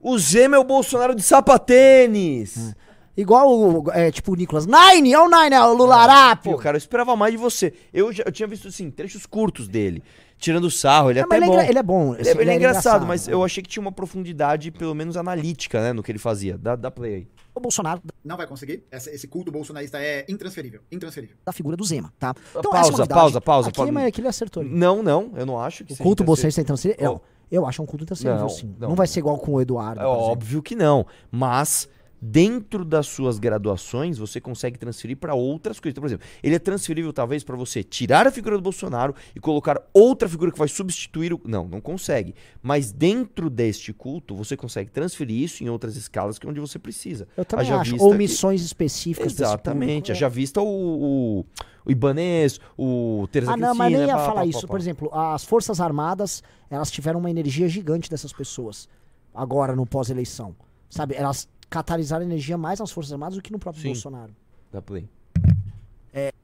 O 0.00 0.18
Zema 0.18 0.56
é 0.56 0.58
o 0.58 0.64
Bolsonaro 0.64 1.14
de 1.14 1.22
sapatênis. 1.22 2.74
Igual, 3.16 3.50
o, 3.50 3.90
é, 3.90 4.12
tipo, 4.12 4.32
o 4.32 4.36
Nicolas. 4.36 4.64
Nine! 4.64 5.12
É 5.12 5.20
o 5.20 5.28
Nine, 5.28 5.54
é 5.56 5.60
o 5.60 5.72
Lularápio! 5.74 6.52
Pô, 6.52 6.58
cara, 6.58 6.76
eu 6.76 6.78
esperava 6.78 7.16
mais 7.16 7.32
de 7.32 7.36
você. 7.38 7.74
Eu, 7.92 8.12
já, 8.12 8.22
eu 8.24 8.30
tinha 8.30 8.46
visto, 8.46 8.68
assim, 8.68 8.92
trechos 8.92 9.26
curtos 9.26 9.66
dele. 9.66 10.04
Tirando 10.38 10.70
sarro, 10.70 11.10
ele 11.10 11.18
é 11.18 11.26
mas 11.28 11.42
até 11.42 11.44
ele 11.44 11.44
é 11.44 11.48
bom. 11.48 11.68
ele 11.70 11.78
é 11.78 11.82
bom, 11.82 12.14
Ele, 12.14 12.20
assim, 12.22 12.30
é, 12.30 12.32
ele 12.32 12.42
ele 12.42 12.50
é 12.50 12.52
é 12.52 12.56
engraçado, 12.56 13.02
engraçado, 13.02 13.06
mas 13.06 13.28
é. 13.28 13.32
eu 13.32 13.42
achei 13.44 13.62
que 13.62 13.68
tinha 13.68 13.80
uma 13.80 13.90
profundidade, 13.92 14.70
pelo 14.70 14.94
menos 14.94 15.16
analítica, 15.16 15.80
né, 15.80 15.92
no 15.92 16.02
que 16.02 16.12
ele 16.12 16.18
fazia. 16.18 16.56
Dá, 16.56 16.76
dá 16.76 16.90
play 16.90 17.14
aí. 17.14 17.28
O 17.54 17.60
Bolsonaro 17.60 18.00
Não 18.24 18.36
vai 18.36 18.46
conseguir. 18.46 18.84
Essa- 18.88 19.10
esse 19.10 19.26
culto 19.26 19.50
bolsonarista 19.50 19.98
é 19.98 20.24
intransferível. 20.28 20.80
Intransferível. 20.92 21.36
da 21.44 21.50
figura 21.52 21.76
do 21.76 21.84
Zema, 21.84 22.12
tá? 22.18 22.32
Pausa, 22.34 22.48
essa 22.54 22.68
é 22.68 22.70
uma 22.70 22.82
novidade. 22.90 23.08
pausa, 23.08 23.40
pausa, 23.40 23.68
Aqui, 23.70 23.76
pausa. 23.78 23.90
mas 23.92 24.06
aqui 24.06 24.20
ele 24.20 24.28
acertou. 24.28 24.60
ali. 24.62 24.70
Não, 24.70 25.02
não, 25.02 25.32
eu 25.34 25.44
não 25.44 25.58
acho 25.60 25.84
que 25.84 25.92
O 25.92 25.96
culto 25.96 26.22
bolsonarista 26.22 26.60
é 26.60 26.62
intransferível? 26.62 27.04
Eu, 27.04 27.20
eu 27.50 27.66
acho 27.66 27.82
um 27.82 27.86
culto 27.86 28.04
intransferível, 28.04 28.40
Não, 28.42 28.48
sim. 28.48 28.76
não. 28.78 28.90
Não, 28.90 28.94
vai 28.94 29.08
ser 29.08 29.18
igual 29.18 29.36
com 29.38 29.54
o 29.54 29.60
Eduardo. 29.60 30.00
É 30.00 30.06
óbvio 30.06 30.62
que 30.62 30.76
não. 30.76 31.04
Mas 31.32 31.88
dentro 32.20 32.84
das 32.84 33.06
suas 33.06 33.38
graduações, 33.38 34.18
você 34.18 34.40
consegue 34.40 34.78
transferir 34.78 35.16
para 35.16 35.34
outras 35.34 35.78
coisas. 35.78 35.92
Então, 35.92 36.02
por 36.02 36.08
exemplo, 36.08 36.26
ele 36.42 36.54
é 36.54 36.58
transferível 36.58 37.12
talvez 37.12 37.44
para 37.44 37.56
você 37.56 37.82
tirar 37.82 38.26
a 38.26 38.30
figura 38.30 38.56
do 38.56 38.62
Bolsonaro 38.62 39.14
e 39.34 39.40
colocar 39.40 39.80
outra 39.92 40.28
figura 40.28 40.50
que 40.50 40.58
vai 40.58 40.68
substituir 40.68 41.32
o. 41.32 41.40
Não, 41.44 41.66
não 41.68 41.80
consegue. 41.80 42.34
Mas 42.62 42.92
dentro 42.92 43.48
deste 43.48 43.92
culto, 43.92 44.34
você 44.34 44.56
consegue 44.56 44.90
transferir 44.90 45.40
isso 45.42 45.62
em 45.62 45.68
outras 45.68 45.96
escalas 45.96 46.38
que 46.38 46.46
é 46.46 46.50
onde 46.50 46.60
você 46.60 46.78
precisa. 46.78 47.28
Eu 47.36 47.44
também 47.44 47.70
acho. 47.70 47.96
Ou 48.00 48.12
que- 48.12 48.18
missões 48.18 48.62
específicas 48.62 49.32
Exatamente. 49.32 50.14
Já 50.14 50.28
vista 50.28 50.60
o, 50.60 50.66
o, 50.66 51.46
o 51.84 51.90
Ibanês, 51.90 52.60
o 52.76 53.28
Teresa 53.30 53.52
Ah, 53.52 53.56
não, 53.56 53.74
mas 53.74 53.92
nem 53.92 54.00
Cristina, 54.00 54.06
ia 54.12 54.16
pá, 54.16 54.26
falar 54.26 54.40
pá, 54.42 54.46
isso. 54.46 54.62
pá, 54.62 54.68
Por 54.68 54.80
exemplo, 54.80 55.10
as 55.14 55.44
Forças 55.44 55.80
Armadas, 55.80 56.42
elas 56.70 56.90
tiveram 56.90 57.20
uma 57.20 57.30
energia 57.30 57.68
gigante 57.68 58.10
dessas 58.10 58.32
pessoas. 58.32 58.88
Agora, 59.34 59.76
no 59.76 59.86
pós-eleição. 59.86 60.54
Sabe? 60.90 61.14
Elas 61.14 61.48
catalisaram 61.68 62.24
energia 62.24 62.56
mais 62.58 62.80
nas 62.80 62.90
Forças 62.90 63.12
Armadas 63.12 63.36
do 63.36 63.42
que 63.42 63.52
no 63.52 63.58
próprio 63.58 63.82
Sim. 63.82 63.88
Bolsonaro. 63.88 64.34
Dá 64.72 64.82
play. 64.82 65.08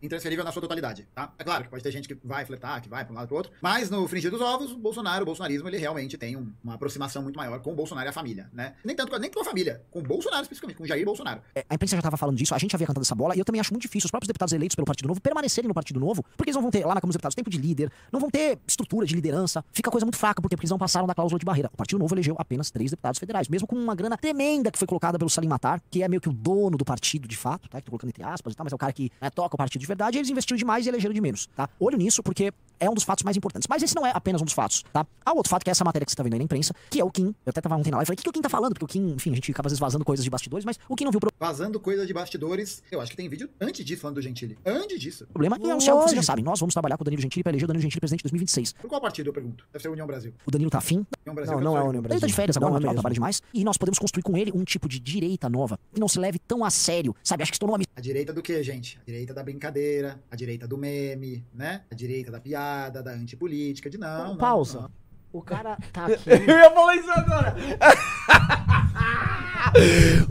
Intransferível 0.02 0.44
na 0.44 0.52
sua 0.52 0.60
totalidade, 0.60 1.06
tá? 1.14 1.32
É 1.38 1.44
claro 1.44 1.64
que 1.64 1.70
pode 1.70 1.82
ter 1.82 1.90
gente 1.90 2.06
que 2.06 2.14
vai 2.22 2.44
fletar, 2.44 2.80
que 2.82 2.88
vai 2.88 3.04
para 3.04 3.12
um 3.12 3.16
lado 3.16 3.26
pro 3.28 3.36
outro, 3.36 3.52
mas 3.62 3.88
no 3.90 4.06
fringir 4.06 4.30
dos 4.30 4.40
ovos, 4.40 4.72
o 4.72 4.76
Bolsonaro, 4.76 5.22
o 5.22 5.26
bolsonarismo, 5.26 5.68
ele 5.68 5.78
realmente 5.78 6.18
tem 6.18 6.36
um- 6.36 6.52
uma 6.62 6.74
aproximação 6.74 7.22
muito 7.22 7.36
maior 7.36 7.58
com 7.60 7.72
o 7.72 7.74
Bolsonaro 7.74 8.06
e 8.06 8.10
a 8.10 8.12
família, 8.12 8.50
né? 8.52 8.74
Nem 8.84 8.94
tanto 8.94 9.18
nem 9.18 9.30
com 9.30 9.40
a 9.40 9.44
família, 9.44 9.82
com 9.90 10.00
o 10.00 10.02
Bolsonaro 10.02 10.42
especificamente, 10.42 10.76
com 10.76 10.84
o 10.84 10.86
Jair 10.86 11.04
Bolsonaro. 11.04 11.40
É, 11.54 11.64
a 11.68 11.74
imprensa 11.74 11.96
já 11.96 12.00
estava 12.00 12.16
falando 12.16 12.36
disso, 12.36 12.54
a 12.54 12.58
gente 12.58 12.74
havia 12.74 12.86
cantado 12.86 13.02
essa 13.04 13.14
bola, 13.14 13.34
e 13.34 13.38
eu 13.38 13.44
também 13.44 13.60
acho 13.60 13.72
muito 13.72 13.82
difícil 13.82 14.06
os 14.06 14.10
próprios 14.10 14.26
deputados 14.28 14.52
eleitos 14.52 14.74
pelo 14.74 14.84
Partido 14.86 15.08
Novo 15.08 15.20
permanecerem 15.20 15.68
no 15.68 15.74
Partido 15.74 15.98
Novo, 15.98 16.22
porque 16.36 16.50
eles 16.50 16.54
não 16.56 16.62
vão 16.62 16.70
ter 16.70 16.80
lá 16.84 16.94
na 16.94 17.00
Câmara 17.00 17.08
dos 17.08 17.14
Deputados 17.16 17.34
tempo 17.34 17.48
de 17.50 17.58
líder, 17.58 17.90
não 18.12 18.20
vão 18.20 18.30
ter 18.30 18.58
estrutura 18.66 19.06
de 19.06 19.14
liderança, 19.14 19.64
fica 19.72 19.90
coisa 19.90 20.04
muito 20.04 20.18
fraca, 20.18 20.42
porque, 20.42 20.54
porque 20.56 20.64
eles 20.64 20.70
não 20.70 20.78
passaram 20.78 21.06
da 21.06 21.14
cláusula 21.14 21.38
de 21.38 21.44
barreira. 21.46 21.70
O 21.72 21.76
Partido 21.76 21.98
Novo 21.98 22.14
elegeu 22.14 22.34
apenas 22.38 22.70
três 22.70 22.90
deputados 22.90 23.18
federais, 23.18 23.48
mesmo 23.48 23.66
com 23.66 23.76
uma 23.76 23.94
grana 23.94 24.16
tremenda 24.18 24.70
que 24.70 24.78
foi 24.78 24.86
colocada 24.86 25.18
pelo 25.18 25.30
Salim 25.30 25.48
Matar, 25.48 25.80
que 25.90 26.02
é 26.02 26.08
meio 26.08 26.20
que 26.20 26.28
o 26.28 26.32
dono 26.32 26.76
do 26.76 26.84
partido 26.84 27.26
de 27.26 27.36
fato, 27.36 27.68
tá? 27.68 27.78
Que 27.80 27.84
tô 27.86 27.90
colocando 27.90 28.10
entre 28.10 28.22
aspas 28.22 28.52
e 28.52 28.56
tal, 28.56 28.64
mas 28.64 28.72
é 28.72 28.76
o 28.76 28.78
cara 28.78 28.92
que 28.92 29.10
né, 29.20 29.30
toca 29.30 29.53
o 29.55 29.59
partido 29.59 29.80
de 29.80 29.86
verdade, 29.86 30.18
eles 30.18 30.30
investiram 30.30 30.57
demais 30.57 30.86
e 30.86 30.88
elegeram 30.88 31.14
de 31.14 31.20
menos, 31.20 31.46
tá? 31.55 31.68
Olho 31.78 31.96
nisso, 31.96 32.22
porque 32.22 32.52
é 32.85 32.91
um 32.91 32.95
dos 32.95 33.05
fatos 33.05 33.22
mais 33.24 33.37
importantes. 33.37 33.66
Mas 33.68 33.82
esse 33.82 33.95
não 33.95 34.07
é 34.07 34.12
apenas 34.14 34.41
um 34.41 34.45
dos 34.45 34.55
fatos, 34.55 34.82
tá? 34.93 35.07
Há 35.24 35.32
outro 35.32 35.51
fato 35.51 35.64
que 35.64 35.70
é 35.70 35.72
essa 35.72 35.85
matéria 35.85 36.05
que 36.05 36.12
você 36.12 36.16
tá 36.16 36.22
vendo 36.22 36.35
aí 36.35 36.39
na 36.39 36.45
imprensa, 36.45 36.74
que 36.91 37.01
é 37.01 37.05
o 37.05 37.11
Kim. 37.11 37.35
Eu 37.45 37.51
até 37.51 37.61
tava 37.61 37.76
ontem 37.76 37.91
na 37.91 37.97
live 37.99 38.05
e 38.05 38.09
falei, 38.09 38.14
o 38.14 38.18
que, 38.18 38.22
que 38.24 38.28
o 38.28 38.32
Kim 38.32 38.43
tá 38.43 38.49
falando? 38.49 38.72
Porque 38.74 38.85
o 38.85 38.89
Kim, 38.89 39.12
enfim, 39.14 39.32
a 39.32 39.35
gente 39.35 39.51
acaba 39.51 39.66
às 39.66 39.72
vezes 39.72 39.80
vazando 39.80 40.05
coisas 40.05 40.24
de 40.24 40.30
bastidores, 40.30 40.64
mas 40.64 40.78
o 40.89 40.95
Kim 40.97 41.05
não 41.05 41.11
viu 41.11 41.20
o 41.22 41.28
Vazando 41.39 41.78
coisa 41.80 42.07
de 42.07 42.12
bastidores, 42.12 42.82
eu 42.91 43.01
acho 43.01 43.11
que 43.11 43.16
tem 43.16 43.28
vídeo 43.28 43.49
antes 43.61 43.85
disso 43.85 44.03
falando 44.03 44.16
do 44.16 44.22
Gentili. 44.22 44.57
Antes 44.64 45.01
disso. 45.01 45.26
problema 45.26 45.59
e 45.61 45.70
é 45.70 45.74
um 45.74 45.80
céu 45.80 45.99
que 45.99 46.05
vocês 46.05 46.16
já 46.16 46.22
sabem. 46.22 46.45
Nós 46.45 46.61
vamos 46.61 46.74
trabalhar 46.74 46.97
com 46.97 47.03
o 47.03 47.05
Danilo 47.05 47.22
Gentili 47.22 47.43
pra 47.43 47.51
eleger 47.51 47.64
o 47.64 47.68
Danilo 47.68 47.82
Gentili 47.82 48.01
presidente 48.01 48.20
em 48.20 48.24
2026. 48.28 48.72
Por 48.74 48.89
qual 48.89 49.01
partido, 49.01 49.28
eu 49.28 49.32
pergunto? 49.32 49.64
Deve 49.72 49.82
ser 49.82 49.89
União 49.89 50.07
Brasil. 50.07 50.32
O 50.47 50.51
Danilo 50.51 50.70
tá 50.70 50.78
afim, 50.78 51.07
União 51.24 51.35
Brasil 51.35 51.53
Não, 51.53 51.59
que 51.59 51.64
não 51.64 51.76
é 51.76 51.80
a 51.80 51.85
União 51.85 51.93
ele 51.95 52.03
Brasil. 52.03 52.20
tá 52.20 52.26
de 52.26 52.32
férias 52.32 52.57
agora, 52.57 52.74
não 52.74 52.80
não, 52.80 52.91
é 52.91 52.93
trabalha 52.95 53.14
demais. 53.14 53.43
E 53.53 53.64
nós 53.64 53.76
podemos 53.76 53.99
construir 53.99 54.22
com 54.22 54.37
ele 54.37 54.53
um 54.55 54.64
tipo 54.64 54.89
de 54.89 54.99
direita 54.99 55.49
nova, 55.49 55.78
que 55.93 56.01
não 56.01 56.09
se 56.09 56.18
leve 56.18 56.39
tão 56.39 56.64
a 56.64 56.70
sério, 56.70 57.14
sabe? 57.22 57.43
Acho 57.43 57.53
que 57.53 57.57
se 57.57 57.61
tornou 57.61 57.76
uma 57.76 57.85
A 57.97 58.01
direita 58.01 58.32
do 58.32 58.43
que, 58.43 58.62
gente? 58.62 58.99
A 59.03 59.05
direita 59.07 59.35
da 59.35 59.43
brincadeira, 59.43 60.20
a 60.30 60.37
direita 60.37 60.66
do 60.66 60.76
meme, 60.76 61.45
né? 61.53 61.82
A 61.91 61.95
direita 61.95 62.30
da 62.30 62.41
piada, 62.41 62.73
da 62.90 63.10
antipolítica, 63.12 63.88
de 63.90 63.98
não. 63.98 64.28
não, 64.28 64.36
Pausa. 64.36 64.80
não. 64.82 64.90
O 65.32 65.42
cara 65.42 65.76
tá 65.92 66.06
aqui. 66.06 66.30
Eu 66.30 66.58
ia 66.58 66.70
falar 66.70 66.96
isso 66.96 67.10
agora. 67.10 67.56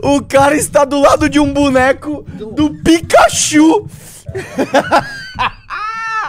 o 0.02 0.22
cara 0.22 0.56
está 0.56 0.84
do 0.84 1.00
lado 1.00 1.28
de 1.28 1.38
um 1.38 1.52
boneco 1.52 2.22
do 2.22 2.74
Pikachu. 2.82 3.86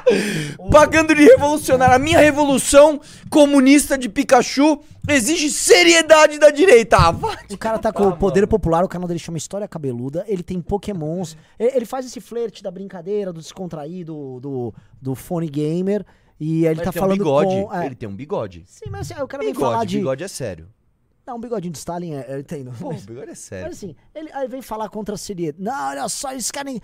Pagando 0.72 1.14
de 1.16 1.24
revolucionário. 1.24 1.96
A 1.96 2.00
minha 2.00 2.20
revolução 2.20 3.00
comunista 3.30 3.98
de 3.98 4.08
Pikachu 4.10 4.80
exige 5.08 5.50
seriedade 5.50 6.40
da 6.40 6.50
direita. 6.50 6.98
Ah, 6.98 7.14
O 7.50 7.58
cara 7.58 7.78
tá 7.80 7.92
com 7.92 8.08
o 8.08 8.18
poder 8.18 8.48
popular, 8.48 8.84
o 8.84 8.88
canal 8.88 9.08
dele 9.08 9.20
chama 9.20 9.38
História 9.38 9.68
Cabeluda, 9.68 10.24
ele 10.28 10.44
tem 10.44 10.62
pokémons, 10.62 11.38
ele 11.60 11.86
faz 11.86 12.06
esse 12.06 12.20
flerte 12.20 12.64
da 12.64 12.72
brincadeira, 12.72 13.32
do 13.32 13.40
descontraído, 13.42 14.40
do, 14.40 14.74
do 15.02 15.16
fone 15.16 15.48
gamer, 15.48 16.06
e 16.40 16.66
ele 16.66 16.76
Mas 16.78 16.86
tá 16.86 16.92
falando 16.92 17.14
um 17.14 17.18
bigode. 17.18 17.50
com... 17.68 17.74
é. 17.74 17.86
Ele 17.86 17.96
tem 17.96 18.10
um 18.10 18.16
bigode. 18.16 18.64
Sim, 18.68 18.90
mas 18.90 19.10
assim, 19.12 19.22
o 19.22 19.28
cara 19.28 19.44
vem 19.44 19.54
falar 19.54 19.70
Bigode, 19.78 19.90
de... 19.92 19.98
bigode 19.98 20.24
é 20.24 20.28
sério. 20.28 20.68
Não, 21.26 21.38
um 21.38 21.40
bigodinho 21.40 21.72
de 21.72 21.78
Stalin, 21.80 22.14
é, 22.14 22.26
eu 22.30 22.40
entendo. 22.40 22.72
Pô, 22.80 22.90
o 22.90 22.94
mas- 22.94 23.04
bigode 23.06 23.32
é 23.32 23.36
sério. 23.36 23.66
Mas 23.68 23.78
assim, 23.78 23.96
ele 24.14 24.30
aí 24.32 24.48
vem 24.48 24.62
falar 24.62 24.90
contra 24.90 25.16
a 25.16 25.18
seriedade. 25.18 25.64
Não, 25.64 25.90
olha 25.90 26.08
só, 26.08 26.32
eles 26.32 26.52
querem 26.52 26.80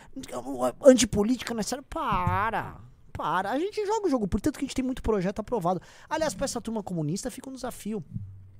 antipolítica, 0.83 1.53
não 1.53 1.59
é 1.59 1.63
sério? 1.63 1.83
Para. 1.87 2.77
Para. 3.11 3.51
A 3.51 3.59
gente 3.59 3.85
joga 3.85 4.07
o 4.07 4.09
jogo, 4.09 4.27
portanto 4.27 4.57
que 4.57 4.65
a 4.65 4.67
gente 4.67 4.75
tem 4.75 4.83
muito 4.85 5.01
projeto 5.01 5.39
aprovado. 5.39 5.81
Aliás, 6.09 6.33
pra 6.33 6.45
essa 6.45 6.59
turma 6.61 6.81
comunista 6.81 7.29
fica 7.29 7.49
um 7.49 7.53
desafio. 7.53 8.03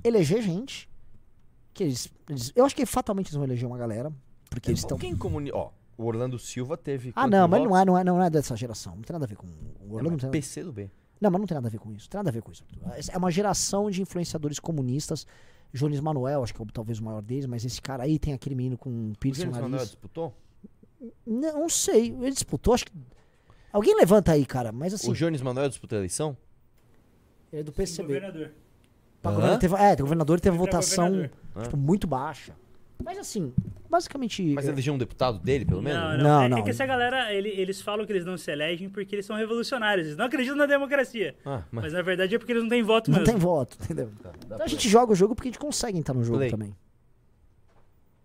Eleger 0.04 0.41
gente. 0.41 0.89
Que 1.74 1.84
eles, 1.86 2.10
eles- 2.30 2.52
eu 2.56 2.66
acho 2.66 2.76
que 2.76 2.86
fatalmente 2.86 3.28
eles 3.28 3.36
vão 3.36 3.43
eleger 3.45 3.68
uma 3.68 3.78
galera. 3.78 4.12
Porque 4.49 4.70
eles 4.72 4.82
estão. 4.82 4.97
Quem 4.97 5.16
comuni... 5.16 5.52
Ó, 5.54 5.70
o 5.97 6.04
Orlando 6.06 6.38
Silva 6.38 6.76
teve... 6.76 7.14
Ah, 7.16 7.28
não, 7.28 7.47
mas 7.47 7.60
votos? 7.60 7.72
não 7.72 7.80
é, 7.80 7.86
não, 7.86 7.97
é, 7.97 8.04
não 8.04 8.22
é 8.24 8.30
dessa 8.30 8.56
geração. 8.58 8.95
Não 8.95 9.02
tem 9.04 9.14
nada 9.14 9.24
a 9.26 9.28
ver 9.28 9.36
com. 9.38 9.47
O 9.47 9.93
Orlando 9.95 10.12
não 10.12 10.18
tem 10.18 10.28
nada 10.28 10.32
PC 10.32 10.64
do 10.64 10.74
B. 10.74 10.89
não, 11.22 11.32
mas 11.32 11.39
não 11.39 11.47
tem 11.47 11.56
nada 11.56 11.68
a 11.68 11.72
ver 11.72 11.80
com 11.80 11.91
isso. 11.93 12.10
Tem 12.10 12.18
nada 12.20 12.30
a 12.30 12.34
ver 12.34 12.41
com 12.41 12.52
isso. 12.52 12.66
É 13.12 13.18
uma 13.18 13.32
geração 13.32 13.89
de 13.89 14.02
influenciadores 14.02 14.60
comunistas. 14.60 15.26
Jones 15.74 16.02
Manuel, 16.02 16.43
acho 16.43 16.54
que 16.54 16.62
é 16.62 16.66
o- 16.66 16.68
talvez 16.68 16.99
o 16.99 17.04
maior 17.06 17.22
deles, 17.22 17.45
mas 17.45 17.64
esse 17.64 17.82
cara 17.82 18.04
aí 18.04 18.20
tem 18.20 18.34
aquele 18.34 18.56
menino 18.56 18.78
com 18.78 18.89
um 18.89 19.12
O 19.12 19.18
piercing 19.18 19.45
no 19.45 19.52
James 19.52 19.56
Manuel 19.62 19.70
nariz. 19.72 19.88
disputou? 19.91 20.34
Não, 21.26 21.62
não 21.62 21.70
sei. 21.70 22.08
Ele 22.10 22.32
disputou, 22.32 22.74
acho 22.74 22.86
que. 22.86 22.91
Alguém 23.72 23.95
levanta 23.95 24.32
aí, 24.34 24.45
cara. 24.45 24.72
Mas 24.72 24.93
assim, 24.93 25.11
O 25.11 25.13
Jones 25.13 25.41
Manuel 25.41 25.69
disputou 25.69 25.97
a 25.97 25.99
eleição? 25.99 26.36
ele 27.51 27.61
é 27.61 27.63
do 27.63 27.72
PCB. 27.72 28.07
Governador. 28.13 28.51
Pra 29.22 29.32
Hã? 29.32 29.34
governador 29.36 29.59
teve, 29.59 29.76
é, 29.76 29.93
o 29.93 29.97
governador 29.97 30.39
teve 30.39 30.55
pra 30.57 30.65
votação 30.65 31.05
governador. 31.09 31.63
tipo, 31.63 31.78
muito 31.78 32.07
baixa. 32.07 32.53
Mas 33.03 33.17
assim, 33.17 33.51
basicamente. 33.89 34.43
Mas 34.53 34.67
elegeu 34.67 34.93
um 34.93 34.97
deputado 34.97 35.39
dele, 35.39 35.65
pelo 35.65 35.82
menos? 35.82 35.99
Não, 35.99 36.17
não. 36.17 36.24
Não, 36.24 36.41
é, 36.43 36.49
não. 36.49 36.57
é 36.59 36.61
que 36.61 36.69
essa 36.69 36.86
galera, 36.86 37.34
ele- 37.34 37.49
eles 37.49 37.82
falam 37.82 38.05
que 38.05 38.11
eles 38.13 38.24
não 38.26 38.38
se 38.38 38.51
elegem 38.51 38.89
porque 38.89 39.15
eles 39.15 39.26
são 39.26 39.36
revolucionários. 39.36 40.05
Eles 40.07 40.17
não 40.17 40.26
acreditam 40.26 40.55
na 40.55 40.65
democracia. 40.67 41.36
Ah, 41.45 41.63
mas... 41.72 41.86
Mas 41.86 41.93
na 41.93 42.01
verdade 42.03 42.36
é 42.36 42.38
porque 42.38 42.51
eles 42.53 42.61
não 42.61 42.69
têm 42.69 42.84
voto 42.84 43.09
não 43.09 43.19
mesmo. 43.19 43.32
tem 43.34 43.39
voto, 43.41 43.76
entendeu? 43.84 44.11
Dá 44.22 44.32
Então 44.55 44.65
a 44.65 44.67
gente 44.67 44.88
joga 44.88 45.11
o 45.11 45.15
jogo 45.15 45.34
porque 45.36 45.49
a 45.49 45.51
gente 45.51 45.59
consegue 45.59 45.97
entrar 45.97 46.13
no 46.13 46.24
jogo 46.24 46.38
Play. 46.38 46.51
também. 46.51 46.76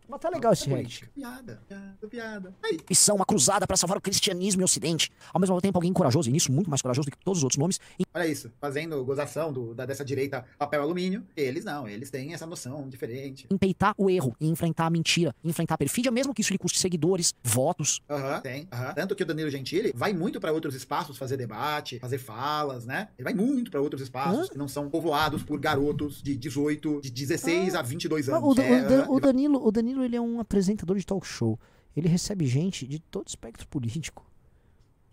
Mas 0.08 0.20
tá 0.20 0.28
legal 0.30 0.52
esse 0.52 0.70
É 0.70 0.74
react. 0.74 1.08
Piada, 1.14 1.60
piada, 1.68 1.96
piada. 2.08 2.54
Aí, 2.64 2.78
Missão, 2.88 3.16
uma 3.16 3.26
cruzada 3.26 3.66
pra 3.66 3.76
salvar 3.76 3.98
o 3.98 4.00
cristianismo 4.00 4.60
e 4.60 4.64
o 4.64 4.64
ocidente. 4.64 5.10
Ao 5.32 5.40
mesmo 5.40 5.60
tempo, 5.60 5.76
alguém 5.78 5.92
corajoso, 5.92 6.28
e 6.28 6.32
nisso 6.32 6.52
muito 6.52 6.70
mais 6.70 6.80
corajoso 6.82 7.06
do 7.08 7.10
que 7.16 7.24
todos 7.24 7.38
os 7.38 7.44
outros 7.44 7.58
nomes, 7.58 7.80
olha 8.14 8.26
isso. 8.26 8.50
Fazendo 8.60 9.04
gozação 9.04 9.52
do, 9.52 9.74
da, 9.74 9.84
dessa 9.86 10.04
direita 10.04 10.44
papel 10.58 10.82
alumínio. 10.82 11.24
Eles 11.36 11.64
não, 11.64 11.88
eles 11.88 12.10
têm 12.10 12.32
essa 12.34 12.46
noção 12.46 12.88
diferente. 12.88 13.46
empeitar 13.50 13.94
o 13.98 14.08
erro 14.08 14.34
e 14.40 14.48
enfrentar 14.48 14.86
a 14.86 14.90
mentira, 14.90 15.34
enfrentar 15.44 15.74
a 15.74 15.78
perfídia, 15.78 16.10
mesmo 16.10 16.32
que 16.34 16.40
isso 16.42 16.52
lhe 16.52 16.58
custe 16.58 16.78
seguidores, 16.78 17.34
votos. 17.42 18.00
Aham, 18.08 18.40
tem. 18.40 18.68
aham. 18.72 18.94
Tanto 18.94 19.14
que 19.16 19.22
o 19.22 19.26
Danilo 19.26 19.50
Gentili 19.50 19.92
vai 19.94 20.12
muito 20.12 20.40
pra 20.40 20.52
outros 20.52 20.74
espaços 20.74 21.16
fazer 21.18 21.36
debate, 21.36 21.98
fazer 21.98 22.18
falas, 22.18 22.84
né? 22.86 23.08
Ele 23.18 23.24
vai 23.24 23.34
muito 23.34 23.70
pra 23.70 23.80
outros 23.80 24.02
espaços 24.02 24.46
Hã? 24.46 24.48
que 24.52 24.58
não 24.58 24.68
são 24.68 24.88
povoados 24.88 25.42
por 25.42 25.58
garotos 25.58 26.22
de 26.22 26.36
18, 26.36 27.00
de 27.02 27.10
16 27.10 27.74
a 27.74 27.82
22 27.82 28.28
Ah, 28.28 28.36
anos. 28.36 28.56
o, 28.56 28.60
É, 28.60 28.82
o 29.06 29.10
o 29.10 29.12
vai- 29.12 29.20
Danilo, 29.20 29.66
o 29.66 29.70
Danilo, 29.70 29.95
ele 30.02 30.16
é 30.16 30.20
um 30.20 30.40
apresentador 30.40 30.96
de 30.96 31.04
talk 31.06 31.26
show. 31.26 31.58
Ele 31.96 32.08
recebe 32.08 32.46
gente 32.46 32.86
de 32.86 32.98
todo 32.98 33.26
espectro 33.28 33.66
político. 33.68 34.24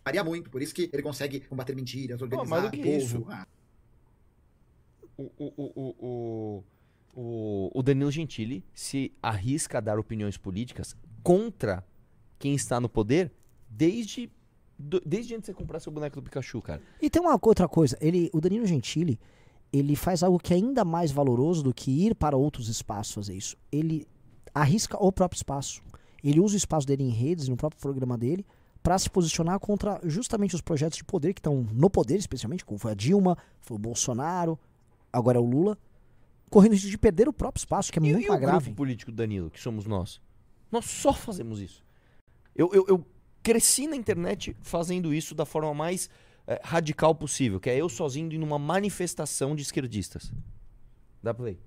varia 0.05 0.23
muito, 0.23 0.49
por 0.49 0.61
isso 0.61 0.73
que 0.75 0.89
ele 0.91 1.01
consegue 1.01 1.39
combater 1.41 1.75
mentiras, 1.75 2.21
organizar 2.21 2.49
mais 2.49 2.63
do 2.63 2.71
que 2.71 2.83
povo. 2.83 2.97
isso. 2.97 3.25
Ah, 3.29 3.47
O, 5.17 5.23
o, 5.37 5.53
o, 5.55 5.71
o, 5.75 5.95
o, 5.99 6.63
o, 7.15 7.71
o 7.79 7.83
Danilo 7.83 8.09
Gentili 8.11 8.65
se 8.73 9.13
arrisca 9.21 9.77
a 9.77 9.81
dar 9.81 9.99
opiniões 9.99 10.37
políticas 10.37 10.95
contra 11.21 11.85
quem 12.39 12.55
está 12.55 12.79
no 12.81 12.89
poder 12.89 13.31
desde, 13.69 14.29
do- 14.77 15.01
desde 15.05 15.35
antes 15.35 15.45
de 15.45 15.53
você 15.53 15.53
comprar 15.53 15.79
seu 15.79 15.91
boneco 15.91 16.15
do 16.19 16.23
Pikachu, 16.23 16.61
cara. 16.61 16.81
E 17.01 17.09
tem 17.09 17.21
uma 17.21 17.39
outra 17.41 17.67
coisa, 17.67 17.97
ele, 18.01 18.29
o 18.33 18.41
Danilo 18.41 18.65
Gentili, 18.65 19.19
ele 19.71 19.95
faz 19.95 20.21
algo 20.23 20.39
que 20.39 20.53
é 20.53 20.57
ainda 20.57 20.83
mais 20.83 21.11
valoroso 21.11 21.63
do 21.63 21.73
que 21.73 21.91
ir 22.07 22.15
para 22.15 22.35
outros 22.35 22.67
espaços 22.67 23.13
fazer 23.13 23.35
isso. 23.35 23.55
Ele 23.71 24.05
arrisca 24.53 24.97
o 24.97 25.11
próprio 25.11 25.37
espaço. 25.37 25.81
Ele 26.23 26.39
usa 26.39 26.53
o 26.55 26.57
espaço 26.57 26.87
dele 26.87 27.03
em 27.03 27.09
redes, 27.09 27.47
no 27.47 27.57
próprio 27.57 27.81
programa 27.81 28.17
dele, 28.17 28.45
para 28.81 28.97
se 28.99 29.09
posicionar 29.09 29.59
contra 29.59 29.99
justamente 30.03 30.55
os 30.55 30.61
projetos 30.61 30.97
de 30.97 31.03
poder 31.03 31.33
que 31.33 31.39
estão 31.39 31.67
no 31.71 31.89
poder, 31.89 32.17
especialmente, 32.17 32.65
como 32.65 32.77
foi 32.77 32.91
a 32.91 32.95
Dilma, 32.95 33.37
foi 33.61 33.75
o 33.75 33.79
Bolsonaro, 33.79 34.59
agora 35.11 35.37
é 35.37 35.41
o 35.41 35.45
Lula, 35.45 35.77
correndo 36.49 36.73
risco 36.73 36.89
de 36.89 36.97
perder 36.97 37.27
o 37.27 37.33
próprio 37.33 37.59
espaço, 37.61 37.91
que 37.91 37.99
é 37.99 38.01
E, 38.01 38.05
muito 38.05 38.21
e 38.23 38.27
o 38.27 38.29
mais 38.29 38.41
grave. 38.41 38.65
grupo 38.65 38.75
político 38.77 39.11
Danilo, 39.11 39.49
que 39.49 39.59
somos 39.59 39.85
nós? 39.85 40.21
Nós 40.71 40.85
só 40.85 41.13
fazemos 41.13 41.59
isso. 41.61 41.83
Eu, 42.55 42.69
eu, 42.73 42.85
eu 42.87 43.05
cresci 43.41 43.87
na 43.87 43.95
internet 43.95 44.55
fazendo 44.61 45.13
isso 45.13 45.33
da 45.33 45.45
forma 45.45 45.73
mais 45.73 46.09
eh, 46.47 46.59
radical 46.63 47.15
possível, 47.15 47.59
que 47.59 47.69
é 47.69 47.75
eu 47.77 47.87
sozinho 47.89 48.27
indo 48.27 48.37
numa 48.39 48.59
manifestação 48.59 49.55
de 49.55 49.61
esquerdistas. 49.61 50.31
Dá 51.21 51.33
play. 51.33 51.57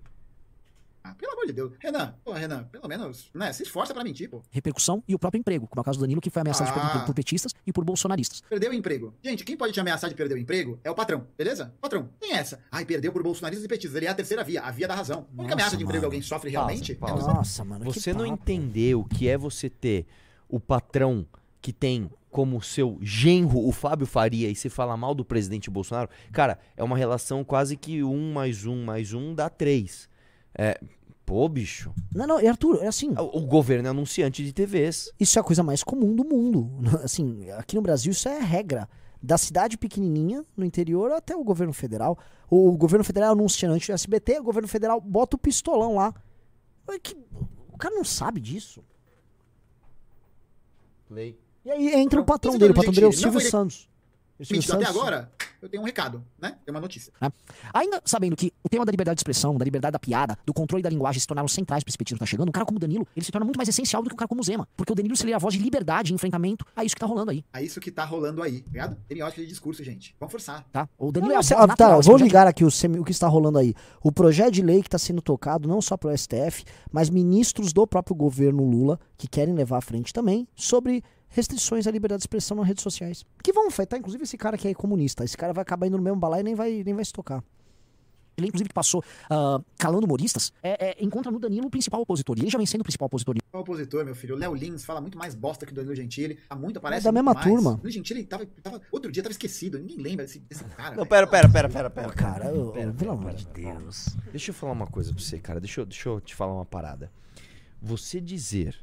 Ah, 1.11 1.15
pelo 1.15 1.33
amor 1.33 1.47
de 1.47 1.53
Deus. 1.53 1.73
Renan, 1.81 2.15
pô, 2.25 2.33
Renan, 2.33 2.65
pelo 2.65 2.89
menos, 2.89 3.31
né? 3.35 3.53
Se 3.53 3.63
esforça 3.63 3.93
pra 3.95 4.03
mentir, 4.05 4.29
pô. 4.31 4.43
Repercussão 4.51 5.03
e 5.07 5.15
o 5.15 5.19
próprio 5.19 5.39
emprego, 5.41 5.67
como 5.67 5.81
é 5.81 5.83
o 5.83 5.85
caso 5.85 5.99
do 5.99 6.03
Danilo, 6.03 6.21
que 6.21 6.31
foi 6.31 6.41
ameaçado 6.43 6.69
Ah. 6.71 6.73
perder 6.73 7.07
por 7.07 7.15
petistas 7.15 7.53
e 7.67 7.73
por 7.73 7.85
bolsonaristas. 7.85 8.41
Perdeu 8.49 8.71
o 8.71 8.75
emprego. 8.75 9.15
Gente, 9.23 9.45
quem 9.45 9.57
pode 9.57 9.73
te 9.73 9.81
ameaçar 9.81 10.09
de 10.11 10.17
perder 10.17 10.35
o 10.35 10.39
emprego 10.39 10.79
é 10.85 10.91
o 10.91 10.95
patrão, 10.95 11.27
beleza? 11.37 11.75
Patrão, 11.81 12.09
tem 12.21 12.33
essa. 12.33 12.61
Ai, 12.71 12.85
perdeu 12.85 13.13
por 13.13 13.23
bolsonaristas 13.23 13.65
e 13.65 13.69
petistas. 13.69 13.97
Ele 13.97 14.07
é 14.07 14.09
a 14.11 14.15
terceira 14.15 14.43
via, 14.45 14.63
a 14.63 14.71
via 14.71 14.89
da 14.89 14.95
razão. 14.95 15.27
A 15.37 15.41
única 15.41 15.55
ameaça 15.55 15.77
de 15.77 15.85
emprego 15.85 16.01
que 16.01 16.05
alguém 16.07 16.23
sofre 16.23 16.51
Pausa, 16.53 16.67
realmente 16.67 16.95
pausa. 16.95 17.15
é 17.15 17.19
você. 17.19 17.33
Nossa, 17.33 17.65
mano, 17.65 17.85
que 17.93 18.01
Você 18.01 18.13
não 18.13 18.27
entendeu 18.27 19.01
o 19.01 19.05
que 19.05 19.29
é 19.29 19.37
você 19.39 19.69
ter 19.71 20.07
o 20.49 20.59
patrão 20.61 21.27
que 21.61 21.73
tem 21.73 22.11
como 22.31 22.61
seu 22.61 22.99
genro 23.01 23.67
o 23.67 23.73
Fábio 23.73 24.07
Faria 24.07 24.49
e 24.51 24.55
se 24.55 24.69
fala 24.69 24.95
mal 24.97 25.15
do 25.15 25.25
presidente 25.25 25.71
Bolsonaro, 25.71 26.11
cara, 26.31 26.59
é 26.77 26.85
uma 26.85 26.97
relação 26.97 27.43
quase 27.43 27.77
que 27.79 28.03
um 28.05 28.33
mais 28.33 28.67
um 28.67 28.85
mais 28.85 29.15
um 29.15 29.35
dá 29.35 29.49
três. 29.49 30.07
É, 30.59 30.79
pô, 31.27 31.47
bicho. 31.49 31.93
Não, 32.15 32.27
não, 32.27 32.41
e 32.41 32.47
Arthur, 32.47 32.83
é 32.83 32.87
assim, 32.87 33.11
O, 33.19 33.39
o 33.39 33.47
governo 33.47 33.89
é 33.89 33.91
anunciante 33.91 34.43
de 34.45 34.53
TVs. 34.53 35.13
isso 35.21 35.39
é 35.39 35.41
a 35.41 35.45
coisa 35.45 35.63
mais 35.63 35.83
comum 35.83 36.15
do 36.15 36.25
mundo. 36.25 36.71
Assim, 37.05 37.51
aqui 37.51 37.75
no 37.77 37.83
Brasil 37.83 38.13
isso 38.13 38.29
é 38.29 38.39
regra. 38.39 38.89
Da 39.23 39.37
cidade 39.37 39.77
pequenininha, 39.77 40.45
no 40.57 40.65
interior, 40.65 41.11
até 41.11 41.35
o 41.35 41.43
governo 41.43 41.73
federal. 41.73 42.17
O 42.49 42.77
governo 42.77 43.03
federal 43.05 43.31
é 43.31 43.33
anunciante 43.33 43.89
do 43.89 43.93
SBT, 43.95 44.39
o 44.39 44.45
governo 44.45 44.69
federal 44.69 45.01
bota 45.01 45.35
o 45.35 45.39
pistolão 45.39 45.97
lá. 45.97 46.15
É 46.89 46.99
que- 46.99 47.17
o 47.73 47.77
cara 47.77 47.95
não 47.95 48.05
sabe 48.05 48.41
disso. 48.41 48.85
Play. 51.09 51.39
E 51.65 51.71
aí 51.71 51.95
entra 51.95 52.21
o 52.21 52.25
patrão 52.25 52.53
esse 52.53 52.59
dele, 52.61 52.73
o 52.73 52.75
patrão 52.77 52.93
dele 52.93 53.07
é 53.07 53.09
o 53.09 53.13
Silvio 53.13 53.41
Santos. 53.41 53.89
O 54.39 54.45
Silvio 54.45 54.57
Mentido 54.61 54.75
até 54.77 54.87
agora, 54.87 55.33
eu 55.63 55.69
tenho 55.69 55.83
um 55.83 55.87
recado, 55.87 56.23
né? 56.39 56.57
Tem 56.65 56.75
uma 56.75 56.81
notícia. 56.81 57.13
Ainda 57.73 58.03
sabendo 58.05 58.37
que 58.37 58.53
o 58.63 58.69
tema 58.69 58.85
da 58.85 58.91
liberdade 58.91 59.17
de 59.17 59.21
expressão, 59.21 59.57
da 59.57 59.65
liberdade 59.65 59.93
da 59.93 59.99
piada, 59.99 60.39
do 60.45 60.53
controle 60.53 60.83
da 60.83 60.91
linguagem 60.91 61.21
se 61.21 61.27
tornaram 61.27 61.49
centrais 61.49 61.83
para 61.83 61.91
esse 61.91 61.97
petismo 61.99 62.17
que 62.19 62.21
tá 62.21 62.27
chegando, 62.27 62.49
um 62.49 62.53
cara 62.53 62.67
como 62.67 62.77
o 62.77 62.81
Danilo, 62.81 63.07
ele 63.17 63.25
se 63.25 63.33
torna 63.33 63.45
muito 63.45 63.57
mais 63.57 63.69
essencial 63.69 64.03
do 64.03 64.09
que 64.11 64.15
um 64.15 64.17
cara 64.19 64.29
como 64.29 64.41
o 64.41 64.45
Zema. 64.45 64.69
Porque 64.77 64.93
o 64.93 64.95
Danilo 64.95 65.17
se 65.17 65.25
lê 65.25 65.33
a 65.33 65.39
voz 65.39 65.55
de 65.55 65.61
liberdade 65.61 66.13
e 66.13 66.15
enfrentamento 66.15 66.65
a 66.77 66.85
isso 66.85 66.95
que 66.95 67.01
tá 67.01 67.07
rolando 67.07 67.31
aí, 67.31 67.45
É 67.53 67.63
isso 67.63 67.81
que 67.81 67.91
tá 67.91 68.05
rolando 68.05 68.43
aí, 68.43 68.61
tá 68.61 68.71
ligado? 68.71 68.97
Semiótica 69.09 69.43
de 69.43 69.49
discurso, 69.49 69.83
gente. 69.83 70.15
Vamos 70.21 70.33
forçar. 70.33 70.65
tá? 70.71 70.89
O 70.99 71.11
Danilo 71.11 71.33
não, 71.33 71.41
é 71.41 71.45
a 71.55 71.67
natural 71.67 71.77
tá, 71.77 71.97
desse 71.97 72.09
vou 72.09 72.19
ligar 72.19 72.47
aqui 72.47 72.65
o, 72.65 72.71
semi- 72.71 72.99
o 72.99 73.05
que 73.05 73.13
está 73.13 73.27
rolando 73.27 73.59
aí. 73.59 73.75
O 74.03 74.13
projeto 74.13 74.53
de 74.53 74.63
lei 74.63 74.83
que 74.83 74.89
está 74.89 74.99
sendo 74.99 75.23
tocado 75.23 75.67
não 75.69 75.81
só 75.81 75.97
pro 75.97 76.17
STF, 76.17 76.65
mas 76.93 77.09
ministros 77.09 77.73
do 77.73 77.87
próprio 77.87 78.15
governo 78.15 78.65
Lula, 78.69 79.01
que 79.17 79.27
querem 79.27 79.55
levar 79.55 79.79
à 79.79 79.81
frente 79.81 80.13
também, 80.13 80.47
sobre 80.55 81.03
restrições 81.29 81.87
à 81.87 81.91
liberdade 81.91 82.21
de 82.21 82.25
expressão 82.25 82.57
nas 82.57 82.67
redes 82.67 82.83
sociais. 82.83 83.25
Que 83.43 83.53
vão 83.53 83.69
afetar, 83.69 83.99
inclusive, 83.99 84.25
esse 84.25 84.37
cara 84.37 84.57
que 84.57 84.69
é 84.69 84.75
comunista. 84.75 85.25
Esse 85.25 85.37
cara 85.37 85.53
vai 85.53 85.63
acabar 85.63 85.87
indo 85.87 85.97
no 85.97 86.03
mesmo 86.03 86.19
balai 86.19 86.41
e 86.41 86.45
nem 86.45 86.55
vai, 86.55 86.83
nem 86.85 86.95
vai 86.95 87.05
se 87.05 87.13
tocar. 87.13 87.43
Ele, 88.39 88.49
inclusive, 88.49 88.69
que 88.69 88.75
passou 88.75 89.03
ah, 89.31 89.59
calando 89.79 90.05
humoristas, 90.05 90.53
é, 90.63 90.91
é, 90.91 90.97
encontra 91.03 91.33
no 91.33 91.39
Danilo 91.39 91.69
o 91.69 91.71
principal 91.71 92.03
opositor. 92.03 92.37
E 92.37 92.43
ele 92.43 92.51
já 92.51 92.59
vem 92.59 92.67
sendo 92.67 92.83
o 92.83 92.85
principal 92.85 93.07
opositor. 93.07 93.35
O 93.51 93.59
opositor, 93.59 94.05
meu 94.05 94.15
filho, 94.15 94.35
o 94.35 94.39
Léo 94.39 94.55
Lins 94.55 94.85
fala 94.85 95.01
muito 95.01 95.17
mais 95.17 95.35
bosta 95.35 95.65
que 95.65 95.73
o 95.73 95.75
Danilo 95.75 95.95
Gentili. 95.95 96.39
Há 96.51 96.55
muito, 96.55 96.77
aparece 96.77 97.05
da 97.05 97.11
muito 97.13 97.25
mesma 97.25 97.33
mais. 97.35 97.47
turma. 97.47 97.71
O 97.71 97.77
Danilo 97.77 97.93
Gentili 97.93 98.25
tava, 98.25 98.45
tava- 98.63 98.83
outro 98.93 99.11
dia 99.11 99.23
tava 99.23 99.33
esquecido. 99.33 99.79
Ninguém 99.79 99.97
lembra 99.97 100.27
desse, 100.27 100.39
desse 100.41 100.65
cara. 100.65 100.95
Não, 100.97 101.07
pera, 101.07 101.27
pera, 101.27 101.49
pera, 101.49 101.69
pera, 101.71 101.89
pera. 101.91 102.13
Cara, 102.13 102.45
pera, 102.75 102.93
pelo 102.93 103.13
amor 103.13 103.33
de. 103.33 103.47
Deus. 103.47 104.15
Deixa 104.31 104.51
eu 104.51 104.55
falar 104.55 104.73
uma 104.73 104.87
coisa 104.87 105.15
pra 105.15 105.23
você, 105.23 105.39
cara. 105.39 105.59
Deixa 105.59 105.81
eu, 105.81 105.87
deixa 105.87 106.09
eu 106.09 106.21
te 106.21 106.35
falar 106.35 106.53
uma 106.53 106.67
parada. 106.67 107.11
Você 107.81 108.21
dizer, 108.21 108.77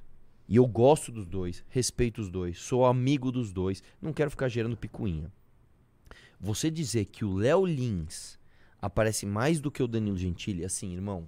e 0.48 0.56
eu 0.58 0.68
gosto 0.68 1.12
dos 1.12 1.26
dois, 1.26 1.64
respeito 1.70 2.22
os 2.22 2.30
dois, 2.30 2.60
sou 2.60 2.86
amigo 2.86 3.32
dos 3.32 3.52
dois, 3.52 3.82
não 4.02 4.12
quero 4.14 4.30
ficar 4.30 4.50
gerando 4.50 4.76
picuinha. 4.78 5.32
Você 6.40 6.70
dizer 6.70 7.06
que 7.06 7.24
o 7.24 7.36
Léo 7.36 7.66
Lins 7.66 8.38
aparece 8.82 9.26
mais 9.26 9.62
do 9.62 9.72
que 9.72 9.82
o 9.82 9.88
Danilo 9.88 10.18
Gentili, 10.18 10.66
assim, 10.66 10.94
irmão. 10.94 11.26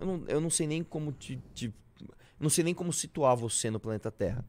Eu 0.00 0.06
não, 0.06 0.24
eu 0.28 0.40
não 0.40 0.50
sei 0.50 0.66
nem 0.66 0.82
como 0.82 1.12
te, 1.12 1.36
te- 1.54 1.72
Não 2.38 2.48
sei 2.50 2.64
nem 2.64 2.74
como 2.74 2.92
situar 2.92 3.36
você 3.36 3.70
no 3.70 3.80
planeta 3.80 4.10
Terra. 4.10 4.44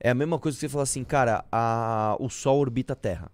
É 0.00 0.10
a 0.10 0.14
mesma 0.14 0.38
coisa 0.38 0.56
que 0.56 0.60
você 0.60 0.68
falar 0.68 0.82
assim, 0.84 1.04
cara, 1.04 1.44
a, 1.50 2.16
o 2.18 2.28
Sol 2.28 2.58
orbita 2.58 2.92
a 2.92 2.96
Terra. 2.96 3.30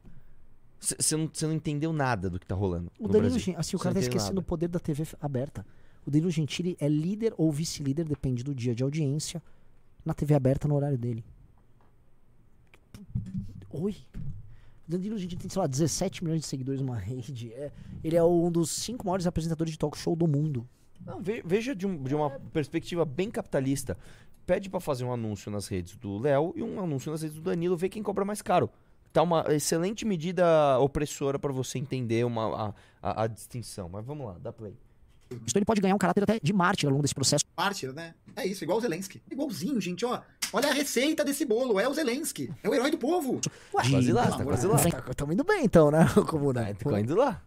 Você 0.80 1.16
não, 1.16 1.28
cê 1.32 1.46
não 1.46 1.54
entendeu 1.54 1.92
nada 1.92 2.30
do 2.30 2.38
que 2.38 2.46
tá 2.46 2.54
rolando. 2.54 2.92
O 2.98 3.08
Danilo. 3.08 3.38
Gentili, 3.38 3.56
assim, 3.56 3.76
o 3.76 3.78
cara 3.80 3.94
tá 3.94 4.00
esquecendo 4.00 4.40
o 4.40 4.42
poder 4.42 4.68
da 4.68 4.78
TV 4.78 5.04
aberta. 5.20 5.66
O 6.06 6.10
Danilo 6.10 6.30
Gentili 6.30 6.76
é 6.80 6.88
líder 6.88 7.34
ou 7.36 7.50
vice-líder, 7.52 8.04
depende 8.08 8.42
do 8.42 8.54
dia 8.54 8.74
de 8.74 8.82
audiência, 8.82 9.42
na 10.04 10.14
TV 10.14 10.34
aberta 10.34 10.66
no 10.66 10.74
horário 10.74 10.96
dele. 10.96 11.24
Oi? 13.70 13.96
O 14.86 14.90
Danilo 14.90 15.18
Gentili 15.18 15.40
tem, 15.42 15.50
sei 15.50 15.60
lá, 15.60 15.66
17 15.66 16.24
milhões 16.24 16.40
de 16.40 16.46
seguidores 16.46 16.80
numa 16.80 16.96
rede. 16.98 17.52
É, 17.52 17.70
ele 18.02 18.16
é 18.16 18.24
um 18.24 18.50
dos 18.50 18.70
cinco 18.70 19.04
maiores 19.06 19.26
apresentadores 19.26 19.72
de 19.72 19.78
talk 19.78 19.96
show 19.98 20.16
do 20.16 20.26
mundo. 20.26 20.66
Não, 21.04 21.20
ve- 21.20 21.42
veja 21.44 21.74
de, 21.76 21.86
um- 21.86 22.02
de 22.02 22.14
uma 22.14 22.30
perspectiva 22.30 23.04
bem 23.04 23.30
capitalista. 23.30 23.96
Pede 24.46 24.70
pra 24.70 24.80
fazer 24.80 25.04
um 25.04 25.12
anúncio 25.12 25.50
nas 25.50 25.68
redes 25.68 25.94
do 25.96 26.16
Léo 26.18 26.54
e 26.56 26.62
um 26.62 26.80
anúncio 26.82 27.12
nas 27.12 27.20
redes 27.20 27.36
do 27.36 27.42
Danilo, 27.42 27.76
vê 27.76 27.88
quem 27.90 28.02
cobra 28.02 28.24
mais 28.24 28.40
caro. 28.40 28.70
Tá 29.12 29.22
uma 29.22 29.44
excelente 29.54 30.04
medida 30.06 30.78
opressora 30.80 31.38
pra 31.38 31.52
você 31.52 31.78
entender 31.78 32.24
uma, 32.24 32.68
a, 32.68 32.74
a- 33.02 33.22
a 33.24 33.26
distinção. 33.26 33.88
Mas 33.90 34.04
vamos 34.06 34.26
lá, 34.26 34.38
dá 34.38 34.52
play. 34.52 34.74
Então 35.30 35.52
ele 35.56 35.64
pode 35.64 35.80
ganhar 35.80 35.94
um 35.94 35.98
caráter 35.98 36.22
até 36.22 36.38
de 36.42 36.52
mártir 36.52 36.86
ao 36.86 36.92
longo 36.92 37.02
desse 37.02 37.14
processo. 37.14 37.44
Mártir, 37.56 37.92
né? 37.92 38.14
É 38.36 38.46
isso, 38.46 38.64
igual 38.64 38.78
o 38.78 38.80
Zelensky. 38.80 39.22
Igualzinho, 39.30 39.80
gente, 39.80 40.04
ó. 40.04 40.20
Olha 40.52 40.70
a 40.70 40.72
receita 40.72 41.24
desse 41.24 41.44
bolo, 41.44 41.78
é 41.78 41.88
o 41.88 41.94
Zelensky. 41.94 42.50
É 42.62 42.68
o 42.68 42.74
herói 42.74 42.90
do 42.90 42.98
povo. 42.98 43.40
Ué, 43.74 43.90
Quase 43.90 44.12
lá, 44.12 44.26
tá 44.26 44.44
quase 44.44 44.66
lá. 44.66 44.78
tá, 44.78 45.14
tamo 45.14 45.32
indo 45.32 45.44
bem 45.44 45.64
então, 45.64 45.90
né, 45.90 46.06
Comuna? 46.26 46.74
Tá 46.74 47.00
indo 47.00 47.14
lá. 47.14 47.42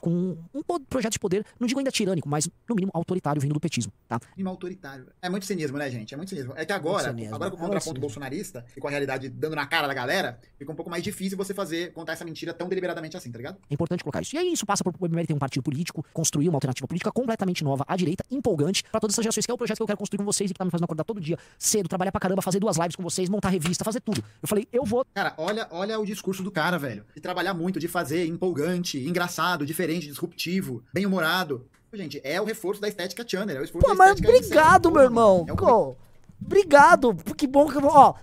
Com 0.00 0.36
um, 0.54 0.62
projeto 0.88 1.12
de 1.12 1.18
poder, 1.18 1.44
não 1.58 1.66
digo 1.66 1.80
ainda 1.80 1.90
tirânico, 1.90 2.28
mas 2.28 2.48
no 2.68 2.74
mínimo 2.74 2.90
autoritário 2.94 3.40
vindo 3.40 3.54
do 3.54 3.60
petismo, 3.60 3.92
tá? 4.08 4.18
Clima 4.34 4.50
autoritário. 4.50 5.06
É 5.20 5.28
muito 5.28 5.46
cinismo, 5.46 5.78
né, 5.78 5.90
gente? 5.90 6.14
É 6.14 6.16
muito 6.16 6.30
cinismo. 6.30 6.52
É 6.56 6.64
que 6.64 6.72
agora, 6.72 7.12
Muito 7.12 7.34
agora 7.34 7.50
com 7.50 7.56
o 7.56 7.58
É 7.58 7.62
contraponto 7.62 7.84
cinismo. 7.84 8.00
bolsonarista 8.00 8.64
e 8.76 8.80
com 8.80 8.88
a 8.88 8.90
realidade 8.90 9.28
dando 9.28 9.56
na 9.56 9.66
cara 9.66 9.86
da 9.86 9.94
galera, 9.94 10.38
fica 10.58 10.70
um 10.70 10.74
pouco 10.74 10.90
mais 10.90 11.02
difícil 11.02 11.36
você 11.36 11.52
fazer, 11.54 11.92
contar 11.92 12.12
essa 12.12 12.24
mentira 12.24 12.52
tão 12.52 12.68
deliberadamente 12.68 13.16
assim, 13.16 13.30
tá 13.30 13.38
ligado? 13.38 13.58
É 13.68 13.74
importante 13.74 14.02
colocar 14.02 14.20
isso. 14.20 14.34
E 14.34 14.38
aí 14.38 14.52
isso 14.52 14.66
passa 14.66 14.82
por 14.84 14.94
o 14.98 15.08
MBL 15.08 15.26
ter 15.26 15.34
um 15.34 15.38
partido 15.38 15.62
político, 15.62 16.04
construir 16.12 16.48
uma 16.48 16.56
alternativa 16.56 16.86
política 16.86 17.10
completamente 17.12 17.62
nova 17.64 17.84
à 17.86 17.96
direita, 17.96 18.24
empolgante, 18.30 18.82
pra 18.90 19.00
todas 19.00 19.14
essas 19.14 19.24
gerações, 19.24 19.46
que 19.46 19.50
é 19.50 19.54
o 19.54 19.58
projeto 19.58 19.76
que 19.78 19.82
eu 19.82 19.86
quero 19.86 19.98
construir 19.98 20.18
com 20.18 20.24
vocês 20.24 20.50
e 20.50 20.54
que 20.54 20.58
tá 20.58 20.64
me 20.64 20.70
fazendo 20.70 20.84
acordar 20.84 21.04
todo 21.04 21.20
dia 21.20 21.38
cedo, 21.58 21.88
trabalhar 21.88 22.12
pra 22.12 22.20
caramba, 22.20 22.42
fazer 22.42 22.60
duas 22.60 22.76
lives 22.76 22.96
com 22.96 23.02
vocês, 23.02 23.28
montar 23.28 23.48
revista, 23.48 23.84
fazer 23.84 24.00
tudo. 24.00 24.22
Eu 24.42 24.48
falei, 24.48 24.68
eu 24.72 24.84
vou 24.84 25.04
Cara, 25.14 25.34
olha, 25.36 25.66
olha 25.70 25.98
o 25.98 26.04
discurso 26.04 26.42
do 26.42 26.50
cara, 26.50 26.78
velho. 26.78 27.04
De 27.14 27.20
trabalhar 27.20 27.54
muito, 27.54 27.78
de 27.78 27.88
fazer 27.88 28.26
empolgante, 28.26 28.98
engraçado, 28.98 29.63
diferente, 29.64 30.06
disruptivo, 30.06 30.82
bem-humorado. 30.92 31.66
Gente, 31.92 32.20
é 32.24 32.40
o 32.40 32.44
reforço 32.44 32.80
da 32.80 32.88
estética 32.88 33.24
Channer, 33.26 33.56
é 33.56 33.60
o 33.60 33.64
esforço 33.64 33.86
Pô, 33.86 33.94
da 33.94 33.98
mas 33.98 34.18
obrigado, 34.18 34.90
meu 34.90 35.02
irmão. 35.02 35.46
É 35.48 35.52
um 35.52 35.56
Pô, 35.56 35.96
obrigado. 36.44 37.14
Que 37.36 37.46
bom 37.46 37.68
que 37.68 37.76
eu 37.76 37.82
vou. 37.82 37.92
Ó, 37.92 38.14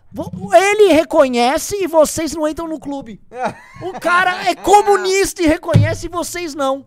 ele 0.53 0.91
reconhece 0.93 1.75
e 1.81 1.87
vocês 1.87 2.33
não 2.33 2.47
entram 2.47 2.67
no 2.67 2.79
clube. 2.79 3.21
O 3.81 3.99
cara 3.99 4.47
é 4.49 4.55
comunista 4.55 5.41
e 5.41 5.47
reconhece 5.47 6.05
e 6.05 6.09
vocês 6.09 6.53
não. 6.53 6.85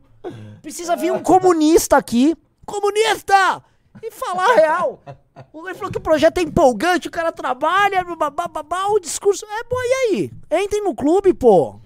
Precisa 0.63 0.95
vir 0.95 1.13
um 1.13 1.23
comunista 1.23 1.97
aqui. 1.97 2.37
Comunista! 2.65 3.63
E 4.03 4.11
falar 4.11 4.51
a 4.51 4.55
real. 4.55 5.03
Ele 5.37 5.75
falou 5.75 5.91
que 5.91 5.99
o 5.99 6.01
projeto 6.01 6.39
é 6.39 6.43
empolgante, 6.43 7.09
o 7.09 7.11
cara 7.11 7.33
trabalha, 7.33 8.05
babá, 8.05 8.47
babá, 8.47 8.87
o 8.87 9.01
discurso. 9.01 9.45
É 9.45 9.65
bom, 9.65 9.77
e 9.77 9.95
aí? 9.95 10.63
Entrem 10.63 10.85
no 10.85 10.95
clube, 10.95 11.35
pô. 11.35 11.81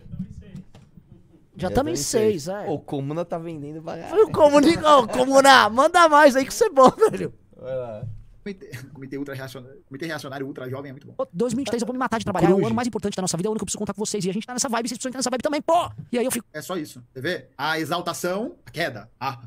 Já 1.59 1.71
também 1.71 1.97
seis, 1.97 2.49
é. 2.49 2.67
O 2.69 2.79
Comuna 2.79 3.25
tá 3.25 3.37
vendendo 3.37 3.83
pra 3.83 3.97
O 4.23 4.31
Comuni... 4.31 4.77
Ô, 4.79 5.09
Comuna, 5.09 5.69
manda 5.69 6.09
mais 6.09 6.37
aí 6.37 6.45
que 6.45 6.53
isso 6.53 6.65
é 6.65 6.71
bom, 6.71 6.91
velho. 7.11 7.35
Vai 7.57 7.77
lá. 7.77 8.07
Comitê, 8.49 8.71
comitê, 8.95 9.19
ultra 9.19 9.35
reacionário, 9.35 9.81
comitê 9.87 10.07
reacionário 10.07 10.47
ultra 10.47 10.69
jovem 10.69 10.91
é 10.91 10.93
muito 10.93 11.07
bom. 11.07 11.13
Pô, 11.15 11.29
2023 11.33 11.83
eu 11.83 11.87
vou 11.87 11.93
me 11.93 11.99
matar 11.99 12.19
de 12.19 12.25
trabalhar, 12.25 12.51
é 12.51 12.55
o 12.55 12.65
ano 12.65 12.75
mais 12.75 12.89
importante 12.89 13.15
da 13.15 13.23
nossa 13.23 13.37
vida, 13.37 13.49
é 13.49 13.51
o 13.51 13.53
ano 13.53 13.59
que 13.59 13.63
eu 13.63 13.67
preciso 13.67 13.79
contar 13.79 13.93
com 13.93 14.05
vocês. 14.05 14.25
E 14.25 14.31
a 14.31 14.33
gente 14.33 14.47
tá 14.47 14.53
nessa 14.53 14.69
vibe, 14.69 14.89
vocês 14.89 14.99
precisam 14.99 15.11
entrar 15.11 15.19
nessa 15.19 15.31
vibe 15.31 15.43
também, 15.43 15.61
pô! 15.63 15.91
E 16.11 16.19
aí 16.19 16.25
eu 16.25 16.31
fico. 16.31 16.47
É 16.53 16.63
só 16.63 16.77
isso. 16.77 17.03
Você 17.13 17.21
vê? 17.21 17.47
A 17.57 17.79
exaltação, 17.79 18.57
a 18.65 18.71
queda. 18.71 19.09
A 19.21 19.39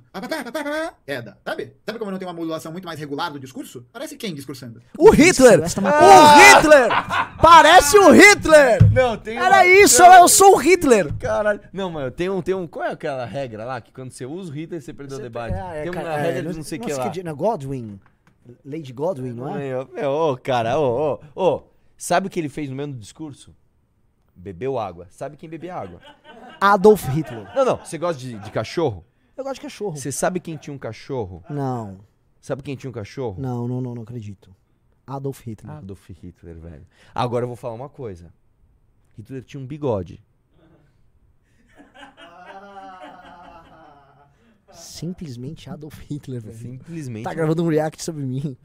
queda. 1.06 1.38
Sabe? 1.44 1.74
Sabe 1.86 2.00
como 2.00 2.12
não 2.12 2.18
tem 2.20 2.28
uma 2.28 2.34
modulação 2.34 2.72
muito 2.72 2.86
mais 2.86 3.00
regular 3.00 3.32
do 3.32 3.40
discurso? 3.40 3.86
Parece 3.92 4.16
quem 4.16 4.34
discursando? 4.34 4.82
O 4.98 5.10
Hitler! 5.10 5.62
Esta 5.62 5.82
O 5.82 6.58
Hitler! 6.58 6.90
Parece 7.42 7.98
o 7.98 8.12
Hitler! 8.12 8.92
Não, 8.92 9.18
tem 9.18 9.38
Era 9.38 9.58
uma- 9.58 9.66
isso, 9.66 10.02
eu 10.04 10.28
sou 10.28 10.56
o 10.56 10.58
Hitler! 10.58 11.14
Caralho. 11.16 11.60
Não, 11.74 11.90
mano, 11.90 12.12
tem 12.12 12.30
um, 12.30 12.42
tem 12.42 12.54
um. 12.54 12.68
Qual 12.68 12.86
é 12.86 12.92
aquela 12.92 13.26
regra 13.26 13.66
lá 13.66 13.82
que 13.82 13.92
quando 13.92 14.12
você 14.12 14.26
usa 14.26 14.52
o 14.52 14.54
Hitler, 14.56 14.82
você 14.82 14.94
perdeu 14.94 15.18
o 15.18 15.22
debate? 15.22 15.54
tem 15.54 15.90
uma 15.90 16.02
cara, 16.02 16.18
regra 16.18 16.50
é, 16.50 16.52
de 16.52 16.58
não 16.58 16.64
sei 16.64 16.78
o 16.78 16.82
que 16.82 16.94
lá. 16.94 17.12
não 17.24 17.32
é 17.32 17.34
Godwin? 17.34 18.00
Lady 18.66 18.92
Godwin, 18.92 19.34
não 19.34 19.56
é? 19.56 19.86
Meu, 19.86 20.12
ô, 20.12 20.38
cara, 20.38 20.80
ô, 20.80 21.20
ô, 21.36 21.44
ô. 21.56 21.64
Sabe 21.98 22.28
o 22.28 22.30
que 22.30 22.40
ele 22.40 22.50
fez 22.50 22.70
no 22.70 22.76
meio 22.76 22.90
do 22.90 22.98
discurso? 22.98 23.56
Bebeu 24.36 24.80
água. 24.80 25.08
Sabe 25.10 25.38
quem 25.38 25.48
bebia 25.50 25.76
água? 25.76 26.02
Adolf 26.60 27.08
Hitler. 27.10 27.48
Não, 27.56 27.64
não. 27.64 27.78
Você 27.78 27.98
gosta 27.98 28.20
de, 28.20 28.40
de 28.40 28.52
cachorro? 28.52 29.06
Eu 29.38 29.44
gosto 29.44 29.56
de 29.56 29.62
cachorro. 29.62 29.96
Você 29.96 30.12
sabe 30.12 30.40
quem 30.40 30.58
tinha 30.58 30.74
um 30.74 30.80
cachorro? 30.80 31.44
Não, 31.50 32.00
Sabe 32.40 32.64
quem 32.64 32.76
tinha 32.76 32.90
um 32.90 32.94
cachorro? 32.94 33.40
não, 33.40 33.68
não, 33.68 33.80
não, 33.82 33.94
não 33.94 34.02
acredito. 34.02 34.56
Adolf 35.06 35.42
Hitler. 35.46 35.76
Adolf 35.78 36.10
Hitler, 36.10 36.58
velho. 36.58 36.88
Agora 37.14 37.44
eu 37.44 37.48
vou 37.48 37.56
falar 37.56 37.76
uma 37.76 37.90
coisa. 37.90 38.34
Hitler 39.18 39.44
tinha 39.44 39.62
um 39.62 39.66
bigode. 39.68 40.24
Simplesmente 44.74 45.70
Adolf 45.70 46.00
Hitler, 46.10 46.42
velho. 46.42 46.58
Simplesmente. 46.58 47.24
Tá 47.24 47.34
gravando 47.34 47.64
um 47.64 47.68
react 47.68 48.04
sobre 48.04 48.24
mim. 48.24 48.56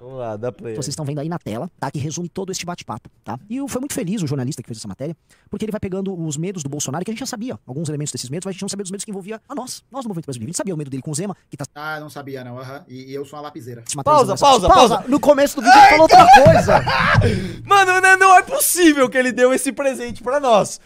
Vamos 0.00 0.18
lá, 0.18 0.36
dá 0.36 0.52
play. 0.52 0.74
Vocês 0.74 0.88
estão 0.88 1.04
vendo 1.04 1.18
aí 1.20 1.28
na 1.28 1.38
tela, 1.38 1.70
tá? 1.80 1.90
Que 1.90 1.98
resume 1.98 2.28
todo 2.28 2.52
este 2.52 2.66
bate-papo, 2.66 3.08
tá? 3.24 3.38
E 3.48 3.56
eu- 3.56 3.66
foi 3.66 3.80
muito 3.80 3.94
feliz 3.94 4.22
o 4.22 4.26
jornalista 4.26 4.62
que 4.62 4.68
fez 4.68 4.78
essa 4.78 4.86
matéria, 4.88 5.16
porque 5.48 5.64
ele 5.64 5.72
vai 5.72 5.80
pegando 5.80 6.14
os 6.14 6.36
medos 6.36 6.62
do 6.62 6.68
Bolsonaro, 6.68 7.04
que 7.04 7.10
a 7.10 7.14
gente 7.14 7.20
já 7.20 7.26
sabia, 7.26 7.58
alguns 7.66 7.88
elementos 7.88 8.12
desses 8.12 8.28
medos, 8.28 8.44
mas 8.44 8.50
a 8.50 8.54
gente 8.54 8.62
não 8.62 8.68
sabia 8.68 8.82
dos 8.82 8.90
medos 8.90 9.04
que 9.04 9.10
envolvia 9.10 9.40
a 9.48 9.54
nós, 9.54 9.82
nós 9.90 10.04
do 10.04 10.08
Movimento 10.08 10.26
Brasileiro. 10.26 10.48
A 10.48 10.52
gente 10.52 10.56
sabia 10.58 10.74
o 10.74 10.76
medo 10.76 10.90
dele 10.90 11.02
com 11.02 11.10
o 11.10 11.14
Zema, 11.14 11.34
que 11.50 11.56
tá 11.56 11.64
Ah, 11.74 11.98
não 12.00 12.10
sabia 12.10 12.44
não, 12.44 12.58
aham. 12.58 12.84
E, 12.86 13.10
e 13.10 13.14
eu 13.14 13.24
sou 13.24 13.38
uma 13.38 13.44
lapiseira. 13.44 13.82
Pausa, 14.04 14.32
nessa- 14.32 14.44
pausa, 14.44 14.68
Pausa! 14.68 14.94
pausa. 14.96 15.08
No 15.08 15.18
começo 15.18 15.56
do 15.56 15.62
vídeo 15.62 15.78
ele 15.78 15.88
falou 15.88 16.02
outra 16.02 16.26
coisa! 16.44 16.82
Mano, 17.64 18.00
não, 18.02 18.18
não 18.18 18.36
é 18.36 18.42
possível 18.42 19.08
que 19.08 19.16
ele 19.16 19.32
deu 19.32 19.54
esse 19.54 19.72
presente 19.72 20.22
pra 20.22 20.38
nós. 20.38 20.80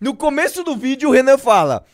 No 0.00 0.16
começo 0.16 0.64
do 0.64 0.76
vídeo, 0.76 1.08
o 1.08 1.12
Renan 1.12 1.38
fala: 1.38 1.84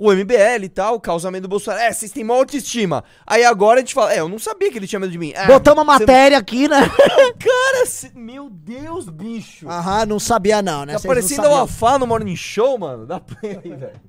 o 0.00 0.10
MBL 0.12 0.64
e 0.64 0.68
tal, 0.70 0.94
o 0.94 1.00
causamento 1.00 1.42
do 1.42 1.48
Bolsonaro. 1.48 1.82
É, 1.82 1.92
vocês 1.92 2.10
têm 2.10 2.24
maior 2.24 2.40
autoestima. 2.40 3.04
Aí 3.26 3.44
agora 3.44 3.76
a 3.78 3.80
gente 3.80 3.92
fala: 3.92 4.14
é, 4.14 4.20
eu 4.20 4.28
não 4.28 4.38
sabia 4.38 4.70
que 4.72 4.78
ele 4.78 4.86
tinha 4.86 4.98
medo 4.98 5.12
de 5.12 5.18
mim. 5.18 5.34
Ah, 5.36 5.46
Botamos 5.46 5.82
uma 5.84 5.92
você 5.98 6.00
matéria 6.00 6.38
aqui, 6.38 6.66
né? 6.66 6.80
não- 6.80 7.34
Cara, 7.38 8.12
meu 8.14 8.48
Deus, 8.48 9.08
bicho. 9.10 9.68
Aham, 9.68 10.06
não 10.06 10.18
sabia 10.18 10.62
não, 10.62 10.86
né? 10.86 10.94
tá 10.94 11.00
não 11.00 11.06
parecendo 11.06 11.48
o 11.48 11.54
Alfá 11.54 11.98
no 11.98 12.06
Morning 12.06 12.34
Show, 12.36 12.78
mano. 12.78 13.04
Dá 13.06 13.20
play 13.20 13.60
aí, 13.62 13.70
velho. 13.76 14.00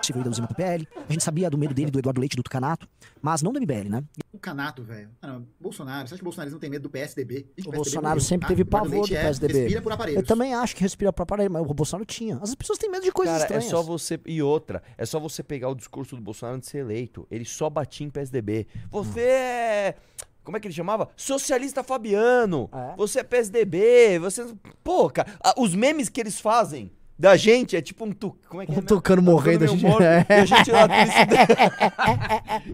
Possível 0.00 0.32
Zema 0.32 0.46
pro 0.48 0.56
PL. 0.56 0.88
A 1.08 1.12
gente 1.12 1.22
sabia 1.22 1.48
do 1.50 1.58
medo 1.58 1.74
dele, 1.74 1.90
do 1.90 1.98
Eduardo 1.98 2.20
Leite, 2.20 2.36
do 2.36 2.42
Tucanato, 2.42 2.88
mas 3.20 3.42
não 3.42 3.52
do 3.52 3.60
MBL, 3.60 3.88
né? 3.88 4.02
O 4.32 4.38
canato, 4.38 4.82
velho. 4.82 5.10
Ah, 5.20 5.28
não, 5.28 5.46
Bolsonaro, 5.60 6.08
você 6.08 6.14
acha 6.14 6.16
que 6.16 6.22
o 6.22 6.24
bolsonarismo 6.24 6.58
tem 6.58 6.70
medo 6.70 6.82
do 6.82 6.90
PSDB? 6.90 7.40
O 7.40 7.54
PSDB 7.54 7.76
Bolsonaro 7.76 8.20
sempre 8.20 8.48
teve 8.48 8.64
pavor 8.64 9.06
do 9.06 9.14
é- 9.14 9.20
PSDB. 9.22 9.52
Respira 9.60 9.82
por 9.82 9.92
aparelhos. 9.92 10.20
Eu 10.20 10.26
também 10.26 10.54
acho 10.54 10.74
que 10.74 10.82
respira 10.82 11.12
pra 11.12 11.22
aparelho, 11.24 11.50
mas 11.50 11.62
o 11.62 11.74
Bolsonaro 11.74 12.06
tinha. 12.06 12.38
As 12.40 12.54
pessoas 12.54 12.78
têm 12.78 12.90
medo 12.90 13.04
de 13.04 13.12
coisas 13.12 13.32
Cara, 13.34 13.44
estranhas. 13.44 13.66
é 13.66 13.68
só 13.70 13.82
você. 13.82 14.18
E 14.26 14.42
outra, 14.42 14.82
é 14.96 15.04
só 15.04 15.20
você 15.20 15.42
pegar 15.42 15.68
o 15.68 15.74
discurso 15.74 16.16
do 16.16 16.22
Bolsonaro 16.22 16.56
antes 16.56 16.68
de 16.68 16.72
ser 16.72 16.78
eleito. 16.78 17.26
Ele 17.30 17.44
só 17.44 17.68
batia 17.68 18.06
em 18.06 18.10
PSDB. 18.10 18.66
Você 18.90 19.20
é. 19.20 19.96
Como 20.42 20.56
é 20.56 20.60
que 20.60 20.66
ele 20.66 20.74
chamava? 20.74 21.08
Socialista 21.16 21.84
Fabiano. 21.84 22.68
É. 22.72 22.96
Você 22.96 23.20
é 23.20 23.22
PSDB. 23.22 24.18
Você. 24.20 24.54
Pô, 24.82 25.10
cara, 25.10 25.30
os 25.58 25.74
memes 25.74 26.08
que 26.08 26.20
eles 26.20 26.40
fazem 26.40 26.90
da 27.20 27.36
gente 27.36 27.76
é 27.76 27.82
tipo 27.82 28.06
um. 28.06 28.12
Tu... 28.12 28.34
Como 28.48 28.62
é 28.62 28.66
que 28.66 28.72
é? 28.72 28.74
Um 28.74 28.76
mesmo? 28.76 28.88
tucano 28.88 29.20
morrendo, 29.20 29.64
a 29.64 29.66
gente- 29.66 29.84
morto, 29.84 30.02
e 30.02 30.32
a 30.32 30.44
gente 30.46 30.72
lá 30.72 30.88
triste. 30.88 31.18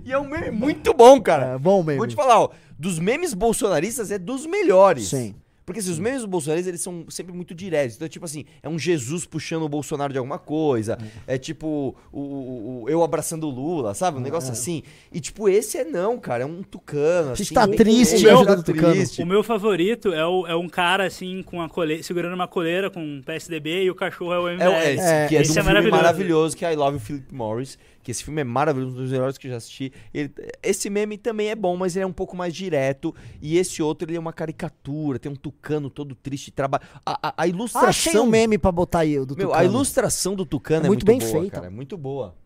E 0.07 0.13
é 0.13 0.19
um 0.19 0.29
meme 0.29 0.51
muito 0.53 0.95
bom, 0.95 1.21
cara. 1.21 1.55
É 1.55 1.59
bom 1.59 1.83
mesmo. 1.83 1.99
Vou 1.99 2.07
te 2.07 2.15
falar, 2.15 2.41
ó. 2.41 2.51
Dos 2.79 2.99
memes 3.01 3.35
bolsonaristas 3.35 4.13
é 4.13 4.19
dos 4.19 4.47
melhores. 4.47 5.09
Sim. 5.09 5.35
Porque 5.67 5.81
assim, 5.81 5.91
os 5.91 5.99
memes 5.99 6.25
bolsonaristas, 6.25 6.69
eles 6.69 6.81
são 6.81 7.05
sempre 7.11 7.33
muito 7.35 7.53
diretos. 7.53 7.97
Então, 7.97 8.09
tipo 8.09 8.25
assim, 8.25 8.45
é 8.63 8.69
um 8.69 8.79
Jesus 8.79 9.27
puxando 9.27 9.65
o 9.65 9.69
Bolsonaro 9.69 10.13
de 10.13 10.19
alguma 10.19 10.39
coisa. 10.39 10.97
É 11.27 11.37
tipo 11.37 11.95
o, 12.13 12.19
o- 12.21 12.83
o- 12.85 12.89
eu 12.89 13.03
abraçando 13.03 13.49
o 13.49 13.51
Lula, 13.51 13.93
sabe? 13.93 14.19
Um 14.19 14.21
negócio 14.21 14.53
assim. 14.53 14.85
E 15.13 15.19
tipo, 15.21 15.49
esse 15.49 15.77
é 15.77 15.85
não, 15.85 16.19
cara. 16.19 16.45
É 16.45 16.47
um 16.47 16.63
tucano. 16.63 17.33
A 17.33 17.35
gente 17.35 17.47
assim, 17.47 17.55
tá 17.55 17.67
bem- 17.67 17.77
triste 17.77 18.17
o 18.19 18.23
meu 18.23 18.47
tá 18.47 18.63
triste. 18.63 19.23
O 19.23 19.27
meu 19.27 19.43
favorito 19.43 20.13
é, 20.13 20.25
o- 20.25 20.47
é 20.47 20.55
um 20.55 20.69
cara 20.69 21.05
assim, 21.05 21.43
com 21.43 21.61
a 21.61 21.69
coleira, 21.69 22.01
segurando 22.03 22.35
uma 22.35 22.47
coleira 22.47 22.89
com 22.89 23.01
um 23.01 23.21
PSDB 23.21 23.83
e 23.83 23.91
o 23.91 23.95
cachorro 23.97 24.33
é 24.33 24.39
o 24.39 24.49
MBL. 24.49 24.63
É, 24.63 24.69
o- 24.69 24.73
é, 24.73 24.93
esse, 24.95 25.03
que 25.03 25.11
é 25.11 25.27
de 25.27 25.37
um 25.37 25.41
Esse 25.41 25.51
é 25.51 25.55
filme 25.55 25.67
maravilhoso. 25.67 25.97
maravilhoso, 26.03 26.57
que 26.57 26.65
é 26.65 26.73
I 26.73 26.77
Love 26.77 26.99
Philip 27.01 27.35
Morris. 27.35 27.77
Que 28.07 28.13
esse 28.13 28.23
filme 28.23 28.41
é 28.41 28.45
maravilhoso, 28.45 28.95
um 28.95 28.99
dos 29.03 29.11
melhores 29.11 29.37
que 29.37 29.49
eu 29.49 29.51
já 29.51 29.57
assisti. 29.57 29.93
Ele- 30.15 30.31
esse 30.63 30.89
meme 30.89 31.19
também 31.19 31.49
é 31.49 31.57
bom, 31.57 31.77
mas 31.77 31.97
ele 31.97 32.05
é 32.05 32.07
um 32.07 32.13
pouco 32.13 32.37
mais 32.37 32.55
direto. 32.55 33.13
E 33.43 33.59
esse 33.59 33.83
outro, 33.83 34.09
ele 34.09 34.17
é 34.17 34.21
uma 34.21 34.33
caricatura. 34.33 35.19
Tem 35.19 35.33
um 35.33 35.35
tucano 35.35 35.91
todo 35.91 36.15
triste. 36.15 36.53
Traba... 36.53 36.81
A, 37.05 37.29
a, 37.31 37.35
a 37.43 37.49
ilustração... 37.49 37.89
Achei 37.89 38.21
um 38.21 38.27
meme 38.27 38.59
pra 38.59 38.71
botar 38.71 39.01
aí, 39.01 39.19
o 39.19 39.27
do 39.27 39.37
Meu, 39.37 39.49
a 39.53 39.57
Tucano. 39.57 39.75
ilustração 39.75 40.37
do 40.37 40.47
Tucano 40.47 40.83
É 40.83 40.87
é 40.87 40.89
muito 40.89 41.05
muito, 41.05 41.05
bem 41.05 41.19
boa, 41.19 41.41
feita. 41.41 41.57
cara. 41.57 41.67
É 41.67 41.71
muito 41.71 41.99
boa. 41.99 42.37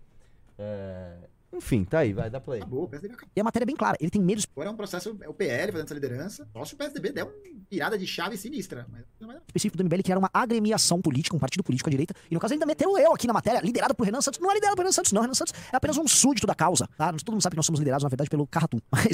É, 0.58 1.12
Enfim, 1.52 1.84
tá 1.84 2.00
aí, 2.00 2.12
vai, 2.12 2.30
dá 2.30 2.40
play. 2.40 2.60
Acabou, 2.60 2.84
o 2.84 2.88
PSDB 2.88 3.14
acabou. 3.14 3.32
E 3.34 3.40
a 3.40 3.44
matéria 3.44 3.64
é 3.64 3.66
bem 3.66 3.76
clara, 3.76 3.96
ele 4.00 4.10
tem 4.10 4.20
medo 4.20 4.42
Agora 4.52 4.68
é 4.68 4.72
um 4.72 4.76
processo, 4.76 5.16
é 5.20 5.28
o 5.28 5.34
PL 5.34 5.72
fazendo 5.72 5.86
essa 5.86 5.94
liderança. 5.94 6.48
Se 6.64 6.74
o 6.74 6.76
PSDB 6.76 7.12
der 7.12 7.24
uma 7.24 7.32
virada 7.70 7.96
de 7.96 8.06
chave 8.06 8.36
sinistra. 8.36 8.86
Mas 8.90 9.04
específico 9.46 9.76
do 9.76 9.84
MBL, 9.84 10.02
que 10.02 10.10
era 10.10 10.18
uma 10.18 10.30
agremiação 10.32 11.00
política, 11.00 11.36
um 11.36 11.38
partido 11.38 11.62
político 11.62 11.88
à 11.88 11.90
direita. 11.90 12.14
E 12.30 12.34
no 12.34 12.40
caso, 12.40 12.54
ainda 12.54 12.66
meteu 12.66 12.96
eu 12.98 13.12
aqui 13.12 13.26
na 13.26 13.32
matéria, 13.32 13.60
liderado 13.60 13.94
por 13.94 14.04
Renan 14.04 14.20
Santos. 14.20 14.40
Não 14.40 14.50
é 14.50 14.54
liderado 14.54 14.76
por 14.76 14.82
Renan 14.82 14.92
Santos, 14.92 15.12
não. 15.12 15.22
Renan 15.22 15.34
Santos 15.34 15.54
é 15.72 15.76
apenas 15.76 15.96
um 15.96 16.08
súdito 16.08 16.46
da 16.46 16.54
causa, 16.54 16.88
tá? 16.96 17.12
Todo 17.12 17.32
mundo 17.32 17.42
sabe 17.42 17.54
que 17.54 17.58
nós 17.58 17.66
somos 17.66 17.78
liderados, 17.78 18.02
na 18.02 18.08
verdade, 18.08 18.30
pelo 18.30 18.46
Carratum. 18.46 18.80
Mas. 18.90 19.06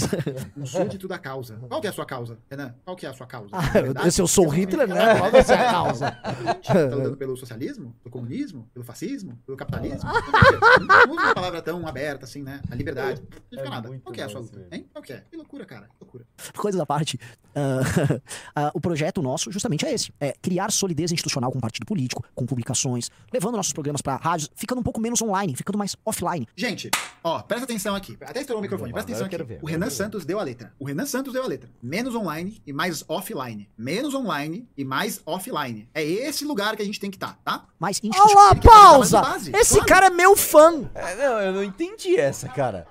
Um 0.56 0.66
súdito 0.66 1.06
da 1.08 1.18
causa. 1.18 1.56
Qual 1.68 1.80
que 1.80 1.86
é 1.86 1.90
a 1.90 1.92
sua 1.92 2.06
causa, 2.06 2.38
Renan? 2.50 2.74
Qual 2.84 2.96
que 2.96 3.06
é 3.06 3.08
a 3.10 3.14
sua 3.14 3.26
causa? 3.26 3.50
Ah, 3.52 3.60
verdade, 3.60 4.12
se 4.12 4.20
eu 4.20 4.26
sou 4.26 4.46
o 4.46 4.50
você 4.50 4.56
Hitler, 4.56 4.88
né? 4.88 5.18
Qual 5.18 5.44
ser 5.44 5.52
a 5.52 5.70
causa? 5.70 6.16
Tá 6.66 6.94
lutando 6.94 7.16
pelo 7.16 7.36
socialismo? 7.36 7.94
Pelo 8.02 8.12
comunismo? 8.12 8.68
Pelo 8.72 8.84
fascismo? 8.84 9.38
Pelo 9.44 9.56
capitalismo? 9.56 10.08
Não 10.80 11.14
usa 11.14 11.22
uma 11.22 11.34
palavra 11.34 11.62
tão 11.62 11.86
aberta 11.86 12.25
assim, 12.26 12.42
né? 12.42 12.60
A 12.70 12.74
liberdade. 12.74 13.20
Não 13.20 13.38
significa 13.42 13.70
nada. 13.70 13.88
muito 13.88 14.02
Qual 14.02 14.12
que 14.14 14.20
é 14.20 14.24
a 14.24 14.28
sua 14.28 14.40
luta? 14.40 14.66
Hein? 14.70 14.86
Qual 14.92 15.02
que 15.02 15.12
é? 15.12 15.22
Que 15.30 15.36
loucura, 15.36 15.64
cara. 15.64 15.86
Que 15.86 15.94
loucura. 16.00 16.26
Coisas 16.56 16.80
à 16.80 16.86
parte, 16.86 17.18
ah, 17.54 17.80
ah, 18.54 18.70
o 18.74 18.80
projeto 18.80 19.22
nosso 19.22 19.50
justamente 19.50 19.86
é 19.86 19.94
esse: 19.94 20.12
é 20.20 20.34
criar 20.42 20.70
solidez 20.70 21.10
institucional 21.10 21.50
com 21.50 21.58
o 21.58 21.60
partido 21.60 21.86
político, 21.86 22.22
com 22.34 22.44
publicações, 22.44 23.10
levando 23.32 23.56
nossos 23.56 23.72
programas 23.72 24.02
pra 24.02 24.16
rádios, 24.16 24.50
ficando 24.54 24.80
um 24.80 24.84
pouco 24.84 25.00
menos 25.00 25.22
online, 25.22 25.56
ficando 25.56 25.78
mais 25.78 25.96
offline. 26.04 26.46
Gente, 26.54 26.90
ó, 27.24 27.40
presta 27.40 27.64
atenção 27.64 27.94
aqui. 27.94 28.16
Até 28.20 28.40
estourou 28.40 28.60
o 28.60 28.62
microfone. 28.62 28.92
Presta 28.92 29.10
atenção 29.10 29.26
aqui. 29.26 29.42
ver, 29.42 29.58
O 29.62 29.66
Renan 29.66 29.90
Santos 29.90 30.24
deu 30.24 30.38
a 30.38 30.42
letra. 30.42 30.72
O 30.78 30.84
Renan 30.84 31.06
Santos 31.06 31.32
deu 31.32 31.42
a 31.42 31.46
letra. 31.46 31.70
Menos 31.82 32.14
online 32.14 32.60
e 32.66 32.72
mais 32.72 33.04
offline. 33.08 33.68
Menos 33.76 34.14
online 34.14 34.68
e 34.76 34.84
mais 34.84 35.20
offline. 35.24 35.88
É 35.94 36.02
esse 36.02 36.44
lugar 36.44 36.76
que 36.76 36.82
a 36.82 36.84
gente 36.84 37.00
tem 37.00 37.10
que 37.10 37.16
estar, 37.16 37.38
tá? 37.44 37.66
Mais 37.78 38.00
Olha 38.02 38.08
institucional. 38.08 38.44
lá, 38.44 38.50
Ele 38.50 38.60
quer 38.60 38.70
fazer 38.70 39.20
pausa! 39.20 39.58
Esse 39.58 39.74
claro. 39.74 39.86
cara 39.86 40.06
é 40.06 40.10
meu 40.10 40.36
fã! 40.36 40.90
É, 40.94 41.14
não, 41.16 41.40
eu 41.40 41.52
não 41.52 41.64
entendi 41.64 42.15
essa, 42.18 42.48
cara. 42.48 42.86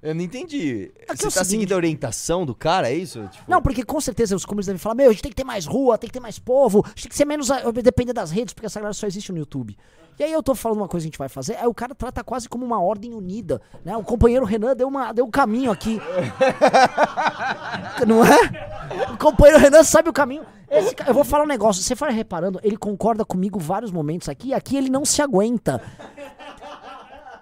Eu 0.00 0.14
não 0.14 0.22
entendi. 0.22 0.92
Aqui 1.08 1.22
Você 1.22 1.26
é 1.26 1.30
tá 1.30 1.30
seguinte- 1.30 1.46
seguindo 1.46 1.72
a 1.72 1.76
orientação 1.76 2.46
do 2.46 2.54
cara, 2.54 2.88
é 2.88 2.94
isso? 2.94 3.20
Tipo, 3.32 3.50
Não, 3.50 3.60
porque 3.60 3.82
com 3.82 4.00
certeza 4.00 4.36
os 4.36 4.44
comunistas 4.44 4.72
devem 4.72 4.78
falar: 4.80 4.94
meu, 4.94 5.08
a 5.08 5.12
gente 5.12 5.22
tem 5.22 5.30
que 5.30 5.36
ter 5.36 5.42
mais 5.44 5.66
rua, 5.66 5.98
tem 5.98 6.06
que 6.08 6.14
ter 6.14 6.20
mais 6.20 6.38
povo, 6.38 6.82
a 6.84 6.88
gente 6.90 7.02
tem 7.02 7.08
que 7.10 7.16
ser 7.16 7.24
menos. 7.24 7.48
depender 7.82 8.12
das 8.12 8.30
redes, 8.30 8.54
porque 8.54 8.66
essa 8.66 8.78
galera 8.78 8.94
só 8.94 9.06
existe 9.08 9.32
no 9.32 9.38
YouTube. 9.38 9.76
E 10.16 10.22
aí 10.24 10.32
eu 10.32 10.42
tô 10.42 10.52
falando 10.54 10.78
uma 10.78 10.88
coisa 10.88 11.04
que 11.04 11.08
a 11.08 11.10
gente 11.10 11.18
vai 11.18 11.28
fazer, 11.28 11.56
aí 11.56 11.66
o 11.66 11.74
cara 11.74 11.94
trata 11.94 12.22
quase 12.24 12.48
como 12.48 12.64
uma 12.64 12.80
ordem 12.80 13.12
unida, 13.14 13.60
né? 13.84 13.96
O 13.96 14.02
companheiro 14.02 14.44
Renan 14.44 14.74
deu, 14.74 14.88
uma, 14.88 15.12
deu 15.12 15.24
um 15.24 15.30
caminho 15.30 15.70
aqui. 15.70 16.00
Não 18.06 18.24
é? 18.24 19.12
O 19.12 19.16
companheiro 19.18 19.60
Renan 19.60 19.82
sabe 19.84 20.08
o 20.08 20.12
caminho. 20.12 20.44
Esse 20.70 20.94
eu 21.06 21.14
vou 21.14 21.24
falar 21.24 21.44
um 21.44 21.46
negócio, 21.48 21.82
você 21.82 21.94
for 21.96 22.08
reparando, 22.10 22.60
ele 22.62 22.76
concorda 22.76 23.24
comigo 23.24 23.58
vários 23.58 23.90
momentos 23.90 24.28
aqui, 24.28 24.48
e 24.48 24.54
aqui 24.54 24.76
ele 24.76 24.90
não 24.90 25.04
se 25.04 25.22
aguenta. 25.22 25.80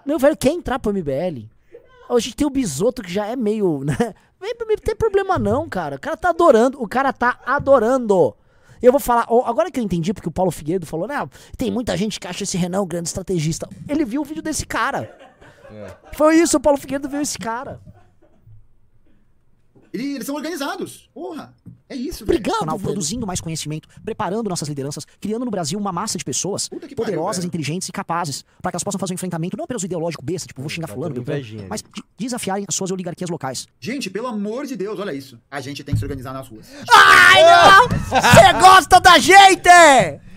Meu 0.07 0.17
velho, 0.17 0.37
quer 0.37 0.51
entrar 0.51 0.79
pro 0.79 0.93
MBL? 0.93 1.49
A 2.09 2.17
gente 2.17 2.37
tem 2.37 2.47
o 2.47 2.49
Bisoto 2.49 3.01
que 3.01 3.11
já 3.11 3.27
é 3.27 3.35
meio, 3.35 3.83
né? 3.83 4.15
Vem 4.39 4.55
pra 4.55 4.65
mim, 4.65 4.75
não 4.75 4.83
tem 4.83 4.95
problema 4.95 5.37
não, 5.37 5.67
cara. 5.67 5.97
O 5.97 5.99
cara 5.99 6.15
tá 6.15 6.29
adorando, 6.29 6.81
o 6.81 6.87
cara 6.87 7.11
tá 7.11 7.37
adorando. 7.45 8.33
Eu 8.81 8.93
vou 8.93 9.01
falar, 9.01 9.27
agora 9.45 9.69
que 9.69 9.77
eu 9.77 9.83
entendi, 9.83 10.13
porque 10.13 10.29
o 10.29 10.31
Paulo 10.31 10.49
Figueiredo 10.49 10.85
falou, 10.85 11.07
né? 11.07 11.27
Tem 11.57 11.69
muita 11.69 11.97
gente 11.97 12.21
que 12.21 12.27
acha 12.27 12.43
esse 12.43 12.55
Renan 12.55 12.83
um 12.83 12.87
grande 12.87 13.09
estrategista. 13.09 13.67
Ele 13.89 14.05
viu 14.05 14.21
o 14.21 14.23
vídeo 14.23 14.41
desse 14.41 14.65
cara. 14.65 15.13
Foi 16.13 16.37
isso, 16.37 16.55
o 16.55 16.61
Paulo 16.61 16.79
Figueiredo 16.79 17.09
viu 17.09 17.19
esse 17.19 17.37
cara. 17.37 17.81
Ele- 19.93 20.15
eles 20.15 20.25
são 20.25 20.35
organizados. 20.35 21.09
Porra. 21.13 21.53
É 21.89 21.95
isso, 21.95 22.25
velho. 22.25 22.41
Canal 22.43 22.77
produzindo 22.77 23.25
mais 23.25 23.39
conhecimento, 23.39 23.87
preparando 24.03 24.49
nossas 24.49 24.67
lideranças, 24.67 25.05
criando 25.21 25.45
no 25.45 25.51
Brasil 25.51 25.79
uma 25.79 25.91
massa 25.93 26.17
de 26.17 26.25
pessoas 26.25 26.67
pariu, 26.67 26.95
poderosas, 26.95 27.37
velho. 27.37 27.47
inteligentes 27.47 27.87
e 27.87 27.91
capazes, 27.93 28.43
para 28.61 28.71
que 28.71 28.75
elas 28.75 28.83
possam 28.83 28.99
fazer 28.99 29.13
um 29.13 29.15
enfrentamento 29.15 29.55
não 29.55 29.65
pelos 29.65 29.83
ideológico 29.85 30.21
besta, 30.23 30.45
tipo, 30.47 30.61
vou 30.61 30.69
xingar 30.69 30.87
fulano, 30.87 31.13
ter 31.13 31.21
beltrano, 31.21 31.39
invejinha, 31.39 31.67
mas 31.69 31.81
de- 31.81 32.03
desafiarem 32.17 32.65
as 32.67 32.75
suas 32.75 32.91
oligarquias 32.91 33.29
locais. 33.29 33.67
Gente, 33.79 34.09
pelo 34.09 34.27
amor 34.27 34.65
de 34.65 34.75
Deus, 34.75 34.99
olha 34.99 35.13
isso. 35.13 35.39
A 35.49 35.61
gente 35.61 35.81
tem 35.83 35.95
que 35.95 35.99
se 35.99 36.05
organizar 36.05 36.33
nas 36.33 36.49
ruas. 36.49 36.67
Ai, 36.93 37.43
não! 37.43 37.87
Você 37.87 38.53
gosta 38.59 38.99
da 38.99 39.17
gente! 39.17 39.69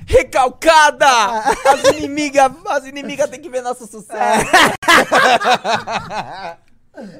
Recalcada! 0.07 1.07
As 1.66 1.96
inimigas, 1.96 2.53
as 2.68 2.84
inimigas 2.84 3.30
têm 3.30 3.40
que 3.40 3.48
ver 3.48 3.62
nosso 3.62 3.86
sucesso. 3.86 4.46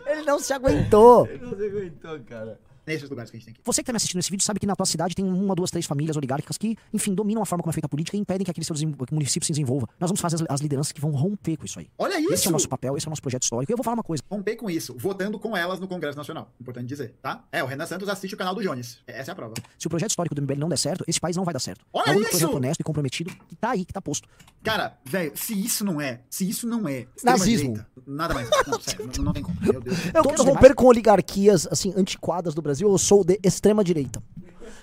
Ele 0.07 0.23
não 0.23 0.39
se 0.39 0.53
aguentou. 0.53 1.27
Ele 1.27 1.45
não 1.45 1.57
se 1.57 1.67
aguentou, 1.67 2.21
cara. 2.21 2.59
Nesses 2.87 3.09
lugares 3.09 3.31
que 3.31 3.37
a 3.37 3.39
gente 3.39 3.47
tem 3.47 3.55
que 3.55 3.61
ir. 3.61 3.65
Você 3.65 3.83
que 3.83 3.87
tá 3.87 3.93
me 3.93 3.97
assistindo 3.97 4.17
nesse 4.17 4.31
vídeo 4.31 4.45
sabe 4.45 4.61
que 4.61 4.67
na 4.67 4.77
tua 4.77 4.87
cidade 4.87 5.15
tem 5.15 5.25
uma, 5.25 5.55
duas, 5.55 5.71
três 5.71 5.87
famílias 5.87 6.17
oligárquicas 6.17 6.57
que, 6.57 6.77
enfim, 6.93 7.15
dominam 7.15 7.43
a 7.43 7.47
forma 7.47 7.63
como 7.63 7.71
é 7.71 7.75
feita 7.75 7.87
a 7.87 7.89
política 7.89 8.17
e 8.17 8.21
impedem 8.21 8.45
que 8.45 8.51
aquele 8.51 8.65
seu 8.65 8.75
município 9.13 9.47
se 9.47 9.53
desenvolva. 9.53 9.89
Nós 9.99 10.11
vamos 10.11 10.21
fazer 10.21 10.37
as, 10.37 10.43
as 10.49 10.61
lideranças 10.61 10.93
que 10.93 11.01
vão 11.01 11.11
romper 11.13 11.57
com 11.57 11.65
isso 11.65 11.79
aí. 11.79 11.89
Olha 11.99 12.15
Esse 12.15 12.31
é 12.31 12.35
isso! 12.35 12.49
o 12.49 12.53
nosso 12.53 12.69
papel, 12.69 12.97
esse 12.97 13.07
é 13.07 13.09
o 13.09 13.11
nosso 13.11 13.23
projeto 13.23 13.43
histórico. 13.43 13.71
E 13.71 13.75
eu 13.75 13.77
vou 13.77 13.85
falar 13.85 13.95
uma 13.95 14.03
coisa. 14.03 14.23
Romper 14.31 14.57
com 14.57 14.71
isso, 14.71 14.95
votando 14.99 15.39
com 15.39 15.57
elas 15.57 15.81
no 15.81 15.89
Congresso 15.89 16.17
Nacional. 16.17 16.53
Importante 16.61 16.87
dizer, 16.87 17.15
tá? 17.23 17.45
É, 17.53 17.63
o 17.63 17.67
Renan 17.67 17.87
Santos 17.87 18.09
assiste 18.09 18.35
o 18.35 18.37
canal 18.37 18.55
do 18.55 18.63
Jones. 18.63 18.99
Essa 19.07 19.31
é 19.31 19.33
a 19.33 19.35
prova. 19.35 19.55
Se 19.79 19.87
o 19.87 19.91
projeto 19.91 20.11
histórico 20.11 20.35
do 20.35 20.43
MBL 20.43 20.59
não 20.59 20.69
der 20.69 20.79
certo, 20.79 21.05
esse 21.07 21.21
país 21.21 21.37
não 21.37 21.45
vai 21.45 21.53
dar 21.53 21.61
certo. 21.61 21.85
Olha 21.93 22.11
é 22.11 22.13
o 22.13 22.17
único 22.17 22.31
isso! 22.31 22.39
projeto 22.39 22.57
honesto 22.57 22.81
e 22.81 22.85
comprometido 22.85 23.31
que 23.49 23.57
tá 23.57 23.71
aí, 23.71 23.85
que 23.85 23.93
tá 23.93 24.01
posto. 24.01 24.29
Cara, 24.63 24.99
velho, 25.05 25.33
se 25.35 25.55
isso 25.55 25.85
não 25.85 26.01
é, 26.01 26.21
se 26.29 26.49
isso 26.49 26.67
não 26.67 26.87
é 26.89 27.07
Nazismo. 27.25 27.75
extrema-direita, 27.75 27.87
Nada 28.07 28.35
mais. 28.35 28.51
Não, 28.67 28.81
sério, 28.81 29.11
não, 29.17 29.25
não 29.25 29.33
tem 29.33 29.43
como. 29.43 29.57
Meu 29.61 29.81
Deus. 29.81 29.97
Eu 30.13 30.23
quero 30.23 30.43
romper 30.43 30.75
com 30.75 30.87
oligarquias, 30.87 31.67
assim, 31.71 31.93
antiquadas 31.97 32.55
do 32.55 32.61
Brasil. 32.61 32.70
Eu 32.79 32.97
sou 32.99 33.25
de 33.25 33.41
extrema 33.43 33.83
direita. 33.83 34.23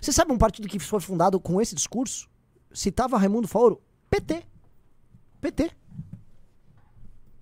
Você 0.02 0.12
sabe 0.12 0.32
um 0.32 0.38
partido 0.38 0.68
que 0.68 0.80
foi 0.80 1.00
fundado 1.00 1.40
com 1.40 1.62
esse 1.62 1.76
discurso? 1.76 2.28
Citava 2.74 3.18
Raimundo 3.18 3.48
Faoro? 3.48 3.82
PT. 4.10 4.44
PT. 5.40 5.72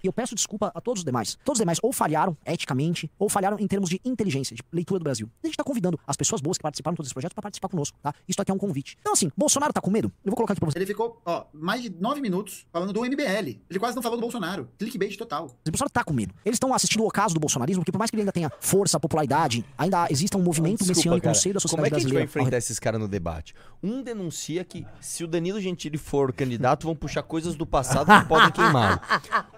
E 0.05 0.07
eu 0.07 0.13
peço 0.13 0.35
desculpa 0.35 0.71
a 0.75 0.79
todos 0.79 0.99
os 0.99 1.03
demais. 1.03 1.35
Todos 1.43 1.57
os 1.57 1.61
demais 1.63 1.79
ou 1.81 1.91
falharam 1.91 2.37
eticamente, 2.45 3.09
ou 3.17 3.27
falharam 3.27 3.57
em 3.59 3.65
termos 3.65 3.89
de 3.89 3.99
inteligência, 4.05 4.55
de 4.55 4.61
leitura 4.71 4.99
do 4.99 5.03
Brasil. 5.03 5.27
A 5.43 5.47
gente 5.47 5.57
tá 5.57 5.63
convidando 5.63 5.99
as 6.05 6.15
pessoas 6.15 6.41
boas 6.41 6.59
que 6.59 6.61
participaram 6.61 6.93
de 6.93 6.97
todo 6.97 7.05
esse 7.07 7.13
projeto 7.15 7.33
pra 7.33 7.41
participar 7.41 7.69
conosco, 7.69 7.97
tá? 8.03 8.13
Isso 8.29 8.39
aqui 8.39 8.51
é 8.51 8.53
um 8.53 8.57
convite. 8.59 8.95
Então, 9.01 9.13
assim, 9.13 9.31
Bolsonaro 9.35 9.73
tá 9.73 9.81
com 9.81 9.89
medo? 9.89 10.11
Eu 10.23 10.29
vou 10.29 10.35
colocar 10.35 10.53
aqui 10.53 10.59
pra 10.59 10.69
você. 10.69 10.77
Ele 10.77 10.85
ficou, 10.85 11.19
ó, 11.25 11.45
mais 11.51 11.81
de 11.81 11.89
nove 11.89 12.21
minutos 12.21 12.67
falando 12.71 12.93
do 12.93 13.01
MBL. 13.01 13.57
Ele 13.67 13.79
quase 13.79 13.95
não 13.95 14.03
falou 14.03 14.15
do 14.15 14.21
Bolsonaro. 14.21 14.69
Clickbait 14.77 15.17
total. 15.17 15.45
O 15.65 15.71
Bolsonaro 15.71 15.91
tá 15.91 16.03
com 16.03 16.13
medo. 16.13 16.35
Eles 16.45 16.57
estão 16.57 16.71
assistindo 16.71 17.01
o 17.01 17.07
ocaso 17.07 17.33
do 17.33 17.39
bolsonarismo, 17.39 17.81
porque 17.81 17.91
por 17.91 17.97
mais 17.97 18.11
que 18.11 18.15
ele 18.15 18.21
ainda 18.21 18.31
tenha 18.31 18.51
força, 18.59 18.99
popularidade, 18.99 19.65
ainda 19.75 20.05
exista 20.11 20.37
um 20.37 20.43
movimento 20.43 20.83
Desculpa, 20.83 20.97
messiânico 20.97 21.23
cara. 21.23 21.35
no 21.35 21.41
seio 21.41 21.53
da 21.55 21.59
Como 21.61 21.69
sociedade 21.69 21.87
é 21.87 21.89
que 21.89 21.95
a 21.95 21.99
gente 21.99 22.13
vai 22.13 22.21
brasileira. 22.21 22.41
enfrentar 22.43 22.57
esses 22.57 22.77
caras 22.77 23.01
no 23.01 23.07
debate? 23.07 23.55
Um 23.81 24.03
denuncia 24.03 24.63
que 24.63 24.85
se 25.01 25.23
o 25.23 25.27
Danilo 25.27 25.59
Gentili 25.59 25.97
for 25.97 26.31
candidato, 26.31 26.85
vão 26.85 26.95
puxar 26.95 27.23
coisas 27.23 27.55
do 27.55 27.65
passado 27.65 28.05
que 28.21 28.27
podem 28.27 28.51
queimá-lo. 28.51 28.99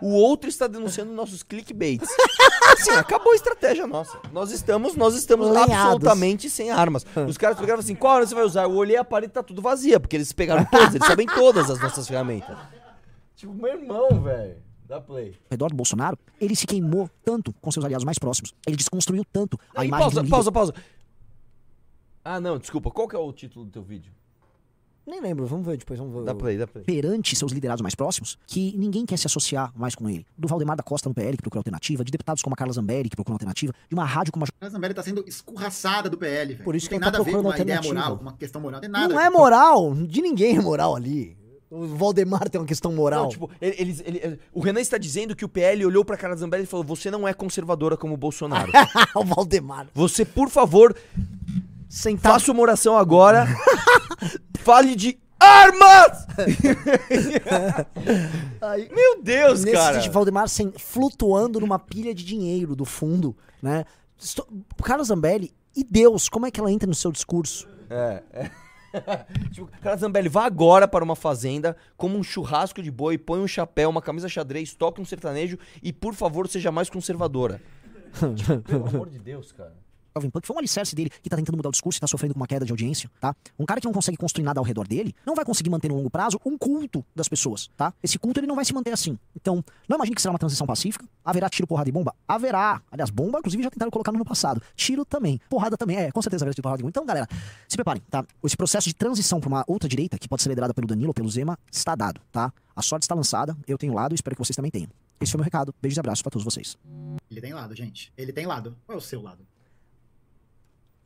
O 0.01 0.13
outro 0.13 0.36
está 0.45 0.67
denunciando 0.67 1.11
nossos 1.13 1.43
clickbaits. 1.43 2.07
Assim, 2.73 2.91
acabou 2.91 3.31
a 3.31 3.35
estratégia 3.35 3.87
nossa. 3.87 4.19
Nós 4.31 4.51
estamos, 4.51 4.95
nós 4.95 5.15
estamos 5.15 5.55
absolutamente 5.55 6.49
sem 6.49 6.69
armas. 6.69 7.05
Os 7.27 7.37
caras 7.37 7.57
pegaram 7.57 7.79
assim, 7.79 7.95
qual 7.95 8.15
arma 8.15 8.27
você 8.27 8.35
vai 8.35 8.43
usar? 8.43 8.63
Eu 8.63 8.71
olhei 8.71 8.97
a 8.97 9.03
parede 9.03 9.31
e 9.31 9.33
tá 9.33 9.41
tudo 9.41 9.61
vazia, 9.61 9.99
porque 9.99 10.15
eles 10.17 10.31
pegaram 10.33 10.63
todas, 10.65 10.93
eles 10.93 11.07
sabem 11.07 11.25
todas 11.25 11.69
as 11.71 11.79
nossas 11.79 12.07
ferramentas. 12.07 12.57
Tipo, 13.35 13.53
meu 13.53 13.69
irmão, 13.69 14.21
velho. 14.21 14.57
Dá 14.87 15.01
play. 15.01 15.29
ao 15.29 15.51
redor 15.51 15.69
do 15.69 15.75
Bolsonaro, 15.75 16.17
ele 16.39 16.55
se 16.55 16.65
queimou 16.65 17.09
tanto 17.23 17.53
com 17.61 17.69
seus 17.71 17.83
aliados 17.83 18.05
mais 18.05 18.17
próximos. 18.17 18.53
Ele 18.65 18.77
desconstruiu 18.77 19.25
tanto 19.33 19.59
a 19.75 19.81
Aí, 19.81 19.87
imagem 19.87 20.03
pausa, 20.03 20.15
do 20.15 20.23
líder. 20.23 20.31
pausa, 20.31 20.51
pausa. 20.51 20.73
Ah, 22.23 22.39
não, 22.39 22.57
desculpa. 22.57 22.89
Qual 22.91 23.07
que 23.07 23.15
é 23.15 23.19
o 23.19 23.31
título 23.33 23.65
do 23.65 23.71
teu 23.71 23.81
vídeo? 23.83 24.11
Nem 25.07 25.21
lembro, 25.21 25.45
vamos 25.47 25.65
ver 25.65 25.77
depois, 25.77 25.97
vamos 25.97 26.13
ver. 26.13 26.23
Dá 26.25 26.35
play, 26.35 26.57
dá 26.57 26.67
play. 26.67 26.83
Perante 26.83 27.33
seus 27.33 27.53
liderados 27.53 27.81
mais 27.81 27.95
próximos, 27.95 28.37
que 28.45 28.75
ninguém 28.77 29.05
quer 29.05 29.17
se 29.17 29.25
associar 29.25 29.71
mais 29.73 29.95
com 29.95 30.09
ele. 30.09 30.25
Do 30.37 30.47
Valdemar 30.49 30.75
da 30.75 30.83
Costa 30.83 31.07
no 31.07 31.15
PL, 31.15 31.37
que 31.37 31.41
procura 31.43 31.59
alternativa, 31.61 32.03
de 32.03 32.11
deputados 32.11 32.43
como 32.43 32.53
a 32.53 32.57
Carla 32.57 32.73
Zambelli, 32.73 33.09
que 33.09 33.15
procura 33.15 33.35
alternativa, 33.35 33.73
de 33.87 33.95
uma 33.95 34.03
rádio 34.03 34.33
como 34.33 34.43
a... 34.43 34.65
A 34.65 34.69
Zambelli 34.69 34.93
tá 34.93 35.01
sendo 35.03 35.23
escurraçada 35.25 36.09
do 36.09 36.17
PL, 36.17 36.53
velho. 36.55 36.63
Por 36.65 36.75
isso 36.75 36.87
não 36.87 36.89
que 36.89 36.95
tem 36.95 36.99
tá 36.99 37.05
nada 37.05 37.17
a 37.19 37.21
ver 37.23 37.31
com 37.31 37.39
uma 37.39 37.57
ideia 37.57 37.81
moral, 37.81 38.17
com 38.17 38.23
uma 38.23 38.33
questão 38.33 38.61
moral. 38.61 38.81
Tem 38.81 38.89
nada. 38.89 39.13
Não 39.13 39.19
é 39.21 39.29
moral, 39.29 39.95
de 39.95 40.21
ninguém 40.21 40.57
é 40.57 40.61
moral 40.61 40.93
ali. 40.93 41.37
O 41.69 41.85
Valdemar 41.85 42.49
tem 42.49 42.59
uma 42.59 42.67
questão 42.67 42.93
moral. 42.93 43.23
Não, 43.23 43.29
tipo, 43.29 43.49
ele- 43.61 43.75
eles, 43.77 44.01
ele- 44.05 44.19
ele- 44.23 44.39
o 44.53 44.59
Renan 44.61 44.79
está 44.79 44.97
dizendo 44.97 45.35
que 45.35 45.43
o 45.43 45.49
PL 45.49 45.85
olhou 45.85 46.03
pra 46.05 46.15
cara 46.15 46.33
da 46.33 46.39
Zambelli 46.39 46.63
e 46.63 46.67
falou: 46.67 46.85
Você 46.85 47.11
não 47.11 47.27
é 47.27 47.33
conservadora 47.33 47.97
como 47.97 48.13
o 48.13 48.17
Bolsonaro. 48.17 48.71
o 49.15 49.23
Valdemar. 49.25 49.87
Você, 49.93 50.23
por 50.23 50.49
favor, 50.49 50.95
faça 52.19 52.51
uma 52.51 52.61
oração 52.61 52.97
agora. 52.97 53.47
fale 54.59 54.95
de 54.95 55.17
armas! 55.39 56.27
Meu 58.93 59.21
Deus, 59.21 59.63
Nesse 59.63 59.75
cara. 59.77 59.99
de 59.99 60.09
Valdemar 60.09 60.47
sem, 60.49 60.71
flutuando 60.77 61.59
numa 61.59 61.79
pilha 61.79 62.13
de 62.13 62.23
dinheiro 62.23 62.75
do 62.75 62.85
fundo, 62.85 63.35
né? 63.61 63.85
Estou- 64.17 64.47
Carlos 64.83 65.07
Zambelli 65.09 65.53
e 65.75 65.83
Deus, 65.83 66.27
como 66.27 66.45
é 66.45 66.51
que 66.51 66.59
ela 66.59 66.71
entra 66.71 66.87
no 66.87 66.95
seu 66.95 67.11
discurso? 67.11 67.67
É, 67.89 68.23
é. 68.33 68.51
tipo, 69.51 69.69
cara 69.81 69.95
Zambelli, 69.97 70.29
vá 70.29 70.45
agora 70.45 70.87
para 70.87 71.03
uma 71.03 71.15
fazenda, 71.15 71.75
coma 71.95 72.15
um 72.15 72.23
churrasco 72.23 72.81
de 72.81 72.89
boi, 72.89 73.17
põe 73.17 73.39
um 73.39 73.47
chapéu, 73.47 73.89
uma 73.89 74.01
camisa 74.01 74.27
xadrez, 74.27 74.73
toque 74.73 74.99
um 74.99 75.05
sertanejo 75.05 75.57
e, 75.83 75.93
por 75.93 76.15
favor, 76.15 76.47
seja 76.47 76.71
mais 76.71 76.89
conservadora. 76.89 77.61
Tipo, 78.35 78.59
pelo 78.61 78.87
amor 78.87 79.09
de 79.09 79.19
Deus, 79.19 79.51
cara. 79.51 79.75
Jovem 80.17 80.29
Pan, 80.29 80.41
que 80.41 80.47
foi 80.47 80.55
um 80.55 80.59
alicerce 80.59 80.95
dele 80.95 81.09
que 81.09 81.29
tá 81.29 81.35
tentando 81.35 81.55
mudar 81.55 81.69
o 81.69 81.71
discurso 81.71 81.97
e 81.97 82.01
tá 82.01 82.07
sofrendo 82.07 82.33
com 82.33 82.39
uma 82.39 82.47
queda 82.47 82.65
de 82.65 82.71
audiência, 82.71 83.09
tá? 83.19 83.35
Um 83.57 83.65
cara 83.65 83.79
que 83.79 83.85
não 83.85 83.93
consegue 83.93 84.17
construir 84.17 84.43
nada 84.43 84.59
ao 84.59 84.65
redor 84.65 84.87
dele, 84.87 85.15
não 85.25 85.35
vai 85.35 85.45
conseguir 85.45 85.69
manter 85.69 85.87
no 85.89 85.95
longo 85.95 86.09
prazo 86.09 86.39
um 86.45 86.57
culto 86.57 87.05
das 87.15 87.27
pessoas, 87.27 87.69
tá? 87.77 87.93
Esse 88.01 88.17
culto 88.17 88.39
ele 88.39 88.47
não 88.47 88.55
vai 88.55 88.65
se 88.65 88.73
manter 88.73 88.91
assim. 88.91 89.17
Então, 89.35 89.63
não 89.87 89.95
imagine 89.95 90.15
que 90.15 90.21
será 90.21 90.31
uma 90.31 90.39
transição 90.39 90.65
pacífica. 90.65 91.05
Haverá 91.23 91.49
tiro, 91.49 91.67
porrada 91.67 91.89
e 91.89 91.91
bomba? 91.91 92.15
Haverá. 92.27 92.81
Aliás, 92.91 93.09
bomba, 93.09 93.39
inclusive, 93.39 93.63
já 93.63 93.69
tentaram 93.69 93.91
colocar 93.91 94.11
no 94.11 94.17
ano 94.17 94.25
passado. 94.25 94.61
Tiro 94.75 95.05
também. 95.05 95.39
Porrada 95.49 95.77
também. 95.77 95.97
É, 95.97 96.11
com 96.11 96.21
certeza 96.21 96.43
haverá 96.43 96.53
tiro, 96.53 96.63
porrada 96.63 96.81
e 96.81 96.83
bomba. 96.83 96.89
Então, 96.89 97.05
galera, 97.05 97.27
se 97.67 97.75
preparem, 97.75 98.01
tá? 98.09 98.25
Esse 98.43 98.57
processo 98.57 98.87
de 98.87 98.95
transição 98.95 99.39
pra 99.39 99.49
uma 99.49 99.63
outra 99.67 99.87
direita, 99.87 100.17
que 100.17 100.27
pode 100.27 100.41
ser 100.41 100.49
liderada 100.49 100.73
pelo 100.73 100.87
Danilo 100.87 101.09
ou 101.09 101.13
pelo 101.13 101.29
Zema, 101.29 101.57
está 101.71 101.95
dado, 101.95 102.21
tá? 102.31 102.51
A 102.75 102.81
sorte 102.81 103.03
está 103.03 103.15
lançada, 103.15 103.57
eu 103.67 103.77
tenho 103.77 103.93
lado 103.93 104.13
e 104.13 104.15
espero 104.15 104.35
que 104.35 104.43
vocês 104.43 104.55
também 104.55 104.71
tenham. 104.71 104.89
Esse 105.19 105.31
foi 105.31 105.39
meu 105.39 105.45
recado. 105.45 105.73
Beijos 105.81 105.97
e 105.97 105.99
abraços 105.99 106.21
pra 106.21 106.29
todos 106.29 106.45
vocês. 106.45 106.77
Ele 107.29 107.41
tem 107.41 107.53
lado, 107.53 107.75
gente. 107.75 108.13
Ele 108.17 108.31
tem 108.31 108.45
lado. 108.45 108.77
Qual 108.85 108.95
é 108.95 108.99
o 108.99 109.01
seu 109.01 109.21
lado? 109.21 109.45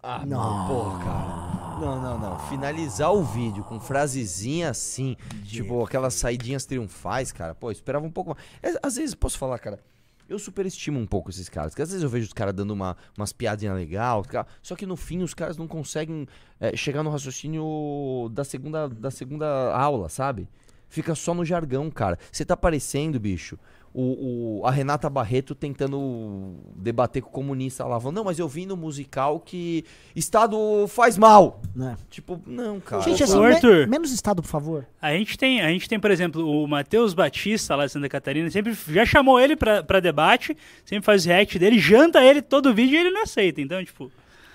Ah, 0.04 0.26
não, 0.26 0.68
porra, 0.68 1.04
cara. 1.04 1.52
Não, 1.80 2.02
não, 2.02 2.18
não. 2.20 2.40
Finalizar 2.48 3.14
o 3.14 3.24
vídeo 3.24 3.64
com 3.64 3.80
frasezinha 3.80 4.70
assim, 4.70 5.16
tipo 5.44 5.84
aquelas 5.84 6.14
saidinhas 6.16 6.66
triunfais, 6.66 7.32
cara. 7.32 7.54
Pô, 7.56 7.72
esperava 7.72 8.06
um 8.06 8.12
pouco 8.12 8.36
mais. 8.36 8.76
É, 8.76 8.80
Às 8.82 8.96
vezes, 8.96 9.14
posso 9.16 9.38
falar, 9.38 9.60
cara, 9.60 9.80
eu 10.28 10.40
superestimo 10.40 11.00
um 11.00 11.06
pouco 11.06 11.30
esses 11.30 11.50
caras. 11.50 11.72
Porque 11.74 11.82
às 11.84 11.90
vezes 11.90 12.04
eu 12.04 12.10
vejo 12.10 12.28
os 12.28 12.34
caras 12.34 12.54
dando 12.54 12.72
uma, 12.72 12.98
umas 13.18 13.34
piadinhas 13.34 13.76
legais, 13.76 14.26
só 14.62 14.76
que 14.76 14.86
no 14.86 14.96
fim 14.96 15.22
os 15.22 15.34
caras 15.34 15.58
não 15.58 15.68
conseguem 15.68 16.28
é, 16.60 16.76
chegar 16.76 17.04
no 17.04 17.10
raciocínio 17.10 18.30
da 18.32 18.44
segunda, 18.44 18.88
da 18.90 19.12
segunda 19.12 19.76
aula, 19.76 20.10
sabe? 20.10 20.48
Fica 20.88 21.16
só 21.16 21.34
no 21.34 21.46
jargão, 21.46 21.90
cara. 21.90 22.18
Você 22.32 22.44
tá 22.44 22.58
parecendo, 22.58 23.20
bicho, 23.20 23.58
o, 23.94 24.60
o- 24.62 24.66
a 24.66 24.72
Renata 24.72 25.10
Barreto 25.10 25.54
tentando 25.54 26.56
debater 26.76 27.22
com 27.22 27.30
o 27.30 27.32
comunista 27.32 27.84
lá. 27.86 28.00
Falando, 28.00 28.16
não, 28.18 28.24
mas 28.24 28.40
eu 28.40 28.48
vi 28.48 28.66
no 28.66 28.78
musical 28.78 29.40
que 29.40 29.84
Estado 30.16 30.58
faz 30.88 31.18
mal. 31.18 31.62
Né? 31.76 31.98
Tipo, 32.10 32.40
não, 32.46 32.80
cara. 32.80 33.02
Gente, 33.04 33.24
assim, 33.24 33.40
me- 33.40 33.46
Arthur. 33.48 33.88
menos 33.88 34.12
Estado, 34.12 34.42
por 34.42 34.48
favor. 34.48 34.86
A 35.02 35.12
gente 35.14 35.38
tem, 35.38 35.62
a 35.62 35.68
gente 35.70 35.90
tem, 35.90 36.00
por 36.00 36.12
exemplo, 36.12 36.46
o 36.46 36.68
Matheus 36.68 37.14
Batista 37.14 37.76
lá 37.76 37.86
de 37.86 37.92
Santa 37.92 38.08
Catarina, 38.10 38.50
sempre 38.50 38.74
já 38.88 39.06
chamou 39.06 39.40
ele 39.40 39.56
pra, 39.56 39.84
pra 39.84 40.00
debate, 40.00 40.56
sempre 40.86 41.04
faz 41.06 41.26
react 41.26 41.58
dele, 41.60 41.78
janta 41.80 42.24
ele 42.24 42.42
todo 42.42 42.74
vídeo 42.74 42.96
e 42.96 43.00
ele 43.00 43.12
não 43.12 43.24
aceita. 43.24 43.60
Então, 43.62 43.84
tipo, 43.84 44.12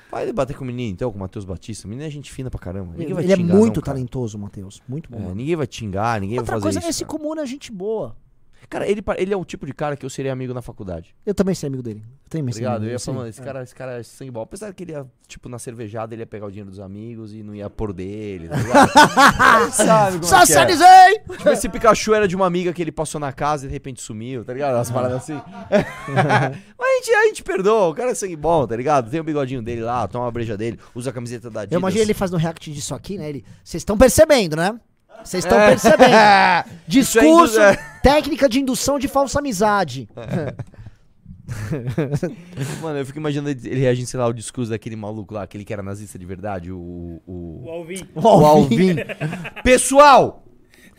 Vai 0.09 0.25
debater 0.25 0.57
com 0.57 0.63
o 0.63 0.67
menino, 0.67 0.93
então, 0.93 1.11
com 1.11 1.17
o 1.19 1.21
Matheus 1.21 1.45
Batista. 1.45 1.85
O 1.87 1.91
menino 1.91 2.07
é 2.07 2.11
gente 2.11 2.31
fina 2.33 2.49
pra 2.49 2.61
caramba. 2.61 2.93
Ninguém 2.97 3.13
vai 3.13 3.25
Ele 3.25 3.33
é 3.33 3.37
xingar, 3.37 3.55
muito 3.57 3.77
não, 3.79 3.83
cara. 3.83 3.97
talentoso, 3.97 4.39
Matheus. 4.39 4.81
Muito 4.89 5.11
bom. 5.11 5.31
É, 5.33 5.35
ninguém 5.35 5.57
vai 5.57 5.67
te 5.67 5.79
xingar, 5.81 6.21
ninguém 6.21 6.39
Outra 6.39 6.53
vai 6.55 6.61
fazer 6.61 6.75
coisa, 6.75 6.79
isso. 6.79 7.03
esse 7.03 7.05
comuna 7.05 7.43
é 7.43 7.47
gente 7.47 7.73
boa. 7.73 8.17
Cara, 8.69 8.89
ele, 8.89 9.03
ele 9.17 9.33
é 9.33 9.37
o 9.37 9.45
tipo 9.45 9.65
de 9.65 9.73
cara 9.73 9.97
que 9.97 10.05
eu 10.05 10.11
seria 10.11 10.33
amigo 10.33 10.53
na 10.53 10.61
faculdade. 10.61 11.15
Eu 11.25 11.35
também 11.35 11.55
sou 11.55 11.69
amigo 11.69 11.83
dele. 11.83 12.03
Eu 12.25 12.31
também 12.31 12.53
sou 12.53 12.59
Obrigado. 12.59 12.77
amigo 12.77 12.85
Eu 12.85 12.93
ia 12.93 12.97
dele, 12.97 13.05
falando, 13.05 13.23
sim. 13.25 13.29
esse 13.31 13.41
É. 13.41 13.45
cara, 13.45 13.63
esse 13.63 13.75
cara 13.75 13.93
é 14.01 14.03
sangue 14.03 14.31
bom. 14.31 14.41
Apesar 14.43 14.73
que 14.75 14.83
ele 14.83 14.93
ia, 14.93 15.07
tipo, 15.29 15.49
na 15.49 15.59
cervejada, 15.59 16.15
ele 16.15 16.23
ia 16.23 16.27
pegar 16.27 16.47
o 16.47 16.51
dinheiro 16.51 16.71
dos 16.71 16.81
amigos 16.81 17.33
e 17.33 17.43
não 17.43 17.55
ia 17.55 17.71
pôr 17.71 17.93
dele, 17.93 18.49
tá 18.49 18.57
ligado? 18.57 18.91
Sabe 19.73 20.19
como 20.19 20.25
é 20.25 20.37
é? 20.37 20.41
Socializei! 20.41 21.19
Tipo, 21.37 21.49
esse 21.51 21.69
Pikachu 21.69 22.15
era 22.15 22.27
de 22.27 22.35
uma 22.35 22.47
amiga 22.47 22.73
que 22.73 22.83
ele 22.83 22.93
passou 22.93 23.21
na 23.21 23.33
casa 23.33 23.65
e 23.67 23.69
de 23.69 23.73
repente 23.73 24.01
sumiu, 24.03 24.45
tá 24.45 24.53
ligado? 24.53 24.75
As 24.77 24.91
paradas 24.91 25.19
assim. 25.19 25.35
Mas 26.79 26.91
a 26.91 26.95
gente, 26.97 27.15
a 27.15 27.27
gente 27.27 27.43
perdoa, 27.45 27.89
o 27.89 27.95
cara 27.95 28.11
é 28.11 28.15
sangue 28.15 28.37
bom, 28.37 28.67
tá 28.67 28.77
ligado? 28.77 29.11
Tem 29.11 29.21
o 29.21 29.25
bigodinho 29.25 29.63
dele 29.63 29.83
lá, 29.83 30.07
toma 30.09 30.27
a 30.27 30.31
breja 30.31 30.57
dele, 30.57 30.79
usa 30.95 31.11
a 31.11 31.13
camiseta 31.13 31.51
da 31.51 31.61
Adidas. 31.61 31.73
Eu 31.75 31.79
imagino 31.79 32.03
ele 32.03 32.15
fazendo 32.15 32.39
react 32.39 32.73
disso 32.73 32.95
aqui, 32.95 33.17
né? 33.19 33.29
Ele. 33.29 33.45
Vocês 33.63 33.81
estão 33.81 33.97
percebendo, 33.97 34.57
né? 34.57 34.79
Vocês 35.25 35.45
estão 35.45 35.59
É. 35.61 35.69
percebendo. 35.71 36.15
É 36.15 36.65
Discurso, 36.87 37.55
indu- 37.57 37.63
é. 37.63 37.77
técnica 38.03 38.49
de 38.49 38.61
indução 38.61 38.99
de 38.99 39.09
falsa 39.09 39.39
amizade. 39.41 40.09
Mano, 42.83 42.99
eu 42.99 43.07
fico 43.07 43.19
imaginando 43.19 43.51
ele 43.51 43.81
reagindo, 43.81 44.09
sei 44.09 44.19
lá, 44.19 44.27
ao 44.27 44.33
discurso 44.33 44.71
daquele 44.71 44.97
maluco 44.97 45.33
lá, 45.35 45.43
aquele 45.43 45.65
que 45.65 45.73
era 45.73 45.83
nazista 45.83 46.19
de 46.19 46.27
verdade, 46.27 46.73
o. 46.73 47.21
O, 47.27 47.63
O 47.65 47.71
Alvin. 47.71 48.09
o 48.15 48.29
Alvin. 48.29 48.97
Pessoal! 49.63 50.43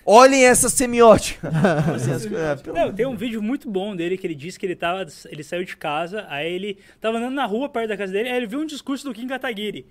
Olhem 0.09 0.45
essa 0.45 0.69
semiótica. 0.69 1.51
É, 1.51 2.71
Não, 2.71 2.93
tem 2.93 3.05
um 3.05 3.17
vídeo 3.17 3.41
muito 3.43 3.69
bom 3.69 3.93
dele 3.93 4.17
que 4.17 4.25
ele 4.25 4.35
disse 4.35 4.57
que 4.57 4.65
ele 4.65 4.75
tava. 4.75 5.05
Ele 5.25 5.43
saiu 5.43 5.65
de 5.65 5.75
casa, 5.75 6.25
aí 6.29 6.49
ele 6.53 6.77
tava 7.01 7.17
andando 7.17 7.33
na 7.35 7.45
rua 7.45 7.67
perto 7.67 7.89
da 7.89 7.97
casa 7.97 8.13
dele, 8.13 8.29
aí 8.29 8.37
ele 8.37 8.47
viu 8.47 8.61
um 8.61 8.65
discurso 8.65 9.03
do 9.03 9.13
Kim 9.13 9.27
Kataguiri. 9.27 9.85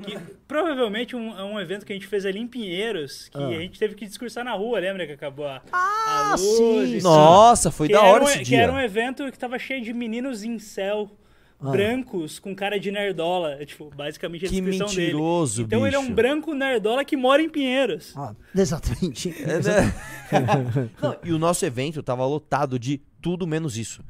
Que 0.00 0.18
provavelmente 0.48 1.14
um, 1.14 1.38
é 1.38 1.44
um 1.44 1.60
evento 1.60 1.84
que 1.84 1.92
a 1.92 1.96
gente 1.96 2.06
fez 2.06 2.24
ali 2.24 2.38
em 2.38 2.46
Pinheiros, 2.46 3.28
que 3.28 3.36
Ah. 3.36 3.46
a 3.48 3.52
gente 3.60 3.78
teve 3.78 3.94
que 3.94 4.06
discursar 4.06 4.42
na 4.44 4.52
rua, 4.52 4.78
lembra 4.78 5.06
que 5.06 5.12
acabou 5.12 5.46
a, 5.46 5.60
Ah, 5.70 6.30
a 6.32 6.36
luz 6.36 6.40
sim, 6.88 6.96
e. 6.98 7.02
Nossa, 7.02 7.70
foi 7.70 7.88
que 7.88 7.92
da 7.92 8.00
era 8.00 8.08
hora 8.08 8.24
um- 8.24 8.26
esse 8.28 8.38
Que 8.38 8.44
dia. 8.44 8.62
era 8.62 8.72
um 8.72 8.80
evento 8.80 9.30
que 9.30 9.38
tava 9.38 9.58
cheio 9.58 9.82
de 9.82 9.92
meninos 9.92 10.42
em 10.44 10.58
céu. 10.58 11.10
Ah. 11.64 11.70
Brancos 11.70 12.38
com 12.40 12.54
cara 12.56 12.80
de 12.80 12.90
nerdola. 12.90 13.52
É, 13.60 13.64
tipo, 13.64 13.88
basicamente 13.94 14.46
a 14.46 14.48
Que 14.48 14.54
descrição 14.60 14.88
mentiroso, 14.88 15.56
dele. 15.58 15.66
Então 15.66 15.86
ele 15.86 15.94
é 15.94 15.98
um 15.98 16.02
bicho. 16.04 16.14
branco 16.14 16.54
nerdola 16.54 17.04
que 17.04 17.16
mora 17.16 17.40
em 17.42 17.48
Pinheiros. 17.48 18.12
Ah, 18.16 18.34
exatamente. 18.56 19.28
É, 19.42 19.60
né? 19.60 19.94
Não, 21.00 21.16
e 21.22 21.32
o 21.32 21.38
nosso 21.38 21.64
evento 21.64 22.02
tava 22.02 22.24
lotado 22.26 22.78
de 22.78 23.00
tudo 23.20 23.46
menos 23.46 23.76
isso. 23.76 24.02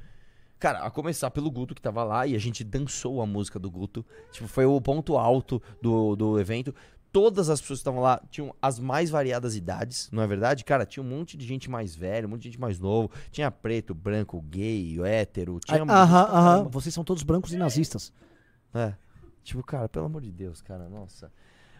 Cara, 0.62 0.78
a 0.84 0.90
começar 0.92 1.28
pelo 1.28 1.50
Guto 1.50 1.74
que 1.74 1.82
tava 1.82 2.04
lá 2.04 2.24
e 2.24 2.36
a 2.36 2.38
gente 2.38 2.62
dançou 2.62 3.20
a 3.20 3.26
música 3.26 3.58
do 3.58 3.68
Guto. 3.68 4.06
Tipo, 4.30 4.46
foi 4.46 4.64
o 4.64 4.80
ponto 4.80 5.18
alto 5.18 5.60
do, 5.82 6.14
do 6.14 6.38
evento. 6.38 6.72
Todas 7.10 7.50
as 7.50 7.60
pessoas 7.60 7.80
que 7.80 7.80
estavam 7.80 8.00
lá 8.00 8.22
tinham 8.30 8.54
as 8.62 8.78
mais 8.78 9.10
variadas 9.10 9.56
idades, 9.56 10.08
não 10.12 10.22
é 10.22 10.26
verdade? 10.28 10.64
Cara, 10.64 10.86
tinha 10.86 11.02
um 11.02 11.08
monte 11.08 11.36
de 11.36 11.44
gente 11.44 11.68
mais 11.68 11.96
velha, 11.96 12.28
um 12.28 12.30
monte 12.30 12.42
de 12.42 12.50
gente 12.50 12.60
mais 12.60 12.78
novo. 12.78 13.10
Tinha 13.32 13.50
preto, 13.50 13.92
branco, 13.92 14.40
gay, 14.40 15.00
hétero. 15.04 15.58
Tinha 15.58 15.82
Ah, 15.88 16.02
Aham, 16.04 16.22
aham. 16.30 16.68
Vocês 16.70 16.94
são 16.94 17.02
todos 17.02 17.24
brancos 17.24 17.52
e 17.52 17.56
nazistas. 17.56 18.12
É. 18.72 18.94
Tipo, 19.42 19.64
cara, 19.64 19.88
pelo 19.88 20.06
amor 20.06 20.22
de 20.22 20.30
Deus, 20.30 20.62
cara, 20.62 20.88
nossa. 20.88 21.32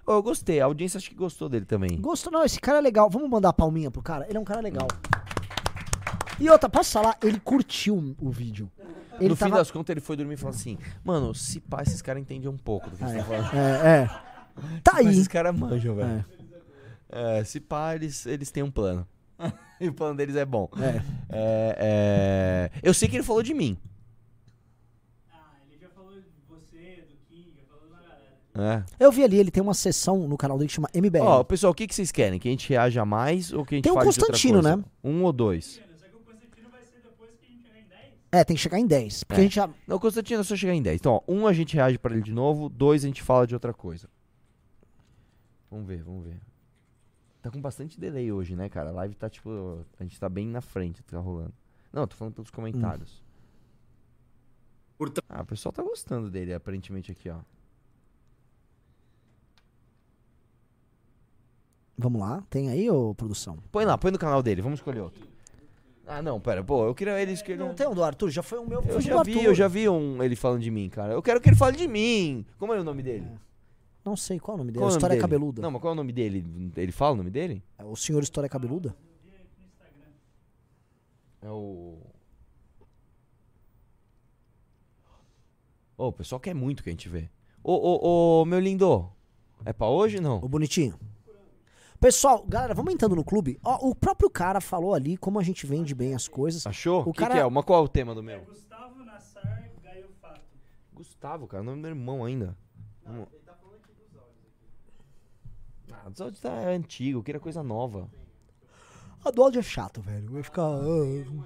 Ô, 0.04 0.14
eu 0.14 0.22
gostei, 0.24 0.58
a 0.60 0.64
audiência 0.64 0.98
acho 0.98 1.08
que 1.08 1.14
gostou 1.14 1.48
dele 1.48 1.66
também. 1.66 2.00
Gostou? 2.00 2.32
Não, 2.32 2.44
esse 2.44 2.60
cara 2.60 2.78
é 2.78 2.80
legal. 2.80 3.08
Vamos 3.08 3.30
mandar 3.30 3.50
a 3.50 3.52
palminha 3.52 3.92
pro 3.92 4.02
cara? 4.02 4.26
Ele 4.28 4.38
é 4.38 4.40
um 4.40 4.44
cara 4.44 4.60
legal. 4.60 4.88
E 6.42 6.50
outra, 6.50 6.68
posso 6.68 6.90
falar? 6.90 7.16
Ele 7.22 7.38
curtiu 7.38 8.16
o 8.18 8.28
vídeo. 8.28 8.68
Ele 9.20 9.28
no 9.28 9.36
fim 9.36 9.44
tava... 9.44 9.58
das 9.58 9.70
contas, 9.70 9.94
ele 9.94 10.00
foi 10.00 10.16
dormir 10.16 10.34
e 10.34 10.36
falou 10.36 10.52
assim: 10.52 10.76
Mano, 11.04 11.32
se 11.32 11.60
pá, 11.60 11.82
esses 11.82 12.02
caras 12.02 12.20
entendem 12.20 12.48
um 12.48 12.56
pouco 12.56 12.90
do 12.90 12.96
que 12.96 13.04
você 13.04 13.18
tá 13.18 13.24
falando. 13.24 13.54
É, 13.54 14.02
é. 14.02 14.06
Tá 14.82 14.94
Mas 14.94 15.06
aí. 15.06 15.12
esses 15.12 15.28
caras 15.28 15.56
manjam, 15.56 15.94
velho. 15.94 16.24
É, 17.08 17.44
se 17.44 17.60
pá, 17.60 17.94
eles, 17.94 18.26
eles 18.26 18.50
têm 18.50 18.64
um 18.64 18.72
plano. 18.72 19.06
e 19.80 19.88
o 19.88 19.92
plano 19.92 20.16
deles 20.16 20.34
é 20.34 20.44
bom. 20.44 20.68
É. 20.78 21.02
É, 21.30 21.76
é, 21.78 22.70
Eu 22.82 22.92
sei 22.92 23.08
que 23.08 23.14
ele 23.14 23.22
falou 23.22 23.44
de 23.44 23.54
mim. 23.54 23.78
Ah, 25.30 25.52
ele 25.70 25.78
já 25.80 25.90
falou 25.90 26.14
de 26.14 26.26
você, 26.48 27.04
do 27.08 27.16
Kim, 27.28 27.52
já 27.54 27.62
falou 27.68 27.86
uma 27.88 28.00
galera. 28.02 28.84
É. 28.98 29.04
Eu 29.04 29.12
vi 29.12 29.22
ali, 29.22 29.38
ele 29.38 29.52
tem 29.52 29.62
uma 29.62 29.74
sessão 29.74 30.26
no 30.26 30.36
canal 30.36 30.58
dele 30.58 30.68
que 30.68 30.74
chama 30.74 30.88
MBL. 30.92 31.22
Ó, 31.22 31.44
pessoal, 31.44 31.70
o 31.70 31.74
que, 31.74 31.86
que 31.86 31.94
vocês 31.94 32.10
querem? 32.10 32.40
Que 32.40 32.48
a 32.48 32.50
gente 32.50 32.68
reaja 32.68 33.04
mais 33.04 33.52
ou 33.52 33.64
que 33.64 33.74
a 33.74 33.78
gente 33.78 33.84
Tem 33.84 33.92
outra 33.92 34.06
Constantino, 34.06 34.54
coisa? 34.54 34.76
né? 34.76 34.84
Um 35.04 35.22
ou 35.22 35.32
dois. 35.32 35.80
É, 38.34 38.42
tem 38.42 38.56
que 38.56 38.62
chegar 38.62 38.78
em 38.78 38.86
10. 38.86 39.24
Porque 39.24 39.40
É. 39.40 39.44
a 39.44 39.46
gente 39.46 39.54
já. 39.56 39.68
Não, 39.86 39.96
o 39.96 40.00
Constantino 40.00 40.40
é 40.40 40.44
só 40.44 40.56
chegar 40.56 40.72
em 40.74 40.82
10. 40.82 40.98
Então, 41.00 41.14
ó, 41.14 41.22
um 41.32 41.46
a 41.46 41.52
gente 41.52 41.74
reage 41.76 41.98
pra 41.98 42.12
ele 42.14 42.22
de 42.22 42.32
novo, 42.32 42.68
dois 42.70 43.04
a 43.04 43.06
gente 43.06 43.22
fala 43.22 43.46
de 43.46 43.52
outra 43.54 43.74
coisa. 43.74 44.08
Vamos 45.70 45.86
ver, 45.86 46.02
vamos 46.02 46.24
ver. 46.24 46.40
Tá 47.42 47.50
com 47.50 47.60
bastante 47.60 47.98
delay 48.00 48.32
hoje, 48.32 48.56
né, 48.56 48.68
cara? 48.68 48.88
A 48.90 48.92
live 48.92 49.14
tá 49.16 49.28
tipo. 49.28 49.84
A 49.98 50.02
gente 50.02 50.18
tá 50.18 50.28
bem 50.28 50.46
na 50.46 50.60
frente, 50.62 51.02
tá 51.02 51.18
rolando. 51.18 51.52
Não, 51.92 52.06
tô 52.06 52.16
falando 52.16 52.34
pelos 52.34 52.50
comentários. 52.50 53.22
Ah, 55.28 55.42
o 55.42 55.46
pessoal 55.46 55.72
tá 55.72 55.82
gostando 55.82 56.30
dele, 56.30 56.54
aparentemente, 56.54 57.10
aqui, 57.10 57.28
ó. 57.28 57.40
Vamos 61.98 62.20
lá, 62.20 62.42
tem 62.48 62.70
aí, 62.70 62.90
ô 62.90 63.14
produção? 63.14 63.58
Põe 63.70 63.84
lá, 63.84 63.98
põe 63.98 64.10
no 64.10 64.18
canal 64.18 64.42
dele, 64.42 64.62
vamos 64.62 64.78
escolher 64.78 65.00
outro. 65.00 65.31
Ah, 66.06 66.20
não, 66.20 66.40
pera, 66.40 66.64
pô, 66.64 66.84
eu 66.84 66.94
queria 66.94 67.20
ele 67.20 67.32
escolher. 67.32 67.56
Não 67.58 67.74
tem 67.74 67.86
um 67.86 67.94
do 67.94 68.02
Arthur, 68.02 68.30
já 68.30 68.42
foi 68.42 68.58
o 68.58 68.66
meu. 68.66 68.82
Eu 68.82 68.98
o 68.98 69.00
já 69.00 69.22
vi, 69.22 69.32
Arthur. 69.32 69.44
eu 69.44 69.54
já 69.54 69.68
vi 69.68 69.88
um, 69.88 70.22
ele 70.22 70.34
falando 70.34 70.60
de 70.60 70.70
mim, 70.70 70.88
cara. 70.88 71.12
Eu 71.12 71.22
quero 71.22 71.40
que 71.40 71.48
ele 71.48 71.56
fale 71.56 71.76
de 71.76 71.86
mim. 71.86 72.44
Como 72.58 72.74
é 72.74 72.80
o 72.80 72.84
nome 72.84 73.02
dele? 73.02 73.26
Não 74.04 74.16
sei 74.16 74.40
qual 74.40 74.54
é 74.54 74.56
o 74.56 74.58
nome 74.58 74.72
dele. 74.72 74.80
Qual 74.80 74.88
é 74.88 74.90
o 74.90 74.90
nome 74.90 74.98
História 74.98 75.14
dele? 75.14 75.20
Cabeluda. 75.22 75.62
Não, 75.62 75.70
mas 75.70 75.80
qual 75.80 75.92
é 75.92 75.94
o 75.94 75.96
nome 75.96 76.12
dele? 76.12 76.72
Ele 76.76 76.92
fala 76.92 77.12
o 77.12 77.16
nome 77.16 77.30
dele? 77.30 77.62
É 77.78 77.84
O 77.84 77.94
senhor 77.94 78.22
História 78.22 78.48
Cabeluda? 78.48 78.96
É 81.40 81.48
o. 81.48 81.98
Ô, 85.96 86.08
o 86.08 86.12
pessoal 86.12 86.40
quer 86.40 86.54
muito 86.54 86.82
que 86.82 86.88
a 86.88 86.92
gente 86.92 87.08
vê. 87.08 87.28
Ô, 87.62 87.72
ô, 87.74 88.40
ô, 88.40 88.44
meu 88.44 88.58
lindo. 88.58 89.08
É 89.64 89.72
pra 89.72 89.86
hoje 89.86 90.20
não? 90.20 90.38
Ô, 90.38 90.48
bonitinho. 90.48 90.98
Pessoal, 92.02 92.44
galera, 92.48 92.74
vamos 92.74 92.92
entrando 92.92 93.14
no 93.14 93.22
clube. 93.24 93.60
Ó, 93.62 93.88
o 93.90 93.94
próprio 93.94 94.28
cara 94.28 94.60
falou 94.60 94.92
ali 94.92 95.16
como 95.16 95.38
a 95.38 95.42
gente 95.44 95.64
vende 95.64 95.94
bem 95.94 96.16
as 96.16 96.26
coisas. 96.26 96.66
Achou? 96.66 97.02
O 97.02 97.12
que, 97.12 97.20
cara- 97.20 97.34
que 97.34 97.40
é? 97.40 97.46
Uma, 97.46 97.62
qual 97.62 97.80
é 97.80 97.84
o 97.84 97.88
tema 97.88 98.12
do 98.12 98.20
meu? 98.20 98.40
Gustavo 98.44 99.04
Nassar 99.04 99.70
Gaio 99.84 100.08
Fato. 100.20 100.40
Gustavo, 100.92 101.46
cara, 101.46 101.62
o 101.62 101.64
nome 101.66 101.76
do 101.78 101.82
meu 101.82 101.90
irmão 101.92 102.24
ainda. 102.24 102.56
Vamos- 103.06 103.28
Ah, 105.92 106.02
o 106.06 106.08
episódio 106.08 106.40
tá 106.40 106.52
antigo, 106.70 107.20
eu 107.20 107.22
queria 107.22 107.40
coisa 107.40 107.62
nova. 107.62 108.10
A 109.24 109.30
do 109.30 109.40
áudio 109.40 109.60
é 109.60 109.62
chato, 109.62 110.00
velho. 110.00 110.28
Vai 110.32 110.42
ficar. 110.42 110.62
ah, 110.62 111.44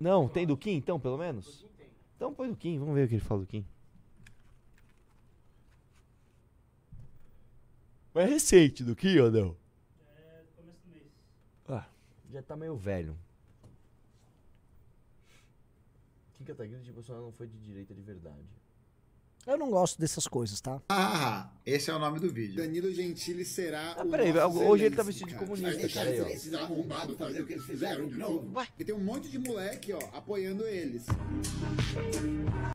Não, 0.00 0.26
tem 0.26 0.46
do 0.46 0.56
Kim 0.56 0.76
então, 0.76 0.98
pelo 0.98 1.18
menos? 1.18 1.66
Então 2.16 2.32
põe 2.32 2.48
do 2.48 2.56
Kim, 2.56 2.78
vamos 2.78 2.94
ver 2.94 3.04
o 3.04 3.08
que 3.08 3.14
ele 3.16 3.20
fala 3.20 3.40
do 3.42 3.46
Kim. 3.46 3.66
Mas 8.14 8.28
é 8.28 8.32
recente 8.32 8.84
do 8.84 8.94
Kim 8.94 9.18
ou 9.18 9.30
não? 9.30 9.56
Ah, 11.68 11.84
já 12.30 12.40
tá 12.40 12.54
meio 12.54 12.76
velho. 12.76 13.18
Kim 16.34 16.44
Kataguiri 16.44 16.80
de 16.80 16.92
Bolsonaro 16.92 17.24
não 17.24 17.32
foi 17.32 17.48
de 17.48 17.58
direita 17.58 17.92
de 17.92 18.02
verdade. 18.02 18.46
Eu 19.46 19.58
não 19.58 19.68
gosto 19.70 20.00
dessas 20.00 20.26
coisas, 20.26 20.58
tá? 20.60 20.80
Ah, 20.88 21.48
esse 21.66 21.90
é 21.90 21.94
o 21.94 21.98
nome 21.98 22.18
do 22.18 22.32
vídeo. 22.32 22.56
Danilo 22.56 22.90
Gentili 22.92 23.44
será 23.44 23.94
Ah, 23.98 24.02
o 24.02 24.08
peraí, 24.08 24.32
hoje 24.38 24.84
ele 24.84 24.96
tá 24.96 25.02
vestido 25.02 25.28
de 25.28 25.34
comunista, 25.34 25.88
cara, 25.90 26.08
aí, 26.10 26.32
esses 26.32 26.54
arrombados 26.54 27.16
fazer 27.18 27.42
o 27.42 27.46
que 27.46 27.52
eles 27.52 27.64
fizeram 27.66 28.06
de 28.08 28.16
novo. 28.16 28.50
E 28.78 28.84
tem 28.84 28.94
um 28.94 29.00
monte 29.04 29.28
de 29.28 29.38
moleque, 29.38 29.92
ó, 29.92 29.98
apoiando 30.16 30.64
eles. 30.64 31.04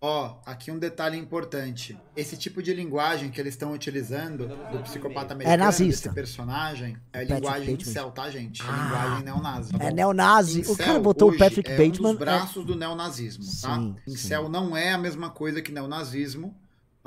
Ó, 0.02 0.40
aqui 0.46 0.70
um 0.72 0.78
detalhe 0.78 1.18
importante. 1.18 1.98
Esse 2.16 2.38
tipo 2.38 2.62
de 2.62 2.74
linguagem 2.74 3.32
que 3.32 3.42
eles 3.42 3.54
estão 3.56 3.74
utilizando 3.74 4.48
do 4.72 4.80
psicopata 4.84 5.34
americano, 5.34 5.64
nazista. 5.64 6.10
desse 6.10 6.16
personagem, 6.16 6.96
é 7.12 7.20
Patrick 7.20 7.34
linguagem 7.34 7.72
Bateman. 7.72 7.82
incel, 7.92 8.12
tá, 8.12 8.30
gente? 8.30 8.62
É 8.62 8.66
Ah. 8.68 8.84
linguagem 8.84 9.24
neonazi. 9.26 9.72
tá 9.74 9.84
É 9.86 9.92
neonazi. 9.92 10.60
O 10.60 10.62
Incel 10.62 10.76
cara 10.86 11.00
botou 11.00 11.32
o 11.32 11.38
Patrick 11.38 11.70
é 11.70 11.78
Bateman, 11.78 12.12
Um 12.12 12.14
dos 12.14 12.22
é- 12.22 12.26
braços 12.26 12.66
do 12.66 12.76
neonazismo, 12.76 13.44
tá? 13.62 13.76
Sim, 13.76 13.96
Incel 14.08 14.48
não 14.50 14.78
é 14.78 14.94
a 14.94 14.98
mesma 14.98 15.30
coisa 15.30 15.62
que 15.62 15.72
neonazismo, 15.72 16.56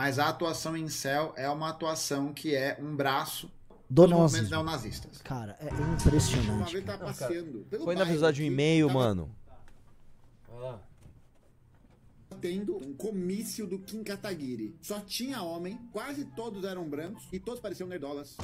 mas 0.02 0.18
a 0.18 0.30
atuação 0.30 0.76
em 0.76 0.82
incel 0.82 1.32
é 1.36 1.48
uma 1.48 1.68
atuação 1.68 2.34
que 2.34 2.56
é 2.56 2.76
um 2.80 2.96
braço 2.96 3.48
Do 3.88 4.02
dos 4.02 4.10
movimentos 4.10 4.50
neonazismo. 4.50 4.50
neonazistas. 4.50 5.22
Cara, 5.22 5.56
é 5.60 5.66
impressionante. 5.94 6.72
vez 6.72 6.84
tá 6.84 6.98
passeando 6.98 7.60
pelo 7.70 7.84
Põe 7.84 7.94
na 7.94 8.02
um 8.02 8.42
e-mail, 8.42 8.88
tava 8.88 8.98
mano. 8.98 9.36
Tendo 12.40 12.76
um 12.78 12.92
comício 12.94 13.64
do 13.64 13.78
Kim 13.78 14.02
Kataguiri. 14.02 14.76
Só 14.82 14.98
tinha 14.98 15.40
homem, 15.40 15.78
quase 15.92 16.24
todos 16.24 16.64
eram 16.64 16.82
brancos 16.90 17.22
e 17.32 17.38
todos 17.38 17.60
pareciam 17.60 17.88
nerdolas. 17.88 18.36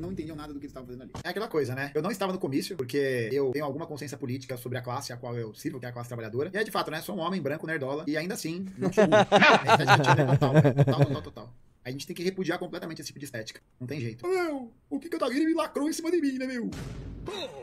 Que 0.00 0.02
não 0.02 0.12
entendiam 0.12 0.34
nada 0.34 0.50
do 0.50 0.58
que 0.58 0.64
eles 0.64 0.70
estavam 0.70 0.86
fazendo 0.86 1.02
ali. 1.02 1.12
É 1.22 1.28
aquela 1.28 1.46
coisa, 1.46 1.74
né? 1.74 1.92
Eu 1.94 2.00
não 2.00 2.10
estava 2.10 2.32
no 2.32 2.38
comício, 2.38 2.74
porque 2.74 3.28
eu 3.30 3.50
tenho 3.50 3.66
alguma 3.66 3.86
consciência 3.86 4.16
política 4.16 4.56
sobre 4.56 4.78
a 4.78 4.80
classe 4.80 5.12
a 5.12 5.16
qual 5.18 5.36
eu 5.36 5.52
sirvo, 5.52 5.78
que 5.78 5.84
é 5.84 5.90
a 5.90 5.92
classe 5.92 6.08
trabalhadora. 6.08 6.50
E 6.54 6.56
é 6.56 6.64
de 6.64 6.70
fato, 6.70 6.90
né? 6.90 7.02
Sou 7.02 7.14
um 7.14 7.18
homem 7.18 7.40
branco, 7.42 7.66
nerdola, 7.66 8.04
e 8.06 8.16
ainda 8.16 8.32
assim, 8.32 8.64
não 8.78 8.90
sou 8.90 9.04
total, 9.06 10.62
total, 10.62 11.04
total, 11.04 11.22
total. 11.22 11.54
A 11.84 11.90
gente 11.90 12.06
tem 12.06 12.16
que 12.16 12.22
repudiar 12.22 12.58
completamente 12.58 13.02
esse 13.02 13.08
tipo 13.08 13.18
de 13.18 13.26
estética. 13.26 13.60
Não 13.78 13.86
tem 13.86 14.00
jeito. 14.00 14.26
Meu, 14.26 14.72
o 14.88 14.98
que 14.98 15.10
Kataguiri 15.10 15.44
me 15.44 15.54
lacrou 15.54 15.88
em 15.88 15.92
cima 15.92 16.10
de 16.10 16.18
mim, 16.18 16.38
né, 16.38 16.46
meu? 16.46 16.70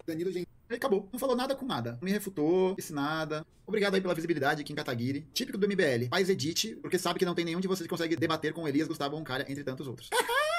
Danilo 0.05 0.31
Gentili. 0.31 0.47
Aí 0.69 0.75
acabou. 0.75 1.09
Não 1.11 1.19
falou 1.19 1.35
nada 1.35 1.55
com 1.55 1.65
nada. 1.65 1.93
Não 1.93 2.05
me 2.05 2.11
refutou, 2.11 2.75
disse 2.75 2.93
nada. 2.93 3.43
Obrigado 3.65 3.95
aí 3.95 4.01
pela 4.01 4.13
visibilidade, 4.13 4.63
Kim 4.63 4.75
Kataguiri. 4.75 5.27
Típico 5.33 5.57
do 5.57 5.67
MBL. 5.67 6.07
Faz 6.09 6.29
edite, 6.29 6.75
porque 6.75 6.99
sabe 6.99 7.17
que 7.17 7.25
não 7.25 7.33
tem 7.33 7.45
nenhum 7.45 7.59
de 7.59 7.67
vocês 7.67 7.87
que 7.87 7.89
consegue 7.89 8.15
debater 8.15 8.53
com 8.53 8.67
Elias 8.67 8.87
Gustavo 8.87 9.15
Roncalha, 9.15 9.45
entre 9.49 9.63
tantos 9.63 9.87
outros. 9.87 10.09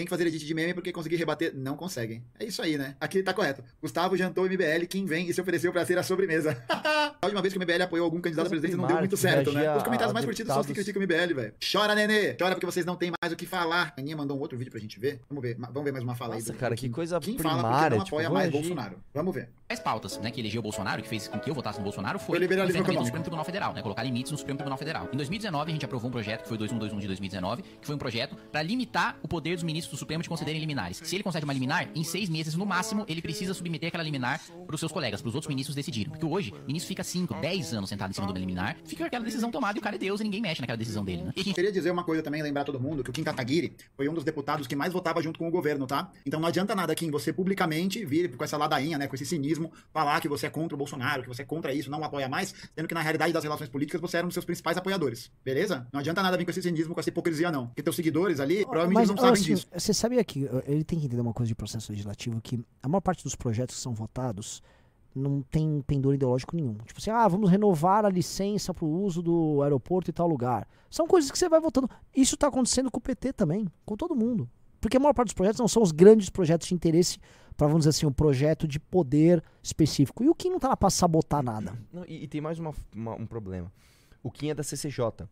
Tem 0.00 0.06
que 0.06 0.10
fazer 0.10 0.26
edit 0.26 0.46
de 0.46 0.54
meme 0.54 0.72
porque 0.72 0.92
conseguir 0.92 1.16
rebater. 1.16 1.52
Não 1.54 1.76
conseguem. 1.76 2.24
É 2.38 2.46
isso 2.46 2.62
aí, 2.62 2.78
né? 2.78 2.96
Aqui 2.98 3.22
tá 3.22 3.34
correto. 3.34 3.62
Gustavo 3.82 4.16
jantou 4.16 4.44
o 4.44 4.46
MBL, 4.48 4.86
quem 4.88 5.04
vem 5.04 5.28
e 5.28 5.34
se 5.34 5.38
ofereceu 5.42 5.70
pra 5.72 5.84
ser 5.84 5.98
a 5.98 6.02
sobremesa. 6.02 6.56
a 6.70 7.18
última 7.22 7.42
vez 7.42 7.52
que 7.52 7.58
o 7.58 7.62
MBL 7.62 7.82
apoiou 7.82 8.06
algum 8.06 8.18
candidato 8.18 8.46
a 8.46 8.48
presidente 8.48 8.76
não 8.78 8.86
deu 8.86 8.96
muito 8.96 9.14
certo, 9.18 9.52
né? 9.52 9.76
Os 9.76 9.82
comentários 9.82 10.14
mais 10.14 10.24
curtidos 10.24 10.50
são 10.50 10.62
os 10.62 10.66
que 10.66 10.72
criticam 10.72 11.02
o 11.02 11.04
MBL, 11.04 11.34
velho. 11.34 11.54
Chora, 11.70 11.94
nenê. 11.94 12.32
Chora 12.32 12.54
porque 12.54 12.64
vocês 12.64 12.86
não 12.86 12.96
têm 12.96 13.12
mais 13.22 13.30
o 13.30 13.36
que 13.36 13.44
falar. 13.44 13.92
A 13.94 14.00
Aninha 14.00 14.16
mandou 14.16 14.38
um 14.38 14.40
outro 14.40 14.56
vídeo 14.56 14.70
pra 14.70 14.80
gente 14.80 14.98
ver. 14.98 15.20
Vamos 15.28 15.42
ver. 15.42 15.54
Vamos 15.58 15.84
ver 15.84 15.92
mais 15.92 16.02
uma 16.02 16.14
fala 16.14 16.32
aí. 16.32 16.40
Nossa, 16.40 16.54
do- 16.54 16.58
cara, 16.58 16.74
que 16.74 16.88
coisa 16.88 17.20
Kim 17.20 17.36
fala 17.36 17.56
porque 17.56 17.66
primária, 17.68 17.96
não 17.98 18.04
tipo, 18.04 18.16
apoia 18.16 18.28
vou 18.30 18.38
mais 18.38 18.48
agir. 18.48 18.58
Bolsonaro. 18.58 18.96
Vamos 19.12 19.34
ver. 19.34 19.50
As 19.68 19.78
pautas, 19.78 20.18
né, 20.18 20.30
que 20.30 20.40
elegeu 20.40 20.60
o 20.60 20.62
Bolsonaro, 20.62 21.02
que 21.02 21.08
fez 21.10 21.28
com 21.28 21.38
que 21.38 21.50
eu 21.50 21.54
votasse 21.54 21.78
no 21.78 21.84
Bolsonaro, 21.84 22.18
foi 22.18 22.26
Foi 22.28 22.38
o 22.38 22.40
liberalismo 22.40 22.78
do 22.78 22.84
econômico. 22.84 23.04
Supremo 23.04 23.22
Tribunal 23.24 23.44
Federal, 23.44 23.74
né, 23.74 23.82
colocar 23.82 24.02
limites 24.02 24.32
no 24.32 24.38
Supremo 24.38 24.56
Tribunal 24.56 24.78
Federal. 24.78 25.08
Em 25.12 25.16
2019, 25.16 25.70
a 25.70 25.72
gente 25.74 25.84
aprovou 25.84 26.08
um 26.08 26.12
projeto, 26.12 26.42
que 26.42 26.48
foi 26.48 26.56
o 26.56 26.58
2121 26.58 27.00
de 27.00 27.06
2019, 27.06 27.62
que 27.62 27.86
foi 27.86 27.94
um 27.94 27.98
projeto 27.98 28.34
para 28.50 28.62
limitar 28.62 29.16
o 29.22 29.28
poder 29.28 29.54
dos 29.54 29.62
ministros 29.62 29.89
do 29.90 29.96
Supremo 29.96 30.22
de 30.22 30.28
concederem 30.28 30.60
liminares. 30.60 31.00
Se 31.02 31.16
ele 31.16 31.22
concede 31.22 31.44
uma 31.44 31.52
liminar, 31.52 31.88
em 31.94 32.04
seis 32.04 32.28
meses, 32.28 32.54
no 32.54 32.66
máximo, 32.66 33.04
ele 33.08 33.22
precisa 33.22 33.54
submeter 33.54 33.88
aquela 33.88 34.04
liminar 34.04 34.40
para 34.66 34.74
os 34.74 34.80
seus 34.80 34.92
colegas, 34.92 35.20
para 35.20 35.28
os 35.28 35.34
outros 35.34 35.48
ministros 35.48 35.74
decidirem. 35.74 36.10
Porque 36.10 36.26
hoje, 36.26 36.52
o 36.52 36.66
ministro 36.66 36.88
fica 36.88 37.02
5, 37.02 37.34
10 37.34 37.74
anos 37.74 37.88
sentado 37.88 38.10
em 38.10 38.14
cima 38.14 38.26
de 38.26 38.32
uma 38.32 38.38
liminar, 38.38 38.76
fica 38.84 39.06
aquela 39.06 39.24
decisão 39.24 39.50
tomada 39.50 39.78
e 39.78 39.80
o 39.80 39.82
cara 39.82 39.96
é 39.96 39.98
Deus 39.98 40.20
e 40.20 40.24
ninguém 40.24 40.40
mexe 40.40 40.60
naquela 40.60 40.76
decisão 40.76 41.04
dele, 41.04 41.22
né? 41.22 41.32
E 41.36 41.40
a 41.40 41.44
gente 41.44 41.54
Queria 41.54 41.72
dizer 41.72 41.90
uma 41.90 42.04
coisa 42.04 42.22
também, 42.22 42.42
lembrar 42.42 42.64
todo 42.64 42.80
mundo, 42.80 43.04
que 43.04 43.10
o 43.10 43.12
Kim 43.12 43.22
Kataguiri 43.22 43.76
foi 43.96 44.08
um 44.08 44.14
dos 44.14 44.24
deputados 44.24 44.66
que 44.66 44.74
mais 44.74 44.92
votava 44.92 45.22
junto 45.22 45.38
com 45.38 45.46
o 45.46 45.50
governo, 45.50 45.86
tá? 45.86 46.10
Então 46.24 46.40
não 46.40 46.48
adianta 46.48 46.74
nada, 46.74 46.94
Kim, 46.94 47.10
você 47.10 47.32
publicamente 47.32 48.04
vir 48.04 48.34
com 48.34 48.42
essa 48.42 48.56
ladainha, 48.56 48.96
né, 48.96 49.06
com 49.06 49.14
esse 49.14 49.26
cinismo, 49.26 49.70
falar 49.92 50.20
que 50.20 50.28
você 50.28 50.46
é 50.46 50.50
contra 50.50 50.74
o 50.74 50.78
Bolsonaro, 50.78 51.22
que 51.22 51.28
você 51.28 51.42
é 51.42 51.44
contra 51.44 51.74
isso, 51.74 51.90
não 51.90 52.02
apoia 52.02 52.28
mais, 52.28 52.54
sendo 52.74 52.88
que 52.88 52.94
na 52.94 53.02
realidade 53.02 53.32
das 53.32 53.44
relações 53.44 53.68
políticas 53.68 54.00
você 54.00 54.16
era 54.16 54.26
um 54.26 54.28
dos 54.28 54.34
seus 54.34 54.44
principais 54.44 54.76
apoiadores, 54.76 55.30
beleza? 55.44 55.86
Não 55.92 56.00
adianta 56.00 56.22
nada 56.22 56.36
vir 56.36 56.44
com 56.44 56.50
esse 56.50 56.62
cinismo, 56.62 56.94
com 56.94 57.00
essa 57.00 57.10
hipocrisia, 57.10 57.50
não. 57.50 57.66
Porque 57.66 57.82
teus 57.82 57.96
seguidores 57.96 58.40
ali, 58.40 58.64
provavelmente 58.64 58.98
Mas, 59.00 59.08
não 59.10 59.16
sabem 59.16 59.32
assim, 59.32 59.54
disso. 59.54 59.68
Você 59.80 59.94
sabia 59.94 60.22
que 60.22 60.44
uh, 60.44 60.62
ele 60.66 60.84
tem 60.84 60.98
que 60.98 61.06
entender 61.06 61.20
uma 61.22 61.32
coisa 61.32 61.48
de 61.48 61.54
processo 61.54 61.90
legislativo, 61.90 62.40
que 62.40 62.60
a 62.82 62.88
maior 62.88 63.00
parte 63.00 63.24
dos 63.24 63.34
projetos 63.34 63.76
que 63.76 63.82
são 63.82 63.94
votados 63.94 64.62
não 65.14 65.42
tem 65.42 65.82
pendor 65.86 66.14
ideológico 66.14 66.54
nenhum. 66.54 66.74
Tipo 66.84 67.00
assim, 67.00 67.10
ah, 67.10 67.26
vamos 67.26 67.50
renovar 67.50 68.04
a 68.04 68.08
licença 68.08 68.72
pro 68.72 68.86
uso 68.86 69.20
do 69.22 69.60
aeroporto 69.62 70.08
e 70.10 70.12
tal 70.12 70.28
lugar. 70.28 70.68
São 70.88 71.06
coisas 71.08 71.30
que 71.30 71.38
você 71.38 71.48
vai 71.48 71.60
votando. 71.60 71.88
Isso 72.14 72.36
tá 72.36 72.46
acontecendo 72.46 72.90
com 72.90 72.98
o 72.98 73.00
PT 73.02 73.32
também, 73.32 73.66
com 73.84 73.96
todo 73.96 74.14
mundo. 74.14 74.48
Porque 74.80 74.96
a 74.96 75.00
maior 75.00 75.12
parte 75.12 75.28
dos 75.28 75.34
projetos 75.34 75.58
não 75.60 75.66
são 75.68 75.82
os 75.82 75.90
grandes 75.92 76.30
projetos 76.30 76.68
de 76.68 76.74
interesse 76.74 77.18
para, 77.56 77.66
vamos 77.66 77.80
dizer 77.80 77.90
assim, 77.90 78.06
um 78.06 78.12
projeto 78.12 78.68
de 78.68 78.78
poder 78.78 79.42
específico. 79.62 80.22
E 80.24 80.28
o 80.28 80.34
que 80.34 80.48
não 80.48 80.58
tá 80.60 80.68
lá 80.68 80.76
pra 80.76 80.88
sabotar 80.90 81.42
nada? 81.42 81.76
Não, 81.92 82.04
e, 82.06 82.24
e 82.24 82.28
tem 82.28 82.40
mais 82.40 82.58
uma- 82.58 82.72
uma- 82.94 83.14
um 83.16 83.26
problema. 83.26 83.70
O 84.22 84.30
Kim 84.30 84.50
é 84.50 84.54
da 84.54 84.62
CCJ. 84.62 85.28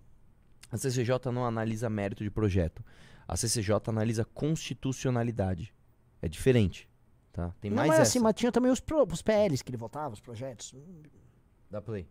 A 0.70 0.76
CCJ 0.76 1.30
não 1.32 1.46
analisa 1.46 1.88
mérito 1.88 2.22
de 2.24 2.30
projeto. 2.30 2.82
A 3.28 3.36
CCJ 3.36 3.74
analisa 3.88 4.24
constitucionalidade. 4.24 5.72
É 6.20 6.28
diferente. 6.28 6.88
Tá? 7.32 7.52
Tem 7.60 7.70
não 7.70 7.76
mais 7.76 7.90
é 7.90 7.94
essa. 7.94 8.02
assim, 8.02 8.18
mas 8.18 8.34
tinha 8.34 8.50
também 8.50 8.72
os, 8.72 8.80
pro- 8.80 9.06
os 9.10 9.22
PLs 9.22 9.62
que 9.62 9.70
ele 9.70 9.76
votava, 9.76 10.14
os 10.14 10.20
projetos. 10.20 10.74
Dá 11.70 11.80
play. 11.80 12.08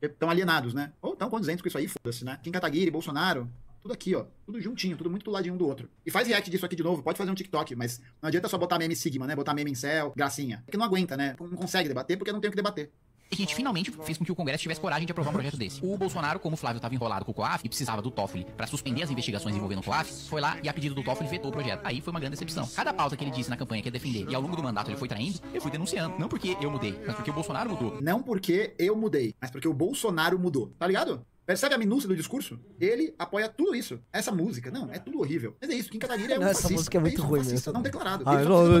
Estão 0.00 0.30
alienados, 0.30 0.74
né? 0.74 0.92
Ou 1.00 1.14
estão 1.14 1.28
condizentes 1.28 1.60
com 1.62 1.66
isso 1.68 1.78
aí, 1.78 1.88
foda-se, 1.88 2.24
né? 2.24 2.38
Kim 2.42 2.52
Kataguiri, 2.52 2.88
Bolsonaro, 2.90 3.50
tudo 3.80 3.92
aqui, 3.92 4.14
ó. 4.14 4.26
Tudo 4.46 4.60
juntinho, 4.60 4.96
tudo 4.96 5.10
muito 5.10 5.24
do 5.24 5.30
ladinho 5.32 5.54
um 5.54 5.56
do 5.56 5.66
outro. 5.66 5.90
E 6.06 6.10
faz 6.10 6.28
react 6.28 6.48
disso 6.48 6.64
aqui 6.64 6.76
de 6.76 6.84
novo, 6.84 7.02
pode 7.02 7.18
fazer 7.18 7.30
um 7.32 7.34
TikTok, 7.34 7.74
mas 7.74 8.00
não 8.20 8.28
adianta 8.28 8.48
só 8.48 8.56
botar 8.56 8.78
meme 8.78 8.94
Sigma, 8.94 9.26
né? 9.26 9.34
Botar 9.34 9.54
meme 9.54 9.72
em 9.72 9.74
céu, 9.74 10.12
gracinha. 10.14 10.62
Porque 10.64 10.76
não 10.76 10.84
aguenta, 10.84 11.16
né? 11.16 11.34
Não 11.40 11.56
consegue 11.56 11.88
debater 11.88 12.16
porque 12.16 12.30
não 12.30 12.40
tem 12.40 12.48
o 12.48 12.52
que 12.52 12.56
debater. 12.56 12.92
E 13.32 13.34
a 13.34 13.38
gente 13.38 13.54
finalmente 13.54 13.90
fez 13.90 14.18
com 14.18 14.26
que 14.26 14.30
o 14.30 14.36
Congresso 14.36 14.60
tivesse 14.60 14.78
coragem 14.78 15.06
de 15.06 15.10
aprovar 15.12 15.30
um 15.30 15.32
projeto 15.32 15.56
desse. 15.56 15.80
O 15.82 15.96
Bolsonaro, 15.96 16.38
como 16.38 16.52
o 16.52 16.56
Flávio 16.56 16.76
estava 16.76 16.94
enrolado 16.94 17.24
com 17.24 17.30
o 17.30 17.34
COAF 17.34 17.64
e 17.64 17.68
precisava 17.68 18.02
do 18.02 18.10
Toffoli 18.10 18.46
para 18.58 18.66
suspender 18.66 19.02
as 19.02 19.10
investigações 19.10 19.56
envolvendo 19.56 19.78
o 19.78 19.82
COAF, 19.82 20.28
foi 20.28 20.38
lá 20.38 20.58
e 20.62 20.68
a 20.68 20.74
pedido 20.74 20.94
do 20.94 21.02
Toffoli 21.02 21.30
vetou 21.30 21.48
o 21.48 21.52
projeto. 21.52 21.80
Aí 21.82 22.02
foi 22.02 22.10
uma 22.10 22.20
grande 22.20 22.32
decepção. 22.32 22.68
Cada 22.76 22.92
pauta 22.92 23.16
que 23.16 23.24
ele 23.24 23.30
disse 23.30 23.48
na 23.48 23.56
campanha 23.56 23.80
que 23.82 23.88
ia 23.88 23.92
defender 23.92 24.26
e 24.28 24.34
ao 24.34 24.42
longo 24.42 24.54
do 24.54 24.62
mandato 24.62 24.90
ele 24.90 24.98
foi 24.98 25.08
traindo, 25.08 25.40
eu 25.54 25.62
fui 25.62 25.70
denunciando. 25.70 26.14
Não 26.18 26.28
porque 26.28 26.58
eu 26.60 26.70
mudei, 26.70 26.94
mas 27.06 27.16
porque 27.16 27.30
o 27.30 27.32
Bolsonaro 27.32 27.70
mudou. 27.70 27.98
Não 28.02 28.22
porque 28.22 28.74
eu 28.78 28.94
mudei, 28.94 29.34
mas 29.40 29.50
porque 29.50 29.66
o 29.66 29.72
Bolsonaro 29.72 30.38
mudou. 30.38 30.70
Tá 30.78 30.86
ligado? 30.86 31.24
Percebe 31.46 31.74
a 31.74 31.78
minúcia 31.78 32.06
do 32.08 32.14
discurso? 32.14 32.60
Ele 32.78 33.14
apoia 33.18 33.48
tudo 33.48 33.74
isso. 33.74 33.98
Essa 34.12 34.30
música, 34.30 34.70
não, 34.70 34.92
é 34.92 34.98
tudo 34.98 35.18
horrível. 35.18 35.56
Mas 35.60 35.70
é 35.70 35.74
isso, 35.74 35.90
Kim 35.90 35.98
Kataguiri 35.98 36.34
é 36.34 36.36
um 36.36 36.40
Não, 36.40 36.48
essa 36.48 36.60
fascista. 36.62 36.78
música 36.78 36.98
é 36.98 37.00
muito 37.00 37.14
isso, 37.14 37.24
um 37.24 37.28
ruim 37.28 37.40
fascista 37.40 37.70
mesmo. 37.70 37.72
não 37.72 37.82
declarado. 37.82 38.24
Precisa 38.24 38.48
tomar 38.50 38.78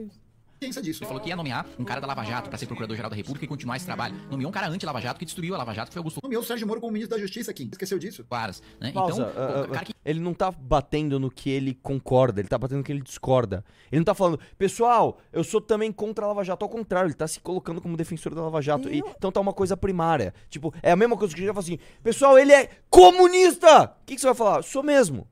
you, 0.00 0.25
ciência 0.58 0.82
disso. 0.82 1.02
Ele 1.02 1.08
falou 1.08 1.22
que 1.22 1.28
ia 1.28 1.36
nomear 1.36 1.66
um 1.78 1.84
cara 1.84 2.00
da 2.00 2.06
Lava 2.06 2.24
Jato 2.24 2.48
para 2.48 2.58
ser 2.58 2.66
procurador-geral 2.66 3.10
da 3.10 3.16
República 3.16 3.44
e 3.44 3.48
continuar 3.48 3.76
esse 3.76 3.86
trabalho. 3.86 4.16
Nomeou 4.30 4.48
um 4.48 4.52
cara 4.52 4.68
anti-Lava 4.68 5.00
Jato 5.00 5.18
que 5.18 5.24
destruiu 5.24 5.54
a 5.54 5.58
Lava 5.58 5.74
Jato, 5.74 5.88
que 5.88 5.94
foi 5.94 6.00
Augusto 6.00 6.20
Nomeou 6.22 6.42
o 6.42 6.44
Sérgio 6.44 6.66
Moro 6.66 6.80
como 6.80 6.92
ministro 6.92 7.16
da 7.16 7.20
Justiça, 7.20 7.52
Kim. 7.52 7.68
Esqueceu 7.70 7.98
disso? 7.98 8.24
Claras, 8.24 8.62
né? 8.80 8.92
Pausa, 8.92 9.22
então, 9.22 9.34
cara 9.34 9.80
ah, 9.80 9.84
que 9.84 9.94
ele 10.04 10.20
não 10.20 10.32
tá 10.32 10.50
batendo 10.50 11.18
no 11.18 11.30
que 11.30 11.50
ele 11.50 11.74
concorda, 11.74 12.40
ele 12.40 12.48
tá 12.48 12.56
batendo 12.56 12.78
no 12.78 12.84
que 12.84 12.92
ele 12.92 13.02
discorda. 13.02 13.64
Ele 13.90 14.00
não 14.00 14.04
tá 14.04 14.14
falando, 14.14 14.38
pessoal, 14.56 15.18
eu 15.32 15.42
sou 15.42 15.60
também 15.60 15.90
contra 15.90 16.24
a 16.24 16.28
Lava 16.28 16.44
Jato. 16.44 16.64
Ao 16.64 16.68
contrário, 16.68 17.08
ele 17.08 17.14
tá 17.14 17.26
se 17.26 17.40
colocando 17.40 17.80
como 17.80 17.96
defensor 17.96 18.34
da 18.34 18.42
Lava 18.42 18.62
Jato. 18.62 18.88
E, 18.88 18.98
então 18.98 19.32
tá 19.32 19.40
uma 19.40 19.52
coisa 19.52 19.76
primária. 19.76 20.32
Tipo, 20.48 20.72
é 20.82 20.92
a 20.92 20.96
mesma 20.96 21.16
coisa 21.16 21.34
que 21.34 21.40
ele 21.40 21.48
já 21.48 21.52
fala 21.52 21.64
assim, 21.64 21.78
pessoal, 22.02 22.38
ele 22.38 22.52
é 22.52 22.70
comunista! 22.88 23.96
O 24.02 24.06
que, 24.06 24.14
que 24.14 24.20
você 24.20 24.28
vai 24.28 24.34
falar? 24.36 24.62
Sou 24.62 24.82
mesmo. 24.82 25.26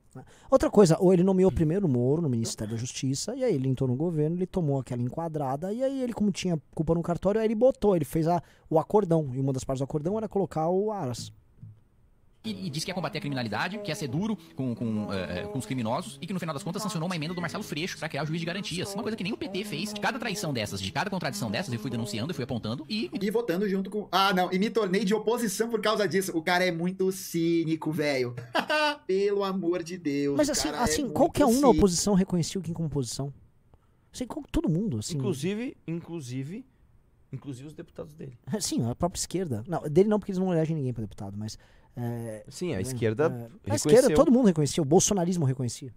Outra 0.49 0.69
coisa, 0.69 0.97
ou 0.99 1.13
ele 1.13 1.23
nomeou 1.23 1.51
primeiro 1.51 1.87
o 1.87 1.89
Moro 1.89 2.21
no 2.21 2.29
Ministério 2.29 2.73
da 2.73 2.79
Justiça, 2.79 3.35
e 3.35 3.43
aí 3.43 3.55
ele 3.55 3.67
entrou 3.67 3.89
no 3.89 3.95
governo, 3.95 4.35
ele 4.35 4.45
tomou 4.45 4.79
aquela 4.79 5.01
enquadrada, 5.01 5.73
e 5.73 5.83
aí 5.83 6.01
ele, 6.01 6.13
como 6.13 6.31
tinha 6.31 6.61
culpa 6.73 6.93
no 6.93 7.01
cartório, 7.01 7.39
aí 7.41 7.47
ele 7.47 7.55
botou, 7.55 7.95
ele 7.95 8.05
fez 8.05 8.27
a, 8.27 8.41
o 8.69 8.79
acordão. 8.79 9.29
E 9.33 9.39
uma 9.39 9.51
das 9.51 9.63
partes 9.63 9.79
do 9.79 9.85
acordão 9.85 10.17
era 10.17 10.27
colocar 10.27 10.69
o 10.69 10.91
Aras. 10.91 11.31
E, 12.45 12.67
e 12.67 12.69
disse 12.69 12.85
que 12.85 12.91
ia 12.91 12.95
combater 12.95 13.17
a 13.17 13.21
criminalidade, 13.21 13.79
que 13.79 13.89
ia 13.89 13.95
ser 13.95 14.07
duro 14.07 14.37
com, 14.55 14.75
com, 14.75 15.11
eh, 15.13 15.39
eh, 15.39 15.43
com 15.47 15.59
os 15.59 15.65
criminosos 15.65 16.17
e 16.21 16.27
que 16.27 16.33
no 16.33 16.39
final 16.39 16.53
das 16.53 16.63
contas 16.63 16.81
sancionou 16.81 17.07
uma 17.07 17.15
emenda 17.15 17.33
do 17.33 17.41
Marcelo 17.41 17.63
Freixo 17.63 17.97
para 17.97 18.07
criar 18.09 18.23
o 18.23 18.25
juiz 18.25 18.39
de 18.39 18.45
garantias. 18.45 18.93
Uma 18.93 19.03
coisa 19.03 19.17
que 19.17 19.23
nem 19.23 19.33
o 19.33 19.37
PT 19.37 19.63
fez. 19.63 19.93
De 19.93 19.99
cada 19.99 20.19
traição 20.19 20.53
dessas, 20.53 20.81
de 20.81 20.91
cada 20.91 21.09
contradição 21.09 21.49
dessas, 21.51 21.73
eu 21.73 21.79
fui 21.79 21.91
denunciando, 21.91 22.31
eu 22.31 22.35
fui 22.35 22.43
apontando 22.43 22.85
e. 22.89 23.09
E 23.13 23.31
votando 23.31 23.67
junto 23.67 23.89
com. 23.89 24.07
Ah, 24.11 24.33
não. 24.33 24.51
E 24.51 24.59
me 24.59 24.69
tornei 24.69 25.03
de 25.03 25.13
oposição 25.13 25.69
por 25.69 25.81
causa 25.81 26.07
disso. 26.07 26.31
O 26.37 26.41
cara 26.41 26.63
é 26.63 26.71
muito 26.71 27.11
cínico, 27.11 27.91
velho. 27.91 28.35
Pelo 29.07 29.43
amor 29.43 29.83
de 29.83 29.97
Deus. 29.97 30.37
Mas 30.37 30.49
assim, 30.49 30.69
cara 30.69 30.77
é 30.77 30.83
assim 30.83 31.01
muito 31.03 31.13
qualquer 31.13 31.45
um 31.45 31.59
na 31.59 31.69
oposição 31.69 32.13
reconhecia 32.13 32.59
o 32.59 32.63
Kim 32.63 32.73
como 32.73 32.87
oposição. 32.87 33.33
Assim, 34.13 34.25
qual- 34.25 34.45
todo 34.51 34.69
mundo, 34.69 34.99
assim. 34.99 35.17
Inclusive, 35.17 35.75
inclusive, 35.87 36.65
inclusive 37.33 37.67
os 37.67 37.73
deputados 37.73 38.13
dele. 38.13 38.37
Sim, 38.61 38.89
a 38.89 38.95
própria 38.95 39.19
esquerda. 39.19 39.63
Não, 39.67 39.81
dele 39.89 40.07
não, 40.07 40.19
porque 40.19 40.31
eles 40.31 40.39
não 40.39 40.53
elegem 40.53 40.75
ninguém 40.75 40.93
pra 40.93 41.01
deputado, 41.01 41.37
mas. 41.37 41.57
É, 41.97 42.43
Sim, 42.49 42.73
a 42.73 42.79
é, 42.79 42.81
esquerda 42.81 43.49
é, 43.65 43.71
A 43.71 43.75
esquerda, 43.75 44.13
todo 44.13 44.31
mundo 44.31 44.47
reconhecia, 44.47 44.81
o 44.81 44.85
bolsonarismo 44.85 45.45
reconhecia. 45.45 45.93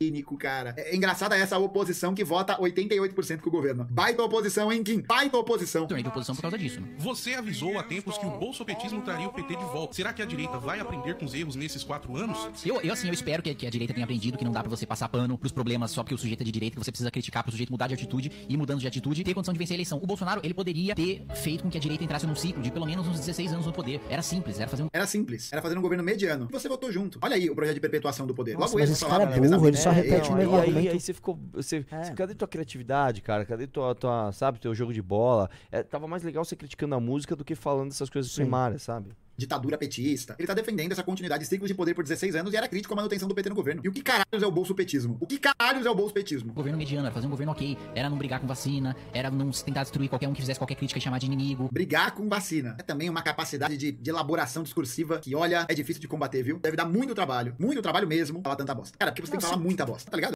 Cínico, 0.00 0.38
cara. 0.38 0.74
É 0.76 0.94
engraçada 0.94 1.36
essa 1.36 1.58
oposição 1.58 2.14
que 2.14 2.22
vota 2.22 2.56
88% 2.56 3.40
com 3.40 3.48
o 3.48 3.52
governo. 3.52 3.84
Baita 3.90 4.22
oposição, 4.22 4.72
hein, 4.72 4.84
Kim? 4.84 5.00
Baita 5.00 5.36
oposição. 5.36 5.88
Tornei 5.88 6.04
de 6.04 6.08
oposição 6.08 6.36
por 6.36 6.42
causa 6.42 6.56
disso, 6.56 6.80
né? 6.80 6.88
Você 6.98 7.34
avisou 7.34 7.76
há 7.78 7.82
tempos 7.82 8.16
que 8.16 8.24
o 8.24 8.30
bolsopetismo 8.30 9.02
traria 9.02 9.26
o 9.26 9.32
PT 9.32 9.56
de 9.56 9.64
volta. 9.64 9.94
Será 9.94 10.12
que 10.12 10.22
a 10.22 10.24
direita 10.24 10.56
vai 10.56 10.78
aprender 10.78 11.14
com 11.14 11.24
os 11.24 11.34
erros 11.34 11.56
nesses 11.56 11.82
quatro 11.82 12.16
anos? 12.16 12.38
Eu, 12.64 12.80
eu, 12.80 12.92
assim, 12.92 13.08
eu 13.08 13.12
espero 13.12 13.42
que, 13.42 13.52
que 13.54 13.66
a 13.66 13.70
direita 13.70 13.92
tenha 13.92 14.04
aprendido 14.04 14.38
que 14.38 14.44
não 14.44 14.52
dá 14.52 14.60
pra 14.60 14.70
você 14.70 14.86
passar 14.86 15.08
pano 15.08 15.36
pros 15.36 15.50
problemas 15.50 15.90
só 15.90 16.04
porque 16.04 16.14
o 16.14 16.18
sujeito 16.18 16.42
é 16.42 16.44
de 16.44 16.52
direita, 16.52 16.76
que 16.76 16.84
você 16.84 16.92
precisa 16.92 17.10
criticar 17.10 17.42
pro 17.42 17.50
sujeito 17.50 17.70
mudar 17.70 17.88
de 17.88 17.94
atitude 17.94 18.30
e 18.48 18.54
ir 18.54 18.56
mudando 18.56 18.78
de 18.78 18.86
atitude 18.86 19.20
e 19.20 19.24
ter 19.24 19.34
condição 19.34 19.52
de 19.52 19.58
vencer 19.58 19.74
a 19.74 19.78
eleição. 19.78 19.98
O 20.00 20.06
Bolsonaro, 20.06 20.40
ele 20.44 20.54
poderia 20.54 20.94
ter 20.94 21.26
feito 21.34 21.64
com 21.64 21.70
que 21.70 21.76
a 21.76 21.80
direita 21.80 22.04
entrasse 22.04 22.24
num 22.24 22.36
ciclo 22.36 22.62
de 22.62 22.70
pelo 22.70 22.86
menos 22.86 23.06
uns 23.08 23.18
16 23.18 23.52
anos 23.52 23.66
no 23.66 23.72
poder. 23.72 24.00
Era 24.08 24.22
simples, 24.22 24.60
era 24.60 24.68
fazer 24.68 24.84
um. 24.84 24.88
Era 24.92 25.06
simples. 25.08 25.52
Era 25.52 25.60
fazer 25.60 25.76
um 25.76 25.82
governo 25.82 26.04
mediano. 26.04 26.46
E 26.48 26.52
você 26.52 26.68
votou 26.68 26.92
junto. 26.92 27.18
Olha 27.20 27.34
aí 27.34 27.50
o 27.50 27.54
projeto 27.56 27.74
de 27.74 27.80
perpetuação 27.80 28.28
do 28.28 28.34
poder. 28.34 28.54
Nossa, 28.54 28.74
Logo 28.74 28.78
mas 28.78 28.90
esse 28.90 29.04
cara 29.04 29.24
é 29.24 29.40
burro, 29.40 29.66
ele 29.66 29.76
só 29.76 29.87
exatamente. 29.90 30.10
repete 30.12 30.30
o 30.30 30.36
mesmo 30.36 30.52
e 30.52 30.54
aí, 30.56 30.60
argumento. 30.68 30.92
aí 30.92 31.00
você 31.00 31.14
ficou. 31.14 31.38
Você, 31.52 31.84
É. 31.90 32.10
cadê 32.14 32.34
tua 32.34 32.48
criatividade, 32.48 33.22
cara? 33.22 33.44
Cadê 33.44 33.66
tua, 33.66 33.94
tua 33.94 34.32
sabe, 34.32 34.58
teu 34.58 34.74
jogo 34.74 34.92
de 34.92 35.02
bola? 35.02 35.48
É, 35.70 35.82
tava 35.82 36.06
mais 36.08 36.22
legal 36.22 36.44
você 36.44 36.56
criticando 36.56 36.94
a 36.94 37.00
música 37.00 37.34
do 37.36 37.44
que 37.44 37.54
falando 37.54 37.90
essas 37.90 38.08
coisas 38.10 38.30
Sim. 38.32 38.42
primárias, 38.42 38.82
sabe? 38.82 39.10
Ditadura 39.38 39.78
petista. 39.78 40.34
Ele 40.36 40.48
tá 40.48 40.52
defendendo 40.52 40.90
essa 40.90 41.02
continuidade 41.04 41.44
de 41.44 41.48
ciclos 41.48 41.68
de 41.68 41.74
poder 41.74 41.94
por 41.94 42.02
16 42.02 42.34
anos 42.34 42.52
e 42.52 42.56
era 42.56 42.66
crítico 42.66 42.92
à 42.92 42.96
manutenção 42.96 43.28
do 43.28 43.34
PT 43.34 43.48
no 43.48 43.54
governo. 43.54 43.80
E 43.84 43.88
o 43.88 43.92
que 43.92 44.02
caralhos 44.02 44.42
é 44.42 44.46
o 44.46 44.50
bolso-petismo? 44.50 45.16
O 45.20 45.26
que 45.26 45.38
caralhos 45.38 45.86
é 45.86 45.90
o 45.90 45.94
bolso-petismo? 45.94 46.52
Governo 46.52 46.76
mediano, 46.76 47.06
era 47.06 47.14
fazer 47.14 47.28
um 47.28 47.30
governo 47.30 47.52
ok. 47.52 47.78
Era 47.94 48.10
não 48.10 48.18
brigar 48.18 48.40
com 48.40 48.46
vacina, 48.48 48.96
era 49.14 49.30
não 49.30 49.50
tentar 49.50 49.82
destruir 49.84 50.08
qualquer 50.08 50.28
um 50.28 50.32
que 50.32 50.40
fizesse 50.40 50.58
qualquer 50.58 50.74
crítica 50.74 50.98
e 50.98 51.02
chamar 51.02 51.18
de 51.18 51.26
inimigo. 51.26 51.68
Brigar 51.72 52.12
com 52.14 52.28
vacina. 52.28 52.74
É 52.78 52.82
também 52.82 53.08
uma 53.08 53.22
capacidade 53.22 53.76
de, 53.76 53.92
de 53.92 54.10
elaboração 54.10 54.64
discursiva 54.64 55.20
que, 55.20 55.34
olha, 55.36 55.64
é 55.68 55.74
difícil 55.74 56.00
de 56.00 56.08
combater, 56.08 56.42
viu? 56.42 56.58
Deve 56.58 56.76
dar 56.76 56.86
muito 56.86 57.14
trabalho. 57.14 57.54
Muito 57.58 57.80
trabalho 57.80 58.08
mesmo 58.08 58.40
falar 58.42 58.56
tanta 58.56 58.74
bosta. 58.74 58.98
Cara, 58.98 59.12
porque 59.12 59.22
você 59.22 59.30
tem 59.30 59.38
que 59.38 59.46
falar 59.46 59.56
muita 59.56 59.86
bosta, 59.86 60.10
tá 60.10 60.16
ligado? 60.16 60.34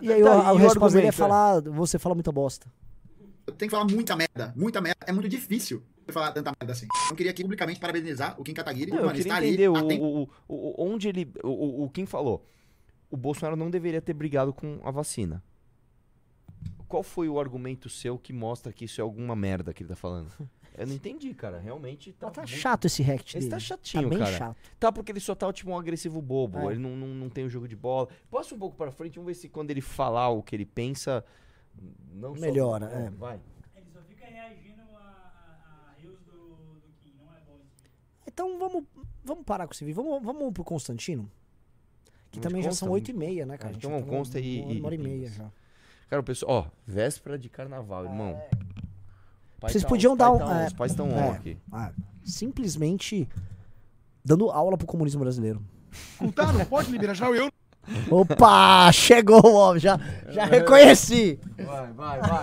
E 0.00 0.12
aí 0.12 0.22
Tá, 0.22 0.30
o, 0.30 0.42
e 0.42 0.46
a 0.46 0.52
o 0.52 0.56
resposta 0.56 0.96
dele 0.96 1.06
é 1.06 1.08
é? 1.08 1.12
falar, 1.12 1.60
você 1.62 1.98
fala 1.98 2.14
muita 2.14 2.32
bosta. 2.32 2.66
Tem 3.56 3.68
que 3.68 3.70
falar 3.70 3.84
muita 3.84 4.14
merda. 4.16 4.52
Muita 4.56 4.80
merda. 4.80 4.98
É 5.06 5.12
muito 5.12 5.28
difícil 5.28 5.82
falar 6.10 6.32
tanta 6.32 6.50
merda 6.60 6.72
assim. 6.72 6.86
Eu 7.10 7.14
queria 7.16 7.30
aqui 7.30 7.42
publicamente 7.42 7.78
parabenizar 7.78 8.40
o 8.40 8.42
Kim 8.44 8.54
Kataguiri. 8.54 8.90
Não, 8.90 8.98
eu 8.98 9.04
Mano, 9.06 9.16
queria 9.16 9.30
está 9.32 9.44
entender 9.46 9.68
o, 9.68 9.76
ali. 9.76 9.84
aten- 9.86 10.00
o- 10.00 10.28
o- 10.48 10.54
o- 10.54 10.74
onde 10.78 11.08
ele. 11.08 11.30
O, 11.44 11.84
o, 11.84 11.90
Kim 11.90 12.06
falou. 12.06 12.44
O 13.10 13.16
Bolsonaro 13.16 13.56
não 13.56 13.70
deveria 13.70 14.00
ter 14.00 14.14
brigado 14.14 14.52
com 14.54 14.80
a 14.82 14.90
vacina. 14.90 15.42
Qual 16.88 17.02
foi 17.02 17.28
o 17.28 17.38
argumento 17.40 17.88
seu 17.88 18.18
que 18.18 18.32
mostra 18.32 18.72
que 18.72 18.84
isso 18.84 19.00
é 19.00 19.02
alguma 19.04 19.34
merda 19.36 19.72
que 19.72 19.82
ele 19.82 19.88
tá 19.88 19.96
falando? 19.96 20.28
Eu 20.74 20.86
não 20.86 20.94
entendi, 20.94 21.34
cara. 21.34 21.58
Realmente 21.60 22.12
tá. 22.14 22.30
Tá 22.30 22.40
muito- 22.40 22.50
chato 22.50 22.86
esse 22.86 23.02
Esse 23.02 23.34
dele. 23.34 23.48
tá 23.50 23.58
chatinho, 23.58 24.04
Tá 24.04 24.08
bem 24.08 24.18
cara. 24.18 24.32
chato. 24.38 24.56
Tá 24.80 24.90
porque 24.90 25.12
ele 25.12 25.20
só 25.20 25.34
tá 25.34 25.52
tipo 25.52 25.70
um 25.70 25.76
agressivo 25.78 26.22
bobo. 26.22 26.58
É. 26.70 26.72
Ele 26.72 26.80
não, 26.80 26.96
não, 26.96 27.08
não 27.08 27.28
tem 27.28 27.44
o 27.44 27.48
jogo 27.50 27.68
de 27.68 27.76
bola. 27.76 28.08
Passa 28.30 28.54
um 28.54 28.58
pouco 28.58 28.74
pra 28.74 28.90
frente, 28.90 29.16
vamos 29.16 29.26
ver 29.26 29.34
se 29.34 29.50
quando 29.50 29.70
ele 29.70 29.82
falar 29.82 30.30
o 30.30 30.42
que 30.42 30.56
ele 30.56 30.64
pensa. 30.64 31.22
Não 32.14 32.34
só- 32.34 32.40
Melhora, 32.40 32.86
é. 32.86 33.10
Vai. 33.10 33.38
Ele 33.76 33.84
só 33.92 34.00
fica 34.00 34.24
reagindo 34.24 34.80
a, 34.94 34.98
a, 34.98 35.90
a 35.90 35.94
rios 36.00 36.18
do, 36.22 36.30
do 36.32 36.92
Kim, 36.98 37.12
não 37.22 37.30
é 37.34 37.40
bom 37.46 37.58
isso. 37.66 37.84
Então 38.32 38.58
vamos, 38.58 38.84
vamos 39.24 39.44
parar 39.44 39.66
com 39.66 39.72
esse 39.72 39.84
vídeo. 39.84 40.02
Vamos, 40.02 40.22
vamos 40.24 40.52
pro 40.52 40.64
Constantino? 40.64 41.30
Que 42.30 42.40
também 42.40 42.60
de 42.60 42.64
já 42.64 42.70
Consta? 42.70 42.84
são 42.86 42.92
8 42.92 43.10
e 43.10 43.14
meia, 43.14 43.44
né, 43.46 43.58
cara? 43.58 43.70
A 43.70 43.72
gente 43.74 43.80
então 43.86 43.90
já 43.90 43.96
vamos 43.96 44.10
tá 44.10 44.16
Consta 44.16 44.40
e- 44.40 44.60
uma, 44.62 44.72
e- 44.72 44.78
uma 44.78 44.86
hora 44.86 44.94
e 44.94 44.98
e 44.98 45.02
meia 45.02 45.30
já. 45.30 45.50
Cara, 46.08 46.20
o 46.20 46.24
pessoal, 46.24 46.66
ó, 46.66 46.70
véspera 46.86 47.38
de 47.38 47.48
carnaval, 47.48 48.04
irmão. 48.04 48.40
Pai 49.60 49.70
Vocês 49.70 49.82
tá 49.84 49.88
podiam 49.88 50.16
dar 50.16 50.30
pai 50.30 50.34
um. 50.34 50.38
tá 50.38 50.62
é, 50.62 50.66
Os 50.66 50.72
pais 50.72 50.92
estão 50.92 51.08
é, 51.10 51.30
aqui. 51.30 51.58
ah, 51.70 51.92
simplesmente 52.24 53.28
dando 54.24 54.50
aula 54.50 54.76
pro 54.76 54.86
comunismo 54.86 55.20
brasileiro. 55.20 55.62
Tá, 56.34 56.52
não 56.52 56.64
pode 56.64 56.90
liberar 56.90 57.14
já 57.14 57.30
eu. 57.30 57.50
Opa! 58.10 58.90
Chegou 58.92 59.44
o 59.44 59.54
homem, 59.54 59.80
já, 59.80 59.98
já 60.28 60.44
reconheci! 60.44 61.38
Vai, 61.56 61.92
vai, 61.92 62.20
vai, 62.20 62.42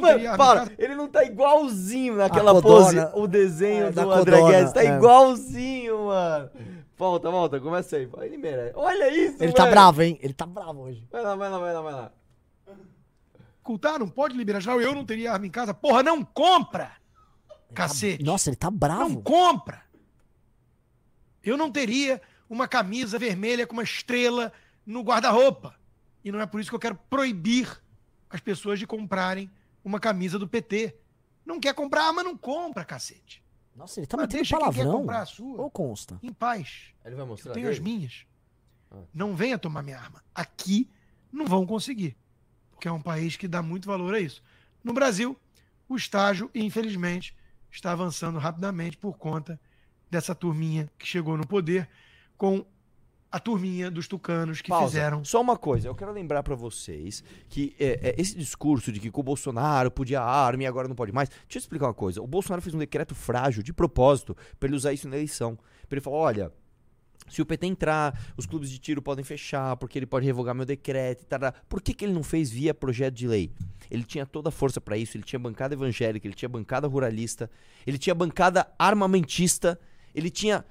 Mano, 0.00 0.36
para, 0.36 0.72
ele 0.78 0.94
não 0.94 1.08
tá 1.08 1.24
igualzinho 1.24 2.16
naquela 2.16 2.58
A 2.58 2.62
pose, 2.62 2.96
o 3.14 3.26
desenho 3.26 3.86
É, 3.86 3.92
do 3.92 4.10
André 4.12 4.42
Guedes. 4.42 4.72
Tá 4.72 4.82
é. 4.82 4.96
igualzinho, 4.96 6.06
mano. 6.06 6.50
Volta, 6.96 7.30
volta, 7.30 7.60
começa 7.60 7.96
aí. 7.96 8.08
Ele 8.22 8.36
merece. 8.36 8.72
Olha 8.76 9.08
isso, 9.10 9.42
Ele 9.42 9.52
tá 9.52 9.62
velho. 9.64 9.74
bravo, 9.74 10.02
hein? 10.02 10.18
Ele 10.22 10.34
tá 10.34 10.46
bravo 10.46 10.82
hoje. 10.82 11.06
Vai 11.10 11.22
lá, 11.22 11.34
vai 11.36 11.50
lá, 11.50 11.58
vai 11.58 11.72
lá, 11.74 11.80
vai 11.80 11.92
lá. 11.92 12.12
Cultar, 13.62 13.98
não 13.98 14.08
pode 14.08 14.36
liberar 14.36 14.60
já 14.60 14.72
eu 14.72 14.94
não 14.94 15.04
teria 15.04 15.32
arma 15.32 15.46
em 15.46 15.50
casa. 15.50 15.72
Porra, 15.72 16.02
não 16.02 16.24
compra! 16.24 16.92
Cacete. 17.74 18.24
Nossa, 18.24 18.50
ele 18.50 18.56
tá 18.56 18.70
bravo. 18.70 19.08
Não 19.08 19.22
compra! 19.22 19.82
Eu 21.42 21.56
não 21.56 21.70
teria 21.70 22.20
uma 22.50 22.66
camisa 22.66 23.16
vermelha 23.18 23.64
com 23.66 23.72
uma 23.74 23.84
estrela 23.84 24.52
no 24.84 25.02
guarda-roupa. 25.02 25.74
E 26.24 26.32
não 26.32 26.40
é 26.40 26.46
por 26.46 26.60
isso 26.60 26.68
que 26.68 26.74
eu 26.74 26.80
quero 26.80 26.96
proibir 27.08 27.80
as 28.28 28.40
pessoas 28.40 28.78
de 28.78 28.86
comprarem 28.86 29.48
uma 29.84 30.00
camisa 30.00 30.36
do 30.38 30.48
PT. 30.48 30.96
Não 31.46 31.60
quer 31.60 31.72
comprar 31.74 32.08
arma, 32.08 32.24
não 32.24 32.36
compra, 32.36 32.84
cacete. 32.84 33.42
Nossa, 33.74 34.00
ele 34.00 34.06
tá 34.08 34.16
Mas 34.16 34.24
metendo 34.24 34.38
deixa 34.40 34.56
quem 34.58 34.66
quer 34.66 34.72
palavrão. 34.74 35.00
comprar 35.00 35.20
a 35.22 35.26
sua. 35.26 35.62
Ou 35.62 35.70
consta? 35.70 36.18
Em 36.22 36.32
paz. 36.32 36.92
Ele 37.04 37.14
vai 37.14 37.24
mostrar 37.24 37.52
Eu 37.52 37.54
tenho 37.54 37.68
as 37.70 37.78
dele? 37.78 37.90
minhas. 37.96 38.26
Não 39.14 39.36
venha 39.36 39.56
tomar 39.56 39.82
minha 39.82 39.98
arma. 39.98 40.22
Aqui 40.34 40.90
não 41.32 41.46
vão 41.46 41.64
conseguir. 41.64 42.16
Porque 42.72 42.88
é 42.88 42.92
um 42.92 43.00
país 43.00 43.36
que 43.36 43.46
dá 43.46 43.62
muito 43.62 43.86
valor 43.86 44.12
a 44.14 44.20
isso. 44.20 44.42
No 44.82 44.92
Brasil, 44.92 45.38
o 45.88 45.96
estágio, 45.96 46.50
infelizmente, 46.52 47.34
está 47.70 47.92
avançando 47.92 48.38
rapidamente 48.38 48.96
por 48.96 49.16
conta 49.16 49.58
dessa 50.10 50.34
turminha 50.34 50.90
que 50.98 51.06
chegou 51.06 51.36
no 51.36 51.46
poder 51.46 51.88
com 52.40 52.64
a 53.30 53.38
turminha 53.38 53.90
dos 53.90 54.08
tucanos 54.08 54.62
que 54.62 54.70
Pausa. 54.70 54.86
fizeram. 54.86 55.22
Só 55.22 55.42
uma 55.42 55.58
coisa, 55.58 55.88
eu 55.88 55.94
quero 55.94 56.10
lembrar 56.10 56.42
pra 56.42 56.54
vocês 56.54 57.22
que 57.50 57.76
é, 57.78 58.08
é, 58.08 58.14
esse 58.16 58.34
discurso 58.34 58.90
de 58.90 58.98
que 58.98 59.10
com 59.10 59.20
o 59.20 59.22
Bolsonaro 59.22 59.90
podia 59.90 60.22
arma 60.22 60.62
e 60.62 60.66
agora 60.66 60.88
não 60.88 60.94
pode 60.94 61.12
mais. 61.12 61.28
Deixa 61.28 61.56
eu 61.56 61.60
explicar 61.60 61.88
uma 61.88 61.94
coisa. 61.94 62.22
O 62.22 62.26
Bolsonaro 62.26 62.62
fez 62.62 62.74
um 62.74 62.78
decreto 62.78 63.14
frágil 63.14 63.62
de 63.62 63.74
propósito 63.74 64.34
pra 64.58 64.68
ele 64.68 64.74
usar 64.74 64.94
isso 64.94 65.06
na 65.06 65.16
eleição. 65.16 65.54
Pra 65.86 65.96
ele 65.96 66.00
falar: 66.00 66.16
olha. 66.16 66.52
Se 67.28 67.40
o 67.40 67.46
PT 67.46 67.64
entrar, 67.66 68.18
os 68.36 68.44
clubes 68.44 68.68
de 68.68 68.78
tiro 68.78 69.00
podem 69.00 69.24
fechar, 69.24 69.76
porque 69.76 69.96
ele 69.96 70.06
pode 70.06 70.26
revogar 70.26 70.52
meu 70.52 70.64
decreto 70.64 71.22
e 71.22 71.26
tal. 71.26 71.38
Por 71.68 71.80
que, 71.80 71.94
que 71.94 72.04
ele 72.04 72.12
não 72.12 72.24
fez 72.24 72.50
via 72.50 72.74
projeto 72.74 73.14
de 73.14 73.28
lei? 73.28 73.52
Ele 73.88 74.02
tinha 74.02 74.26
toda 74.26 74.48
a 74.48 74.52
força 74.52 74.80
pra 74.80 74.96
isso, 74.96 75.16
ele 75.16 75.22
tinha 75.22 75.38
bancada 75.38 75.74
evangélica, 75.74 76.26
ele 76.26 76.34
tinha 76.34 76.48
bancada 76.48 76.88
ruralista, 76.88 77.48
ele 77.86 77.98
tinha 77.98 78.16
bancada 78.16 78.66
armamentista, 78.76 79.78
ele 80.12 80.28
tinha 80.28 80.64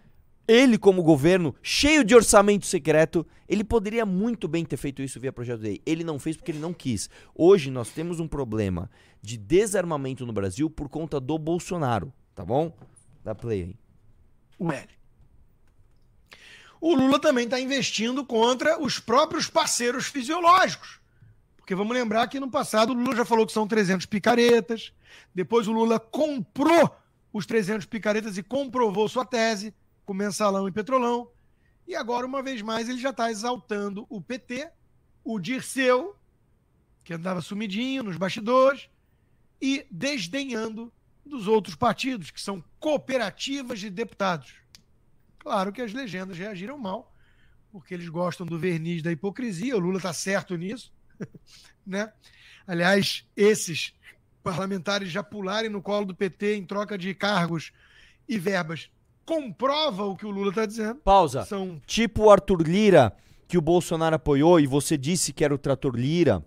ele 0.50 0.80
como 0.80 1.04
governo 1.04 1.54
cheio 1.62 2.04
de 2.04 2.16
orçamento 2.16 2.66
secreto, 2.66 3.24
ele 3.48 3.64
poderia 3.64 4.04
muito 4.04 4.48
bem 4.48 4.66
ter 4.66 4.78
feito 4.78 5.00
isso 5.04 5.20
via 5.20 5.32
projeto 5.32 5.60
de 5.60 5.68
lei. 5.68 5.82
Ele 5.86 6.04
não 6.04 6.18
fez 6.18 6.36
porque 6.36 6.52
ele 6.52 6.58
não 6.58 6.74
quis. 6.74 7.08
Hoje 7.36 7.70
nós 7.70 7.90
temos 7.90 8.20
um 8.20 8.28
problema 8.28 8.90
de 9.22 9.38
desarmamento 9.38 10.26
no 10.26 10.34
Brasil 10.34 10.68
por 10.68 10.90
conta 10.90 11.20
do 11.20 11.38
Bolsonaro, 11.38 12.12
tá 12.34 12.44
bom? 12.44 12.76
Dá 13.24 13.36
play 13.36 13.62
aí. 13.62 13.76
o. 14.58 14.72
O 16.82 16.96
Lula 16.96 17.20
também 17.20 17.44
está 17.44 17.60
investindo 17.60 18.26
contra 18.26 18.82
os 18.82 19.00
próprios 19.00 19.48
parceiros 19.48 20.08
fisiológicos. 20.08 21.00
Porque 21.58 21.76
vamos 21.76 21.94
lembrar 21.94 22.28
que 22.28 22.40
no 22.40 22.50
passado 22.50 22.90
o 22.90 22.94
Lula 22.96 23.16
já 23.16 23.26
falou 23.26 23.46
que 23.46 23.52
são 23.52 23.68
300 23.68 24.08
picaretas. 24.08 24.92
Depois 25.36 25.68
o 25.68 25.72
Lula 25.74 26.00
comprou 26.00 26.90
os 27.32 27.46
300 27.46 27.86
picaretas 27.86 28.36
e 28.36 28.42
comprovou 28.42 29.08
sua 29.08 29.26
tese 29.26 29.76
com 30.10 30.14
mensalão 30.16 30.68
e 30.68 30.72
petrolão. 30.72 31.30
E 31.88 31.96
agora, 31.96 32.26
uma 32.26 32.42
vez 32.42 32.64
mais, 32.64 32.90
ele 32.90 32.98
já 32.98 33.12
está 33.12 33.30
exaltando 33.30 34.08
o 34.10 34.20
PT, 34.20 34.68
o 35.24 35.40
Dirceu, 35.40 36.16
que 37.04 37.14
andava 37.14 37.42
sumidinho 37.42 38.02
nos 38.02 38.18
bastidores, 38.18 38.90
e 39.62 39.86
desdenhando 39.92 40.92
dos 41.24 41.48
outros 41.48 41.76
partidos, 41.76 42.32
que 42.32 42.42
são 42.42 42.64
cooperativas 42.80 43.80
de 43.80 43.92
deputados. 43.92 44.56
Claro 45.38 45.72
que 45.72 45.80
as 45.80 45.94
legendas 45.94 46.40
reagiram 46.40 46.80
mal, 46.80 47.14
porque 47.72 47.94
eles 47.94 48.10
gostam 48.10 48.48
do 48.48 48.58
verniz 48.58 49.04
da 49.04 49.12
hipocrisia, 49.12 49.78
o 49.78 49.80
Lula 49.80 49.98
está 49.98 50.12
certo 50.12 50.56
nisso. 50.56 50.92
né? 51.86 52.12
Aliás, 52.66 53.28
esses 53.38 53.94
parlamentares 54.42 55.12
já 55.12 55.22
pularem 55.22 55.70
no 55.70 55.84
colo 55.84 56.08
do 56.08 56.16
PT 56.16 56.56
em 56.56 56.66
troca 56.66 56.98
de 56.98 57.14
cargos 57.14 57.72
e 58.28 58.40
verbas 58.40 58.90
comprova 59.30 60.06
o 60.06 60.16
que 60.16 60.26
o 60.26 60.32
Lula 60.32 60.50
está 60.50 60.66
dizendo. 60.66 60.96
Pausa. 61.02 61.46
São 61.46 61.80
Tipo 61.86 62.24
o 62.24 62.32
Arthur 62.32 62.64
Lira, 62.64 63.16
que 63.48 63.60
o 63.60 63.62
Bolsonaro 63.62 64.16
apoiou 64.16 64.60
e 64.60 64.66
você 64.66 64.98
disse 64.98 65.32
que 65.32 65.46
era 65.46 65.54
o 65.54 65.58
trator 65.58 65.96
Lira, 65.96 66.44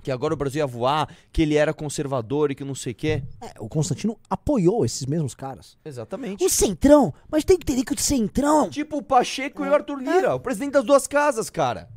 que 0.00 0.12
agora 0.12 0.32
o 0.32 0.36
Brasil 0.36 0.60
ia 0.60 0.66
voar, 0.66 1.12
que 1.32 1.42
ele 1.42 1.56
era 1.56 1.74
conservador 1.74 2.52
e 2.52 2.54
que 2.54 2.62
não 2.64 2.74
sei 2.74 2.92
o 2.92 2.94
quê. 2.94 3.24
É, 3.40 3.54
o 3.58 3.68
Constantino 3.68 4.16
apoiou 4.30 4.84
esses 4.84 5.04
mesmos 5.06 5.34
caras. 5.34 5.76
Exatamente. 5.84 6.44
O 6.44 6.48
Centrão, 6.48 7.12
mas 7.28 7.44
tem 7.44 7.58
que 7.58 7.64
entender 7.64 7.84
que 7.84 7.94
o 7.94 8.00
Centrão. 8.00 8.70
Tipo 8.70 8.98
o 8.98 9.02
Pacheco 9.02 9.64
e 9.64 9.68
o 9.68 9.74
Arthur 9.74 9.98
Lira, 9.98 10.36
o 10.36 10.40
presidente 10.40 10.72
das 10.74 10.84
duas 10.84 11.08
casas, 11.08 11.50
cara. 11.50 11.90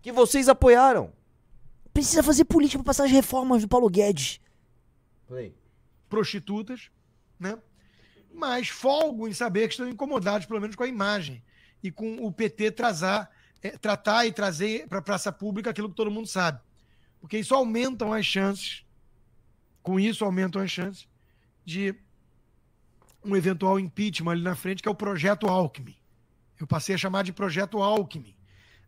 Que 0.00 0.12
vocês 0.12 0.48
apoiaram. 0.48 1.10
Precisa 1.92 2.22
fazer 2.22 2.44
política 2.44 2.78
pra 2.78 2.90
passar 2.90 3.04
as 3.04 3.10
reformas 3.10 3.62
do 3.62 3.68
Paulo 3.68 3.88
Guedes. 3.90 4.38
prostitutas, 6.08 6.88
né? 7.40 7.58
Mas 8.36 8.68
folgo 8.68 9.26
em 9.26 9.32
saber 9.32 9.66
que 9.66 9.72
estão 9.74 9.88
incomodados, 9.88 10.46
pelo 10.46 10.60
menos, 10.60 10.76
com 10.76 10.82
a 10.84 10.86
imagem 10.88 11.42
e 11.82 11.90
com 11.90 12.16
o 12.24 12.30
PT 12.30 12.70
trazar, 12.72 13.30
eh, 13.62 13.78
tratar 13.78 14.26
e 14.26 14.32
trazer 14.32 14.86
para 14.88 14.98
a 14.98 15.02
praça 15.02 15.32
pública 15.32 15.70
aquilo 15.70 15.88
que 15.88 15.94
todo 15.96 16.10
mundo 16.10 16.28
sabe. 16.28 16.60
Porque 17.18 17.38
isso 17.38 17.54
aumentam 17.54 18.12
as 18.12 18.26
chances, 18.26 18.84
com 19.82 19.98
isso 19.98 20.22
aumentam 20.24 20.60
as 20.60 20.70
chances 20.70 21.08
de 21.64 21.94
um 23.24 23.34
eventual 23.34 23.80
impeachment 23.80 24.32
ali 24.32 24.42
na 24.42 24.54
frente, 24.54 24.82
que 24.82 24.88
é 24.88 24.92
o 24.92 24.94
projeto 24.94 25.46
Alckmin. 25.46 25.96
Eu 26.60 26.66
passei 26.66 26.94
a 26.94 26.98
chamar 26.98 27.24
de 27.24 27.32
projeto 27.32 27.82
Alckmin. 27.82 28.36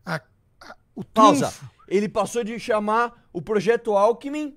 A- 0.04 0.20
a- 0.60 0.76
o 0.94 1.02
Pausa. 1.04 1.46
Ele 1.88 2.08
passou 2.08 2.44
de 2.44 2.58
chamar 2.60 3.26
o 3.32 3.40
projeto 3.40 3.96
Alckmin, 3.96 4.56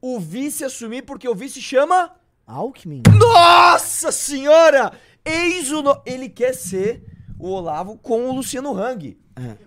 o 0.00 0.18
vice 0.18 0.64
assumir, 0.64 1.02
porque 1.02 1.28
o 1.28 1.34
vice 1.34 1.60
chama. 1.60 2.16
Alckmin? 2.50 3.02
Nossa 3.18 4.10
senhora! 4.10 4.92
Eis 5.24 5.70
o. 5.70 5.82
No... 5.82 6.02
Ele 6.04 6.28
quer 6.28 6.54
ser 6.54 7.04
o 7.38 7.48
Olavo 7.50 7.96
com 7.98 8.28
o 8.28 8.32
Luciano 8.32 8.76
Hang. 8.76 9.18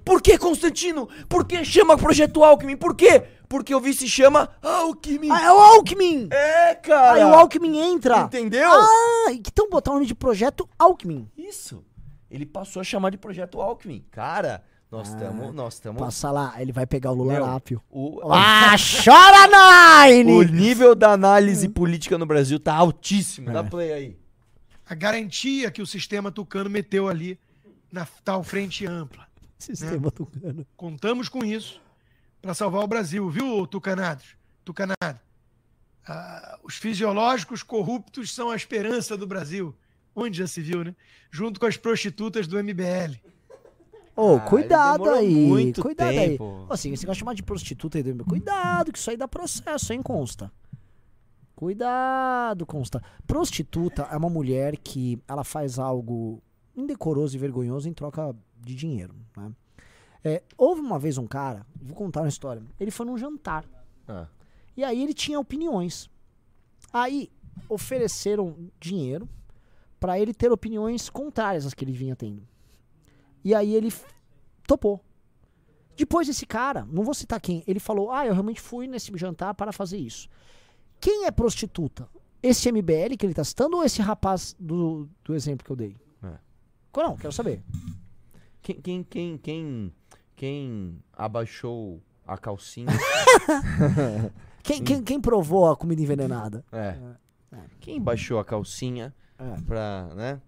Por 0.05 0.21
que, 0.21 0.37
Constantino? 0.37 1.07
Por 1.27 1.45
que 1.45 1.63
chama 1.65 1.97
projeto 1.97 2.43
Alckmin? 2.43 2.77
Por 2.77 2.95
quê? 2.95 3.23
Porque 3.49 3.73
o 3.73 3.79
vice 3.79 4.07
chama 4.07 4.49
Alckmin. 4.61 5.31
Ah, 5.31 5.43
é 5.43 5.51
o 5.51 5.57
Alckmin! 5.57 6.27
É, 6.31 6.75
cara! 6.75 7.13
Aí 7.13 7.23
o 7.23 7.33
Alckmin 7.33 7.77
entra. 7.79 8.19
Entendeu? 8.21 8.69
Ah, 8.71 9.31
então 9.31 9.69
botar 9.69 9.91
o 9.91 9.95
nome 9.95 10.05
de 10.05 10.13
projeto 10.13 10.67
Alckmin. 10.77 11.29
Isso. 11.37 11.83
Ele 12.29 12.45
passou 12.45 12.81
a 12.81 12.83
chamar 12.83 13.09
de 13.11 13.17
projeto 13.17 13.61
Alckmin. 13.61 14.05
Cara, 14.11 14.63
nós 14.93 15.09
estamos. 15.09 15.53
nós 15.55 15.73
estamos. 15.73 15.99
Passa 16.01 16.29
lá, 16.31 16.61
ele 16.61 16.71
vai 16.71 16.85
pegar 16.85 17.11
o 17.11 17.15
Lula 17.15 17.33
Meu, 17.33 17.45
Lápio. 17.45 17.81
o- 17.89 18.19
Ah, 18.31 18.75
chora 18.77 20.07
Nine! 20.07 20.31
O 20.31 20.43
nível 20.43 20.93
da 20.95 21.11
análise 21.11 21.67
política 21.67 22.17
no 22.17 22.25
Brasil 22.25 22.59
tá 22.59 22.73
altíssimo. 22.75 23.49
É. 23.49 23.53
Dá 23.53 23.63
play 23.63 23.91
aí. 23.91 24.17
a 24.85 24.93
garantia 24.95 25.71
que 25.71 25.81
o 25.81 25.87
sistema 25.87 26.31
tucano 26.31 26.69
meteu 26.69 27.07
ali 27.09 27.39
na 27.91 28.05
tal 28.23 28.43
frente 28.43 28.85
ampla. 28.85 29.25
Sistema 29.57 30.11
tucano. 30.11 30.65
Contamos 30.77 31.27
com 31.29 31.43
isso 31.43 31.81
para 32.41 32.53
salvar 32.53 32.83
o 32.83 32.87
Brasil, 32.87 33.27
viu, 33.29 33.65
tucanados? 33.65 34.35
Tucanado. 34.63 35.19
Ah, 36.05 36.59
os 36.63 36.75
fisiológicos 36.75 37.63
corruptos 37.63 38.33
são 38.35 38.51
a 38.51 38.55
esperança 38.55 39.15
do 39.17 39.25
Brasil. 39.25 39.73
Onde 40.15 40.37
já 40.37 40.47
se 40.47 40.61
viu, 40.61 40.83
né? 40.83 40.93
Junto 41.31 41.59
com 41.59 41.65
as 41.65 41.77
prostitutas 41.77 42.45
do 42.45 42.59
MBL. 42.61 43.17
Ô, 44.15 44.35
Ah, 44.35 44.39
cuidado 44.41 45.09
aí. 45.09 45.33
muito 45.47 45.81
cuidado 45.81 46.09
tempo. 46.13 46.57
aí. 46.61 46.65
Assim, 46.69 46.95
você 46.95 47.05
de 47.05 47.15
chamar 47.15 47.33
de 47.33 47.41
prostituta 47.43 47.97
aí. 47.97 48.03
do- 48.03 48.23
Cuidado, 48.25 48.91
que 48.91 48.97
isso 48.99 49.09
aí 49.09 49.17
dá 49.17 49.27
processo, 49.27 49.91
hein, 49.93 50.01
consta. 50.03 50.51
Cuidado, 51.55 52.65
Consta. 52.65 53.01
Prostituta 53.27 54.03
é 54.11 54.17
uma 54.17 54.29
mulher 54.29 54.75
que 54.77 55.21
ela 55.27 55.43
faz 55.43 55.77
algo 55.79 56.41
indecoroso 56.75 57.35
e 57.35 57.39
vergonhoso 57.39 57.87
em 57.87 57.93
troca 57.93 58.35
de 58.59 58.75
dinheiro, 58.75 59.13
né? 59.37 59.51
É, 60.23 60.41
houve 60.57 60.81
uma 60.81 60.97
vez 60.97 61.17
um 61.17 61.27
cara, 61.27 61.65
vou 61.81 61.95
contar 61.95 62.21
uma 62.21 62.29
história. 62.29 62.61
Ele 62.79 62.91
foi 62.91 63.05
num 63.05 63.17
jantar. 63.17 63.65
Ah. 64.07 64.27
E 64.75 64.83
aí 64.83 65.01
ele 65.03 65.13
tinha 65.13 65.39
opiniões. 65.39 66.09
Aí 66.91 67.29
ofereceram 67.69 68.55
dinheiro 68.79 69.29
pra 69.99 70.19
ele 70.19 70.33
ter 70.33 70.51
opiniões 70.51 71.09
contrárias 71.09 71.65
às 71.65 71.73
que 71.73 71.85
ele 71.85 71.91
vinha 71.91 72.15
tendo. 72.15 72.41
E 73.43 73.53
aí 73.53 73.73
ele 73.75 73.91
topou. 74.67 75.03
Depois 75.95 76.27
esse 76.27 76.45
cara, 76.45 76.87
não 76.91 77.03
vou 77.03 77.13
citar 77.13 77.39
quem, 77.39 77.63
ele 77.67 77.79
falou: 77.79 78.11
"Ah, 78.11 78.25
eu 78.25 78.33
realmente 78.33 78.59
fui 78.61 78.87
nesse 78.87 79.11
jantar 79.15 79.53
para 79.53 79.71
fazer 79.71 79.97
isso". 79.97 80.27
Quem 80.99 81.25
é 81.25 81.31
prostituta? 81.31 82.07
Esse 82.41 82.71
MBL 82.71 83.15
que 83.17 83.25
ele 83.25 83.33
tá 83.33 83.43
citando 83.43 83.77
ou 83.77 83.83
esse 83.83 84.01
rapaz 84.01 84.55
do, 84.59 85.07
do 85.23 85.35
exemplo 85.35 85.65
que 85.65 85.71
eu 85.71 85.75
dei? 85.75 85.95
É. 86.23 86.37
Não, 86.97 87.15
quero 87.17 87.31
saber. 87.33 87.61
Quem, 88.61 88.81
quem, 88.81 89.03
quem, 89.03 89.37
quem, 89.37 89.93
quem 90.35 91.03
abaixou 91.13 92.01
a 92.25 92.37
calcinha? 92.37 92.87
Quem, 94.63 94.81
quem, 94.81 95.03
quem 95.03 95.19
provou 95.19 95.69
a 95.69 95.75
comida 95.75 96.01
envenenada? 96.01 96.63
É. 96.71 96.97
Quem 97.81 97.99
baixou 98.01 98.39
a 98.39 98.45
calcinha 98.45 99.13
É. 99.37 99.59
pra, 99.67 100.09
né? 100.15 100.41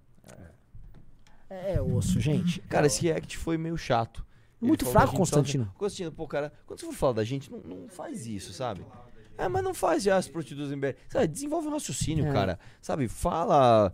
É, 1.64 1.76
é 1.76 1.82
osso, 1.82 2.20
gente. 2.20 2.60
Cara, 2.62 2.88
esse 2.88 3.02
react 3.02 3.38
foi 3.38 3.58
meio 3.58 3.78
chato. 3.78 4.26
Ele 4.62 4.70
Muito 4.70 4.86
falou 4.86 5.00
fraco, 5.02 5.18
Constantino. 5.18 5.72
Constantino, 5.78 6.12
pô, 6.12 6.28
cara, 6.28 6.52
quando 6.66 6.80
você 6.80 6.86
for 6.86 6.94
falar 6.94 7.14
da 7.14 7.24
gente, 7.24 7.52
não, 7.52 7.60
não 7.60 7.88
faz 7.88 8.26
isso, 8.26 8.54
sabe? 8.54 8.86
É, 9.38 9.48
mas 9.48 9.64
não 9.64 9.74
faz 9.74 10.04
já 10.04 10.18
as 10.18 10.28
prostitutas 10.28 10.72
em. 10.72 10.80
Sabe, 11.10 11.28
desenvolve 11.28 11.68
um 11.68 11.72
raciocínio, 11.72 12.26
É. 12.28 12.32
cara. 12.32 12.60
Sabe, 12.82 13.08
fala. 13.08 13.94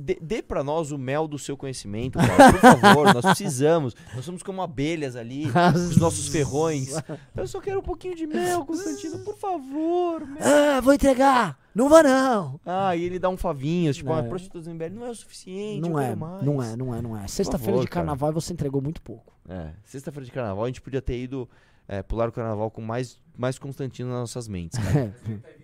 Dê, 0.00 0.18
dê 0.20 0.42
pra 0.42 0.62
nós 0.62 0.92
o 0.92 0.98
mel 0.98 1.26
do 1.26 1.38
seu 1.38 1.56
conhecimento, 1.56 2.18
cara. 2.18 2.52
Por 2.52 2.60
favor, 2.60 3.14
nós 3.14 3.24
precisamos. 3.24 3.94
Nós 4.14 4.24
somos 4.24 4.42
como 4.42 4.62
abelhas 4.62 5.16
ali, 5.16 5.44
os 5.74 5.96
nossos 5.96 6.28
ferrões. 6.28 6.94
Eu 7.36 7.46
só 7.46 7.60
quero 7.60 7.80
um 7.80 7.82
pouquinho 7.82 8.14
de 8.14 8.26
mel, 8.26 8.64
Constantino, 8.64 9.18
por 9.20 9.36
favor. 9.36 10.26
mel. 10.26 10.38
Ah, 10.40 10.80
vou 10.80 10.92
entregar. 10.94 11.58
Não 11.74 11.88
vá 11.88 12.02
não. 12.02 12.58
Ah, 12.64 12.96
e 12.96 13.02
ele 13.04 13.18
dá 13.18 13.28
um 13.28 13.36
favinho, 13.36 13.92
tipo, 13.92 14.10
É. 14.10 14.20
ah, 14.20 14.22
prostitutas 14.22 14.66
em 14.66 14.76
BR 14.76 14.88
não 14.90 15.04
é 15.06 15.10
o 15.10 15.14
suficiente. 15.14 15.80
Não 15.86 15.98
é, 16.00 16.06
quero 16.06 16.16
mais. 16.20 16.42
não 16.42 16.62
é, 16.62 16.76
não 16.76 16.94
é, 16.94 17.02
não 17.02 17.16
é. 17.16 17.26
Sexta-feira 17.28 17.80
de 17.80 17.86
carnaval 17.86 18.30
e 18.30 18.34
você 18.34 18.52
entregou 18.52 18.80
muito 18.80 19.02
pouco. 19.02 19.34
É, 19.48 19.70
sexta-feira 19.84 20.24
de 20.24 20.32
carnaval 20.32 20.64
a 20.64 20.66
gente 20.68 20.80
podia 20.80 21.02
ter 21.02 21.18
ido 21.18 21.48
é, 21.86 22.02
pular 22.02 22.28
o 22.28 22.32
carnaval 22.32 22.70
com 22.70 22.80
mais, 22.80 23.20
mais 23.36 23.58
Constantino 23.58 24.08
nas 24.10 24.20
nossas 24.20 24.48
mentes, 24.48 24.78
cara. 24.78 25.14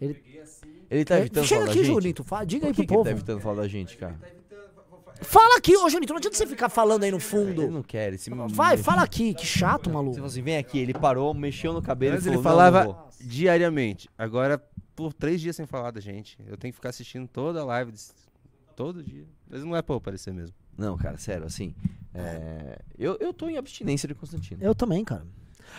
Ele, 0.00 0.20
Ele 0.90 1.04
tá 1.04 1.18
evitando 1.20 1.44
chega 1.44 1.60
falar 1.60 1.70
aqui, 1.70 1.78
da 1.80 1.84
gente? 1.84 1.94
Junito, 1.94 2.24
fa- 2.24 2.44
diga 2.44 2.62
Por 2.62 2.66
aí 2.68 2.72
que 2.74 2.76
pro 2.82 2.86
que 2.86 2.92
ele 2.92 2.96
povo. 2.98 3.04
tá 3.04 3.10
evitando 3.12 3.40
falar 3.40 3.62
da 3.62 3.68
gente, 3.68 3.96
cara? 3.96 4.18
Fala 5.20 5.56
aqui, 5.58 5.76
ô 5.76 5.88
Junito, 5.88 6.12
não 6.12 6.18
adianta 6.18 6.36
você 6.36 6.44
ficar 6.46 6.68
falando 6.68 7.04
aí 7.04 7.10
no 7.12 7.20
fundo. 7.20 7.62
Ele 7.62 7.70
não 7.70 7.82
quer, 7.84 8.12
esse 8.12 8.28
Vai, 8.48 8.76
fala 8.76 9.02
aqui, 9.02 9.32
que 9.32 9.46
chato, 9.46 9.88
maluco. 9.88 10.14
Você 10.14 10.18
falou 10.18 10.28
assim, 10.30 10.42
vem 10.42 10.56
aqui, 10.56 10.80
ele 10.80 10.92
parou, 10.92 11.32
mexeu 11.32 11.72
no 11.72 11.80
cabelo 11.80 12.14
Antes 12.16 12.26
e 12.26 12.30
ele 12.30 12.38
falou, 12.42 12.58
"Não, 12.60 12.70
falava 12.72 12.84
não 12.84 12.92
vou." 12.94 13.08
diariamente. 13.20 14.08
Agora, 14.18 14.58
por 14.96 15.12
três 15.12 15.40
dias 15.40 15.54
sem 15.54 15.64
falar 15.66 15.92
da 15.92 16.00
gente. 16.00 16.36
Eu 16.48 16.56
tenho 16.56 16.72
que 16.72 16.76
ficar 16.76 16.88
assistindo 16.88 17.28
toda 17.28 17.60
a 17.60 17.64
live, 17.64 17.92
todo 18.74 19.04
dia. 19.04 19.24
Mas 19.48 19.62
não 19.62 19.76
é 19.76 19.82
pra 19.82 19.94
eu 19.94 19.98
aparecer 19.98 20.34
mesmo. 20.34 20.56
Não, 20.76 20.96
cara, 20.98 21.16
sério, 21.18 21.46
assim. 21.46 21.72
é, 22.12 22.80
Eu, 22.98 23.16
eu 23.20 23.32
tô 23.32 23.48
em 23.48 23.56
abstinência 23.56 24.08
de 24.08 24.16
Constantino. 24.16 24.60
Eu 24.64 24.74
também, 24.74 25.04
cara. 25.04 25.24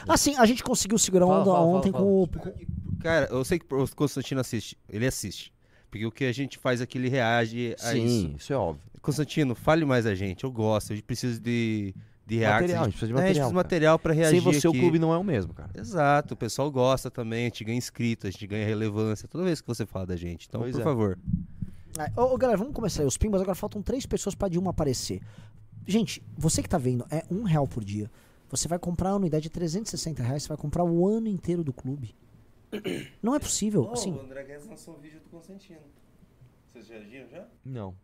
Assim, 0.07 0.35
a 0.37 0.45
gente 0.45 0.63
conseguiu 0.63 0.97
segurar 0.97 1.25
Fala, 1.27 1.39
onda 1.41 1.51
fala, 1.51 1.65
ontem 1.65 1.91
fala. 1.91 2.03
com 2.03 2.23
o. 2.23 2.29
Cara, 2.99 3.27
eu 3.31 3.43
sei 3.43 3.59
que 3.59 3.65
o 3.73 3.87
Constantino 3.95 4.41
assiste. 4.41 4.77
Ele 4.89 5.05
assiste. 5.05 5.53
Porque 5.89 6.05
o 6.05 6.11
que 6.11 6.25
a 6.25 6.31
gente 6.31 6.57
faz 6.57 6.81
aqui, 6.81 6.97
ele 6.97 7.09
reage 7.09 7.75
a 7.79 7.91
Sim, 7.91 8.05
isso. 8.05 8.35
isso 8.37 8.53
é 8.53 8.55
óbvio. 8.57 8.83
Constantino, 9.01 9.53
fale 9.53 9.85
mais 9.85 10.05
a 10.05 10.15
gente. 10.15 10.43
Eu 10.43 10.51
gosto. 10.51 10.93
A 10.93 10.95
gente 10.95 11.05
precisa 11.05 11.39
de, 11.39 11.93
de 12.25 12.37
reacts. 12.37 12.61
Material, 12.61 12.81
a 12.81 12.85
gente 12.85 12.93
precisa 12.97 13.13
de 13.13 13.19
É, 13.19 13.23
a 13.23 13.27
gente 13.27 13.27
material, 13.27 13.33
precisa 13.33 13.33
de 13.33 13.53
cara. 13.53 13.53
material 13.63 13.99
pra 13.99 14.13
reagir 14.13 14.41
Sem 14.41 14.53
você, 14.53 14.67
o 14.67 14.71
aqui. 14.71 14.79
clube 14.79 14.97
não 14.99 15.13
é 15.13 15.17
o 15.17 15.23
mesmo, 15.23 15.53
cara. 15.53 15.69
Exato. 15.75 16.33
O 16.33 16.37
pessoal 16.37 16.71
gosta 16.71 17.11
também. 17.11 17.41
A 17.41 17.43
gente 17.49 17.63
ganha 17.63 17.77
inscrito, 17.77 18.25
a 18.25 18.31
gente 18.31 18.47
ganha 18.47 18.65
relevância. 18.65 19.27
Toda 19.27 19.43
vez 19.43 19.61
que 19.61 19.67
você 19.67 19.85
fala 19.85 20.05
da 20.07 20.15
gente. 20.15 20.47
Então, 20.47 20.61
Pois 20.61 20.73
por 20.73 20.81
é. 20.81 20.83
favor. 20.83 21.19
É, 21.99 22.11
ô, 22.19 22.33
ô, 22.33 22.37
galera, 22.37 22.57
vamos 22.57 22.73
começar 22.73 23.01
aí 23.03 23.07
os 23.07 23.17
pimbas. 23.17 23.41
Agora 23.41 23.53
faltam 23.53 23.81
três 23.81 24.05
pessoas 24.05 24.33
pra 24.33 24.47
Dilma 24.47 24.71
aparecer. 24.71 25.21
Gente, 25.85 26.23
você 26.35 26.63
que 26.63 26.69
tá 26.69 26.77
vendo, 26.79 27.05
é 27.11 27.23
um 27.29 27.43
real 27.43 27.67
por 27.67 27.83
dia. 27.83 28.09
Você 28.53 28.67
vai 28.67 28.77
comprar 28.77 29.09
a 29.09 29.13
anuidade 29.13 29.41
de 29.43 29.49
360 29.49 30.21
reais, 30.21 30.43
você 30.43 30.47
vai 30.49 30.57
comprar 30.57 30.83
o 30.83 31.07
ano 31.07 31.27
inteiro 31.27 31.63
do 31.63 31.73
clube. 31.73 32.13
Não 33.21 33.33
é 33.33 33.39
possível. 33.39 33.89
assim, 33.91 34.15
André 34.19 34.43
Guedes 34.43 34.67
lançou 34.67 34.95
um 34.95 34.99
vídeo 34.99 35.19
do 35.21 35.29
Constantino. 35.29 35.79
Vocês 36.67 36.87
reagiram 36.87 37.27
já? 37.29 37.47
Não. 37.65 37.95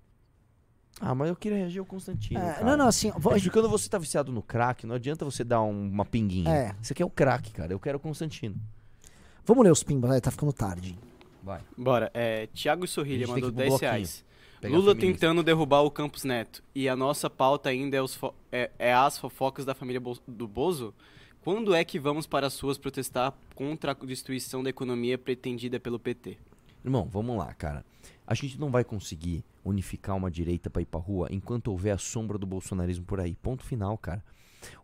Ah, 0.99 1.13
mas 1.13 1.30
eu 1.30 1.35
queria 1.35 1.59
reagir 1.59 1.77
ao 1.80 1.85
Constantino. 1.85 2.39
É, 2.39 2.63
não, 2.63 2.76
não, 2.76 2.88
assim, 2.88 3.11
vou- 3.11 3.35
É 3.35 3.39
quando 3.49 3.69
você 3.69 3.88
tá 3.88 3.99
viciado 3.99 4.31
no 4.31 4.41
crack, 4.41 4.88
não 4.88 4.95
adianta 4.95 5.23
você 5.23 5.43
dar 5.43 5.61
um- 5.61 5.88
uma 5.88 6.03
pinguinha. 6.03 6.49
É. 6.49 6.76
Isso 6.81 6.93
aqui 6.93 7.03
é 7.03 7.05
o 7.05 7.09
crack, 7.11 7.51
cara. 7.51 7.71
Eu 7.71 7.80
quero 7.80 7.97
o 7.97 8.01
Constantino. 8.01 8.55
vamos 9.45 9.63
ler 9.63 9.71
os 9.71 9.84
pimbas, 9.84 10.19
tá 10.21 10.31
ficando 10.31 10.51
tarde. 10.51 10.97
Vai. 11.43 11.61
Bora, 11.77 12.09
é, 12.13 12.47
Tiago 12.47 12.88
Sorrilha 12.88 13.27
mandou 13.27 13.35
que 13.35 13.47
ir 13.47 13.51
pro 13.51 13.57
10 13.57 13.69
bloquinho. 13.69 13.91
reais. 13.91 14.26
Pegar 14.61 14.76
Lula 14.77 14.94
feminista. 14.95 15.19
tentando 15.19 15.44
derrubar 15.44 15.81
o 15.81 15.91
Campos 15.91 16.23
Neto. 16.23 16.64
E 16.76 16.90
a 16.90 16.95
nossa 16.95 17.30
pauta 17.30 17.69
ainda 17.69 17.98
é, 17.98 18.02
é- 18.52 18.72
é 18.80 18.94
as 18.94 19.18
fofocas 19.18 19.65
da 19.65 19.73
família 19.73 19.99
Bo- 19.99 20.18
do 20.27 20.48
Bozo? 20.48 20.94
Quando 21.41 21.73
é 21.73 21.84
que 21.86 21.98
vamos 21.99 22.27
para 22.27 22.48
as 22.48 22.60
ruas 22.60 22.77
protestar 22.77 23.34
contra 23.56 23.91
a 23.91 24.06
destruição 24.06 24.61
da 24.61 24.69
economia 24.69 25.18
pretendida 25.18 25.80
pelo 25.80 25.98
PT? 25.98 26.38
Irmão, 26.84 27.07
vamos 27.10 27.38
lá, 27.38 27.53
cara. 27.53 27.86
A 28.27 28.34
gente 28.34 28.60
não 28.60 28.69
vai 28.69 28.84
conseguir 28.84 29.44
unificar 29.64 30.15
uma 30.15 30.30
direita 30.30 30.69
pra 30.69 30.81
ir 30.81 30.86
pra 30.86 30.99
rua 30.99 31.27
enquanto 31.31 31.69
houver 31.69 31.91
a 31.91 31.98
sombra 31.98 32.38
do 32.38 32.45
bolsonarismo 32.45 33.06
por 33.06 33.19
aí. 33.19 33.36
Ponto 33.36 33.64
final, 33.64 33.98
cara. 33.98 34.23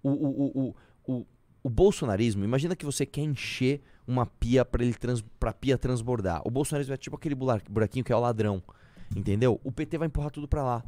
O, 0.02 0.10
o, 0.10 0.46
o, 0.68 0.76
o, 1.14 1.26
o, 1.64 1.70
bolsonarismo, 1.70 2.44
imagina 2.44 2.76
que 2.76 2.86
você 2.86 3.06
quer 3.06 3.22
encher 3.22 3.82
uma 4.08 4.26
pia 4.26 4.64
pra 4.64 4.84
ele 4.84 4.94
trans, 4.94 5.22
pra 5.40 5.52
pia 5.54 5.78
transbordar. 5.78 6.42
O 6.46 6.50
bolsonarismo 6.50 6.94
é 6.94 6.98
tipo 6.98 7.16
aquele 7.16 7.36
buraquinho 7.36 8.04
que 8.06 8.12
é 8.12 8.16
o 8.16 8.20
ladrão. 8.20 8.64
Entendeu? 9.14 9.60
O 9.64 9.72
PT 9.72 9.98
vai 9.98 10.08
empurrar 10.08 10.32
tudo 10.32 10.48
pra 10.48 10.64
lá. 10.64 10.84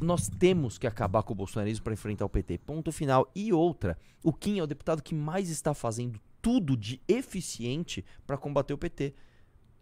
Nós 0.00 0.28
temos 0.28 0.78
que 0.78 0.86
acabar 0.86 1.22
com 1.22 1.32
o 1.32 1.36
bolsonarismo 1.36 1.84
pra 1.84 1.92
enfrentar 1.92 2.24
o 2.24 2.28
PT. 2.28 2.58
Ponto 2.58 2.90
final. 2.90 3.30
E 3.34 3.52
outra, 3.52 3.96
o 4.22 4.32
Kim 4.32 4.58
é 4.58 4.62
o 4.62 4.66
deputado 4.66 5.02
que 5.02 5.14
mais 5.14 5.48
está 5.48 5.72
fazendo 5.74 6.20
tudo 6.40 6.76
de 6.76 7.00
eficiente 7.06 8.04
pra 8.26 8.36
combater 8.36 8.72
o 8.74 8.78
PT. 8.78 9.14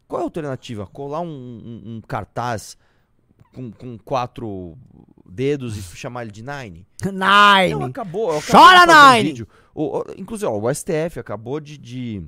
Qual 0.07 0.21
é 0.21 0.23
a 0.23 0.27
alternativa? 0.27 0.87
Colar 0.87 1.21
um, 1.21 1.27
um- 1.29 1.83
um 1.97 2.01
cartaz 2.01 2.77
com, 3.55 3.71
com 3.73 3.97
quatro 3.99 4.77
dedos 5.29 5.77
e 5.77 5.83
chamar 5.97 6.23
ele 6.23 6.33
de 6.33 6.43
Nine? 6.43 6.87
Nine! 7.05 7.75
Não, 7.75 7.85
acabou. 7.85 8.33
eu 8.33 8.39
acabei 8.39 8.61
Chora, 8.61 8.93
um 8.93 9.13
Nine! 9.17 9.29
vídeo. 9.29 9.49
O- 9.75 9.99
o- 10.01 10.05
inclusive, 10.17 10.47
ó, 10.51 10.59
o 10.59 10.73
STF 10.75 11.19
acabou 11.19 11.59
de, 11.61 11.79
de 11.79 12.23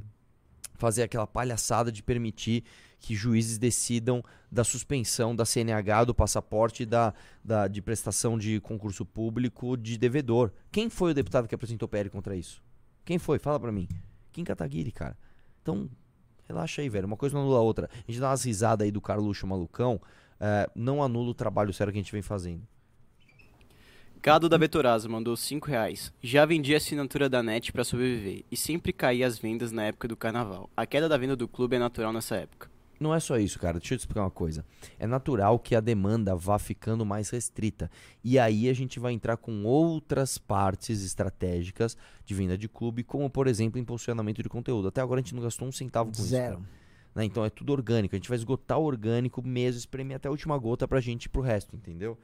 fazer 0.74 1.02
aquela 1.02 1.26
palhaçada 1.26 1.92
de 1.92 2.02
permitir 2.02 2.64
que 2.98 3.14
juízes 3.14 3.58
decidam 3.58 4.22
da 4.52 4.62
suspensão 4.62 5.34
da 5.34 5.46
CNH, 5.46 6.04
do 6.04 6.14
passaporte 6.14 6.84
da, 6.84 7.14
da, 7.42 7.66
de 7.66 7.80
prestação 7.80 8.36
de 8.36 8.60
concurso 8.60 9.06
público 9.06 9.78
de 9.78 9.96
devedor. 9.96 10.52
Quem 10.70 10.90
foi 10.90 11.12
o 11.12 11.14
deputado 11.14 11.48
que 11.48 11.54
apresentou 11.54 11.88
PL 11.88 12.10
contra 12.10 12.36
isso? 12.36 12.62
Quem 13.02 13.18
foi? 13.18 13.38
Fala 13.38 13.58
pra 13.58 13.72
mim. 13.72 13.88
Kim 14.30 14.44
Kataguiri, 14.44 14.92
cara. 14.92 15.16
Então, 15.62 15.88
relaxa 16.46 16.82
aí, 16.82 16.88
velho. 16.90 17.06
Uma 17.06 17.16
coisa 17.16 17.34
não 17.34 17.42
anula 17.42 17.60
a 17.60 17.62
outra. 17.62 17.88
A 17.94 18.10
gente 18.10 18.20
dá 18.20 18.28
umas 18.28 18.44
risadas 18.44 18.84
aí 18.84 18.90
do 18.90 19.00
Carluxo 19.00 19.46
malucão, 19.46 19.98
eh, 20.38 20.68
não 20.74 21.02
anula 21.02 21.30
o 21.30 21.34
trabalho 21.34 21.72
sério 21.72 21.90
que 21.90 21.98
a 21.98 22.02
gente 22.02 22.12
vem 22.12 22.20
fazendo. 22.20 22.62
Gado 24.22 24.50
da 24.50 24.58
Betorazo 24.58 25.08
mandou 25.08 25.34
5 25.34 25.66
reais. 25.66 26.12
Já 26.22 26.44
vendi 26.44 26.74
a 26.74 26.76
assinatura 26.76 27.28
da 27.28 27.42
NET 27.42 27.72
pra 27.72 27.84
sobreviver 27.84 28.44
e 28.50 28.56
sempre 28.56 28.92
caí 28.92 29.24
as 29.24 29.38
vendas 29.38 29.72
na 29.72 29.84
época 29.84 30.06
do 30.06 30.16
carnaval. 30.16 30.68
A 30.76 30.84
queda 30.84 31.08
da 31.08 31.16
venda 31.16 31.34
do 31.34 31.48
clube 31.48 31.76
é 31.76 31.78
natural 31.78 32.12
nessa 32.12 32.36
época. 32.36 32.71
Não 33.02 33.14
é 33.14 33.20
só 33.20 33.36
isso, 33.36 33.58
cara. 33.58 33.78
Deixa 33.78 33.94
eu 33.94 33.98
te 33.98 34.02
explicar 34.02 34.22
uma 34.22 34.30
coisa. 34.30 34.64
É 34.98 35.06
natural 35.06 35.58
que 35.58 35.74
a 35.74 35.80
demanda 35.80 36.34
vá 36.36 36.58
ficando 36.58 37.04
mais 37.04 37.30
restrita. 37.30 37.90
E 38.22 38.38
aí 38.38 38.68
a 38.68 38.72
gente 38.72 39.00
vai 39.00 39.12
entrar 39.12 39.36
com 39.36 39.64
outras 39.64 40.38
partes 40.38 41.04
estratégicas 41.04 41.96
de 42.24 42.34
venda 42.34 42.56
de 42.56 42.68
clube, 42.68 43.02
como, 43.02 43.28
por 43.28 43.46
exemplo, 43.48 43.78
impulsionamento 43.80 44.42
de 44.42 44.48
conteúdo. 44.48 44.88
Até 44.88 45.00
agora 45.00 45.20
a 45.20 45.22
gente 45.22 45.34
não 45.34 45.42
gastou 45.42 45.66
um 45.66 45.72
centavo 45.72 46.10
com 46.10 46.18
isso. 46.18 46.28
Zero. 46.28 46.64
Né? 47.14 47.24
Então 47.24 47.44
é 47.44 47.50
tudo 47.50 47.72
orgânico. 47.72 48.14
A 48.14 48.18
gente 48.18 48.28
vai 48.28 48.38
esgotar 48.38 48.78
o 48.78 48.84
orgânico 48.84 49.42
mesmo, 49.46 49.78
espremer 49.78 50.16
até 50.16 50.28
a 50.28 50.30
última 50.30 50.56
gota 50.56 50.86
pra 50.86 51.00
gente 51.00 51.24
ir 51.24 51.28
pro 51.28 51.42
resto, 51.42 51.76
entendeu? 51.76 52.16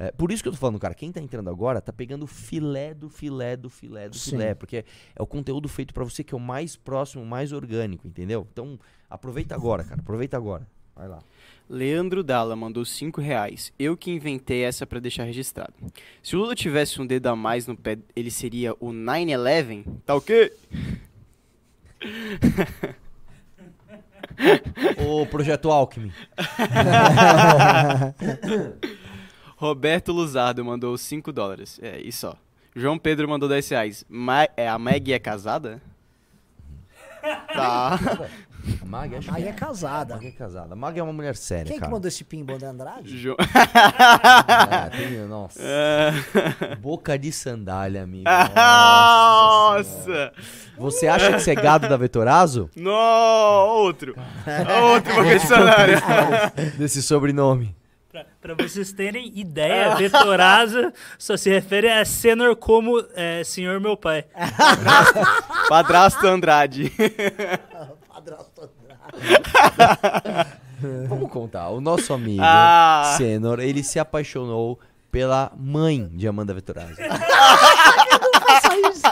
É, 0.00 0.12
por 0.12 0.30
isso 0.30 0.44
que 0.44 0.48
eu 0.48 0.52
tô 0.52 0.58
falando, 0.58 0.78
cara, 0.78 0.94
quem 0.94 1.10
tá 1.10 1.20
entrando 1.20 1.50
agora 1.50 1.80
tá 1.80 1.92
pegando 1.92 2.22
o 2.22 2.26
filé 2.28 2.94
do 2.94 3.10
filé 3.10 3.56
do 3.56 3.68
filé 3.68 4.08
do 4.08 4.16
Sim. 4.16 4.30
filé, 4.30 4.54
porque 4.54 4.84
é 5.16 5.20
o 5.20 5.26
conteúdo 5.26 5.68
feito 5.68 5.92
pra 5.92 6.04
você 6.04 6.22
que 6.22 6.32
é 6.32 6.36
o 6.36 6.40
mais 6.40 6.76
próximo, 6.76 7.26
mais 7.26 7.52
orgânico, 7.52 8.06
entendeu? 8.06 8.46
Então, 8.52 8.78
aproveita 9.10 9.56
agora, 9.56 9.82
cara, 9.82 10.00
aproveita 10.00 10.36
agora. 10.36 10.64
Vai 10.94 11.08
lá. 11.08 11.18
Leandro 11.68 12.22
Dalla 12.22 12.54
mandou 12.54 12.84
5 12.84 13.20
reais. 13.20 13.72
Eu 13.78 13.96
que 13.96 14.10
inventei 14.10 14.62
essa 14.62 14.86
pra 14.86 15.00
deixar 15.00 15.24
registrado. 15.24 15.74
Se 16.22 16.34
o 16.34 16.38
Lula 16.38 16.54
tivesse 16.54 17.00
um 17.00 17.06
dedo 17.06 17.26
a 17.26 17.36
mais 17.36 17.66
no 17.66 17.76
pé, 17.76 17.98
ele 18.14 18.30
seria 18.30 18.72
o 18.74 18.92
9-11? 18.92 19.84
Tá 20.06 20.14
ok? 20.14 20.52
O 25.06 25.26
Projeto 25.26 25.70
Alckmin. 25.70 26.12
Roberto 29.60 30.12
Luzardo 30.12 30.64
mandou 30.64 30.96
5 30.96 31.32
dólares. 31.32 31.80
É, 31.82 31.98
isso 32.00 32.28
ó. 32.28 32.34
João 32.76 32.96
Pedro 32.96 33.28
mandou 33.28 33.48
10 33.48 33.68
reais. 33.70 34.04
Ma 34.08 34.46
é, 34.56 34.68
a 34.68 34.78
Meg 34.78 35.12
é 35.12 35.18
casada? 35.18 35.82
Tá. 37.52 37.98
A 38.80 38.84
Mag, 38.86 39.14
acho 39.16 39.30
Mag 39.30 39.42
que 39.42 39.48
é 39.48 39.52
casada. 39.52 40.14
Mag 40.14 40.26
é 40.26 40.30
casada. 40.30 40.72
A 40.72 40.76
Mag 40.76 40.96
é 40.98 41.02
uma 41.02 41.12
mulher 41.12 41.34
séria, 41.34 41.64
Quem 41.64 41.74
que 41.74 41.80
cara. 41.80 41.90
mandou 41.90 42.06
esse 42.08 42.22
pimbo 42.22 42.56
de 42.56 42.64
Andrade? 42.64 43.18
Jo- 43.20 43.36
É, 44.86 44.90
tem- 44.96 45.26
nossa. 45.26 45.60
É. 45.60 46.76
Boca 46.76 47.18
de 47.18 47.32
sandália, 47.32 48.04
amigo. 48.04 48.24
Nossa! 48.54 50.04
Senhora. 50.04 50.32
Você 50.78 51.08
acha 51.08 51.32
que 51.32 51.40
você 51.40 51.50
é 51.50 51.54
gado 51.56 51.88
da 51.88 51.96
Vetorazo? 51.96 52.70
No, 52.76 52.90
outro. 52.92 54.14
Outro 54.92 55.14
boca 55.16 55.38
de 55.38 55.46
sandália. 55.46 56.00
Desse 56.78 57.02
sobrenome. 57.02 57.74
Pra, 58.40 58.54
pra 58.54 58.66
vocês 58.66 58.92
terem 58.92 59.32
ideia, 59.38 59.94
Vetoraza 59.96 60.92
só 61.18 61.36
se 61.36 61.50
refere 61.50 61.88
a 61.90 62.04
Senor 62.04 62.56
como 62.56 63.04
é, 63.14 63.42
senhor 63.44 63.80
meu 63.80 63.96
pai. 63.96 64.24
Padrasto 65.68 66.26
Andrade. 66.26 66.92
Vamos 71.08 71.30
contar. 71.30 71.68
O 71.70 71.80
nosso 71.80 72.12
amigo, 72.12 72.40
Ah. 72.42 73.14
Senor, 73.16 73.58
ele 73.60 73.82
se 73.82 73.98
apaixonou 73.98 74.78
pela 75.10 75.50
mãe 75.56 76.08
de 76.12 76.28
Amanda 76.28 76.54
Vetorazo. 76.54 76.94
Não 77.00 78.40
faça 78.40 78.76
isso. 78.90 79.02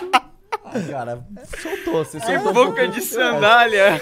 Ah, 0.65 0.73
cara, 0.91 1.24
soltou, 1.61 2.05
você 2.05 2.20
Que 2.20 2.27
soltou 2.27 2.51
um 2.51 2.55
boca 2.55 2.89
de 2.89 3.01
sandália. 3.01 4.01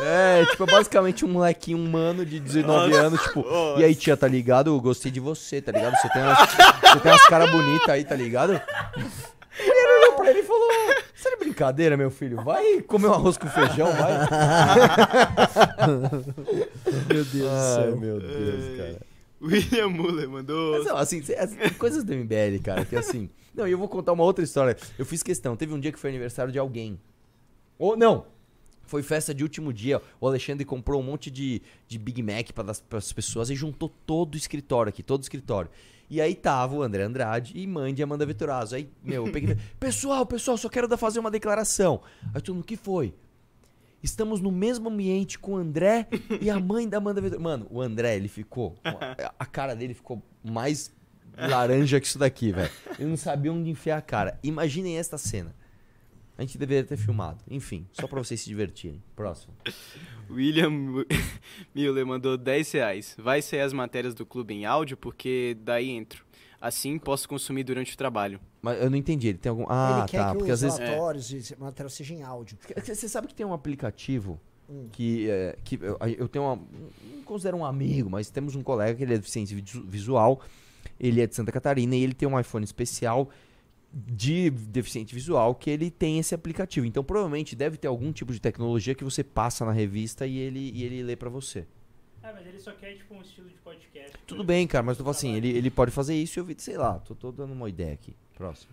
É, 0.00 0.46
tipo, 0.46 0.62
é 0.62 0.66
basicamente 0.66 1.24
um 1.24 1.28
molequinho, 1.28 1.78
um 1.78 1.88
mano 1.90 2.24
de 2.24 2.38
19 2.38 2.88
Nossa. 2.90 3.00
anos, 3.02 3.20
tipo, 3.22 3.42
Nossa. 3.42 3.80
e 3.80 3.84
aí, 3.84 3.94
tia, 3.94 4.16
tá 4.16 4.28
ligado? 4.28 4.70
Eu 4.70 4.80
gostei 4.80 5.10
de 5.10 5.20
você, 5.20 5.60
tá 5.60 5.72
ligado? 5.72 5.94
Você 5.96 6.08
tem 6.10 6.22
umas, 6.22 6.38
você 6.38 7.00
tem 7.00 7.12
umas 7.12 7.26
caras 7.26 7.50
bonitas 7.50 7.88
aí, 7.88 8.04
tá 8.04 8.14
ligado? 8.14 8.60
E 9.60 9.60
ele 9.60 9.98
olhou 10.04 10.12
pra 10.16 10.30
ele 10.30 10.38
e 10.40 10.42
falou: 10.44 10.68
Você 11.14 11.28
é 11.30 11.36
brincadeira, 11.36 11.96
meu 11.96 12.10
filho? 12.10 12.42
Vai 12.44 12.80
comer 12.82 13.08
um 13.08 13.12
arroz 13.14 13.36
com 13.36 13.48
feijão, 13.48 13.88
vai. 13.92 14.12
Meu 17.08 17.24
Deus 17.24 17.26
do 17.32 17.48
Ai, 17.48 17.74
céu. 17.82 17.96
meu 17.96 18.20
Deus, 18.20 18.76
cara. 18.76 19.00
William 19.40 19.88
Muller 19.88 20.28
mandou. 20.28 20.78
Mas, 20.78 20.86
não, 20.86 20.96
assim, 20.96 21.22
coisas 21.78 22.04
do 22.04 22.12
MBL, 22.14 22.60
cara, 22.62 22.84
que 22.84 22.96
assim. 22.96 23.30
Não, 23.54 23.66
e 23.66 23.72
eu 23.72 23.78
vou 23.78 23.88
contar 23.88 24.12
uma 24.12 24.24
outra 24.24 24.44
história. 24.44 24.76
Eu 24.98 25.04
fiz 25.04 25.22
questão. 25.22 25.56
Teve 25.56 25.72
um 25.74 25.80
dia 25.80 25.90
que 25.92 25.98
foi 25.98 26.10
aniversário 26.10 26.52
de 26.52 26.58
alguém. 26.58 27.00
Ou 27.78 27.96
não. 27.96 28.26
Foi 28.88 29.02
festa 29.02 29.34
de 29.34 29.42
último 29.42 29.70
dia. 29.70 30.00
O 30.18 30.26
Alexandre 30.26 30.64
comprou 30.64 31.00
um 31.00 31.04
monte 31.04 31.30
de, 31.30 31.60
de 31.86 31.98
Big 31.98 32.22
Mac 32.22 32.52
para 32.52 32.72
as 32.98 33.12
pessoas 33.12 33.50
e 33.50 33.54
juntou 33.54 33.92
todo 34.06 34.34
o 34.34 34.36
escritório 34.36 34.88
aqui, 34.88 35.02
todo 35.02 35.20
o 35.20 35.22
escritório. 35.22 35.70
E 36.08 36.22
aí 36.22 36.34
tava 36.34 36.74
o 36.74 36.82
André 36.82 37.02
Andrade 37.02 37.52
e 37.54 37.66
mãe 37.66 37.92
de 37.92 38.02
Amanda 38.02 38.24
Vitorazzo. 38.24 38.74
Aí, 38.74 38.88
meu, 39.04 39.26
eu 39.26 39.32
peguei 39.32 39.58
pessoal, 39.78 40.24
pessoal, 40.24 40.56
só 40.56 40.70
quero 40.70 40.88
fazer 40.96 41.20
uma 41.20 41.30
declaração. 41.30 42.00
Aí 42.34 42.40
todo 42.40 42.54
mundo, 42.54 42.64
o 42.64 42.66
que 42.66 42.76
foi? 42.76 43.14
Estamos 44.02 44.40
no 44.40 44.50
mesmo 44.50 44.88
ambiente 44.88 45.38
com 45.38 45.52
o 45.52 45.56
André 45.56 46.08
e 46.40 46.48
a 46.48 46.58
mãe 46.58 46.88
da 46.88 46.96
Amanda 46.96 47.20
Vitorazzo. 47.20 47.44
Mano, 47.44 47.66
o 47.70 47.82
André, 47.82 48.16
ele 48.16 48.28
ficou... 48.28 48.74
A 49.38 49.44
cara 49.44 49.76
dele 49.76 49.92
ficou 49.92 50.22
mais 50.42 50.90
laranja 51.36 52.00
que 52.00 52.06
isso 52.06 52.18
daqui, 52.18 52.52
velho. 52.52 52.70
Ele 52.98 53.10
não 53.10 53.16
sabia 53.18 53.52
onde 53.52 53.68
enfiar 53.68 53.98
a 53.98 54.02
cara. 54.02 54.38
Imaginem 54.42 54.96
esta 54.96 55.18
cena. 55.18 55.54
A 56.38 56.42
gente 56.42 56.56
deveria 56.56 56.84
ter 56.84 56.96
filmado. 56.96 57.42
Enfim, 57.50 57.84
só 57.92 58.06
pra 58.06 58.22
vocês 58.22 58.40
se 58.40 58.48
divertirem. 58.48 59.02
Próximo. 59.16 59.52
William 60.30 60.70
Miller 61.74 62.06
mandou 62.06 62.38
10 62.38 62.72
reais. 62.72 63.16
Vai 63.18 63.42
sair 63.42 63.60
as 63.62 63.72
matérias 63.72 64.14
do 64.14 64.24
clube 64.24 64.54
em 64.54 64.64
áudio, 64.64 64.96
porque 64.96 65.56
daí 65.62 65.90
entro. 65.90 66.24
Assim 66.60 66.98
posso 66.98 67.28
consumir 67.28 67.62
durante 67.64 67.94
o 67.94 67.96
trabalho. 67.96 68.40
Mas 68.60 68.80
eu 68.82 68.90
não 68.90 68.96
entendi, 68.96 69.28
ele 69.28 69.38
tem 69.38 69.50
algum... 69.50 69.64
Ah, 69.68 69.98
Ele 70.00 70.08
quer 70.10 70.18
tá, 70.18 70.30
que 70.32 70.38
porque 70.38 70.50
os 70.52 70.62
às 70.64 70.72
vezes... 70.72 70.78
relatórios 70.78 71.30
e 71.30 71.56
material 71.58 71.88
seja 71.90 72.14
em 72.14 72.22
áudio. 72.22 72.58
Você 72.84 73.08
sabe 73.08 73.28
que 73.28 73.34
tem 73.34 73.44
um 73.46 73.52
aplicativo 73.52 74.40
Hum. 74.70 74.86
que, 74.92 75.30
é, 75.30 75.56
que 75.64 75.78
eu, 75.80 75.96
eu 76.18 76.28
tenho 76.28 76.44
uma. 76.44 76.56
Não 76.56 77.22
considero 77.24 77.56
um 77.56 77.64
amigo, 77.64 78.10
mas 78.10 78.28
temos 78.28 78.54
um 78.54 78.62
colega 78.62 78.94
que 78.94 79.02
ele 79.02 79.14
é 79.14 79.16
deficiente 79.16 79.54
visu- 79.54 79.82
visual. 79.86 80.42
Ele 81.00 81.22
é 81.22 81.26
de 81.26 81.34
Santa 81.34 81.50
Catarina 81.50 81.96
e 81.96 82.02
ele 82.02 82.12
tem 82.12 82.28
um 82.28 82.38
iPhone 82.38 82.62
especial 82.66 83.30
de 83.92 84.50
deficiente 84.50 85.14
visual 85.14 85.54
que 85.54 85.70
ele 85.70 85.90
tem 85.90 86.18
esse 86.18 86.34
aplicativo. 86.34 86.86
Então 86.86 87.02
provavelmente 87.02 87.56
deve 87.56 87.76
ter 87.76 87.88
algum 87.88 88.12
tipo 88.12 88.32
de 88.32 88.40
tecnologia 88.40 88.94
que 88.94 89.04
você 89.04 89.24
passa 89.24 89.64
na 89.64 89.72
revista 89.72 90.26
e 90.26 90.38
ele, 90.38 90.72
e 90.74 90.84
ele 90.84 91.02
lê 91.02 91.16
pra 91.16 91.30
você. 91.30 91.66
Ah, 92.22 92.32
mas 92.34 92.46
ele 92.46 92.60
só 92.60 92.72
quer 92.72 92.94
tipo 92.94 93.14
um 93.14 93.22
estilo 93.22 93.48
de 93.48 93.56
podcast. 93.56 94.12
Tudo 94.26 94.44
bem, 94.44 94.66
cara, 94.66 94.82
mas 94.82 94.98
eu 94.98 95.04
tô 95.04 95.04
falando 95.04 95.16
assim, 95.16 95.34
ele, 95.34 95.48
ele 95.48 95.70
pode 95.70 95.90
fazer 95.90 96.14
isso 96.14 96.38
e 96.38 96.40
eu 96.40 96.44
vi, 96.44 96.54
sei 96.58 96.76
lá, 96.76 96.98
tô, 96.98 97.14
tô 97.14 97.32
dando 97.32 97.52
uma 97.52 97.68
ideia 97.68 97.94
aqui. 97.94 98.14
Próximo. 98.34 98.72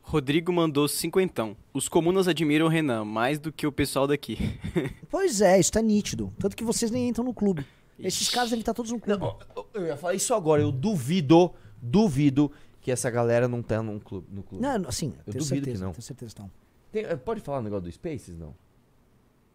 Rodrigo 0.00 0.52
mandou 0.52 0.86
cinquentão. 0.86 1.56
Os 1.72 1.88
comunas 1.88 2.28
admiram 2.28 2.66
o 2.66 2.68
Renan 2.68 3.04
mais 3.04 3.38
do 3.38 3.50
que 3.50 3.66
o 3.66 3.72
pessoal 3.72 4.06
daqui. 4.06 4.38
Pois 5.10 5.40
é, 5.40 5.60
isso 5.60 5.70
tá 5.70 5.80
nítido. 5.80 6.32
Tanto 6.40 6.56
que 6.56 6.64
vocês 6.64 6.90
nem 6.90 7.08
entram 7.08 7.24
no 7.24 7.32
clube. 7.32 7.64
Esses 7.98 8.28
caras 8.28 8.50
devem 8.50 8.60
estar 8.60 8.74
todos 8.74 8.90
no 8.90 8.98
clube. 8.98 9.24
Eu 9.72 9.86
ia 9.86 9.96
falar 9.96 10.14
isso 10.14 10.34
agora, 10.34 10.60
eu 10.60 10.72
duvido, 10.72 11.52
duvido 11.80 12.50
que 12.84 12.90
essa 12.92 13.10
galera 13.10 13.48
não 13.48 13.62
tá 13.62 13.82
num 13.82 13.98
clube, 13.98 14.28
no 14.30 14.42
clube. 14.44 14.62
Não, 14.62 14.86
assim, 14.88 15.06
eu 15.26 15.32
tenho 15.32 15.38
duvido 15.42 15.44
certeza, 15.46 15.76
que 15.78 15.82
não. 15.84 15.92
tenho 15.92 16.02
certeza 16.02 16.34
que 16.36 16.40
não. 16.42 16.50
Tem- 16.92 17.04
eh, 17.04 17.16
pode 17.16 17.40
falar 17.40 17.58
um 17.58 17.62
negócio 17.62 17.84
do 17.84 17.90
Spaces, 17.92 18.36
não? 18.38 18.54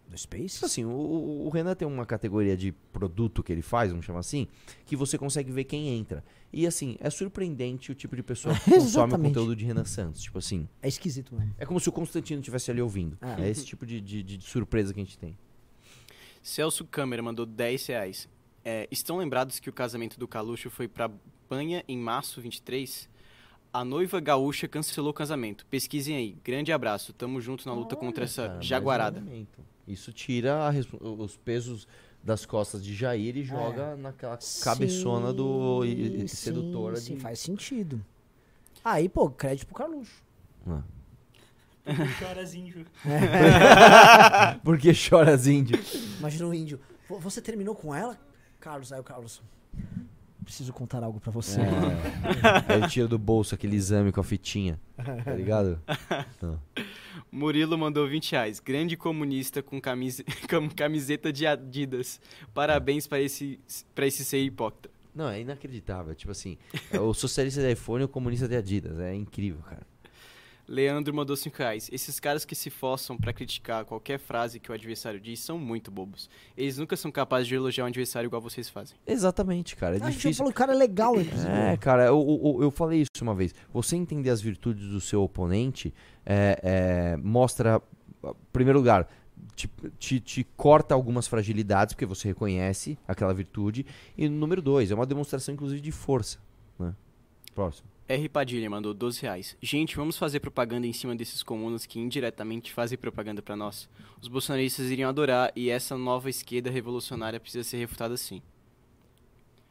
Do 0.08 0.18
Spaces? 0.18 0.54
Tipo 0.56 0.66
assim, 0.66 0.84
o, 0.86 0.90
o- 1.46 1.50
Renan 1.50 1.76
tem 1.76 1.88
uma 1.88 2.04
categoria 2.08 2.58
de 2.58 2.72
produto 2.92 3.44
que 3.44 3.52
ele 3.54 3.62
faz, 3.62 3.92
vamos 3.92 4.04
chamar 4.06 4.22
assim, 4.22 4.48
que 4.84 4.96
você 4.96 5.16
consegue 5.18 5.52
ver 5.52 5.66
quem 5.66 5.90
entra. 5.90 6.24
E 6.52 6.66
assim, 6.66 6.98
é 7.00 7.12
surpreendente 7.12 7.92
o 7.92 7.96
tipo 7.96 8.16
de 8.16 8.24
pessoa 8.24 8.56
que 8.60 8.72
consome 8.72 9.14
o 9.14 9.20
conteúdo 9.20 9.56
de 9.56 9.64
Renan 9.64 9.86
Santos. 9.86 10.22
Tipo 10.24 10.40
assim. 10.40 10.68
É 10.82 10.88
esquisito 10.88 11.36
mesmo. 11.36 11.54
É 11.60 11.66
como 11.68 11.80
se 11.80 11.88
o 11.88 11.92
Constantino 11.92 12.40
estivesse 12.40 12.72
ali 12.72 12.82
ouvindo. 12.82 13.16
Ah. 13.22 13.40
É 13.40 13.48
esse 13.48 13.64
tipo 13.64 13.86
de, 13.86 14.02
de- 14.02 14.24
de 14.24 14.42
surpresa 14.44 14.92
que 14.92 15.00
a 15.00 15.04
gente 15.04 15.18
tem. 15.20 15.38
Celso 16.42 16.84
Câmara 16.86 17.22
mandou 17.22 17.46
10 17.46 17.86
reais. 17.86 18.28
É, 18.66 18.88
estão 18.92 19.18
lembrados 19.18 19.60
que 19.60 19.70
o 19.70 19.74
casamento 19.74 20.20
do 20.20 20.28
Caluxo 20.28 20.70
foi 20.72 20.88
pra 20.88 21.10
Banha 21.50 21.84
em 21.88 21.98
março 21.98 22.40
23? 22.42 23.10
A 23.72 23.86
noiva 23.86 24.20
gaúcha 24.20 24.68
cancelou 24.68 25.12
o 25.12 25.14
casamento. 25.14 25.66
Pesquisem 25.68 26.16
aí. 26.16 26.36
Grande 26.44 26.72
abraço. 26.72 27.14
Tamo 27.14 27.40
junto 27.40 27.68
na 27.68 27.74
luta 27.74 27.96
contra 27.96 28.24
essa 28.24 28.48
Cara, 28.48 28.60
um 28.60 28.62
jaguarada. 28.62 29.20
elemento. 29.20 29.60
Isso 29.88 30.12
tira 30.12 30.70
os 31.02 31.38
pesos 31.38 31.88
das 32.24 32.46
costas 32.46 32.84
de 32.84 32.94
Jair 32.96 33.38
e 33.38 33.44
joga 33.44 33.96
naquela 33.96 34.38
cabeçona 34.64 35.32
do 35.32 35.86
e- 35.86 36.24
e 36.24 36.28
Sim, 36.28 36.36
sedutora 36.36 36.98
sim, 36.98 37.16
de. 37.16 37.22
faz 37.22 37.40
sentido. 37.40 38.04
Aí, 38.84 39.08
pô, 39.08 39.30
crédito 39.30 39.68
pro 39.68 39.76
Carluxo. 39.76 40.22
Ah. 40.68 40.82
Choras 42.20 42.54
índio. 42.54 42.86
Por 44.64 44.78
que 44.78 44.94
choras 44.94 45.48
índio? 45.48 45.80
Imagina 46.20 46.48
o 46.48 46.54
índio. 46.54 46.80
"Vo- 47.08 47.20
Você 47.20 47.42
terminou 47.42 47.74
com 47.76 47.94
ela? 47.96 48.18
Carlos, 48.60 48.92
aí 48.92 49.00
o 49.00 49.04
Carlos. 49.04 49.42
Preciso 50.50 50.74
contar 50.74 51.04
algo 51.04 51.20
pra 51.20 51.32
você. 51.32 51.62
É. 51.62 51.64
Aí 52.74 52.80
ele 52.80 52.88
tira 52.88 53.08
do 53.08 53.20
bolso 53.20 53.54
aquele 53.54 53.76
exame 53.76 54.12
com 54.12 54.20
a 54.20 54.24
fitinha. 54.24 54.80
Tá 55.24 55.32
ligado? 55.36 55.80
Não. 56.42 56.60
Murilo 57.32 57.78
mandou 57.78 58.08
20 58.08 58.32
reais. 58.32 58.60
Grande 58.60 58.98
comunista 58.98 59.62
com, 59.62 59.80
camise... 59.80 60.24
com 60.50 60.68
camiseta 60.68 61.32
de 61.32 61.46
Adidas. 61.46 62.20
Parabéns 62.52 63.06
para 63.06 63.22
esse, 63.22 63.60
pra 63.94 64.08
esse 64.08 64.26
ser 64.26 64.40
hipócrita. 64.40 64.90
Não, 65.14 65.30
é 65.30 65.40
inacreditável. 65.40 66.16
Tipo 66.16 66.32
assim, 66.32 66.58
é 66.92 67.00
o 67.00 67.14
socialista 67.14 67.62
de 67.62 67.72
iPhone 67.72 68.02
e 68.02 68.06
o 68.06 68.10
comunista 68.10 68.48
de 68.48 68.56
Adidas. 68.56 69.00
É 69.00 69.14
incrível, 69.14 69.62
cara. 69.62 69.86
Leandro 70.70 71.12
mandou 71.16 71.36
5 71.36 71.58
reais. 71.58 71.90
Esses 71.92 72.20
caras 72.20 72.46
que 72.46 72.54
se 72.54 72.70
forçam 72.70 73.18
pra 73.18 73.34
criticar 73.34 73.84
qualquer 73.86 74.20
frase 74.20 74.60
que 74.60 74.72
o 74.72 74.74
adversário 74.74 75.20
diz 75.20 75.40
são 75.40 75.58
muito 75.58 75.90
bobos. 75.90 76.30
Eles 76.56 76.78
nunca 76.78 76.96
são 76.96 77.12
capazes 77.12 77.48
de 77.48 77.56
elogiar 77.56 77.86
um 77.86 77.88
adversário 77.88 78.28
igual 78.28 78.40
vocês 78.40 78.70
fazem. 78.70 78.96
Exatamente, 79.08 79.76
cara. 79.76 79.96
É 79.96 79.98
a 79.98 80.00
gente 80.06 80.06
já 80.06 80.18
difícil. 80.18 80.36
falou 80.36 80.54
que 80.54 80.58
o 80.58 80.60
cara 80.60 80.74
é 80.74 80.76
legal, 80.76 81.20
inclusive. 81.20 81.52
É, 81.52 81.76
cara, 81.76 82.06
eu, 82.06 82.40
eu, 82.44 82.64
eu 82.64 82.72
falei 82.72 83.02
isso 83.02 83.24
uma 83.24 83.34
vez. 83.34 83.54
Você 83.74 83.96
entender 83.96 84.30
as 84.30 84.42
virtudes 84.42 84.88
do 84.90 85.02
seu 85.02 85.24
oponente 85.24 85.92
é, 86.24 86.60
é, 86.62 87.18
mostra, 87.18 87.82
em 88.24 88.34
primeiro 88.54 88.78
lugar, 88.78 89.10
te, 89.56 89.68
te, 89.98 90.20
te 90.20 90.44
corta 90.56 90.94
algumas 90.94 91.28
fragilidades, 91.28 91.96
porque 91.96 92.06
você 92.06 92.28
reconhece 92.28 92.96
aquela 93.08 93.34
virtude. 93.34 93.88
E 94.16 94.30
número 94.30 94.62
dois, 94.62 94.92
é 94.92 94.94
uma 94.96 95.08
demonstração, 95.08 95.52
inclusive, 95.56 95.82
de 95.82 95.92
força. 95.92 96.38
Né? 96.78 96.94
Próximo. 97.56 97.90
R. 98.10 98.28
Padilha 98.28 98.68
mandou 98.68 98.92
12 98.92 99.22
reais. 99.22 99.56
Gente, 99.62 99.96
vamos 99.96 100.18
fazer 100.18 100.40
propaganda 100.40 100.88
em 100.88 100.94
cima 100.94 101.16
desses 101.16 101.44
comunas 101.44 101.86
que 101.86 102.00
indiretamente 102.00 102.74
fazem 102.74 102.98
propaganda 102.98 103.40
pra 103.40 103.56
nós. 103.56 103.88
Os 104.20 104.28
bolsonaristas 104.28 104.90
iriam 104.90 105.08
adorar 105.08 105.52
e 105.56 105.70
essa 105.70 105.96
nova 105.96 106.28
esquerda 106.28 106.72
revolucionária 106.72 107.40
precisa 107.40 107.64
ser 107.64 107.78
refutada 107.78 108.18
sim. 108.18 108.42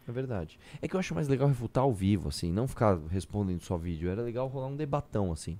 É 0.06 0.12
verdade. 0.12 0.56
É 0.80 0.86
que 0.86 0.94
eu 0.94 1.00
acho 1.00 1.16
mais 1.16 1.26
legal 1.26 1.48
refutar 1.48 1.82
ao 1.82 1.92
vivo, 1.92 2.28
assim, 2.28 2.52
não 2.52 2.68
ficar 2.68 2.96
respondendo 3.10 3.60
só 3.60 3.76
vídeo. 3.76 4.08
Era 4.08 4.22
legal 4.22 4.46
rolar 4.46 4.68
um 4.68 4.76
debatão, 4.76 5.32
assim. 5.32 5.58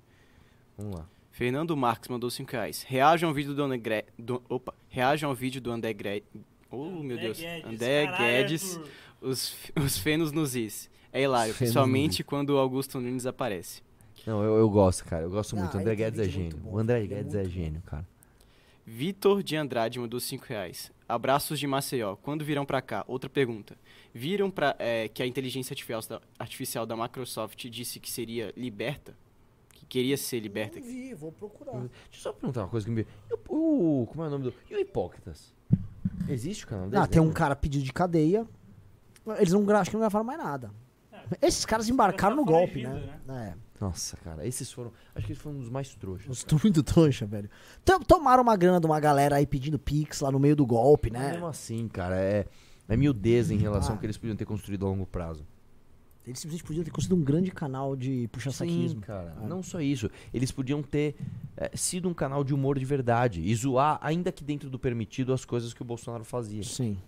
Vamos 0.77 0.97
lá. 0.97 1.09
Fernando 1.33 1.77
Marques 1.77 2.09
mandou 2.09 2.31
5 2.31 2.53
reais. 2.53 2.85
Reajam 2.85 3.29
ao 3.29 3.35
vídeo 3.35 3.55
do 3.55 3.63
André. 3.63 4.07
Do, 4.17 4.41
opa, 4.49 4.73
reajam 4.89 5.31
ao 5.31 5.37
vídeo 5.37 5.61
do 5.61 5.73
André 5.73 5.93
Gre... 5.93 6.25
Oh, 6.71 7.03
meu 7.03 7.19
Deus. 7.19 7.39
Guedes, 7.39 7.65
André 7.65 8.07
caralho, 8.07 8.25
Guedes, 8.25 8.77
Arthur. 8.77 8.91
os, 9.21 9.57
os 9.85 9.99
fenos 9.99 10.31
nos 10.31 10.55
is. 10.55 10.89
É 11.13 11.23
hilário, 11.23 11.55
fenos 11.55 11.73
principalmente 11.73 12.23
quando 12.25 12.51
o 12.51 12.59
Augusto 12.59 13.01
Nunes 13.01 13.27
aparece. 13.27 13.83
Não, 14.27 14.43
eu, 14.43 14.57
eu 14.59 14.69
gosto, 14.69 15.05
cara. 15.05 15.23
Eu 15.23 15.31
gosto 15.31 15.57
Ah, 15.57 15.61
muito. 15.61 15.77
O 15.77 15.81
André 15.81 15.95
Guedes 15.97 16.21
é 16.21 16.25
gênio. 16.29 16.57
bom, 16.59 16.73
O 16.75 16.79
André 16.79 17.03
é 17.03 17.07
Guedes 17.07 17.35
é 17.35 17.45
gênio, 17.45 17.81
cara. 17.83 18.07
Vitor 18.85 19.43
de 19.43 19.55
Andrade 19.57 19.99
mandou 19.99 20.19
5 20.19 20.45
reais. 20.47 20.91
Abraços 21.09 21.59
de 21.59 21.67
Maceió. 21.67 22.17
Quando 22.17 22.45
virão 22.45 22.65
pra 22.65 22.81
cá? 22.83 23.05
Outra 23.07 23.29
pergunta. 23.29 23.77
Viram 24.15 24.51
pra, 24.51 24.75
é, 24.79 25.09
que 25.09 25.23
a 25.23 25.27
inteligência 25.27 25.73
artificial 25.73 26.01
da, 26.09 26.21
artificial 26.39 26.87
da 26.87 26.97
Microsoft 26.97 27.67
disse 27.69 28.01
que 28.01 28.11
seria 28.11 28.53
liberta? 28.57 29.15
Que 29.73 29.85
queria 29.87 30.17
ser 30.17 30.41
liberta? 30.41 30.81
Vi, 30.81 31.15
vou 31.15 31.33
procurar. 31.33 31.73
Deixa 31.73 31.89
eu 32.15 32.19
só 32.21 32.33
perguntar 32.33 32.63
uma 32.63 32.69
coisa 32.69 32.87
que 32.87 32.93
me. 32.93 33.03
E 33.03 33.35
o, 33.49 34.07
como 34.11 34.25
é 34.25 34.27
o 34.27 34.31
nome 34.31 34.45
do. 34.45 34.55
E 34.71 34.75
o 34.75 34.81
Hipócritas? 34.81 35.55
Existe 36.29 36.65
o 36.65 36.69
canal 36.69 36.89
dele? 36.89 37.03
Ah, 37.03 37.07
tem 37.07 37.21
um 37.21 37.33
cara 37.33 37.55
pedido 37.55 37.85
de 37.85 37.93
cadeia. 37.93 38.47
Eles 39.39 39.53
não, 39.53 39.69
acho 39.77 39.91
que 39.91 39.97
não 39.97 40.01
gravaram 40.01 40.25
mais 40.25 40.39
nada. 40.39 40.71
Esses 41.43 41.65
caras 41.65 41.89
embarcaram 41.89 42.37
no 42.37 42.45
golpe, 42.45 42.83
né? 42.83 43.19
É. 43.29 43.55
Nossa, 43.81 44.17
cara, 44.19 44.47
esses 44.47 44.73
foram. 44.73 44.93
Acho 45.15 45.27
que 45.27 45.33
eles 45.33 45.43
foram 45.43 45.57
um 45.57 45.61
dos 45.61 45.69
mais 45.71 45.95
trouxas. 45.95 46.45
Os 46.45 46.45
muito 46.63 46.83
trouxa, 46.83 47.27
velho. 47.27 47.49
Tom- 47.85 48.01
Tomaram 48.01 48.43
uma 48.43 48.57
grana 48.57 48.81
de 48.81 48.87
uma 48.87 48.99
galera 48.99 49.37
aí 49.37 49.47
pedindo 49.47 49.79
pix 49.79 50.21
lá 50.21 50.31
no 50.33 50.39
meio 50.41 50.57
do 50.57 50.67
golpe, 50.67 51.11
Mas 51.13 51.21
né? 51.23 51.31
mesmo 51.33 51.47
assim, 51.47 51.87
cara, 51.89 52.17
é, 52.17 52.45
é 52.89 52.97
miudeza 52.97 53.55
em 53.55 53.59
relação 53.59 53.91
Ah. 53.91 53.93
ao 53.95 53.99
que 54.01 54.07
eles 54.07 54.17
podiam 54.19 54.37
ter 54.37 54.45
construído 54.47 54.85
a 54.85 54.89
longo 54.89 55.07
prazo. 55.07 55.47
Eles 56.27 56.41
simplesmente 56.41 56.67
podiam 56.67 56.85
ter 56.85 56.91
construído 56.91 57.19
um 57.21 57.25
grande 57.25 57.51
canal 57.51 57.97
de 57.97 58.23
Sim, 58.23 58.29
puxa-saquismo. 58.29 59.01
cara. 59.01 59.35
Ah. 59.41 59.47
Não 59.47 59.63
só 59.63 59.81
isso. 59.81 60.11
Eles 60.35 60.51
podiam 60.51 60.83
ter 60.83 61.15
é, 61.57 61.71
sido 61.75 62.07
um 62.09 62.13
canal 62.13 62.45
de 62.45 62.53
humor 62.53 62.79
de 62.79 62.85
verdade. 62.85 63.41
E 63.41 63.55
zoar, 63.55 63.99
ainda 64.03 64.31
que 64.31 64.45
dentro 64.45 64.69
do 64.69 64.79
permitido, 64.79 65.33
as 65.33 65.45
coisas 65.47 65.73
que 65.73 65.81
o 65.81 65.85
Bolsonaro 65.87 66.25
fazia. 66.25 66.63
Sim. 66.65 66.99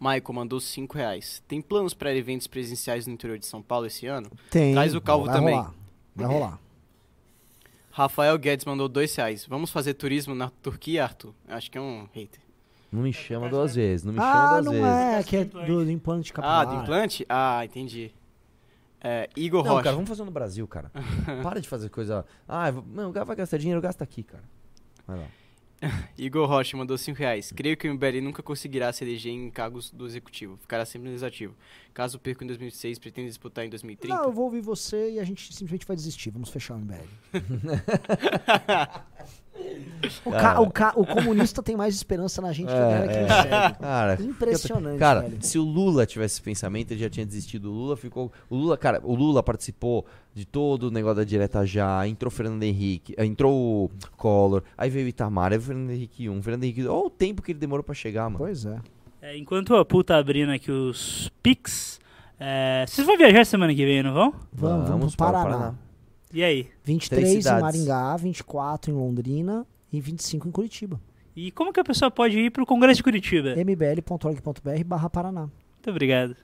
Michael 0.00 0.32
mandou 0.32 0.60
5 0.60 0.96
reais. 0.96 1.42
Tem 1.48 1.60
planos 1.60 1.92
para 1.94 2.14
eventos 2.14 2.46
presenciais 2.46 3.06
no 3.06 3.12
interior 3.12 3.38
de 3.38 3.46
São 3.46 3.60
Paulo 3.62 3.86
esse 3.86 4.06
ano? 4.06 4.30
Tem. 4.50 4.72
Traz 4.72 4.94
o 4.94 5.00
Calvo 5.00 5.26
vai 5.26 5.34
também. 5.34 5.54
Rolar. 5.56 5.74
Vai 6.14 6.26
rolar. 6.26 6.58
Rafael 7.90 8.38
Guedes 8.38 8.64
mandou 8.64 8.88
2 8.88 9.14
reais. 9.16 9.44
Vamos 9.46 9.70
fazer 9.70 9.94
turismo 9.94 10.34
na 10.34 10.50
Turquia, 10.62 11.02
Arthur? 11.04 11.34
Acho 11.48 11.70
que 11.70 11.76
é 11.78 11.80
um 11.80 12.08
hater. 12.14 12.40
Não 12.92 13.02
me 13.02 13.12
chama 13.12 13.48
duas 13.48 13.74
vezes. 13.74 14.04
Não 14.04 14.12
me 14.12 14.18
Ah, 14.20 14.22
chama 14.32 14.48
duas 14.62 14.64
não 14.64 14.72
vezes. 14.72 14.86
é, 14.86 15.22
que 15.24 15.36
é 15.36 15.44
do, 15.44 15.84
do 15.84 15.90
implante 15.90 16.32
capilar. 16.32 16.60
Ah, 16.60 16.64
do 16.64 16.74
implante? 16.82 17.26
Ah, 17.28 17.64
entendi. 17.64 18.12
É, 19.00 19.28
Igor 19.36 19.62
Não, 19.64 19.72
Rocha. 19.72 19.84
cara, 19.84 19.94
vamos 19.96 20.08
fazer 20.08 20.24
no 20.24 20.30
Brasil, 20.30 20.66
cara. 20.66 20.90
Para 21.42 21.60
de 21.60 21.68
fazer 21.68 21.88
coisa. 21.90 22.24
Ah, 22.48 22.72
não, 22.72 23.12
vai 23.12 23.36
gastar 23.36 23.58
dinheiro, 23.58 23.80
gasta 23.80 24.02
aqui, 24.04 24.22
cara. 24.22 24.42
Vai 25.06 25.18
lá. 25.18 25.26
Igor 26.18 26.48
Rocha 26.48 26.76
mandou 26.76 26.98
5 26.98 27.18
reais. 27.18 27.52
Creio 27.52 27.76
que 27.76 27.88
o 27.88 27.94
MBL 27.94 28.20
nunca 28.22 28.42
conseguirá 28.42 28.92
se 28.92 29.04
eleger 29.04 29.32
em 29.32 29.50
cargos 29.50 29.90
do 29.90 30.06
executivo. 30.06 30.56
Ficará 30.56 30.84
sempre 30.84 31.06
no 31.06 31.10
legislativo. 31.10 31.54
Caso 31.94 32.18
perca 32.18 32.44
em 32.44 32.46
2006, 32.46 32.98
pretende 32.98 33.28
disputar 33.28 33.64
em 33.64 33.70
2030. 33.70 34.14
Não, 34.14 34.24
eu 34.24 34.32
vou 34.32 34.44
ouvir 34.44 34.60
você 34.60 35.12
e 35.12 35.20
a 35.20 35.24
gente 35.24 35.52
simplesmente 35.52 35.86
vai 35.86 35.96
desistir. 35.96 36.30
Vamos 36.30 36.50
fechar 36.50 36.74
o 36.74 36.78
MBL. 36.78 37.08
o, 40.24 40.30
ca- 40.30 40.60
o 40.60 40.70
ca- 40.70 40.92
o 40.96 41.06
comunista 41.06 41.62
tem 41.62 41.76
mais 41.76 41.94
esperança 41.94 42.40
na 42.42 42.52
gente 42.52 42.68
que 42.68 42.72
a 42.74 42.78
galera 42.78 43.08
que 43.08 43.20
não 43.20 43.28
segue. 43.28 43.54
É, 43.54 43.70
Cara, 43.80 44.18
Impressionante, 44.22 44.98
Cara, 44.98 45.20
velho. 45.22 45.36
se 45.40 45.58
o 45.58 45.62
Lula 45.62 46.06
tivesse 46.06 46.34
esse 46.34 46.42
pensamento, 46.42 46.90
ele 46.92 47.00
já 47.00 47.10
tinha 47.10 47.26
desistido. 47.26 47.70
O 47.70 47.74
Lula 47.74 47.96
ficou. 47.96 48.30
O 48.48 48.56
Lula, 48.56 48.76
cara, 48.78 49.00
o 49.02 49.14
Lula 49.14 49.42
participou 49.42 50.06
de 50.34 50.44
todo 50.44 50.84
o 50.84 50.90
negócio 50.90 51.16
da 51.16 51.24
direta 51.24 51.64
já. 51.66 52.06
Entrou 52.06 52.28
o 52.28 52.30
Fernando 52.34 52.62
Henrique, 52.62 53.14
eh, 53.16 53.24
entrou 53.26 53.52
o 53.86 53.90
Collor, 54.16 54.62
aí 54.76 54.88
veio 54.90 55.06
o 55.06 55.08
Itamar, 55.08 55.52
aí 55.52 55.58
veio 55.58 55.62
o 55.62 55.66
Fernando 55.66 55.90
Henrique 55.90 56.28
1. 56.28 56.42
Fernando 56.42 56.64
Henrique. 56.64 56.86
Olha 56.86 57.06
o 57.06 57.10
tempo 57.10 57.42
que 57.42 57.52
ele 57.52 57.58
demorou 57.58 57.82
pra 57.82 57.94
chegar, 57.94 58.24
mano. 58.24 58.38
Pois 58.38 58.64
é. 58.66 58.78
É, 59.20 59.36
enquanto 59.36 59.74
a 59.74 59.84
puta 59.84 60.16
abrindo 60.16 60.52
aqui 60.52 60.70
os 60.70 61.28
Pix, 61.42 61.98
é, 62.38 62.84
vocês 62.86 63.04
vão 63.04 63.16
viajar 63.16 63.44
semana 63.44 63.74
que 63.74 63.84
vem, 63.84 64.00
não 64.02 64.14
vão? 64.14 64.32
Vamos, 64.52 64.88
vamos 64.88 65.16
pro 65.16 65.26
para 65.26 65.38
o 65.40 65.42
Paraná. 65.42 65.56
Paraná. 65.58 65.74
E 66.32 66.42
aí? 66.44 66.68
23 66.84 67.28
Três 67.30 67.46
em. 67.46 67.60
Maringá, 67.60 68.16
24 68.16 68.90
em 68.90 68.94
Londrina 68.94 69.66
e 69.92 70.00
25 70.00 70.48
em 70.48 70.50
Curitiba. 70.50 71.00
E 71.34 71.50
como 71.52 71.72
que 71.72 71.80
a 71.80 71.84
pessoa 71.84 72.10
pode 72.10 72.38
ir 72.38 72.50
pro 72.50 72.66
Congresso 72.66 72.96
de 72.98 73.02
Curitiba? 73.02 73.54
mbl.org.br 73.56 74.84
barra 74.84 75.08
Paraná. 75.08 75.42
Muito 75.42 75.90
obrigado. 75.90 76.36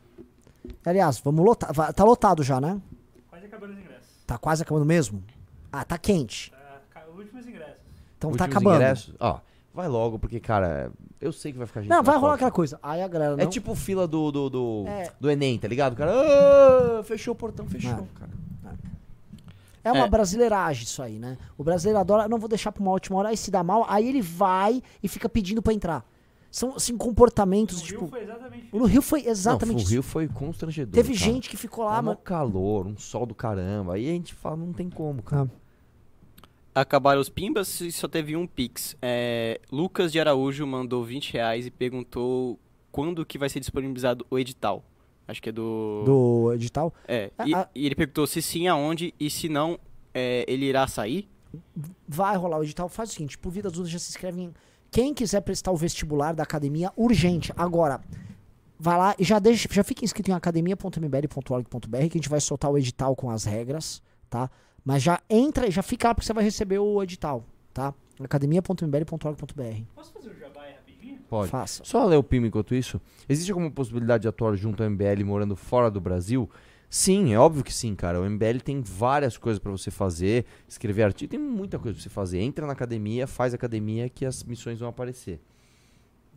Aliás, 0.85 1.19
vamos 1.19 1.45
lotar. 1.45 1.73
Tá 1.93 2.05
lotado 2.05 2.43
já, 2.43 2.61
né? 2.61 2.81
Quase 3.29 3.47
acabando 3.47 3.73
os 3.73 3.79
ingressos. 3.79 4.07
Tá 4.27 4.39
quase 4.39 4.63
acabando 4.63 4.85
mesmo? 4.87 5.23
Ah, 5.73 5.85
tá 5.85 5.99
quente. 5.99 6.53
Últimos 7.17 7.47
ingressos. 7.47 7.83
Então 8.17 8.31
tá 8.33 8.45
Últimos 8.45 8.57
acabando. 8.57 8.77
ingressos, 8.83 9.15
Ó, 9.21 9.39
vai 9.75 9.89
logo, 9.89 10.19
porque, 10.19 10.41
cara, 10.41 10.91
eu 11.21 11.33
sei 11.33 11.53
que 11.53 11.59
vai 11.59 11.67
ficar 11.67 11.81
gente. 11.83 11.91
Não, 11.91 12.03
vai 12.03 12.15
rolar 12.17 12.31
porta. 12.31 12.35
aquela 12.37 12.51
coisa. 12.51 12.79
Aí 12.83 13.03
a 13.03 13.09
galera 13.09 13.35
É 13.35 13.45
não... 13.45 13.51
tipo 13.51 13.75
fila 13.75 14.07
do, 14.09 14.31
do, 14.33 14.49
do, 14.51 14.85
É. 14.89 15.13
do 15.21 15.31
Enem, 15.31 15.59
tá 15.59 15.69
ligado? 15.69 15.93
O 15.93 15.97
cara, 15.97 16.13
"Ah, 16.13 17.03
fechou 17.05 17.33
o 17.35 17.37
portão, 17.37 17.67
fechou, 17.69 17.91
É. 17.93 18.19
cara. 18.19 18.31
É 19.85 19.93
uma 19.93 20.07
É. 20.07 20.09
brasileiragem 20.09 20.85
isso 20.85 21.03
aí, 21.03 21.19
né? 21.19 21.37
O 21.59 21.63
brasileiro 21.63 21.99
adora, 22.01 22.27
não 22.27 22.39
vou 22.39 22.49
deixar 22.49 22.73
pra 22.73 22.83
uma 22.83 22.91
última 22.93 23.19
hora, 23.19 23.29
aí 23.29 23.37
se 23.37 23.51
dá 23.51 23.63
mal, 23.63 23.85
aí 23.89 24.09
ele 24.09 24.23
vai 24.23 24.83
e 25.03 25.07
fica 25.09 25.29
pedindo 25.29 25.61
pra 25.63 25.73
entrar. 25.75 26.05
São 26.51 26.75
assim, 26.77 26.97
comportamentos, 26.97 27.83
tipo... 27.83 28.09
No 28.73 28.85
Rio 28.87 29.03
foi 29.03 29.27
exatamente 29.27 29.75
não, 29.75 29.81
o 29.81 29.83
isso. 29.83 29.91
Rio 29.93 30.03
foi 30.03 30.29
constrangedor. 30.29 30.95
Teve 30.95 31.13
cara. 31.13 31.25
gente 31.33 31.51
que 31.51 31.57
ficou 31.57 31.85
lá, 31.85 31.97
Tava 31.97 32.03
mano. 32.03 32.19
um 32.19 32.25
calor, 32.25 32.87
um 32.87 32.97
sol 32.97 33.27
do 33.27 33.35
caramba. 33.35 33.95
Aí 33.95 34.09
a 34.09 34.13
gente 34.13 34.33
fala, 34.33 34.57
não 34.57 34.73
tem 34.73 34.89
como, 34.89 35.23
cara. 35.23 35.51
Acabaram 36.75 37.21
os 37.21 37.29
pimbas 37.29 37.81
e 37.81 37.93
só 37.93 38.09
teve 38.09 38.37
um 38.37 38.47
Pix. 38.47 38.97
É, 39.03 39.61
Lucas 39.71 40.11
de 40.11 40.19
Araújo 40.19 40.67
mandou 40.67 41.05
20 41.05 41.33
reais 41.33 41.67
e 41.67 41.71
perguntou 41.71 42.59
quando 42.91 43.25
que 43.25 43.39
vai 43.39 43.49
ser 43.49 43.61
disponibilizado 43.61 44.27
o 44.31 44.39
edital. 44.39 44.83
Acho 45.27 45.41
que 45.43 45.49
é 45.49 45.53
do... 45.53 46.03
Do 46.05 46.53
edital? 46.53 46.93
É, 47.09 47.31
Ah, 47.39 47.49
e, 47.49 47.55
ah. 47.55 47.69
e 47.75 47.87
ele 47.87 47.95
perguntou 47.95 48.27
se 48.27 48.43
sim, 48.43 48.67
aonde, 48.69 49.15
e 49.19 49.31
se 49.31 49.49
não, 49.49 49.79
é, 50.13 50.45
ele 50.47 50.67
irá 50.67 50.87
sair? 50.87 51.29
Vai 52.07 52.37
rolar 52.37 52.59
o 52.59 52.63
edital. 52.63 52.89
Faz 52.89 53.11
o 53.11 53.13
seguinte, 53.15 53.39
por 53.39 53.51
vida 53.51 53.69
das 53.69 53.73
dúvidas, 53.73 53.93
já 53.93 53.99
se 53.99 54.11
inscreve 54.11 54.43
em... 54.43 54.55
Quem 54.91 55.13
quiser 55.15 55.41
prestar 55.41 55.73
o 55.73 55.77
vestibular 55.77 56.35
da 56.35 56.43
academia, 56.43 56.93
urgente. 56.97 57.53
Agora, 57.57 58.01
vai 58.79 58.97
lá 58.97 59.15
e 59.19 59.25
já, 59.25 59.39
deixa, 59.39 59.69
já 59.71 59.83
fica 59.83 60.05
inscrito 60.05 60.31
em 60.31 60.35
academia.mbl.org.br 60.35 61.89
que 61.89 61.97
a 61.97 62.21
gente 62.21 62.29
vai 62.29 62.41
soltar 62.41 62.71
o 62.71 62.79
edital 62.79 63.17
com 63.17 63.31
as 63.31 63.45
regras, 63.45 64.03
tá? 64.31 64.51
Mas 64.85 65.03
já 65.03 65.21
entra, 65.29 65.69
já 65.71 65.83
fica 65.83 66.09
lá 66.09 66.15
porque 66.15 66.27
você 66.27 66.33
vai 66.33 66.45
receber 66.45 66.79
o 66.79 67.03
edital, 67.03 67.45
tá? 67.73 67.93
academia.mbl.org.br 68.23 69.83
Posso 69.95 70.13
fazer 70.13 70.29
o 70.31 70.39
jabá 70.39 70.54
rapidinho? 70.54 70.54
Pode. 71.29 71.51
Faça. 71.51 71.85
Só 71.85 72.05
ler 72.05 72.17
o 72.17 72.23
PIM 72.23 72.47
enquanto 72.47 72.75
isso. 72.75 73.01
Existe 73.29 73.51
alguma 73.51 73.71
possibilidade 73.71 74.23
de 74.23 74.29
atuar 74.29 74.55
junto 74.57 74.83
ao 74.83 74.91
MBL 74.91 75.25
morando 75.25 75.57
fora 75.57 75.91
do 75.91 76.01
Brasil? 76.01 76.49
Sim, 76.89 77.33
é 77.33 77.39
óbvio 77.39 77.65
que 77.65 77.75
sim, 77.75 77.95
cara. 77.95 78.21
O 78.21 78.31
MBL 78.31 78.59
tem 78.63 78.81
várias 78.81 79.37
coisas 79.37 79.59
pra 79.59 79.73
você 79.73 79.91
fazer, 79.91 80.45
escrever 80.69 81.03
artigo, 81.03 81.31
tem 81.31 81.41
muita 81.41 81.79
coisa 81.79 81.97
pra 81.97 82.03
você 82.03 82.09
fazer. 82.09 82.41
Entra 82.41 82.67
na 82.67 82.73
academia, 82.73 83.27
faz 83.27 83.53
academia 83.53 84.09
que 84.09 84.25
as 84.25 84.45
missões 84.45 84.79
vão 84.79 84.89
aparecer. 84.89 85.41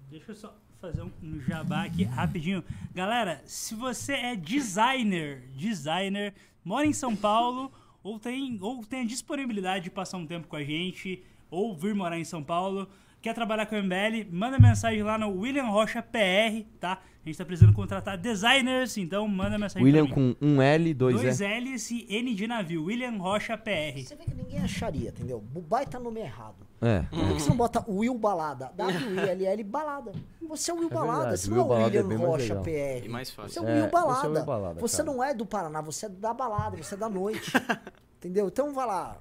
Deixa 0.10 0.32
eu 0.32 0.36
só 0.36 0.56
fazer 0.82 1.04
um, 1.04 1.12
um 1.22 1.40
jabá 1.42 1.84
aqui 1.84 2.04
rapidinho. 2.04 2.64
Galera, 2.94 3.42
se 3.46 3.76
você 3.76 4.14
é 4.14 4.36
designer, 4.36 5.44
designer, 5.56 6.34
mora 6.64 6.86
em 6.86 6.94
São 6.94 7.16
Paulo 7.16 7.72
ou 8.02 8.20
tem, 8.20 8.58
ou 8.62 8.84
tem 8.84 9.02
a 9.02 9.06
disponibilidade 9.06 9.84
de 9.84 9.90
passar 9.92 10.18
um 10.18 10.26
tempo 10.26 10.48
com 10.48 10.56
a 10.56 10.64
gente 10.64 11.24
ou 11.50 11.76
vir 11.76 11.94
morar 11.94 12.18
em 12.18 12.24
São 12.24 12.44
Paulo, 12.44 12.90
quer 13.28 13.34
trabalhar 13.34 13.66
com 13.66 13.76
o 13.76 13.84
MBL, 13.84 14.30
manda 14.32 14.58
mensagem 14.58 15.04
lá 15.04 15.18
no 15.18 15.30
William 15.42 15.66
Rocha 15.66 16.02
PR, 16.02 16.64
tá? 16.80 16.94
A 17.26 17.28
gente 17.28 17.38
tá 17.38 17.44
precisando 17.44 17.74
contratar 17.74 18.18
designers, 18.18 18.96
então 18.98 19.28
manda 19.28 19.58
mensagem 19.58 19.84
William 19.84 20.08
pra 20.08 20.16
mim. 20.16 20.34
com 20.40 20.46
um 20.46 20.62
L, 20.62 20.94
dois, 20.94 21.22
Dois 21.22 21.42
E. 21.42 21.60
L's 21.60 21.92
e 21.92 22.06
N 22.10 22.34
de 22.34 22.48
navio. 22.48 22.86
William 22.86 23.18
Rocha 23.18 23.58
PR. 23.58 24.00
Você 24.02 24.16
vê 24.16 24.24
que 24.24 24.34
ninguém 24.34 24.60
acharia, 24.60 25.10
entendeu? 25.10 25.44
O 25.54 25.62
baita 25.62 26.00
nome 26.00 26.22
errado. 26.22 26.56
É. 26.82 27.02
Por 27.02 27.28
que 27.28 27.34
você 27.34 27.50
não 27.50 27.58
bota 27.58 27.84
Will 27.86 28.18
Balada? 28.18 28.72
W-I-L-L 28.74 29.64
Balada. 29.66 30.14
Você 30.48 30.72
é 30.72 30.74
o 30.74 30.78
Will 30.78 30.88
É 30.90 30.94
Balada, 30.94 31.20
verdade, 31.20 31.42
você 31.42 31.50
Will 31.52 31.58
não 31.58 31.62
é 31.62 31.66
o 31.66 31.68
Balada 31.68 31.98
é 31.98 32.02
William 32.02 32.18
mais 32.18 32.30
Rocha 32.30 32.54
legal. 32.54 32.64
PR. 32.64 33.06
E 33.06 33.10
mais 33.10 33.30
fácil. 33.32 33.52
Você 33.52 33.60
é 33.60 33.62
o 33.62 33.68
É, 33.68 33.74
Will 33.74 33.82
você 33.82 33.86
é 33.86 33.88
o 33.88 33.92
Balada. 33.92 34.30
Will 34.30 34.46
Balada, 34.46 34.80
Você 34.80 35.04
não 35.04 35.24
é 35.24 35.34
do 35.34 35.46
Paraná, 35.46 35.82
você 35.82 36.06
é 36.06 36.10
da 36.10 36.34
balada, 36.34 36.78
você 36.78 36.94
é 36.94 36.98
da 36.98 37.10
noite. 37.10 37.52
entendeu? 38.20 38.48
Então 38.48 38.74
vai 38.74 38.86
lá. 38.88 39.18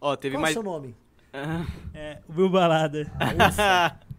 Ó, 0.00 0.16
teve 0.16 0.36
Qual 0.36 0.40
mais... 0.40 0.56
é 0.56 0.58
o 0.58 0.62
seu 0.62 0.72
nome? 0.72 0.96
É, 1.94 2.18
Will 2.28 2.50
Balada. 2.50 3.10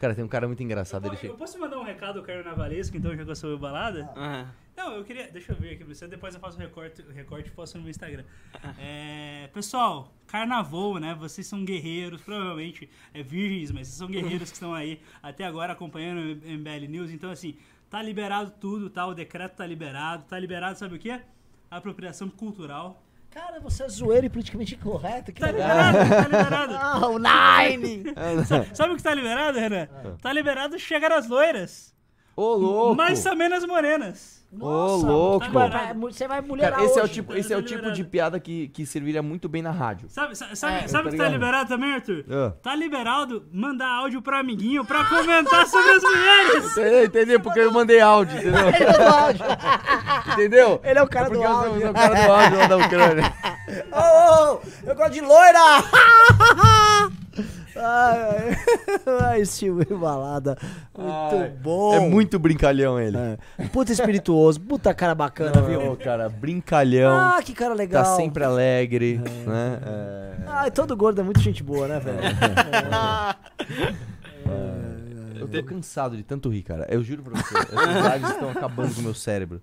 Cara, 0.00 0.14
tem 0.14 0.24
um 0.24 0.28
cara 0.28 0.46
muito 0.46 0.62
engraçado. 0.62 1.06
Ele 1.06 1.16
Eu 1.22 1.36
posso 1.36 1.58
mandar 1.58 1.78
um 1.78 1.84
recado 1.84 2.18
ao 2.18 2.24
Caio 2.24 2.44
Navalesco, 2.44 2.96
então, 2.96 3.14
já 3.16 3.24
que 3.24 3.30
eu 3.30 3.36
sou 3.36 3.54
o 3.54 3.58
balada? 3.58 4.10
Ah. 4.16 4.46
Não, 4.76 4.94
eu 4.94 5.04
queria. 5.04 5.30
Deixa 5.30 5.52
eu 5.52 5.56
ver 5.56 5.74
aqui 5.74 5.84
pra 5.84 5.94
você, 5.94 6.08
depois 6.08 6.34
eu 6.34 6.40
faço 6.40 6.56
o 6.56 6.60
recorte, 6.60 7.02
o 7.02 7.12
recorte 7.12 7.48
e 7.48 7.52
posto 7.52 7.76
no 7.76 7.82
meu 7.82 7.90
Instagram. 7.90 8.24
É, 8.78 9.48
pessoal, 9.52 10.12
carnaval, 10.26 10.98
né? 10.98 11.14
Vocês 11.14 11.46
são 11.46 11.64
guerreiros, 11.64 12.22
provavelmente 12.22 12.88
é 13.14 13.22
virgens, 13.22 13.70
mas 13.70 13.86
vocês 13.86 13.98
são 13.98 14.08
guerreiros 14.08 14.50
que 14.50 14.56
estão 14.56 14.74
aí 14.74 15.00
até 15.22 15.44
agora 15.44 15.74
acompanhando 15.74 16.42
o 16.44 16.50
MBL 16.50 16.88
News. 16.88 17.10
Então, 17.10 17.30
assim, 17.30 17.56
tá 17.90 18.02
liberado 18.02 18.50
tudo, 18.58 18.88
tá? 18.90 19.06
O 19.06 19.14
decreto 19.14 19.56
tá 19.56 19.66
liberado. 19.66 20.24
Tá 20.24 20.38
liberado, 20.38 20.78
sabe 20.78 20.96
o 20.96 20.98
quê? 20.98 21.20
Apropriação 21.70 22.28
cultural. 22.28 23.00
Cara, 23.32 23.58
você 23.60 23.84
é 23.84 23.88
zoeiro 23.88 24.26
e 24.26 24.28
politicamente 24.28 24.74
incorreto. 24.74 25.32
Que 25.32 25.40
Tá 25.40 25.46
legal. 25.46 25.68
liberado, 25.92 26.10
tá 26.10 26.22
liberado. 26.28 26.74
Ah, 26.82 27.08
o 27.08 27.18
Nine! 27.18 28.04
Sa- 28.46 28.66
Sabe 28.74 28.92
o 28.92 28.96
que 28.96 29.02
tá 29.02 29.14
liberado, 29.14 29.58
Renan? 29.58 29.88
Tá 30.20 30.32
liberado 30.32 30.78
chegar 30.78 31.12
as 31.12 31.26
loiras. 31.28 31.94
Ô, 32.36 32.54
louco! 32.54 32.94
Mas 32.94 33.22
também 33.22 33.48
nas 33.48 33.64
morenas. 33.64 34.41
Ô, 34.60 34.96
louco! 34.96 35.50
Vai- 35.50 35.94
Você 35.94 36.28
vai 36.28 36.40
mulherar 36.42 36.72
Cara, 36.72 36.84
esse 36.84 36.98
é 36.98 37.02
o 37.02 37.08
tipo, 37.08 37.34
esse 37.34 37.52
é 37.52 37.56
o 37.56 37.62
tipo 37.62 37.90
de 37.90 38.04
piada 38.04 38.38
que, 38.38 38.68
que 38.68 38.84
serviria 38.84 39.22
muito 39.22 39.48
bem 39.48 39.62
na 39.62 39.70
rádio. 39.70 40.08
Sabe, 40.10 40.36
sa- 40.36 40.54
sabe, 40.54 40.74
É, 40.84 40.88
sabe 40.88 41.04
tá 41.04 41.08
o 41.08 41.12
que 41.12 41.16
tá 41.18 41.28
liberado 41.28 41.68
também, 41.70 41.94
Arthur? 41.94 42.24
Ah. 42.30 42.52
Tá 42.62 42.74
liberado 42.76 43.44
mandar 43.50 43.88
áudio 43.88 44.20
pro 44.20 44.36
amiguinho 44.36 44.84
pra 44.84 45.04
comentar 45.06 45.66
sobre 45.66 45.90
as 45.92 46.02
mulheres. 46.02 46.70
Entendeu? 46.76 47.04
Entendeu? 47.06 47.40
Porque 47.40 47.60
eu 47.60 47.72
mandei 47.72 48.00
áudio, 48.00 48.36
entendeu? 48.36 48.68
Ele 48.68 48.84
é 48.84 49.08
áudio. 49.08 49.44
Entendeu? 50.32 50.80
Ele 50.84 50.98
é 50.98 51.02
o 51.02 51.08
cara 51.08 51.26
É 51.26 51.30
do 51.30 51.42
áudio. 51.42 51.74
eu 51.76 51.80
sou 51.80 51.90
o 51.90 51.94
cara 51.94 52.14
do 52.26 52.32
áudio 52.32 52.58
lá 52.58 52.66
da 52.66 52.76
Ucrânia. 52.76 53.32
Ô, 53.90 54.54
ô, 54.54 54.60
eu 54.86 54.94
gosto 54.94 55.12
de 55.12 55.20
loira! 55.22 55.60
Ai, 57.76 58.18
ai. 58.20 58.56
ai, 59.22 59.40
esse 59.40 59.70
Will 59.70 59.98
Balada. 59.98 60.56
Muito 60.96 61.36
Ai, 61.36 61.48
bom. 61.48 61.94
É 61.94 62.00
muito 62.00 62.38
brincalhão 62.38 63.00
ele. 63.00 63.16
Puta 63.72 63.92
espirituoso, 63.92 64.60
puta 64.60 64.92
cara 64.94 65.14
bacana, 65.14 65.62
Ô, 65.62 65.66
viu? 65.66 65.96
cara, 65.96 66.28
brincalhão. 66.28 67.16
Ah, 67.16 67.40
que 67.42 67.52
cara 67.54 67.74
legal. 67.74 68.04
Tá 68.04 68.16
sempre 68.16 68.44
alegre, 68.44 69.18
né? 69.46 69.80
É. 69.84 70.32
Ai, 70.46 70.70
todo 70.70 70.96
gordo 70.96 71.20
é 71.20 71.24
muito 71.24 71.40
gente 71.40 71.62
boa, 71.62 71.88
né, 71.88 71.98
velho? 72.00 72.18
Eu 75.38 75.48
tô 75.48 75.62
cansado 75.64 76.16
de 76.16 76.22
tanto 76.22 76.48
rir, 76.48 76.62
cara. 76.62 76.86
Eu 76.88 77.02
juro 77.02 77.22
pra 77.22 77.40
você. 77.40 77.56
Essas 77.56 78.12
lives 78.14 78.30
estão 78.30 78.50
acabando 78.50 78.94
com 78.94 79.00
o 79.00 79.04
meu 79.04 79.14
cérebro. 79.14 79.60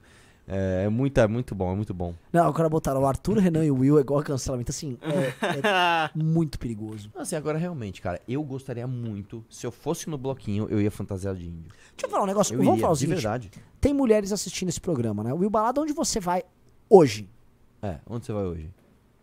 É, 0.51 0.85
é 0.85 0.89
muito, 0.89 1.15
é 1.19 1.27
muito 1.27 1.53
bom, 1.53 1.71
é 1.71 1.75
muito 1.75 1.93
bom. 1.93 2.15
Não, 2.33 2.49
o 2.49 2.53
cara 2.53 2.67
botaram 2.67 3.01
o 3.01 3.05
Arthur, 3.05 3.37
Renan 3.37 3.63
e 3.63 3.69
o 3.69 3.75
Will 3.77 3.97
é 3.99 4.01
igual 4.01 4.19
a 4.19 4.23
cancelamento. 4.23 4.71
Assim, 4.71 4.97
é, 5.01 5.17
é 5.59 6.09
muito 6.17 6.57
perigoso. 6.57 7.11
Assim, 7.15 7.35
agora 7.35 7.57
realmente, 7.57 8.01
cara, 8.01 8.19
eu 8.27 8.41
gostaria 8.43 8.87
muito, 8.87 9.45
se 9.49 9.65
eu 9.67 9.71
fosse 9.71 10.09
no 10.09 10.17
bloquinho, 10.17 10.67
eu 10.69 10.81
ia 10.81 10.89
fantasiar 10.89 11.35
de 11.35 11.45
índio. 11.47 11.71
Deixa 11.95 12.05
eu 12.05 12.09
falar 12.09 12.23
um 12.23 12.27
negócio. 12.27 12.53
Eu 12.55 12.57
Vamos 12.57 12.73
iria, 12.73 12.81
falar 12.81 12.93
o 12.93 12.95
de 12.95 12.99
seguinte. 13.01 13.15
verdade. 13.21 13.51
Tem 13.79 13.93
mulheres 13.93 14.31
assistindo 14.31 14.69
esse 14.69 14.81
programa, 14.81 15.23
né? 15.23 15.31
Will 15.33 15.49
Balada, 15.51 15.79
onde 15.81 15.93
você 15.93 16.19
vai 16.19 16.41
hoje? 16.89 17.29
É, 17.81 17.97
onde 18.09 18.25
você 18.25 18.33
vai 18.33 18.43
hoje? 18.45 18.69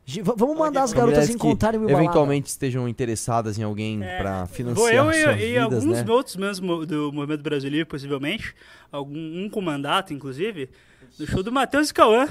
V- 0.09 0.23
Vamos 0.23 0.57
mandar 0.57 0.85
as 0.85 0.93
garotas 0.93 1.29
encontrarem 1.29 1.81
o 1.81 1.83
Will 1.83 1.89
Balada. 1.89 2.05
Eventualmente 2.05 2.49
estejam 2.49 2.89
interessadas 2.89 3.59
em 3.59 3.65
alguém 3.65 3.99
pra 3.99 4.47
financiar 4.47 4.77
Vou 4.77 4.89
eu 4.89 5.11
e, 5.11 5.23
suas 5.25 5.35
e 5.35 5.47
vidas, 5.49 5.63
alguns 5.83 6.05
né? 6.05 6.05
outros 6.13 6.37
mesmo 6.37 6.87
do 6.87 7.13
Movimento 7.13 7.43
Brasileiro, 7.43 7.85
possivelmente. 7.89 8.55
Algum, 8.93 9.19
um 9.45 9.51
com 9.51 9.61
mandato, 9.61 10.15
inclusive. 10.15 10.71
No 11.19 11.27
show 11.27 11.43
do 11.43 11.51
Matheus 11.51 11.91
e 11.91 11.95
Cauã. 11.95 12.29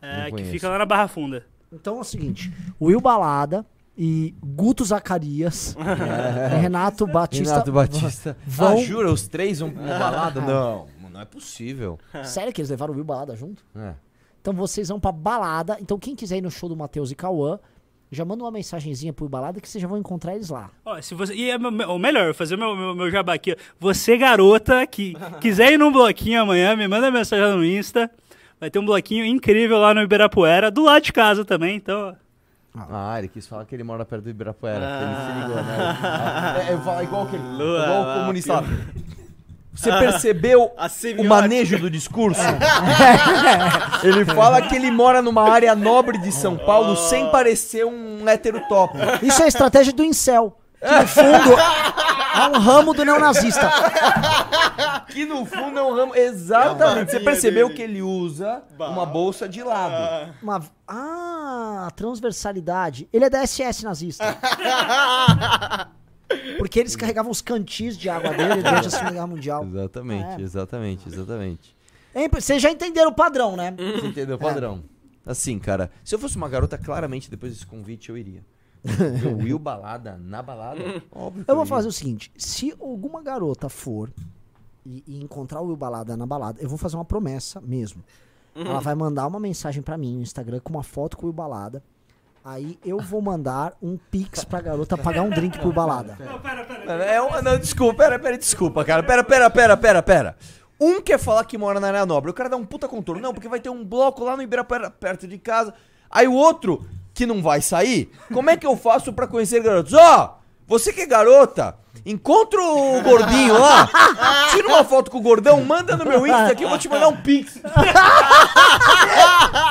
É, 0.00 0.30
que 0.30 0.44
fica 0.44 0.68
lá 0.68 0.78
na 0.78 0.86
Barra 0.86 1.08
Funda. 1.08 1.44
Então 1.72 1.98
é 1.98 2.00
o 2.00 2.04
seguinte: 2.04 2.52
Will 2.80 3.00
Balada 3.00 3.66
e 3.96 4.34
Guto 4.42 4.84
Zacarias, 4.84 5.74
e 6.54 6.60
Renato 6.60 7.06
Batista. 7.06 7.54
Renato 7.54 7.72
Batista. 7.72 8.36
Vão. 8.46 8.78
Ah, 8.78 8.82
jura? 8.82 9.10
Os 9.10 9.26
três 9.26 9.58
vão 9.58 9.70
pra 9.70 9.82
uma 9.82 9.98
balada? 9.98 10.40
Não, 10.46 10.86
não 11.10 11.20
é 11.20 11.24
possível. 11.24 11.98
Sério 12.24 12.52
que 12.52 12.60
eles 12.60 12.70
levaram 12.70 12.92
o 12.92 12.96
Will 12.96 13.04
Balada 13.04 13.34
junto? 13.34 13.64
É. 13.74 13.94
Então 14.40 14.54
vocês 14.54 14.88
vão 14.88 15.00
pra 15.00 15.10
balada. 15.10 15.76
Então 15.80 15.98
quem 15.98 16.14
quiser 16.14 16.36
ir 16.36 16.42
no 16.42 16.50
show 16.50 16.68
do 16.68 16.76
Matheus 16.76 17.10
e 17.10 17.14
Cauã, 17.14 17.58
já 18.10 18.24
manda 18.24 18.44
uma 18.44 18.50
mensagenzinha 18.50 19.12
pro 19.12 19.28
Balada 19.28 19.60
que 19.60 19.68
vocês 19.68 19.82
já 19.82 19.88
vão 19.88 19.98
encontrar 19.98 20.34
eles 20.34 20.48
lá. 20.50 20.70
Ó, 20.84 21.00
se 21.00 21.14
você, 21.14 21.34
e 21.34 21.50
é 21.50 21.56
ou 21.88 21.98
melhor, 21.98 22.32
fazer 22.34 22.54
o 22.54 22.58
meu, 22.58 22.76
meu, 22.76 22.94
meu 22.94 23.10
jabá 23.10 23.34
aqui. 23.34 23.56
Você, 23.80 24.16
garota, 24.16 24.86
que 24.86 25.14
quiser 25.40 25.72
ir 25.72 25.78
num 25.78 25.90
bloquinho 25.92 26.42
amanhã, 26.42 26.76
me 26.76 26.86
manda 26.86 27.10
mensagem 27.10 27.56
no 27.56 27.64
Insta. 27.64 28.10
Vai 28.60 28.70
ter 28.70 28.78
um 28.78 28.84
bloquinho 28.86 29.24
incrível 29.24 29.78
lá 29.78 29.92
no 29.92 30.00
Ibirapuera, 30.02 30.70
do 30.70 30.82
lado 30.84 31.02
de 31.02 31.12
casa 31.12 31.44
também, 31.44 31.76
então... 31.76 32.16
Ah, 32.90 33.18
ele 33.18 33.28
quis 33.28 33.46
falar 33.46 33.64
que 33.64 33.74
ele 33.74 33.82
mora 33.82 34.04
perto 34.04 34.24
do 34.24 34.28
Ibirapuera. 34.30 34.78
que 34.80 35.04
Ele 35.04 35.14
se 35.16 35.40
ligou, 35.40 35.62
né? 35.62 35.96
É, 36.68 36.72
é 36.72 36.74
igual- 36.74 37.02
igual 37.02 37.22
aquele. 37.22 37.42
Lua, 37.42 37.82
igual 37.84 38.02
o 38.02 38.20
comunista. 38.20 38.62
Você 39.76 39.90
percebeu 39.90 40.72
A 40.78 40.86
o 40.86 40.88
semiótica. 40.88 41.28
manejo 41.28 41.78
do 41.78 41.90
discurso? 41.90 42.40
ele 44.02 44.24
fala 44.24 44.62
que 44.62 44.74
ele 44.74 44.90
mora 44.90 45.20
numa 45.22 45.48
área 45.48 45.74
nobre 45.74 46.18
de 46.18 46.32
São 46.32 46.56
Paulo 46.56 46.96
sem 46.96 47.30
parecer 47.30 47.84
um 47.84 48.28
hétero 48.28 48.60
top. 48.68 48.96
Isso 49.22 49.42
é 49.42 49.44
a 49.44 49.48
estratégia 49.48 49.92
do 49.92 50.02
incel. 50.02 50.58
Que 50.78 50.92
no 50.94 51.06
fundo 51.08 51.56
é 52.36 52.48
um 52.48 52.60
ramo 52.60 52.94
do 52.94 53.04
neonazista. 53.04 53.70
Que 55.08 55.24
no 55.24 55.46
fundo 55.46 55.78
é 55.78 55.82
um 55.82 55.94
ramo. 55.94 56.14
Exatamente. 56.14 57.10
Você 57.10 57.18
barbinha 57.18 57.24
percebeu 57.24 57.68
dele. 57.68 57.76
que 57.76 57.82
ele 57.82 58.02
usa 58.02 58.62
uma 58.78 59.06
bolsa 59.06 59.48
de 59.48 59.62
lado. 59.62 60.34
Uma... 60.42 60.62
Ah, 60.86 61.88
transversalidade. 61.96 63.08
Ele 63.12 63.24
é 63.24 63.30
da 63.30 63.44
SS 63.46 63.84
nazista. 63.84 64.36
Porque 66.58 66.80
eles 66.80 66.96
carregavam 66.96 67.30
os 67.30 67.40
cantis 67.40 67.96
de 67.96 68.08
água 68.08 68.30
dele 68.34 68.62
durante 68.62 68.88
a 68.88 68.90
Segunda 68.90 69.12
Guerra 69.12 69.26
Mundial. 69.26 69.64
Exatamente, 69.64 70.40
É. 70.40 70.44
exatamente, 70.44 71.08
exatamente. 71.08 71.76
Vocês 72.32 72.62
já 72.62 72.70
entenderam 72.70 73.10
o 73.10 73.14
padrão, 73.14 73.56
né? 73.56 73.74
Você 73.76 74.06
entendeu 74.06 74.36
o 74.36 74.38
padrão? 74.38 74.82
Assim, 75.24 75.58
cara, 75.58 75.90
se 76.04 76.14
eu 76.14 76.18
fosse 76.18 76.36
uma 76.36 76.48
garota, 76.48 76.78
claramente 76.78 77.30
depois 77.30 77.52
desse 77.52 77.66
convite 77.66 78.08
eu 78.10 78.16
iria. 78.16 78.44
O 79.34 79.42
Will 79.42 79.58
balada 79.58 80.16
na 80.16 80.40
balada? 80.42 80.80
Óbvio 81.12 81.44
que 81.44 81.50
Eu 81.50 81.54
vou 81.56 81.64
iria. 81.64 81.74
fazer 81.76 81.88
o 81.88 81.92
seguinte: 81.92 82.30
se 82.36 82.72
alguma 82.80 83.20
garota 83.22 83.68
for 83.68 84.10
e, 84.84 85.02
e 85.06 85.20
encontrar 85.22 85.60
o 85.60 85.66
Will 85.66 85.76
Balada 85.76 86.16
na 86.16 86.24
balada, 86.24 86.60
eu 86.62 86.68
vou 86.68 86.78
fazer 86.78 86.96
uma 86.96 87.04
promessa 87.04 87.60
mesmo. 87.60 88.04
Uhum. 88.54 88.62
Ela 88.64 88.80
vai 88.80 88.94
mandar 88.94 89.26
uma 89.26 89.40
mensagem 89.40 89.82
pra 89.82 89.98
mim 89.98 90.14
no 90.16 90.22
Instagram 90.22 90.60
com 90.62 90.70
uma 90.72 90.84
foto 90.84 91.16
com 91.16 91.24
o 91.24 91.26
Will 91.26 91.34
Balada. 91.34 91.82
Aí 92.48 92.78
eu 92.84 92.98
vou 93.00 93.20
mandar 93.20 93.72
um 93.82 93.98
pix 94.10 94.44
pra 94.44 94.60
garota 94.60 94.96
pagar 94.96 95.22
um 95.22 95.30
drink 95.30 95.58
pro 95.58 95.66
Will 95.66 95.74
Balada. 95.74 96.16
Não, 96.86 96.94
é 96.94 97.20
um- 97.20 97.42
não, 97.42 97.58
desculpa, 97.58 98.04
pera, 98.04 98.18
pera, 98.20 98.38
desculpa, 98.38 98.84
cara. 98.84 99.02
Pera, 99.02 99.24
pera, 99.24 99.50
pera, 99.50 99.76
pera, 99.76 100.00
pera. 100.02 100.36
Um 100.80 101.00
quer 101.02 101.18
falar 101.18 101.44
que 101.44 101.58
mora 101.58 101.80
na 101.80 101.88
área 101.88 102.06
nobre, 102.06 102.30
o 102.30 102.34
cara 102.34 102.48
dá 102.48 102.56
um 102.56 102.64
puta 102.64 102.86
contorno. 102.86 103.20
Não, 103.20 103.34
porque 103.34 103.48
vai 103.48 103.58
ter 103.58 103.68
um 103.70 103.84
bloco 103.84 104.22
lá 104.22 104.36
no 104.36 104.42
Ibirapuera, 104.42 104.88
perto 104.90 105.26
de 105.26 105.38
casa. 105.38 105.74
Aí 106.08 106.28
o 106.28 106.34
outro, 106.34 106.86
que 107.12 107.26
não 107.26 107.42
vai 107.42 107.60
sair, 107.60 108.12
como 108.32 108.48
é 108.48 108.56
que 108.56 108.66
eu 108.66 108.76
faço 108.76 109.12
pra 109.12 109.26
conhecer 109.26 109.60
garotos? 109.60 109.92
Ó, 109.94 110.38
você 110.66 110.92
que 110.92 111.00
é 111.02 111.06
garota, 111.06 111.76
encontra 112.04 112.60
o 112.60 113.00
gordinho 113.02 113.58
lá, 113.58 113.88
tira 114.52 114.68
uma 114.68 114.84
foto 114.84 115.10
com 115.10 115.18
o 115.18 115.22
gordão, 115.22 115.62
manda 115.64 115.96
no 115.96 116.04
meu 116.04 116.26
Insta 116.26 116.52
aqui, 116.52 116.64
eu 116.64 116.68
vou 116.68 116.78
te 116.78 116.88
mandar 116.88 117.08
um 117.08 117.16
pix. 117.16 117.54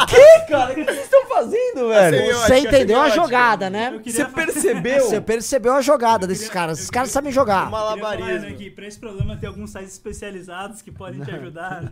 que, 0.07 0.39
cara? 0.49 0.71
O 0.71 0.75
que 0.75 0.83
vocês 0.83 1.03
estão 1.03 1.25
fazendo, 1.27 1.89
velho? 1.89 2.35
Você 2.37 2.57
entendeu 2.59 3.01
a 3.01 3.09
jogada, 3.09 3.69
né? 3.69 3.99
Você 4.03 4.25
percebeu? 4.25 5.01
Você 5.05 5.21
percebeu 5.21 5.73
a 5.73 5.81
jogada 5.81 6.25
desses 6.27 6.49
caras. 6.49 6.79
Esses 6.79 6.89
caras 6.89 7.11
sabem 7.11 7.31
jogar. 7.31 7.69
Malabarismo. 7.69 8.49
né, 8.49 8.55
que 8.55 8.69
pra 8.69 8.87
esse 8.87 8.99
problema 8.99 9.37
tem 9.37 9.47
alguns 9.47 9.71
sites 9.71 9.93
especializados 9.93 10.81
que 10.81 10.91
podem 10.91 11.21
te 11.21 11.31
ajudar. 11.31 11.83
né? 11.83 11.89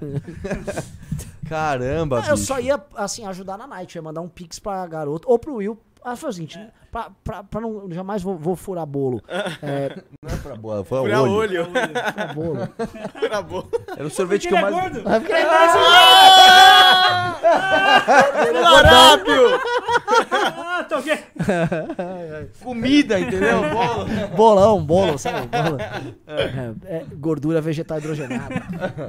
Caramba, 1.48 2.22
Não, 2.22 2.30
eu 2.30 2.38
só 2.38 2.60
ia, 2.60 2.82
assim, 2.96 3.26
ajudar 3.26 3.58
na 3.58 3.68
night. 3.68 3.96
Eu 3.96 4.00
ia 4.02 4.04
mandar 4.04 4.22
um 4.22 4.30
pix 4.30 4.60
pra 4.60 4.86
garota 4.88 5.28
ou 5.28 5.38
pro 5.38 5.56
Will. 5.56 5.78
Ah, 6.06 6.16
foi 6.18 6.30
o 6.30 6.34
seguinte, 6.34 6.60
pra, 6.92 7.10
pra, 7.24 7.44
pra 7.44 7.62
não. 7.62 7.90
Jamais 7.92 8.22
vou, 8.22 8.38
vou 8.38 8.56
furar 8.56 8.86
bolo. 8.86 9.22
É, 9.64 9.96
Não 10.22 10.30
é 10.34 10.38
pra 10.38 10.56
boa, 10.56 10.84
foi 10.84 11.00
Furar 11.00 11.22
olho. 11.22 11.32
olho. 11.34 11.66
Furar 11.72 12.36
bolo. 12.36 12.70
Furar 13.20 13.44
bolo. 13.44 13.70
Era 13.96 14.06
o 14.06 14.10
sorvete 14.10 14.48
que 14.48 14.54
eu 14.54 14.58
é 14.58 14.62
mais. 14.62 14.76
gordo. 14.76 15.10
É 15.10 15.20
porque 15.20 15.34
é 15.34 15.44
Larápio! 18.52 19.44
ah, 20.32 20.84
tá 20.88 20.98
ok. 21.00 21.18
Comida, 22.64 23.20
entendeu? 23.20 23.62
Bolo. 23.70 24.06
Bolão, 24.36 24.84
bolo, 24.86 25.18
sabe? 25.18 25.48
Bolo. 25.48 25.78
É, 26.28 26.98
é, 26.98 27.06
gordura 27.16 27.62
vegetal 27.62 27.98
hidrogenada. 28.00 28.56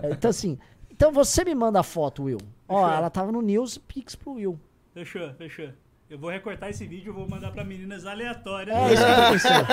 É, 0.02 0.10
então, 0.10 0.30
assim. 0.30 0.58
Então 0.90 1.10
você 1.10 1.44
me 1.44 1.54
manda 1.56 1.80
a 1.80 1.82
foto, 1.82 2.22
Will. 2.24 2.38
Ó, 2.68 2.88
ela 2.88 3.10
tava 3.10 3.32
no 3.32 3.42
News, 3.42 3.78
pix 3.78 4.14
pro 4.14 4.34
Will. 4.34 4.58
Fechou, 4.94 5.34
fechou. 5.34 5.70
Eu 6.10 6.18
vou 6.18 6.28
recortar 6.28 6.68
esse 6.68 6.86
vídeo 6.86 7.10
e 7.10 7.12
vou 7.12 7.26
mandar 7.26 7.50
pra 7.50 7.64
meninas 7.64 8.04
aleatórias. 8.04 8.76
É 8.76 9.34
isso 9.34 9.48
que 9.48 9.54
eu. 9.54 9.64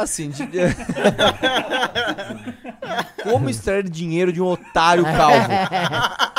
Assim, 0.00 0.30
de... 0.46 0.46
Como 3.24 3.50
extrair 3.50 3.88
dinheiro 3.88 4.32
de 4.32 4.40
um 4.40 4.46
otário 4.46 5.02
calvo? 5.04 5.48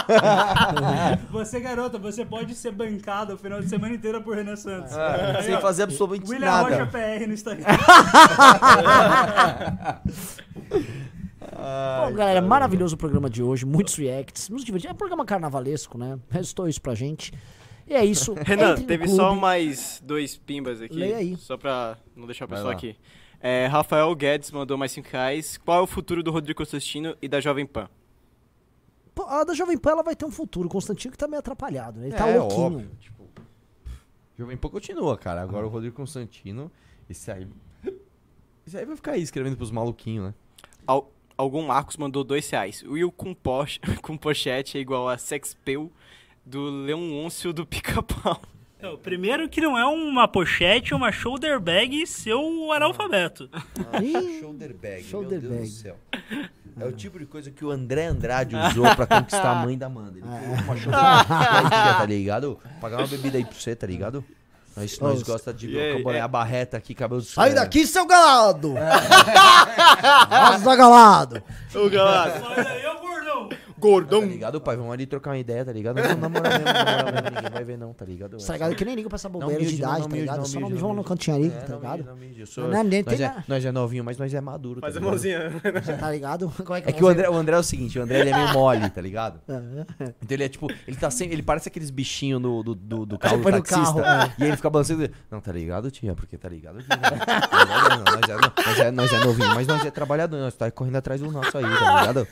Você, 1.32 1.60
garota, 1.60 2.00
você 2.00 2.24
pode 2.24 2.56
ser 2.56 2.72
bancada 2.72 3.34
o 3.34 3.38
final 3.38 3.60
de 3.60 3.68
semana 3.68 3.94
inteira 3.94 4.22
por 4.22 4.38
Renan 4.38 4.56
Santos. 4.56 4.96
É, 4.96 5.44
sem 5.44 5.56
ó, 5.56 5.60
fazer 5.60 5.84
absolutamente 5.84 6.32
William 6.32 6.50
nada. 6.50 6.70
Rocha 6.70 6.86
PR 6.86 7.28
no 7.28 7.34
Instagram. 7.34 7.66
Bom, 11.42 12.14
galera, 12.14 12.42
maravilhoso 12.42 12.96
o 12.96 12.98
programa 12.98 13.30
de 13.30 13.44
hoje. 13.44 13.66
Muitos 13.66 13.98
reacts. 13.98 14.48
Nos 14.48 14.64
divertimos. 14.64 14.92
É 14.92 14.94
um 14.94 14.98
programa 14.98 15.26
carnavalesco, 15.26 15.98
né? 15.98 16.18
Restou 16.30 16.70
isso 16.70 16.82
pra 16.82 16.96
gente. 16.96 17.34
E 17.88 17.94
é 17.94 18.04
isso. 18.04 18.34
Renan, 18.44 18.76
teve 18.76 19.06
clube. 19.06 19.16
só 19.16 19.34
mais 19.36 20.02
dois 20.06 20.36
pimbas 20.38 20.82
aqui. 20.82 20.96
Leia 20.96 21.18
aí. 21.18 21.36
Só 21.38 21.56
pra 21.58 21.98
não 22.16 22.26
deixar 22.26 22.46
o 22.46 22.48
pessoal 22.48 22.70
aqui. 22.72 22.96
É, 23.40 23.68
Rafael 23.68 24.14
Guedes 24.16 24.52
mandou 24.52 24.78
mais 24.78 24.92
5 24.92 25.08
reais. 25.12 25.58
Qual 25.58 25.80
é 25.80 25.82
o 25.82 25.88
futuro 25.88 26.22
do 26.24 26.32
Rodrigo 26.32 26.58
Constantino 26.58 27.16
e 27.22 27.28
da 27.28 27.40
Jovem 27.40 27.66
Pan? 27.66 27.88
Pô, 29.16 29.24
a 29.26 29.44
da 29.44 29.54
Jovem 29.54 29.78
Pan 29.78 29.92
ela 29.92 30.04
vai 30.04 30.16
ter 30.16 30.26
um 30.26 30.32
futuro. 30.32 30.68
O 30.68 30.72
Constantino 30.72 31.12
que 31.12 31.18
tá 31.18 31.28
meio 31.28 31.40
atrapalhado, 31.40 32.00
né? 32.00 32.08
Ele 32.08 32.16
tá 32.16 32.28
É, 32.28 32.38
louquinho. 32.38 32.62
óbvio, 32.66 32.92
tipo, 33.00 33.28
Jovem 34.38 34.58
Pan 34.58 34.70
continua, 34.70 35.18
cara. 35.18 35.42
Agora 35.42 35.66
o 35.66 35.70
Rodrigo 35.70 35.96
Constantino, 35.96 36.72
esse 37.10 37.32
aí. 37.32 37.48
Esse 38.66 38.78
aí 38.78 38.86
vai 38.86 38.96
ficar 38.96 39.14
aí 39.14 39.22
escrevendo 39.22 39.56
pros 39.56 39.72
maluquinhos, 39.72 40.26
né? 40.26 40.34
Al- 40.86 41.12
algum 41.38 41.66
Marcos 41.66 41.96
mandou 41.98 42.24
dois 42.24 42.50
reais. 42.50 42.84
Will 42.84 43.12
com, 43.12 43.34
poche, 43.34 43.80
com 44.02 44.18
pochete 44.18 44.78
é 44.78 44.82
igual 44.82 45.08
a 45.08 45.18
sexpeu 45.18 45.92
do 46.48 46.64
Leôncio 46.70 47.52
do 47.54 47.66
pica-pau. 47.66 48.42
É, 48.80 48.88
o 48.88 48.96
primeiro 48.96 49.50
que 49.50 49.60
não 49.60 49.76
é 49.76 49.84
uma 49.88 50.28
pochete, 50.28 50.94
é 50.94 50.96
uma 50.96 51.12
shoulder 51.12 51.60
bag 51.60 52.06
seu 52.06 52.72
analfabeto. 52.72 53.50
Ah, 53.52 54.00
shoulder 54.40 54.72
bag, 54.76 55.04
Shoulder 55.04 55.42
meu 55.42 55.50
Deus 55.50 55.54
bag. 55.54 55.68
do 55.68 55.76
céu. 55.76 55.98
É 56.80 56.86
o 56.86 56.92
tipo 56.92 57.18
de 57.18 57.26
coisa 57.26 57.50
que 57.50 57.66
o 57.66 57.72
André 57.72 58.06
Andrade 58.06 58.56
usou 58.56 58.96
pra 58.96 59.08
conquistar 59.08 59.50
a 59.50 59.56
mãe 59.56 59.76
da 59.76 59.88
Amanda. 59.88 60.20
Ele 60.20 60.28
criou 60.28 60.54
uma 60.64 60.78
shoulder 60.78 60.92
bag, 61.28 61.70
tá 61.98 62.06
ligado? 62.06 62.60
Pagar 62.80 62.98
uma 63.00 63.08
bebida 63.08 63.40
aí 63.40 63.46
pra 63.46 63.56
você, 63.56 63.76
tá 63.76 63.88
ligado? 63.88 64.24
Nós, 64.76 65.00
nós 65.00 65.24
Ô, 65.24 65.26
gosta 65.26 65.52
de 65.52 65.72
e 65.72 65.80
aí, 65.80 66.04
boné 66.04 66.20
é- 66.20 66.22
a 66.22 66.28
barreta 66.28 66.78
aqui, 66.78 66.94
cabelo 66.94 67.22
Sai 67.22 67.50
é, 67.50 67.54
daqui, 67.56 67.88
seu 67.88 68.06
galado! 68.06 68.76
Vaza, 70.30 70.76
galado! 70.76 71.44
Ô, 71.74 71.90
galado. 71.90 72.44
Gordão. 73.02 73.50
Tá 74.22 74.26
ligado, 74.28 74.62
pai? 74.62 74.76
Vamos 74.76 74.92
ali 74.94 75.06
trocar 75.06 75.32
uma 75.32 75.38
ideia, 75.38 75.64
tá 75.66 75.72
ligado? 75.72 75.96
Não, 75.98 76.16
na 76.18 76.30
moral 76.30 76.52
mesmo, 76.52 76.66
na 76.66 76.74
moral 76.74 77.06
mesmo, 77.14 77.30
ninguém 77.36 77.52
vai 77.52 77.64
ver 77.64 77.78
não, 77.78 77.94
tá 77.94 78.06
ligado? 78.06 78.38
Tá 78.38 78.54
ligado? 78.54 78.76
Que 78.76 78.86
nem 78.86 78.96
liga 78.96 79.10
pra 79.10 79.16
essa 79.16 79.30
bobeira 79.30 79.64
de 79.64 79.76
idade, 79.76 80.02
não 80.02 80.10
tá 80.10 80.16
ligado? 80.16 80.48
Só 80.48 80.60
não 80.60 80.70
não 80.70 80.78
vão 80.78 80.94
no 80.94 81.04
cantinho 81.04 81.38
ali, 81.38 81.48
É, 81.48 81.52
tá 81.52 81.76
ligado? 81.76 82.06
nós, 83.06 83.20
é, 83.22 83.44
nós 83.48 83.66
é 83.66 83.72
novinho, 83.72 84.04
mas 84.04 84.18
nós 84.18 84.34
é 84.34 84.42
maduro. 84.42 84.82
Faz 84.82 84.94
tá 84.94 85.00
a 85.00 85.02
ligado? 85.02 85.12
mãozinha. 85.12 85.52
Você 85.84 85.94
tá 85.94 86.12
ligado? 86.12 86.52
É 86.86 86.90
É 86.90 86.92
que 86.92 87.04
o 87.04 87.08
André, 87.08 87.30
o 87.30 87.34
André 87.36 87.56
é 87.56 87.60
o 87.60 87.64
seguinte, 87.64 88.00
o 88.00 88.02
André 88.04 88.20
ele 88.22 88.30
é 88.32 88.36
meio 88.36 88.54
mole, 88.54 88.90
tá 88.90 89.02
ligado? 89.02 89.40
É. 90.00 90.06
Então 90.22 90.36
ele 90.36 90.44
é 90.44 90.50
tipo, 90.50 90.68
ele 90.88 90.96
tá 90.98 91.10
sempre, 91.10 91.34
ele 91.36 91.42
parece 91.44 91.70
aqueles 91.70 91.90
bichinhos 91.90 92.42
do, 92.42 92.62
do, 92.64 92.76
do, 92.76 93.06
do 93.06 93.18
carro 93.20 93.38
do 93.38 93.44
taxista. 93.52 94.02
carro, 94.02 94.02
é. 94.02 94.34
E 94.38 94.44
aí 94.44 94.50
ele 94.50 94.56
fica 94.58 94.70
balançando. 94.70 95.10
Não, 95.32 95.40
tá 95.42 95.52
ligado, 95.52 95.90
tia? 95.92 96.14
Porque 96.14 96.38
tá 96.38 96.48
ligado, 96.50 96.80
tia? 96.82 96.88
Não, 96.98 97.98
não, 97.98 98.04
nós, 98.04 98.30
é, 98.30 98.34
não, 98.34 98.52
nós, 98.66 98.80
é, 98.80 98.92
nós 98.92 99.14
é 99.14 99.20
novinho, 99.26 99.50
mas 99.56 99.68
nós 99.68 99.86
é 99.86 99.92
trabalhador, 99.92 100.38
nós 100.40 100.54
tá 100.56 100.70
correndo 100.72 100.96
atrás 100.98 101.20
do 101.22 101.32
nosso 101.32 101.58
aí, 101.58 101.64
tá 101.64 102.00
ligado? 102.02 102.28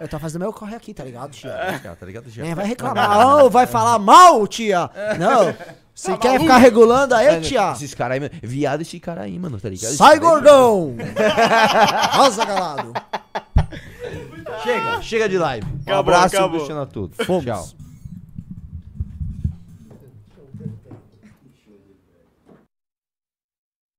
Eu 0.00 0.08
tô 0.08 0.18
fazendo 0.18 0.42
meu 0.42 0.52
corre 0.52 0.74
aqui, 0.76 0.92
tá 0.94 1.04
ligado, 1.04 1.30
tia? 1.30 1.50
Tá, 1.82 1.94
tá 1.94 2.06
ligado, 2.06 2.30
tia? 2.30 2.54
Vai 2.54 2.66
reclamar. 2.66 3.44
Ô, 3.44 3.50
vai 3.50 3.66
falar 3.66 3.98
mal, 3.98 4.46
tia? 4.46 4.90
Não. 5.18 5.54
Você 5.94 6.12
Tá 6.12 6.18
quer 6.18 6.28
maluco? 6.28 6.44
ficar 6.44 6.56
regulando 6.58 7.14
aí, 7.14 7.26
É, 7.26 7.40
tia? 7.40 7.72
Esses 7.72 7.92
caras 7.92 8.14
aí, 8.14 8.20
mano, 8.20 8.32
viado 8.42 8.80
esse 8.82 9.00
cara 9.00 9.22
aí, 9.22 9.36
mano, 9.38 9.58
tá 9.60 9.68
ligado? 9.68 9.92
Sai, 9.94 10.18
gordão! 10.20 10.94
Rosa, 12.14 12.44
galado! 12.44 12.92
Chega, 14.62 15.02
chega 15.02 15.28
de 15.28 15.38
live. 15.38 15.66
Um 15.66 15.80
Acabou, 15.82 15.98
abraço, 16.14 16.36
acabou. 16.36 16.86
Tudo. 16.86 17.24
Fomos. 17.24 17.44
Tchau. 17.44 17.66